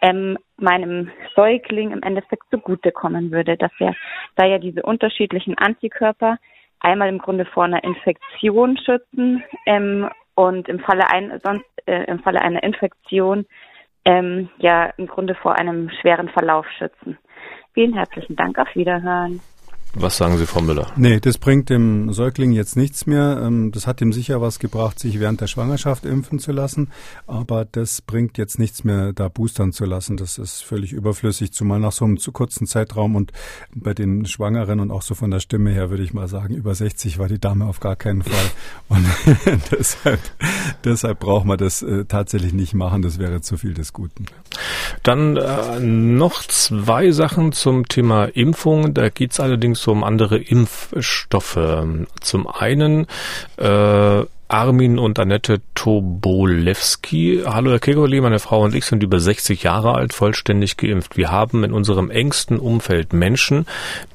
ähm, 0.00 0.36
meinem 0.56 1.10
Säugling 1.34 1.92
im 1.92 2.02
Endeffekt 2.02 2.44
zugutekommen 2.50 3.30
würde, 3.30 3.56
dass 3.56 3.72
er 3.78 3.94
da 4.36 4.46
ja 4.46 4.58
diese 4.58 4.82
unterschiedlichen 4.82 5.56
Antikörper 5.58 6.38
einmal 6.80 7.08
im 7.08 7.18
Grunde 7.18 7.44
vor 7.44 7.64
einer 7.64 7.84
Infektion 7.84 8.76
schützen 8.76 9.42
ähm, 9.66 10.08
und 10.34 10.68
im 10.68 10.80
Falle 10.80 11.08
ein, 11.10 11.40
sonst 11.42 11.66
äh, 11.86 12.04
im 12.04 12.18
Falle 12.20 12.42
einer 12.42 12.62
Infektion 12.62 13.46
ähm, 14.04 14.48
ja 14.58 14.86
im 14.96 15.06
Grunde 15.06 15.34
vor 15.36 15.56
einem 15.58 15.90
schweren 16.00 16.28
Verlauf 16.28 16.66
schützen. 16.78 17.18
Vielen 17.74 17.94
herzlichen 17.94 18.36
Dank. 18.36 18.58
Auf 18.58 18.74
Wiederhören. 18.74 19.40
Was 19.94 20.16
sagen 20.16 20.38
Sie, 20.38 20.46
Frau 20.46 20.62
Müller? 20.62 20.90
Nee, 20.96 21.20
das 21.20 21.36
bringt 21.36 21.68
dem 21.68 22.14
Säugling 22.14 22.52
jetzt 22.52 22.76
nichts 22.76 23.04
mehr. 23.04 23.42
Ähm, 23.44 23.72
das 23.72 23.86
hat 23.86 24.00
ihm 24.00 24.12
sicher 24.14 24.40
was 24.40 24.58
gebracht, 24.58 24.98
sich 24.98 25.20
während 25.20 25.42
der 25.42 25.48
Schwangerschaft 25.48 26.06
impfen 26.06 26.38
zu 26.38 26.50
lassen. 26.50 26.88
Aber 27.26 27.66
das 27.66 28.00
bringt 28.00 28.38
jetzt 28.38 28.58
nichts 28.58 28.84
mehr, 28.84 29.12
da 29.12 29.28
boostern 29.28 29.72
zu 29.72 29.84
lassen. 29.84 30.16
Das 30.16 30.38
ist 30.38 30.64
völlig 30.64 30.94
überflüssig, 30.94 31.52
zumal 31.52 31.78
nach 31.78 31.92
so 31.92 32.06
einem 32.06 32.16
zu 32.16 32.32
kurzen 32.32 32.66
Zeitraum 32.66 33.16
und 33.16 33.32
bei 33.74 33.92
den 33.92 34.24
Schwangeren 34.24 34.80
und 34.80 34.90
auch 34.90 35.02
so 35.02 35.14
von 35.14 35.30
der 35.30 35.40
Stimme 35.40 35.70
her 35.72 35.90
würde 35.90 36.04
ich 36.04 36.14
mal 36.14 36.26
sagen, 36.26 36.54
über 36.54 36.74
60 36.74 37.18
war 37.18 37.28
die 37.28 37.38
Dame 37.38 37.66
auf 37.66 37.80
gar 37.80 37.96
keinen 37.96 38.22
Fall. 38.22 38.50
Und 38.88 39.06
deshalb, 39.70 40.20
deshalb 40.84 41.20
braucht 41.20 41.44
man 41.44 41.58
das 41.58 41.82
äh, 41.82 42.06
tatsächlich 42.06 42.54
nicht 42.54 42.72
machen. 42.72 43.02
Das 43.02 43.18
wäre 43.18 43.42
zu 43.42 43.58
viel 43.58 43.74
des 43.74 43.92
Guten. 43.92 44.24
Dann 45.02 45.36
äh, 45.36 45.80
noch 45.80 46.42
zwei 46.44 47.10
Sachen 47.10 47.52
zum 47.52 47.88
Thema 47.88 48.24
Impfung. 48.24 48.94
Da 48.94 49.10
geht's 49.10 49.38
allerdings 49.38 49.81
um 49.90 50.04
andere 50.04 50.38
Impfstoffe. 50.38 51.58
Zum 52.20 52.46
einen 52.46 53.06
äh, 53.56 54.22
Armin 54.52 54.98
und 54.98 55.18
Annette 55.18 55.62
Tobolewski. 55.74 57.42
Hallo 57.46 57.70
Herr 57.70 57.78
Kegoli, 57.78 58.20
meine 58.20 58.38
Frau 58.38 58.62
und 58.62 58.74
ich 58.74 58.84
sind 58.84 59.02
über 59.02 59.18
60 59.18 59.62
Jahre 59.62 59.94
alt, 59.94 60.12
vollständig 60.12 60.76
geimpft. 60.76 61.16
Wir 61.16 61.30
haben 61.30 61.64
in 61.64 61.72
unserem 61.72 62.10
engsten 62.10 62.58
Umfeld 62.58 63.14
Menschen, 63.14 63.64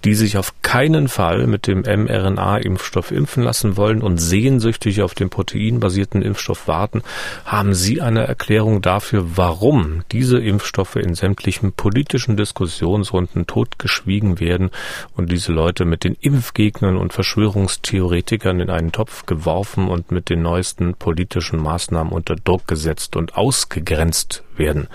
die 0.05 0.13
sich 0.13 0.37
auf 0.37 0.53
keinen 0.61 1.07
Fall 1.07 1.47
mit 1.47 1.65
dem 1.65 1.81
mRNA-Impfstoff 1.81 3.11
impfen 3.11 3.41
lassen 3.41 3.77
wollen 3.77 4.03
und 4.03 4.19
sehnsüchtig 4.19 5.01
auf 5.01 5.15
den 5.15 5.31
proteinbasierten 5.31 6.21
Impfstoff 6.21 6.67
warten. 6.67 7.01
Haben 7.43 7.73
Sie 7.73 7.99
eine 8.01 8.27
Erklärung 8.27 8.83
dafür, 8.83 9.37
warum 9.37 10.03
diese 10.11 10.37
Impfstoffe 10.37 10.97
in 10.97 11.15
sämtlichen 11.15 11.73
politischen 11.73 12.37
Diskussionsrunden 12.37 13.47
totgeschwiegen 13.47 14.39
werden 14.39 14.69
und 15.15 15.31
diese 15.31 15.51
Leute 15.51 15.83
mit 15.83 16.03
den 16.03 16.13
Impfgegnern 16.13 16.95
und 16.95 17.11
Verschwörungstheoretikern 17.11 18.59
in 18.59 18.69
einen 18.69 18.91
Topf 18.91 19.25
geworfen 19.25 19.87
und 19.87 20.11
mit 20.11 20.26
den 20.29 20.41
neuesten 20.41 20.93
politischen 20.93 21.61
Maßnahmen 21.61 22.13
unter 22.13 22.35
Druck 22.35 22.67
gesetzt 22.67 23.15
und 23.15 23.35
ausgegrenzt 23.35 24.43
werden. 24.55 24.87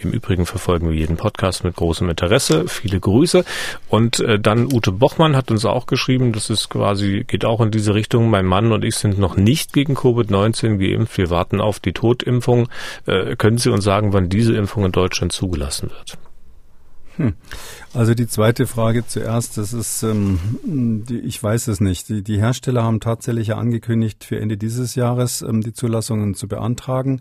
Im 0.00 0.12
Übrigen 0.12 0.46
verfolgen 0.46 0.88
wir 0.88 0.96
jeden 0.96 1.16
Podcast 1.16 1.64
mit 1.64 1.74
großem 1.74 2.08
Interesse. 2.08 2.68
Viele 2.68 3.00
Grüße. 3.00 3.44
Und 3.88 4.20
äh, 4.20 4.38
dann 4.38 4.72
Ute 4.72 4.92
Bochmann 4.92 5.34
hat 5.34 5.50
uns 5.50 5.64
auch 5.64 5.86
geschrieben, 5.86 6.32
das 6.32 6.50
ist 6.50 6.68
quasi, 6.70 7.24
geht 7.26 7.44
auch 7.44 7.60
in 7.60 7.72
diese 7.72 7.94
Richtung. 7.94 8.30
Mein 8.30 8.46
Mann 8.46 8.70
und 8.70 8.84
ich 8.84 8.94
sind 8.94 9.18
noch 9.18 9.36
nicht 9.36 9.72
gegen 9.72 9.96
Covid-19 9.96 10.76
geimpft. 10.78 11.18
Wir 11.18 11.30
warten 11.30 11.60
auf 11.60 11.80
die 11.80 11.92
Totimpfung. 11.92 12.68
Äh, 13.06 13.34
können 13.34 13.58
Sie 13.58 13.70
uns 13.70 13.82
sagen, 13.82 14.12
wann 14.12 14.28
diese 14.28 14.54
Impfung 14.54 14.84
in 14.84 14.92
Deutschland 14.92 15.32
zugelassen 15.32 15.90
wird? 15.90 16.16
Hm. 17.16 17.34
Also 17.98 18.14
die 18.14 18.28
zweite 18.28 18.68
Frage 18.68 19.04
zuerst, 19.04 19.58
das 19.58 19.72
ist, 19.72 20.04
ähm, 20.04 20.38
die, 20.64 21.18
ich 21.18 21.42
weiß 21.42 21.66
es 21.66 21.80
nicht. 21.80 22.08
Die, 22.08 22.22
die 22.22 22.38
Hersteller 22.38 22.84
haben 22.84 23.00
tatsächlich 23.00 23.56
angekündigt, 23.56 24.22
für 24.22 24.38
Ende 24.38 24.56
dieses 24.56 24.94
Jahres 24.94 25.42
ähm, 25.42 25.62
die 25.62 25.72
Zulassungen 25.72 26.34
zu 26.34 26.46
beantragen. 26.46 27.20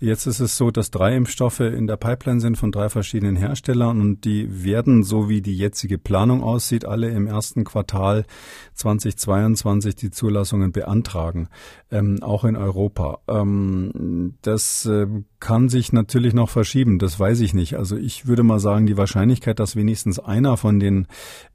Jetzt 0.00 0.26
ist 0.26 0.40
es 0.40 0.58
so, 0.58 0.70
dass 0.70 0.90
drei 0.90 1.16
Impfstoffe 1.16 1.60
in 1.60 1.86
der 1.86 1.96
Pipeline 1.96 2.40
sind 2.40 2.58
von 2.58 2.72
drei 2.72 2.90
verschiedenen 2.90 3.36
Herstellern 3.36 4.00
und 4.00 4.24
die 4.26 4.64
werden, 4.64 5.04
so 5.04 5.30
wie 5.30 5.40
die 5.40 5.56
jetzige 5.56 5.96
Planung 5.98 6.42
aussieht, 6.42 6.84
alle 6.84 7.08
im 7.08 7.26
ersten 7.26 7.64
Quartal 7.64 8.26
2022 8.74 9.94
die 9.94 10.10
Zulassungen 10.10 10.72
beantragen, 10.72 11.48
ähm, 11.90 12.22
auch 12.22 12.44
in 12.44 12.56
Europa. 12.56 13.20
Ähm, 13.28 14.34
das 14.42 14.84
äh, 14.84 15.06
kann 15.38 15.68
sich 15.68 15.92
natürlich 15.92 16.34
noch 16.34 16.50
verschieben, 16.50 16.98
das 16.98 17.18
weiß 17.18 17.40
ich 17.40 17.54
nicht. 17.54 17.76
Also 17.76 17.96
ich 17.96 18.26
würde 18.26 18.42
mal 18.42 18.60
sagen, 18.60 18.86
die 18.86 18.98
Wahrscheinlichkeit, 18.98 19.58
dass 19.60 19.76
wenigstens 19.94 20.18
einer 20.18 20.56
von 20.56 20.80
den 20.80 21.06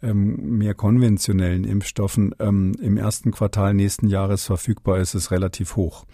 ähm, 0.01 0.57
mehr 0.57 0.73
konventionellen 0.73 1.65
Impfstoffen 1.65 2.33
ähm, 2.39 2.73
im 2.81 2.95
ersten 2.95 3.31
Quartal 3.31 3.73
nächsten 3.73 4.07
Jahres 4.07 4.45
verfügbar 4.45 4.99
ist, 4.99 5.13
ist 5.13 5.31
relativ 5.31 5.75
hoch. 5.75 6.05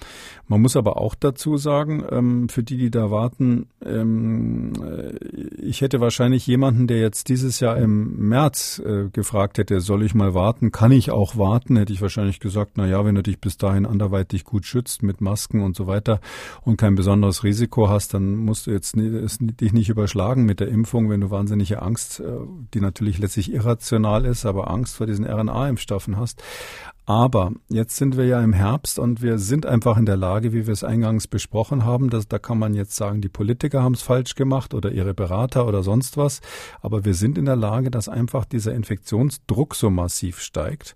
Man 0.48 0.62
muss 0.62 0.76
aber 0.76 0.98
auch 0.98 1.14
dazu 1.14 1.58
sagen, 1.58 2.04
ähm, 2.10 2.50
für 2.50 2.64
die, 2.64 2.78
die 2.78 2.90
da 2.90 3.12
warten, 3.12 3.68
ähm, 3.86 4.74
äh, 4.84 5.16
ich 5.62 5.82
hätte 5.82 6.02
wahrscheinlich 6.02 6.48
jemanden, 6.48 6.88
der 6.88 7.00
jetzt 7.00 7.30
dieses 7.30 7.60
Jahr 7.60 7.78
im 7.78 8.28
März 8.28 8.82
äh, 8.84 9.10
gefragt 9.12 9.60
hätte, 9.60 9.80
soll 9.82 10.04
ich 10.04 10.16
mal 10.16 10.34
warten? 10.34 10.72
Kann 10.72 10.92
ich 10.92 11.12
auch 11.12 11.38
warten? 11.38 11.78
Hätte 11.78 11.94
ich 11.94 12.02
wahrscheinlich 12.02 12.40
gesagt, 12.40 12.74
na 12.76 12.88
ja, 12.88 13.06
wenn 13.06 13.16
du 13.16 13.22
dich 13.22 13.40
bis 13.40 13.58
dahin 13.58 13.86
anderweitig 13.86 14.46
gut 14.46 14.66
schützt 14.66 15.04
mit 15.04 15.22
Masken 15.22 15.62
und 15.62 15.76
so 15.76 15.86
weiter 15.86 16.20
und 16.64 16.78
kein 16.78 16.96
besonderes 16.96 17.44
Risiko 17.44 17.88
hast, 17.88 18.16
dann 18.16 18.36
musst 18.36 18.66
du 18.66 18.72
jetzt 18.72 18.96
nie, 18.96 19.08
es, 19.08 19.38
dich 19.40 19.74
nicht 19.74 19.90
überschlagen 19.90 20.46
mit 20.46 20.60
der 20.60 20.70
Impfung, 20.70 21.10
wenn 21.10 21.22
du 21.22 21.30
wahnsinnige 21.30 21.82
Angst, 21.82 22.05
äh, 22.20 22.24
die 22.74 22.82
natürlich 22.82 23.18
letztlich 23.18 23.52
irrational 23.52 24.26
ist, 24.26 24.46
aber 24.46 24.70
Angst 24.70 24.96
vor 24.96 25.08
diesen 25.08 25.26
RNA-Impfstoffen 25.26 26.18
hast. 26.18 26.42
Aber 27.08 27.52
jetzt 27.70 27.98
sind 27.98 28.18
wir 28.18 28.26
ja 28.26 28.42
im 28.42 28.54
Herbst 28.54 28.98
und 28.98 29.22
wir 29.22 29.38
sind 29.38 29.68
einfach 29.68 29.98
in 29.98 30.08
der 30.08 30.18
Lage, 30.18 30.54
wie 30.54 30.66
wir 30.66 30.74
es 30.74 30.84
eingangs 30.84 31.28
besprochen 31.28 31.86
haben, 31.86 32.10
dass 32.10 32.28
da 32.28 32.40
kann 32.40 32.58
man 32.58 32.74
jetzt 32.74 32.96
sagen, 32.96 33.22
die 33.22 33.30
Politiker 33.30 33.84
haben 33.84 33.94
es 33.94 34.02
falsch 34.02 34.34
gemacht 34.34 34.74
oder 34.74 34.92
ihre 34.92 35.14
Berater 35.14 35.68
oder 35.68 35.84
sonst 35.84 36.18
was. 36.18 36.42
Aber 36.82 37.06
wir 37.06 37.14
sind 37.14 37.38
in 37.38 37.46
der 37.46 37.56
Lage, 37.56 37.92
dass 37.92 38.10
einfach 38.10 38.44
dieser 38.44 38.74
Infektionsdruck 38.74 39.76
so 39.76 39.92
massiv 39.92 40.40
steigt 40.40 40.96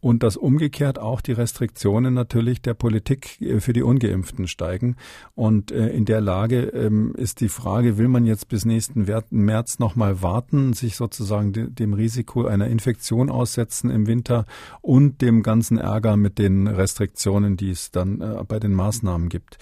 und 0.00 0.22
dass 0.22 0.36
umgekehrt 0.36 0.98
auch 0.98 1.22
die 1.22 1.32
Restriktionen 1.32 2.12
natürlich 2.12 2.60
der 2.60 2.74
Politik 2.74 3.40
äh, 3.40 3.60
für 3.60 3.72
die 3.72 3.82
Ungeimpften 3.82 4.48
steigen. 4.48 4.96
Und 5.34 5.72
äh, 5.72 5.88
in 5.88 6.04
der 6.04 6.20
Lage 6.20 6.64
ähm, 6.64 7.14
ist 7.16 7.40
die 7.40 7.48
Frage, 7.48 7.96
will 7.96 8.08
man 8.08 8.26
jetzt 8.26 8.48
bis 8.48 8.66
nächsten 8.66 9.06
März 9.30 9.78
nochmal 9.78 10.20
warten, 10.20 10.74
sich 10.74 10.96
sozusagen 10.96 11.74
dem 11.74 11.94
Risiko 11.94 12.44
einer 12.44 12.66
Infektion 12.66 13.30
aussetzen 13.30 13.88
im 13.88 14.06
Winter 14.06 14.44
und 14.82 15.22
dem 15.22 15.45
ganzen 15.46 15.78
Ärger 15.78 16.16
mit 16.16 16.38
den 16.38 16.66
Restriktionen, 16.66 17.56
die 17.56 17.70
es 17.70 17.92
dann 17.92 18.20
äh, 18.20 18.42
bei 18.46 18.58
den 18.58 18.72
Maßnahmen 18.72 19.28
gibt. 19.28 19.58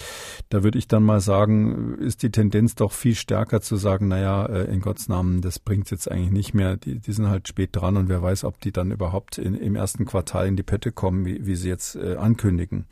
Da 0.48 0.64
würde 0.64 0.78
ich 0.78 0.88
dann 0.88 1.04
mal 1.04 1.20
sagen, 1.20 1.98
ist 1.98 2.22
die 2.22 2.30
Tendenz 2.30 2.74
doch 2.74 2.90
viel 2.90 3.14
stärker 3.14 3.60
zu 3.60 3.76
sagen, 3.76 4.08
naja, 4.08 4.46
äh, 4.46 4.64
in 4.72 4.80
Gottes 4.80 5.08
Namen, 5.08 5.42
das 5.42 5.58
bringt 5.58 5.90
jetzt 5.90 6.10
eigentlich 6.10 6.32
nicht 6.32 6.54
mehr. 6.54 6.78
Die, 6.78 6.98
die 6.98 7.12
sind 7.12 7.28
halt 7.28 7.46
spät 7.46 7.70
dran 7.72 7.98
und 7.98 8.08
wer 8.08 8.22
weiß, 8.22 8.44
ob 8.44 8.60
die 8.60 8.72
dann 8.72 8.90
überhaupt 8.90 9.36
in, 9.36 9.54
im 9.54 9.76
ersten 9.76 10.06
Quartal 10.06 10.48
in 10.48 10.56
die 10.56 10.62
Pötte 10.62 10.90
kommen, 10.90 11.26
wie, 11.26 11.46
wie 11.46 11.54
sie 11.54 11.68
jetzt 11.68 11.96
äh, 11.96 12.16
ankündigen. 12.16 12.86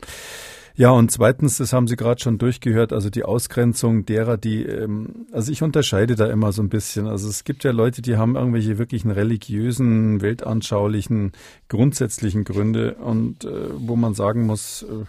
Ja, 0.75 0.89
und 0.89 1.11
zweitens, 1.11 1.57
das 1.57 1.71
haben 1.71 1.87
Sie 1.87 1.95
gerade 1.95 2.19
schon 2.19 2.39
durchgehört, 2.39 2.93
also 2.93 3.11
die 3.11 3.23
Ausgrenzung 3.23 4.05
derer, 4.07 4.37
die, 4.37 4.63
ähm, 4.63 5.27
also 5.31 5.51
ich 5.51 5.61
unterscheide 5.61 6.15
da 6.15 6.25
immer 6.31 6.51
so 6.51 6.63
ein 6.63 6.69
bisschen. 6.69 7.05
Also 7.05 7.29
es 7.29 7.43
gibt 7.43 7.63
ja 7.63 7.71
Leute, 7.71 8.01
die 8.01 8.17
haben 8.17 8.35
irgendwelche 8.35 8.79
wirklichen 8.79 9.11
religiösen, 9.11 10.21
weltanschaulichen, 10.21 11.33
grundsätzlichen 11.69 12.43
Gründe 12.43 12.95
und 12.95 13.45
äh, 13.45 13.69
wo 13.75 13.95
man 13.95 14.15
sagen 14.15 14.47
muss, 14.47 14.81
äh, 14.81 15.05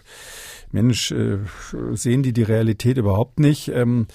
Mensch, 0.71 1.11
äh, 1.11 1.39
sehen 1.93 2.21
die 2.21 2.33
die 2.33 2.43
Realität 2.43 2.97
überhaupt 2.97 3.39
nicht, 3.39 3.69
ähm, 3.69 4.05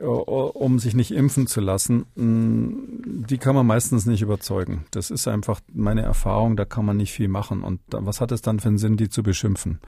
um 0.00 0.78
sich 0.80 0.94
nicht 0.94 1.12
impfen 1.12 1.46
zu 1.46 1.60
lassen, 1.60 2.06
mm, 2.16 3.26
die 3.28 3.38
kann 3.38 3.54
man 3.54 3.66
meistens 3.66 4.06
nicht 4.06 4.22
überzeugen. 4.22 4.84
Das 4.90 5.10
ist 5.10 5.28
einfach 5.28 5.60
meine 5.72 6.02
Erfahrung, 6.02 6.56
da 6.56 6.64
kann 6.64 6.84
man 6.84 6.96
nicht 6.96 7.12
viel 7.12 7.28
machen. 7.28 7.62
Und 7.62 7.80
was 7.90 8.20
hat 8.20 8.32
es 8.32 8.42
dann 8.42 8.58
für 8.58 8.68
einen 8.68 8.78
Sinn, 8.78 8.96
die 8.96 9.08
zu 9.08 9.22
beschimpfen? 9.22 9.78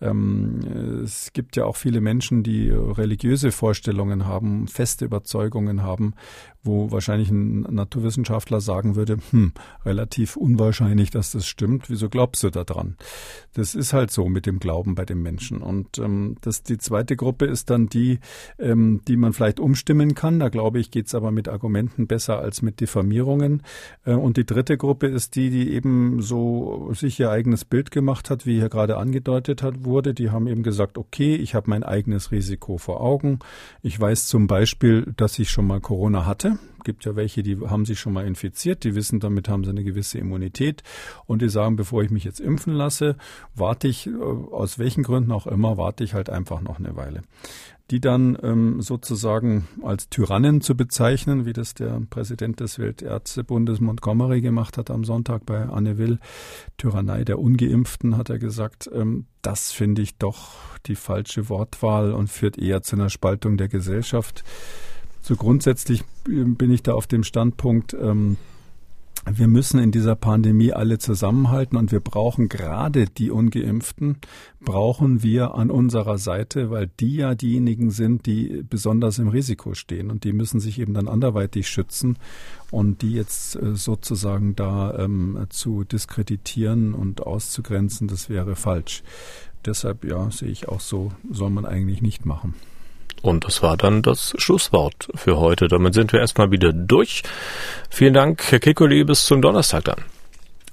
Ähm, 0.00 1.02
es 1.04 1.32
gibt 1.32 1.54
ja 1.54 1.66
auch 1.66 1.76
viele 1.76 2.00
Menschen, 2.00 2.42
die 2.42 2.70
religiöse 2.70 3.52
Vorstellungen 3.52 4.26
haben, 4.26 4.66
feste 4.66 5.04
Überzeugungen 5.04 5.82
haben, 5.82 6.14
wo 6.64 6.90
wahrscheinlich 6.90 7.30
ein 7.30 7.60
Naturwissenschaftler 7.60 8.60
sagen 8.60 8.96
würde, 8.96 9.18
hm, 9.30 9.52
relativ 9.84 10.36
unwahrscheinlich, 10.36 11.10
dass 11.10 11.30
das 11.30 11.46
stimmt. 11.46 11.90
Wieso 11.90 12.08
glaubst 12.08 12.42
du 12.42 12.50
da 12.50 12.64
dran? 12.64 12.96
Das 13.52 13.74
ist 13.74 13.92
halt 13.92 14.10
so 14.10 14.28
mit 14.28 14.46
dem 14.46 14.58
Glauben 14.58 14.94
bei 14.94 15.04
den 15.04 15.22
Menschen. 15.22 15.62
Und 15.62 15.98
ähm, 15.98 16.36
das, 16.40 16.62
die 16.62 16.78
zweite 16.78 17.16
Gruppe 17.16 17.44
ist 17.44 17.70
dann 17.70 17.88
die, 17.88 18.18
ähm, 18.58 19.02
die 19.06 19.16
man 19.16 19.32
vielleicht 19.32 19.43
umstimmen 19.60 20.14
kann. 20.14 20.40
Da 20.40 20.48
glaube 20.48 20.78
ich, 20.78 20.90
geht's 20.90 21.14
aber 21.14 21.30
mit 21.30 21.48
Argumenten 21.48 22.06
besser 22.06 22.38
als 22.38 22.62
mit 22.62 22.80
Diffamierungen. 22.80 23.62
Äh, 24.04 24.14
und 24.14 24.36
die 24.36 24.46
dritte 24.46 24.76
Gruppe 24.76 25.06
ist 25.06 25.36
die, 25.36 25.50
die 25.50 25.72
eben 25.72 26.22
so 26.22 26.90
sich 26.94 27.20
ihr 27.20 27.30
eigenes 27.30 27.64
Bild 27.64 27.90
gemacht 27.90 28.30
hat, 28.30 28.46
wie 28.46 28.58
hier 28.58 28.68
gerade 28.68 28.96
angedeutet 28.96 29.62
hat, 29.62 29.84
wurde. 29.84 30.14
Die 30.14 30.30
haben 30.30 30.46
eben 30.46 30.62
gesagt, 30.62 30.98
okay, 30.98 31.36
ich 31.36 31.54
habe 31.54 31.70
mein 31.70 31.82
eigenes 31.82 32.32
Risiko 32.32 32.78
vor 32.78 33.00
Augen. 33.00 33.38
Ich 33.82 33.98
weiß 33.98 34.26
zum 34.26 34.46
Beispiel, 34.46 35.12
dass 35.16 35.38
ich 35.38 35.50
schon 35.50 35.66
mal 35.66 35.80
Corona 35.80 36.26
hatte 36.26 36.58
gibt 36.84 37.04
ja 37.04 37.16
welche, 37.16 37.42
die 37.42 37.58
haben 37.58 37.84
sich 37.84 37.98
schon 37.98 38.12
mal 38.12 38.26
infiziert, 38.26 38.84
die 38.84 38.94
wissen, 38.94 39.18
damit 39.18 39.48
haben 39.48 39.64
sie 39.64 39.70
eine 39.70 39.82
gewisse 39.82 40.18
Immunität 40.18 40.82
und 41.26 41.42
die 41.42 41.48
sagen, 41.48 41.76
bevor 41.76 42.02
ich 42.02 42.10
mich 42.10 42.24
jetzt 42.24 42.40
impfen 42.40 42.74
lasse, 42.74 43.16
warte 43.54 43.88
ich, 43.88 44.06
äh, 44.06 44.12
aus 44.12 44.78
welchen 44.78 45.02
Gründen 45.02 45.32
auch 45.32 45.46
immer, 45.46 45.76
warte 45.76 46.04
ich 46.04 46.14
halt 46.14 46.30
einfach 46.30 46.60
noch 46.60 46.78
eine 46.78 46.94
Weile. 46.94 47.22
Die 47.90 48.00
dann 48.00 48.38
ähm, 48.42 48.80
sozusagen 48.80 49.68
als 49.82 50.08
Tyrannen 50.08 50.62
zu 50.62 50.74
bezeichnen, 50.74 51.44
wie 51.44 51.52
das 51.52 51.74
der 51.74 52.00
Präsident 52.08 52.60
des 52.60 52.78
Weltärztebundes 52.78 53.80
Montgomery 53.80 54.40
gemacht 54.40 54.78
hat 54.78 54.90
am 54.90 55.04
Sonntag 55.04 55.44
bei 55.44 55.64
Anne 55.64 55.98
Will, 55.98 56.18
Tyrannei 56.78 57.24
der 57.24 57.38
Ungeimpften, 57.38 58.16
hat 58.16 58.30
er 58.30 58.38
gesagt, 58.38 58.88
ähm, 58.92 59.26
das 59.42 59.70
finde 59.70 60.00
ich 60.00 60.16
doch 60.16 60.52
die 60.86 60.96
falsche 60.96 61.50
Wortwahl 61.50 62.12
und 62.12 62.28
führt 62.30 62.56
eher 62.56 62.82
zu 62.82 62.96
einer 62.96 63.10
Spaltung 63.10 63.58
der 63.58 63.68
Gesellschaft. 63.68 64.44
So 65.20 65.36
grundsätzlich 65.36 66.04
bin 66.24 66.70
ich 66.70 66.82
da 66.82 66.94
auf 66.94 67.06
dem 67.06 67.22
Standpunkt, 67.22 67.94
ähm, 67.94 68.38
wir 69.30 69.48
müssen 69.48 69.80
in 69.80 69.90
dieser 69.90 70.16
Pandemie 70.16 70.72
alle 70.72 70.98
zusammenhalten 70.98 71.78
und 71.78 71.92
wir 71.92 72.00
brauchen 72.00 72.48
gerade 72.48 73.06
die 73.06 73.30
ungeimpften, 73.30 74.18
brauchen 74.60 75.22
wir 75.22 75.54
an 75.54 75.70
unserer 75.70 76.18
Seite, 76.18 76.70
weil 76.70 76.90
die 77.00 77.16
ja 77.16 77.34
diejenigen 77.34 77.90
sind, 77.90 78.26
die 78.26 78.62
besonders 78.68 79.18
im 79.18 79.28
Risiko 79.28 79.74
stehen 79.74 80.10
und 80.10 80.24
die 80.24 80.32
müssen 80.32 80.60
sich 80.60 80.78
eben 80.78 80.92
dann 80.94 81.08
anderweitig 81.08 81.68
schützen 81.68 82.18
und 82.70 83.02
die 83.02 83.12
jetzt 83.12 83.56
äh, 83.56 83.74
sozusagen 83.74 84.56
da 84.56 84.98
ähm, 84.98 85.46
zu 85.48 85.84
diskreditieren 85.84 86.92
und 86.92 87.22
auszugrenzen, 87.22 88.08
das 88.08 88.28
wäre 88.28 88.56
falsch. 88.56 89.02
Deshalb 89.64 90.04
ja, 90.04 90.30
sehe 90.30 90.50
ich 90.50 90.68
auch 90.68 90.80
so, 90.80 91.12
soll 91.30 91.50
man 91.50 91.64
eigentlich 91.64 92.02
nicht 92.02 92.26
machen. 92.26 92.54
Und 93.22 93.44
das 93.44 93.62
war 93.62 93.76
dann 93.76 94.02
das 94.02 94.34
Schlusswort 94.36 95.08
für 95.14 95.38
heute. 95.38 95.68
Damit 95.68 95.94
sind 95.94 96.12
wir 96.12 96.18
erstmal 96.20 96.50
wieder 96.50 96.72
durch. 96.72 97.22
Vielen 97.90 98.14
Dank, 98.14 98.42
Herr 98.50 98.58
Kikoli, 98.60 99.04
bis 99.04 99.26
zum 99.26 99.42
Donnerstag 99.42 99.84
dann. 99.84 100.02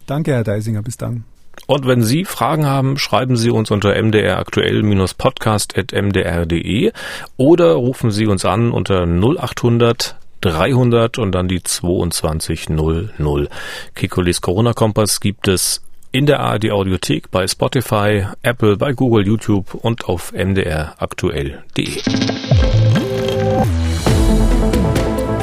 Danke, 0.07 0.31
Herr 0.31 0.43
Deisinger, 0.43 0.81
bis 0.81 0.97
dann. 0.97 1.25
Und 1.67 1.85
wenn 1.87 2.01
Sie 2.01 2.25
Fragen 2.25 2.65
haben, 2.65 2.97
schreiben 2.97 3.37
Sie 3.37 3.49
uns 3.49 3.71
unter 3.71 4.01
mdraktuell-podcast.mdr.de 4.01 6.91
oder 7.37 7.71
rufen 7.73 8.11
Sie 8.11 8.25
uns 8.25 8.43
an 8.45 8.71
unter 8.71 9.05
0800 9.05 10.15
300 10.41 11.19
und 11.19 11.33
dann 11.33 11.47
die 11.47 11.63
2200. 11.63 13.49
Kikolis 13.93 14.41
Corona-Kompass 14.41 15.19
gibt 15.19 15.47
es 15.47 15.83
in 16.11 16.25
der 16.25 16.41
ARD 16.41 16.71
Audiothek, 16.71 17.31
bei 17.31 17.47
Spotify, 17.47 18.25
Apple, 18.41 18.77
bei 18.77 18.93
Google, 18.93 19.25
YouTube 19.25 19.73
und 19.73 20.05
auf 20.05 20.33
mdraktuell.de. 20.33 22.01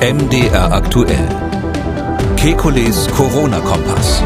MDR 0.01 0.73
aktuell. 0.73 1.29
Kekules 2.37 3.09
Corona-Kompass. 3.09 4.23